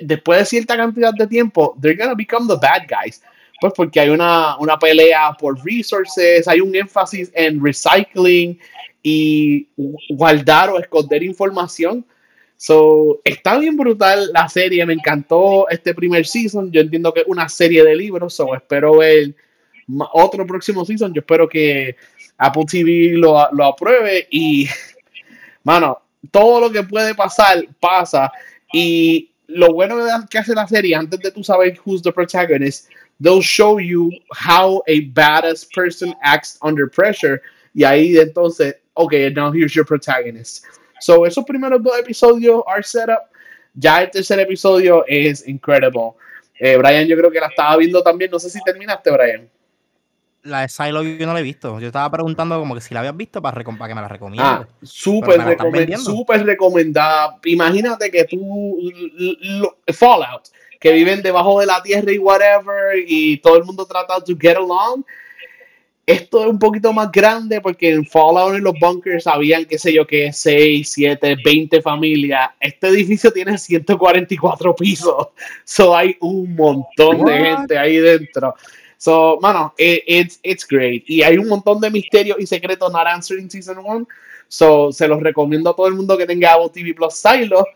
después 0.00 0.40
de 0.40 0.44
cierta 0.46 0.76
cantidad 0.76 1.12
de 1.12 1.26
tiempo, 1.26 1.76
they're 1.80 1.96
gonna 1.96 2.14
become 2.14 2.46
the 2.48 2.56
bad 2.56 2.86
guys. 2.88 3.22
Pues 3.60 3.72
porque 3.76 4.00
hay 4.00 4.08
una, 4.08 4.56
una 4.58 4.78
pelea 4.78 5.32
por 5.38 5.62
resources, 5.64 6.46
hay 6.46 6.60
un 6.60 6.74
énfasis 6.74 7.30
en 7.34 7.62
recycling 7.62 8.58
y 9.02 9.68
guardar 10.10 10.70
o 10.70 10.78
esconder 10.78 11.22
información. 11.22 12.06
So, 12.60 13.20
está 13.24 13.56
bien 13.56 13.76
brutal 13.76 14.32
la 14.32 14.48
serie, 14.48 14.84
me 14.84 14.92
encantó 14.92 15.68
este 15.70 15.94
primer 15.94 16.26
season. 16.26 16.72
Yo 16.72 16.80
entiendo 16.80 17.14
que 17.14 17.20
es 17.20 17.26
una 17.28 17.48
serie 17.48 17.84
de 17.84 17.94
libros, 17.94 18.34
so 18.34 18.52
espero 18.52 18.98
ver 18.98 19.32
otro 20.12 20.44
próximo 20.44 20.84
season. 20.84 21.14
Yo 21.14 21.20
espero 21.20 21.48
que 21.48 21.94
Apple 22.36 22.64
TV 22.68 23.12
lo, 23.12 23.48
lo 23.52 23.64
apruebe 23.64 24.26
y, 24.28 24.68
mano, 25.62 26.02
todo 26.32 26.62
lo 26.62 26.72
que 26.72 26.82
puede 26.82 27.14
pasar, 27.14 27.64
pasa. 27.78 28.32
Y 28.72 29.30
lo 29.46 29.72
bueno 29.72 29.96
que 30.28 30.38
hace 30.38 30.52
la 30.52 30.66
serie, 30.66 30.96
antes 30.96 31.20
de 31.20 31.30
tú 31.30 31.44
saber 31.44 31.78
who's 31.84 32.02
the 32.02 32.12
protagonist, 32.12 32.88
they'll 33.22 33.40
show 33.40 33.78
you 33.78 34.10
how 34.32 34.82
a 34.88 35.00
badass 35.12 35.64
person 35.72 36.12
acts 36.22 36.58
under 36.60 36.90
pressure. 36.90 37.40
Y 37.72 37.84
ahí 37.84 38.18
entonces, 38.18 38.74
ok, 38.94 39.12
now 39.32 39.52
here's 39.52 39.74
your 39.74 39.86
protagonist. 39.86 40.64
So, 41.00 41.26
esos 41.26 41.44
primeros 41.44 41.82
dos 41.82 41.98
episodios 41.98 42.62
are 42.66 42.82
set 42.82 43.08
up. 43.08 43.30
Ya 43.74 44.02
el 44.02 44.10
tercer 44.10 44.40
episodio 44.40 45.04
es 45.06 45.46
incredible. 45.46 46.12
Eh, 46.58 46.76
Brian, 46.76 47.06
yo 47.06 47.16
creo 47.16 47.30
que 47.30 47.40
la 47.40 47.46
estaba 47.46 47.76
viendo 47.76 48.02
también. 48.02 48.30
No 48.30 48.38
sé 48.38 48.50
si 48.50 48.60
terminaste, 48.62 49.10
Brian. 49.10 49.48
La 50.42 50.62
de 50.62 50.68
Silo 50.68 51.02
yo 51.02 51.26
no 51.26 51.34
la 51.34 51.40
he 51.40 51.42
visto. 51.42 51.78
Yo 51.78 51.88
estaba 51.88 52.10
preguntando 52.10 52.58
como 52.58 52.74
que 52.74 52.80
si 52.80 52.94
la 52.94 53.00
habías 53.00 53.16
visto 53.16 53.42
para, 53.42 53.62
que 53.62 53.94
me 53.94 54.00
la 54.00 54.08
recomiendas. 54.08 54.62
Ah, 54.62 54.68
súper 54.82 56.44
recomendada. 56.44 57.38
Imagínate 57.44 58.10
que 58.10 58.24
tú, 58.24 58.80
Fallout, 59.92 60.48
que 60.80 60.92
viven 60.92 61.22
debajo 61.22 61.60
de 61.60 61.66
la 61.66 61.82
tierra 61.82 62.12
y 62.12 62.18
whatever, 62.18 63.04
y 63.06 63.38
todo 63.38 63.56
el 63.56 63.64
mundo 63.64 63.84
trata 63.84 64.20
to 64.20 64.36
get 64.38 64.56
along. 64.56 65.04
Esto 66.08 66.40
es 66.40 66.48
un 66.48 66.58
poquito 66.58 66.90
más 66.90 67.12
grande 67.12 67.60
porque 67.60 67.90
en 67.90 68.02
Fallout 68.06 68.54
en 68.54 68.64
los 68.64 68.72
bunkers 68.80 69.26
habían, 69.26 69.66
qué 69.66 69.78
sé 69.78 69.92
yo, 69.92 70.06
que 70.06 70.32
6, 70.32 70.90
7, 70.90 71.36
20 71.44 71.82
familias. 71.82 72.48
Este 72.58 72.88
edificio 72.88 73.30
tiene 73.30 73.58
144 73.58 74.74
pisos. 74.74 75.28
So 75.64 75.94
hay 75.94 76.16
un 76.20 76.56
montón 76.56 77.26
de 77.26 77.38
gente 77.38 77.76
ahí 77.76 77.98
dentro. 77.98 78.54
So, 78.96 79.38
mano, 79.42 79.74
it's, 79.76 80.40
it's 80.42 80.66
great. 80.66 81.04
Y 81.10 81.22
hay 81.22 81.36
un 81.36 81.46
montón 81.46 81.78
de 81.78 81.90
misterios 81.90 82.38
y 82.40 82.46
secretos 82.46 82.90
not 82.90 83.06
answered 83.06 83.42
in 83.42 83.50
season 83.50 83.76
1. 83.76 84.08
So, 84.48 84.90
se 84.90 85.06
los 85.06 85.22
recomiendo 85.22 85.68
a 85.68 85.76
todo 85.76 85.88
el 85.88 85.94
mundo 85.94 86.16
que 86.16 86.24
tenga 86.24 86.54
Apple 86.54 86.70
TV 86.72 86.94
Plus 86.94 87.16
Silo. 87.16 87.66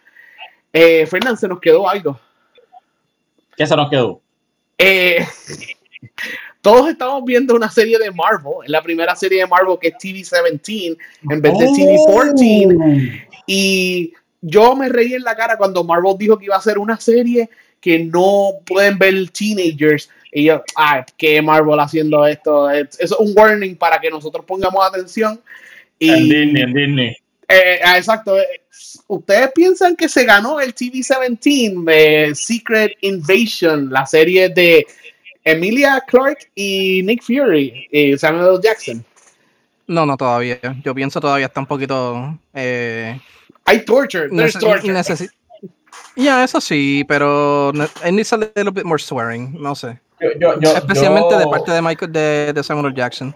Eh, 0.72 1.04
Fernán, 1.04 1.36
se 1.36 1.48
nos 1.48 1.60
quedó 1.60 1.86
algo. 1.86 2.18
¿Qué 3.58 3.66
se 3.66 3.76
nos 3.76 3.90
quedó? 3.90 4.22
Eh, 4.78 5.26
todos 6.62 6.88
estamos 6.88 7.24
viendo 7.24 7.54
una 7.56 7.70
serie 7.70 7.98
de 7.98 8.10
Marvel, 8.12 8.52
la 8.66 8.80
primera 8.82 9.16
serie 9.16 9.40
de 9.40 9.46
Marvel 9.48 9.76
que 9.80 9.88
es 9.88 9.94
TV17 9.94 10.96
en 11.28 11.42
vez 11.42 11.58
de 11.58 11.66
TV14. 11.66 13.26
Y 13.48 14.14
yo 14.40 14.76
me 14.76 14.88
reí 14.88 15.14
en 15.14 15.24
la 15.24 15.34
cara 15.34 15.58
cuando 15.58 15.82
Marvel 15.82 16.16
dijo 16.16 16.38
que 16.38 16.44
iba 16.44 16.56
a 16.56 16.62
ser 16.62 16.78
una 16.78 16.98
serie 16.98 17.50
que 17.80 17.98
no 17.98 18.50
pueden 18.64 18.96
ver 18.96 19.28
teenagers. 19.30 20.08
Y 20.30 20.44
yo, 20.44 20.62
ay, 20.76 21.02
¿qué 21.16 21.42
Marvel 21.42 21.80
haciendo 21.80 22.24
esto? 22.24 22.70
Eso 22.70 22.88
es 23.00 23.12
un 23.12 23.32
warning 23.36 23.74
para 23.74 24.00
que 24.00 24.08
nosotros 24.08 24.44
pongamos 24.46 24.86
atención. 24.86 25.40
Y, 25.98 26.10
en 26.10 26.28
Disney, 26.28 26.62
en 26.62 26.72
Disney. 26.74 27.16
Eh, 27.48 27.80
ah, 27.84 27.98
exacto. 27.98 28.36
¿Ustedes 29.08 29.50
piensan 29.52 29.96
que 29.96 30.08
se 30.08 30.24
ganó 30.24 30.60
el 30.60 30.74
TV17 30.74 31.84
de 31.84 32.34
Secret 32.36 32.92
Invasion, 33.00 33.90
la 33.90 34.06
serie 34.06 34.48
de 34.48 34.86
Emilia 35.44 36.02
Clark 36.06 36.38
y 36.54 37.02
Nick 37.04 37.22
Fury 37.22 37.88
y 37.90 38.16
Samuel 38.16 38.60
Jackson. 38.62 39.04
No, 39.86 40.06
no, 40.06 40.16
todavía. 40.16 40.58
Yo 40.84 40.94
pienso 40.94 41.20
todavía 41.20 41.46
está 41.46 41.60
un 41.60 41.66
poquito. 41.66 42.38
Eh, 42.54 43.18
Hay 43.64 43.84
torture. 43.84 44.28
There's 44.28 44.58
torture. 44.58 44.92
Ya, 46.16 46.44
eso 46.44 46.60
sí, 46.60 47.04
pero 47.08 47.72
it 48.04 48.12
needs 48.12 48.32
a 48.32 48.36
little 48.36 48.70
bit 48.70 48.84
more 48.84 48.98
swearing. 48.98 49.54
No 49.60 49.74
sé. 49.74 49.98
Especialmente 50.20 51.36
de 51.36 51.46
parte 51.46 51.72
de 51.72 51.82
Michael 51.82 52.12
de, 52.12 52.52
de, 52.52 52.62
Samuel 52.62 52.94
Jackson. 52.94 53.34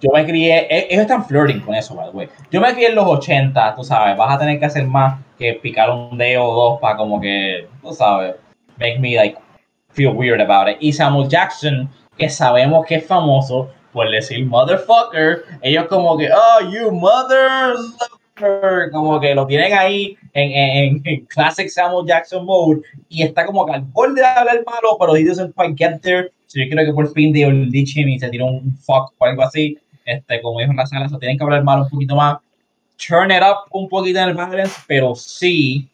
Yo 0.00 0.10
me 0.12 0.24
crié, 0.24 0.66
e, 0.68 0.88
ellos 0.90 1.02
están 1.02 1.24
flirting 1.24 1.60
con 1.60 1.74
eso, 1.74 1.94
by 1.94 2.10
the 2.10 2.16
way. 2.16 2.28
Yo 2.50 2.60
me 2.60 2.72
crié 2.72 2.88
en 2.88 2.96
los 2.96 3.06
80, 3.06 3.74
tú 3.76 3.84
sabes, 3.84 4.16
vas 4.16 4.34
a 4.34 4.38
tener 4.38 4.58
que 4.58 4.66
hacer 4.66 4.86
más 4.86 5.20
que 5.38 5.54
picar 5.54 5.90
un 5.90 6.18
dedo 6.18 6.44
o 6.44 6.54
dos 6.54 6.80
para 6.80 6.96
como 6.96 7.20
que, 7.20 7.68
tú 7.82 7.92
sabes, 7.92 8.34
make 8.78 8.98
me 8.98 9.14
like 9.14 9.38
feel 9.92 10.14
weird 10.14 10.40
about 10.40 10.68
it. 10.68 10.76
Y 10.80 10.92
Samuel 10.92 11.28
Jackson, 11.28 11.88
que 12.16 12.28
sabemos 12.28 12.86
que 12.86 12.96
es 12.96 13.06
famoso 13.06 13.70
por 13.92 14.10
decir 14.10 14.46
motherfucker, 14.46 15.44
ellos 15.60 15.86
como 15.86 16.16
que, 16.16 16.30
oh, 16.32 16.70
you 16.70 16.90
motherfucker, 16.90 18.90
como 18.90 19.20
que 19.20 19.34
lo 19.34 19.46
tienen 19.46 19.74
ahí 19.74 20.16
en, 20.32 21.02
en, 21.04 21.26
classic 21.26 21.68
Samuel 21.68 22.06
Jackson 22.06 22.46
mode 22.46 22.80
y 23.08 23.22
está 23.22 23.44
como 23.44 23.66
que 23.66 23.72
al 23.72 23.82
borde 23.82 24.20
de 24.20 24.26
hablar 24.26 24.62
malo, 24.64 24.96
pero 24.98 25.14
he 25.14 25.24
doesn't 25.24 25.54
quite 25.54 25.74
get 25.76 26.00
there. 26.00 26.32
So 26.46 26.58
yo 26.58 26.68
creo 26.70 26.86
que 26.86 26.92
por 26.92 27.12
fin 27.12 27.32
de 27.32 27.68
ditch 27.70 27.96
him 27.96 28.08
y 28.08 28.18
se 28.18 28.30
tiró 28.30 28.46
un 28.46 28.76
fuck 28.78 29.12
o 29.18 29.24
algo 29.24 29.42
así. 29.42 29.78
Este, 30.04 30.42
como 30.42 30.58
dijo 30.58 30.72
en 30.72 30.76
la 30.76 30.86
sala, 30.86 31.08
so 31.08 31.18
tienen 31.18 31.38
que 31.38 31.44
hablar 31.44 31.62
malo 31.62 31.84
un 31.84 31.90
poquito 31.90 32.16
más. 32.16 32.38
Turn 32.96 33.30
it 33.30 33.42
up 33.42 33.68
un 33.70 33.88
poquito 33.88 34.20
en 34.20 34.30
el 34.30 34.34
balance, 34.34 34.80
pero 34.86 35.14
sí, 35.14 35.88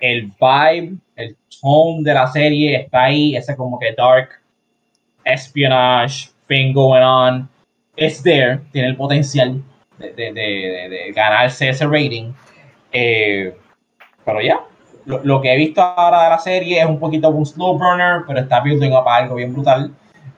el 0.00 0.32
vibe, 0.40 0.96
el 1.16 1.36
tone 1.60 2.02
de 2.02 2.14
la 2.14 2.26
serie 2.26 2.76
está 2.76 3.04
ahí, 3.04 3.36
ese 3.36 3.56
como 3.56 3.78
que 3.78 3.94
dark 3.96 4.40
espionage 5.24 6.30
thing 6.48 6.72
going 6.72 7.02
on. 7.02 7.48
It's 7.96 8.22
there, 8.22 8.60
tiene 8.72 8.88
el 8.88 8.96
potencial 8.96 9.62
de, 9.98 10.12
de, 10.12 10.32
de, 10.32 11.12
ganarse 11.14 11.68
ese 11.68 11.86
rating. 11.86 12.32
Eh, 12.92 13.56
pero 14.24 14.40
ya, 14.42 14.60
lo, 15.06 15.40
que 15.40 15.52
he 15.52 15.56
visto 15.56 15.80
ahora 15.80 16.24
de 16.24 16.30
la 16.30 16.38
serie 16.38 16.80
es 16.80 16.86
un 16.86 16.98
poquito 16.98 17.30
un 17.30 17.46
slow 17.46 17.78
burner, 17.78 18.22
pero 18.26 18.40
está 18.40 18.60
building 18.60 18.92
up 18.92 19.08
algo 19.08 19.36
bien 19.36 19.52
brutal. 19.52 19.94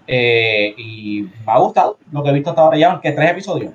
Eh, 0.06 0.74
y 0.78 1.22
me 1.22 1.52
ha 1.52 1.58
gustado 1.58 1.98
lo 2.12 2.22
que 2.22 2.30
he 2.30 2.32
visto 2.32 2.50
hasta 2.50 2.62
ahora 2.62 2.78
ya, 2.78 2.92
aunque 2.92 3.12
tres 3.12 3.30
episodios 3.30 3.74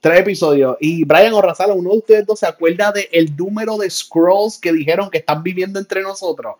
tres 0.00 0.20
episodios. 0.20 0.76
Y 0.80 1.04
Brian 1.04 1.32
Orrazala, 1.32 1.74
uno 1.74 1.90
de 1.90 1.98
ustedes 1.98 2.26
dos 2.26 2.38
se 2.38 2.46
acuerda 2.46 2.92
del 2.92 3.08
el 3.12 3.36
número 3.36 3.76
de 3.76 3.90
scrolls 3.90 4.58
que 4.58 4.72
dijeron 4.72 5.10
que 5.10 5.18
están 5.18 5.42
viviendo 5.42 5.78
entre 5.78 6.02
nosotros. 6.02 6.56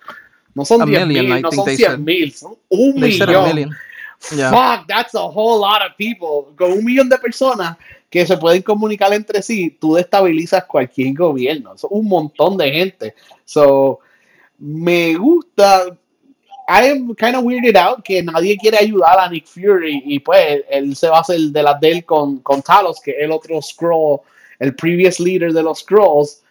No 0.55 0.65
son 0.65 0.89
10 0.89 1.07
mil, 1.07 1.43
no 1.43 1.53
son 1.53 1.69
100 1.69 2.05
mil, 2.05 2.33
son 2.33 2.57
un 2.69 2.95
millón. 2.99 3.71
Fuck, 4.19 4.87
that's 4.89 5.15
a 5.15 5.23
whole 5.23 5.61
lot 5.61 5.83
of 5.83 5.95
people. 5.99 6.55
Con 6.57 6.73
un 6.73 6.85
millón 6.85 7.09
de 7.09 7.19
personas 7.19 7.77
que 8.09 8.27
se 8.27 8.37
pueden 8.39 8.63
comunicar 8.63 9.13
entre 9.13 9.43
sí, 9.43 9.77
tú 9.79 9.95
destabilizas 9.95 10.65
cualquier 10.65 11.15
gobierno. 11.15 11.77
Son 11.77 11.91
un 11.93 12.09
montón 12.09 12.57
de 12.57 12.71
gente. 12.71 13.15
So, 13.45 14.01
me 14.59 15.15
gusta 15.15 15.97
I 16.69 16.91
am 16.91 17.15
kind 17.15 17.37
of 17.37 17.45
weirded 17.45 17.77
out 17.77 18.03
que 18.03 18.23
nadie 18.23 18.57
quiere 18.59 18.79
ayudar 18.79 19.19
a 19.21 19.29
Nick 19.29 19.47
Fury 19.47 20.03
y 20.05 20.19
pues 20.19 20.65
él 20.69 20.97
se 20.97 21.09
va 21.09 21.19
a 21.19 21.21
hacer 21.21 21.39
de 21.39 21.63
la 21.63 21.75
de 21.75 21.93
él 21.93 22.05
con, 22.05 22.41
con 22.41 22.61
Talos, 22.61 23.01
que 23.01 23.13
es 23.13 23.19
el 23.21 23.31
otro 23.31 23.63
Scroll, 23.63 24.21
el 24.59 24.75
previous 24.75 25.21
leader 25.21 25.53
de 25.53 25.63
los 25.63 25.81
Scrolls. 25.81 26.43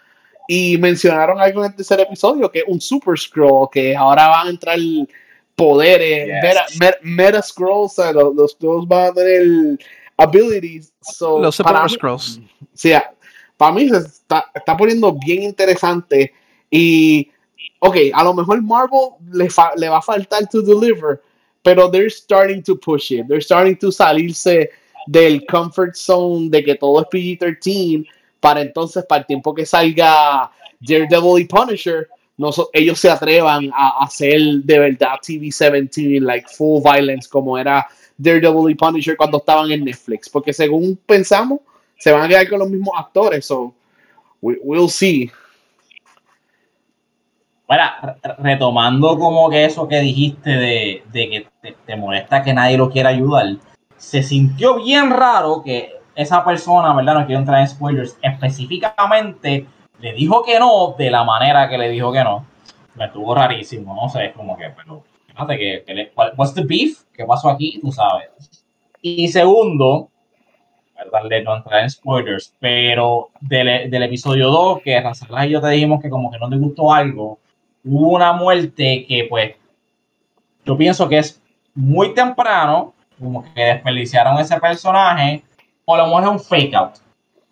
Y 0.48 0.78
mencionaron 0.78 1.40
algo 1.40 1.66
en 1.66 1.72
el 1.72 1.76
tercer 1.76 2.00
episodio, 2.00 2.50
que 2.52 2.60
es 2.60 2.66
un 2.68 2.80
Super 2.80 3.18
Scroll, 3.18 3.68
que 3.72 3.96
ahora 3.96 4.28
van 4.28 4.48
a 4.48 4.50
entrar 4.52 4.78
poderes, 5.56 6.30
meta, 7.02 7.42
Scrolls, 7.42 7.98
los, 8.14 8.52
Scrolls 8.52 8.88
van 8.88 9.08
a 9.08 9.14
tener 9.14 9.80
abilities. 10.18 10.94
los 11.20 11.56
Super 11.56 11.90
Scrolls. 11.90 12.40
Sí, 12.74 12.94
para 13.58 13.72
mí 13.72 13.90
se 13.90 13.98
está, 13.98 14.46
está 14.54 14.78
poniendo 14.78 15.12
bien 15.14 15.44
interesante 15.44 16.34
y 16.70 17.32
ok, 17.86 17.98
a 18.14 18.24
lo 18.24 18.34
mejor 18.34 18.62
Marvel 18.62 19.12
le, 19.32 19.48
le 19.78 19.90
va 19.90 19.98
a 19.98 20.02
faltar 20.02 20.48
to 20.50 20.62
deliver, 20.62 21.22
pero 21.64 21.90
they're 21.90 22.10
starting 22.10 22.62
to 22.64 22.76
push 22.76 23.12
it. 23.12 23.28
They're 23.28 23.42
starting 23.42 23.78
to 23.78 23.92
salirse 23.92 24.70
del 25.08 25.46
comfort 25.46 25.96
zone 25.96 26.50
de 26.50 26.64
que 26.64 26.76
todo 26.76 27.02
es 27.02 27.08
PG-13 27.08 28.08
para 28.40 28.62
entonces, 28.62 29.04
para 29.06 29.22
el 29.22 29.28
tiempo 29.28 29.54
que 29.54 29.66
salga 29.66 30.52
Daredevil 30.80 31.42
y 31.42 31.46
Punisher, 31.46 32.08
no 32.38 32.52
ellos 32.74 33.00
se 33.00 33.10
atrevan 33.10 33.72
a 33.74 34.04
hacer 34.04 34.40
de 34.64 34.80
verdad 34.80 35.16
TV-17, 35.22 36.22
like 36.22 36.48
full 36.50 36.82
violence, 36.84 37.30
como 37.30 37.58
era 37.58 37.88
Daredevil 38.18 38.70
y 38.70 38.76
Punisher 38.76 39.16
cuando 39.16 39.38
estaban 39.38 39.72
en 39.72 39.86
Netflix. 39.86 40.30
Porque 40.30 40.54
según 40.54 40.98
pensamos, 41.06 41.60
se 41.98 42.12
van 42.12 42.24
a 42.24 42.28
quedar 42.28 42.50
con 42.50 42.60
los 42.60 42.70
mismos 42.70 42.94
actores. 42.98 43.46
So, 43.46 43.74
we, 44.42 44.58
we'll 44.64 44.90
see. 44.90 45.32
Bueno, 47.68 47.84
retomando 48.38 49.18
como 49.18 49.50
que 49.50 49.66
eso 49.66 49.88
que 49.88 50.00
dijiste 50.00 50.52
de, 50.52 51.04
que 51.12 51.48
te, 51.86 51.96
molesta 51.96 52.44
que 52.44 52.54
nadie 52.54 52.78
lo 52.78 52.92
quiera 52.92 53.10
ayudar, 53.10 53.56
se 53.98 54.22
sintió 54.22 54.76
bien 54.76 55.10
raro 55.10 55.64
que 55.64 55.94
esa 56.14 56.46
persona, 56.46 56.94
¿verdad? 56.94 57.16
No 57.16 57.26
quiero 57.26 57.40
entrar 57.40 57.60
en 57.60 57.68
spoilers, 57.68 58.18
específicamente 58.22 59.66
le 60.00 60.14
dijo 60.14 60.44
que 60.44 60.60
no 60.60 60.94
de 60.98 61.10
la 61.10 61.24
manera 61.24 61.68
que 61.68 61.78
le 61.78 61.90
dijo 61.90 62.12
que 62.12 62.24
no. 62.24 62.46
Me 62.94 63.06
estuvo 63.06 63.34
rarísimo, 63.34 63.96
no 63.96 64.08
sé, 64.10 64.32
como 64.34 64.56
que, 64.56 64.70
pero, 64.70 65.04
fíjate 65.28 65.58
que, 65.58 65.84
que 65.86 66.12
what's 66.16 66.54
the 66.54 66.64
beef? 66.64 67.04
¿Qué 67.14 67.26
pasó 67.26 67.50
aquí? 67.50 67.80
Tú 67.82 67.92
sabes. 67.92 68.30
Y 69.02 69.28
segundo, 69.28 70.10
darle 71.12 71.44
no 71.44 71.58
entrar 71.58 71.82
en 71.82 71.90
spoilers, 71.90 72.54
pero 72.60 73.30
del, 73.42 73.90
del 73.90 74.04
episodio 74.04 74.50
2, 74.50 74.82
que 74.84 75.02
Razala 75.02 75.48
y 75.48 75.52
yo 75.52 75.62
te 75.62 75.70
dijimos 75.70 76.02
que 76.02 76.10
como 76.10 76.32
que 76.32 76.38
no 76.38 76.48
te 76.48 76.58
gustó 76.58 76.94
algo, 76.94 77.40
hubo 77.86 78.16
una 78.16 78.34
muerte 78.34 79.06
que 79.08 79.28
pues 79.30 79.56
yo 80.66 80.76
pienso 80.78 81.08
que 81.08 81.20
es 81.20 81.42
muy 81.76 82.14
temprano, 82.14 82.94
como 83.20 83.44
que 83.54 83.62
desperdiciaron 83.62 84.40
ese 84.40 84.60
personaje, 84.60 85.44
o 85.86 85.96
lo 85.96 86.08
mejor 86.08 86.24
es 86.24 86.30
un 86.30 86.40
fake 86.40 86.74
out. 86.74 86.94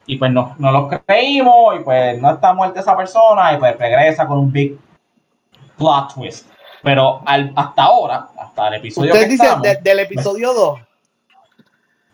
Y 0.06 0.18
pues 0.18 0.32
no, 0.32 0.56
no 0.58 0.72
lo 0.72 0.90
creímos, 0.90 1.80
y 1.80 1.84
pues 1.84 2.20
no 2.20 2.32
está 2.32 2.54
muerta 2.54 2.80
esa 2.80 2.98
persona, 2.98 3.54
y 3.54 3.58
pues 3.58 3.78
regresa 3.78 4.26
con 4.28 4.40
un 4.40 4.52
big 4.52 4.78
plot 5.78 6.14
twist. 6.16 6.48
Pero 6.82 7.22
al, 7.26 7.54
hasta 7.56 7.84
ahora, 7.84 8.28
hasta 8.38 8.68
el 8.70 8.74
episodio 8.76 9.14
Usted 9.14 9.30
dice 9.30 9.48
del 9.82 10.00
episodio 10.00 10.54
2. 10.54 10.80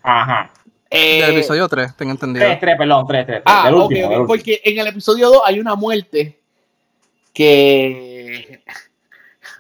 Ajá. 0.04 0.52
Eh, 0.92 1.22
del 1.22 1.38
episodio 1.38 1.68
3, 1.68 1.96
tengo 1.96 2.12
entendido. 2.12 2.46
3, 2.46 2.60
3, 2.60 2.78
perdón, 2.78 3.08
3, 3.08 3.26
3. 3.26 3.42
Ah, 3.46 3.72
último, 3.74 4.28
porque 4.28 4.62
en 4.64 4.80
el 4.80 4.88
episodio 4.88 5.30
2 5.30 5.42
hay 5.46 5.60
una 5.60 5.76
muerte 5.76 6.40
que 7.34 8.09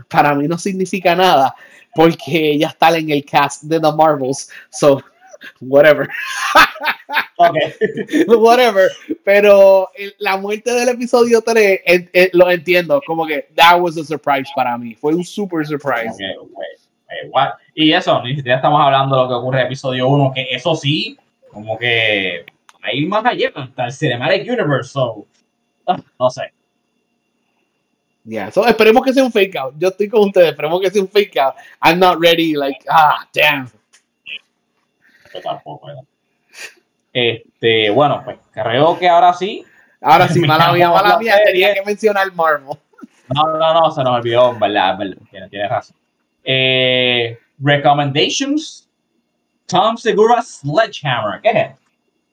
para 0.10 0.36
mí 0.36 0.48
no 0.48 0.57
significa 0.57 1.15
nada 1.15 1.56
porque 1.95 2.57
ya 2.57 2.68
está 2.68 2.95
en 2.98 3.10
el 3.10 3.26
cast 3.26 3.64
de 3.64 3.80
The 3.80 3.91
Marvels. 3.91 4.49
So, 4.69 5.02
whatever. 5.61 6.07
Okay. 7.40 7.73
whatever. 8.27 8.90
Pero 9.23 9.90
la 10.19 10.36
muerte 10.38 10.72
del 10.72 10.90
episodio 10.90 11.41
3 11.41 11.81
lo 12.34 12.52
entiendo. 12.52 13.02
Como 13.07 13.26
que 13.26 13.48
that 13.56 13.80
was 13.80 13.98
a 13.98 14.03
surprise 14.03 14.49
para 14.56 14.77
mí. 14.77 14.94
Fue 14.95 15.15
un 15.15 15.23
super 15.23 15.65
surprise. 15.65 16.14
Okay, 16.14 16.36
okay. 16.38 17.45
Y 17.73 17.94
eso, 17.94 18.22
ni 18.23 18.36
siquiera 18.36 18.57
estamos 18.57 18.81
hablando 18.81 19.15
de 19.15 19.22
lo 19.23 19.27
que 19.30 19.34
ocurre 19.36 19.57
en 19.60 19.61
el 19.61 19.68
episodio 19.68 20.07
1, 20.10 20.34
que 20.36 20.48
eso 20.52 20.76
sí, 20.76 21.18
como 21.49 21.77
que 21.77 22.45
hay 22.84 23.06
más 23.06 23.26
allá, 23.26 23.52
hasta 23.56 23.86
el 23.86 23.94
Cinematic 23.94 24.41
Universe. 24.44 24.91
So, 24.91 25.26
no 26.19 26.30
sé. 26.30 26.52
Yeah, 28.30 28.51
so 28.51 28.64
esperemos 28.68 29.03
que 29.03 29.11
sea 29.11 29.23
un 29.23 29.31
fake 29.31 29.56
out. 29.56 29.73
Yo 29.80 29.88
estoy 29.88 30.07
con 30.07 30.22
ustedes, 30.22 30.49
esperemos 30.49 30.80
que 30.80 30.91
sea 30.91 31.01
un 31.01 31.10
fake 31.10 31.35
out. 31.38 31.56
I'm 31.81 31.97
not 31.97 32.22
ready, 32.22 32.53
like, 32.53 32.80
ah, 32.88 33.27
damn. 33.34 33.68
Yo 35.34 35.41
tampoco, 35.41 35.89
Este, 37.11 37.89
bueno, 37.89 38.22
pues 38.23 38.38
creo 38.51 38.99
que 38.99 39.10
ahora 39.10 39.34
sí. 39.34 39.65
Ahora 39.99 40.27
sí, 40.27 40.39
mala 40.47 40.72
mía, 40.72 40.91
mala 40.91 41.18
mía, 41.18 41.39
tenía 41.43 41.73
que 41.73 41.81
mencionar 41.84 42.31
Marvel. 42.35 42.77
No, 43.34 43.57
no, 43.57 43.73
no, 43.73 43.91
se 43.91 44.03
nos 44.03 44.18
olvidó, 44.18 44.53
verdad, 44.60 44.99
verdad, 44.99 45.18
tienes, 45.49 45.69
razón. 45.69 45.97
Eh, 46.43 47.35
recommendations. 47.57 48.88
Tom 49.65 49.97
Segura 49.97 50.43
Sledgehammer. 50.43 51.41
¿Qué 51.41 51.49
es? 51.49 51.78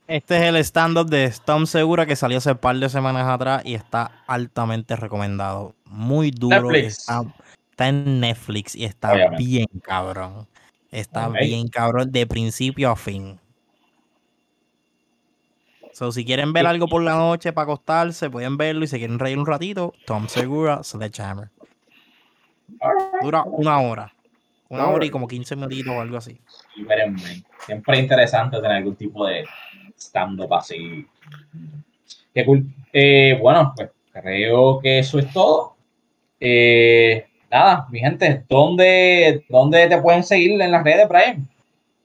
Este 0.08 0.36
es 0.36 0.42
el 0.44 0.56
stand-up 0.56 1.08
de 1.08 1.32
Tom 1.44 1.66
Segura 1.66 2.06
que 2.06 2.14
salió 2.14 2.38
hace 2.38 2.52
un 2.52 2.58
par 2.58 2.76
de 2.76 2.88
semanas 2.88 3.26
atrás 3.26 3.62
y 3.64 3.74
está 3.74 4.22
altamente 4.28 4.94
recomendado. 4.94 5.74
Muy 5.86 6.30
duro. 6.30 6.70
Está, 6.70 7.24
en 7.78 8.20
Netflix 8.20 8.76
y 8.76 8.84
está 8.84 9.30
bien 9.36 9.66
cabrón. 9.82 10.46
Está 10.92 11.28
bien 11.28 11.66
cabrón 11.68 12.12
de 12.12 12.24
principio 12.26 12.90
a 12.90 12.96
fin. 12.96 13.40
So, 15.92 16.12
si 16.12 16.24
quieren 16.24 16.52
ver 16.52 16.66
algo 16.66 16.86
por 16.86 17.02
la 17.02 17.14
noche 17.14 17.52
para 17.52 17.64
acostarse, 17.64 18.30
pueden 18.30 18.56
verlo 18.56 18.84
y 18.84 18.86
si 18.86 18.98
quieren 18.98 19.18
reír 19.18 19.38
un 19.38 19.46
ratito, 19.46 19.92
Tom 20.06 20.28
Segura, 20.28 20.84
Sledgehammer. 20.84 21.50
Dura 23.22 23.42
una 23.42 23.80
hora. 23.80 24.12
Una 24.68 24.88
hora 24.88 25.04
y 25.04 25.10
como 25.10 25.26
15 25.26 25.56
minutitos 25.56 25.94
o 25.94 26.00
algo 26.00 26.16
así. 26.16 26.40
Siempre 27.58 27.98
interesante 27.98 28.56
tener 28.56 28.72
algún 28.72 28.96
tipo 28.96 29.26
de 29.26 29.44
stand-up 29.98 30.54
así. 30.54 31.06
Qué 32.34 32.44
cool. 32.44 32.66
Eh, 32.92 33.38
bueno, 33.40 33.72
pues 33.76 33.90
creo 34.12 34.80
que 34.80 34.98
eso 34.98 35.18
es 35.18 35.32
todo. 35.32 35.76
Eh, 36.40 37.26
nada, 37.50 37.86
mi 37.90 38.00
gente, 38.00 38.44
¿dónde, 38.48 39.44
¿dónde 39.48 39.88
te 39.88 39.98
pueden 40.00 40.22
seguir 40.22 40.60
en 40.60 40.70
las 40.70 40.84
redes, 40.84 41.08
Brian? 41.08 41.48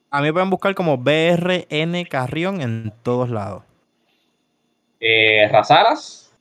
A 0.10 0.20
mí 0.20 0.28
me 0.28 0.34
pueden 0.34 0.50
buscar 0.50 0.76
como 0.76 0.98
BRN 0.98 2.04
Carrión 2.10 2.62
en 2.62 2.94
todos 3.04 3.30
lados. 3.30 3.64
Eh, 5.00 5.48
¿Razalas? 5.50 6.34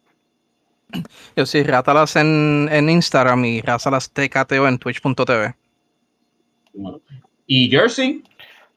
Yo 1.36 1.46
sí, 1.46 1.62
Ratalas 1.62 2.16
en, 2.16 2.68
en 2.70 2.90
Instagram 2.90 3.44
y 3.44 3.60
Razalas 3.60 4.10
TKTO 4.10 4.66
en 4.66 4.78
twitch.tv. 4.78 5.54
¿Y 7.46 7.70
Jersey? 7.70 8.22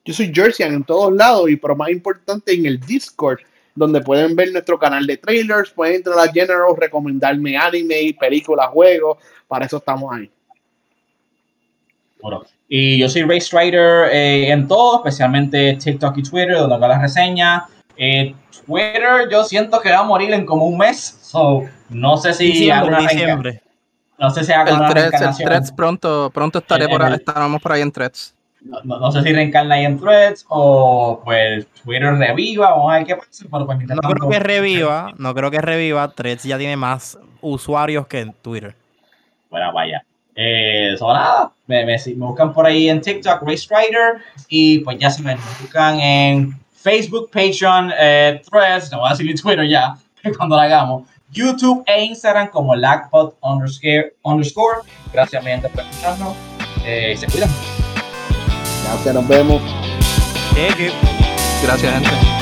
Yo 0.06 0.14
soy 0.14 0.34
Jersey 0.34 0.66
en 0.66 0.84
todos 0.84 1.14
lados 1.14 1.50
y 1.50 1.56
pero 1.56 1.76
más 1.76 1.90
importante 1.90 2.54
en 2.54 2.66
el 2.66 2.80
Discord, 2.80 3.40
donde 3.74 4.02
pueden 4.02 4.36
ver 4.36 4.52
nuestro 4.52 4.78
canal 4.78 5.08
de 5.08 5.18
trailers, 5.18 5.70
pueden 5.72 5.96
entrar 5.96 6.20
a 6.20 6.32
General, 6.32 6.76
recomendarme 6.78 7.58
anime, 7.58 8.16
películas, 8.20 8.68
juegos, 8.68 9.18
para 9.48 9.66
eso 9.66 9.78
estamos 9.78 10.14
ahí. 10.14 10.30
Bueno, 12.22 12.44
y 12.68 13.00
yo 13.00 13.08
soy 13.08 13.24
Race 13.24 13.58
Rider 13.58 14.10
eh, 14.12 14.52
en 14.52 14.68
todo, 14.68 14.98
especialmente 14.98 15.78
TikTok 15.82 16.18
y 16.18 16.24
Twitter, 16.24 16.58
donde 16.58 16.76
hago 16.76 16.88
las 16.88 17.02
reseñas. 17.02 17.64
Eh, 17.96 18.36
Twitter 18.66 19.30
yo 19.32 19.44
siento 19.46 19.80
que 19.80 19.92
va 19.92 20.00
a 20.00 20.04
morir 20.04 20.34
en 20.34 20.46
como 20.46 20.66
un 20.66 20.78
mes, 20.78 21.20
so 21.22 21.64
no 21.90 22.18
sé 22.18 22.34
si 22.34 22.46
diciembre, 22.48 22.98
diciembre. 22.98 23.62
No 24.18 24.30
sé 24.32 24.44
si 24.44 24.52
hago 24.52 24.70
el 24.70 24.92
threads, 24.92 25.22
el 25.22 25.46
threads 25.46 25.72
pronto, 25.72 26.30
pronto 26.34 26.60
estaré 26.60 26.90
por 26.90 27.02
ahí, 27.04 27.14
estaremos 27.14 27.62
por 27.62 27.72
ahí 27.72 27.82
en 27.82 27.92
threads 27.92 28.34
no, 28.64 29.11
sé 29.11 29.22
si 29.23 29.34
reencarna 29.34 29.76
ahí 29.76 29.85
en 29.85 29.99
Threads 29.99 30.45
o 30.49 31.22
pues 31.23 31.68
Twitter 31.84 32.14
reviva, 32.15 32.72
vamos 32.72 32.91
a 32.91 32.98
ver 32.98 33.07
qué 33.07 33.15
pasa. 33.15 33.45
Pero 33.52 33.65
pues, 33.65 33.77
no 33.80 34.10
creo 34.10 34.30
que 34.30 34.40
reviva, 34.40 35.14
no 35.18 35.34
creo 35.34 35.52
que 35.52 35.61
reviva. 35.61 36.07
Threads 36.10 36.44
ya 36.44 36.57
tiene 36.57 36.77
más 36.77 37.18
usuarios 37.41 38.07
que 38.07 38.22
en 38.22 38.34
Twitter. 38.34 38.76
Bueno, 39.49 39.73
vaya. 39.73 40.03
Eh, 40.35 40.95
nada, 40.99 41.52
me, 41.68 41.85
me, 41.85 41.98
buscan 42.15 42.53
por 42.53 42.65
ahí 42.65 42.90
en 42.90 43.02
TikTok, 43.02 43.44
Race 43.44 43.68
Rider, 43.69 44.22
y 44.48 44.80
pues 44.80 44.98
ya 44.98 45.11
se 45.11 45.22
me 45.22 45.35
buscan 45.61 45.99
en 45.99 46.60
Facebook, 46.72 47.30
Patreon, 47.31 47.94
eh, 47.98 48.41
Threads, 48.49 48.91
no 48.91 48.99
voy 48.99 49.10
a 49.10 49.11
decir 49.11 49.40
Twitter 49.40 49.68
ya, 49.68 49.95
cuando 50.38 50.56
lo 50.56 50.61
hagamos, 50.61 51.07
YouTube 51.31 51.84
e 51.85 52.06
Instagram 52.06 52.48
como 52.48 52.76
lagpod 52.76 53.34
underscore, 53.41 54.15
underscore. 54.23 54.81
Gracias, 55.11 55.44
mi 55.44 55.52
gente, 55.52 55.69
por 55.69 55.84
escucharnos. 55.84 56.35
Eh, 56.85 57.15
se 57.18 57.27
cuidan. 57.27 57.49
Gracias, 58.84 59.16
nos 59.16 59.28
vemos. 59.28 59.62
Gracias, 61.64 61.94
gente. 61.94 62.33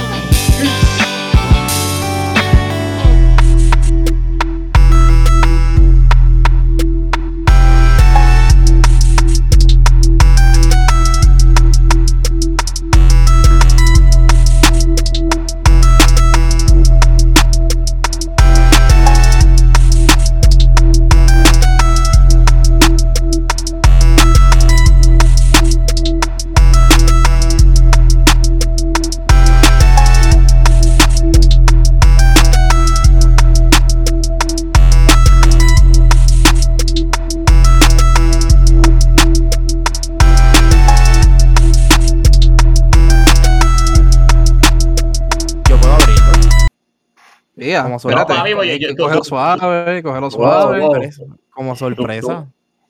Como 47.83 47.99
cógelo 47.99 49.23
suave, 49.23 50.01
cógelo 50.01 50.31
suave. 50.31 51.11
Como 51.51 51.75
sorpresa. 51.75 52.47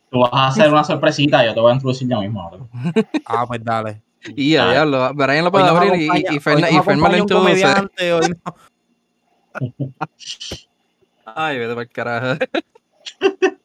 Tú, 0.09 0.19
vas 0.19 0.31
a 0.33 0.47
hacer 0.47 0.69
una 0.69 0.83
sorpresita, 0.83 1.45
yo 1.45 1.53
te 1.53 1.59
voy 1.59 1.71
a 1.71 1.75
introducir 1.75 2.07
ya 2.07 2.19
mismo. 2.19 2.69
ah, 3.25 3.45
pues 3.47 3.63
dale. 3.63 4.01
Y 4.35 4.51
ya, 4.51 4.71
diablo. 4.71 5.13
Brian 5.13 5.45
lo 5.45 5.51
puede 5.51 5.65
abrir 5.65 5.95
y, 5.95 6.07
y, 6.07 6.35
y 6.35 6.39
Ferma 6.39 7.09
lo 7.09 7.17
introduce. 7.17 7.65
Ay, 11.25 11.57
vete 11.59 11.69
para 11.69 11.81
el 11.81 11.89
carajo. 11.89 12.45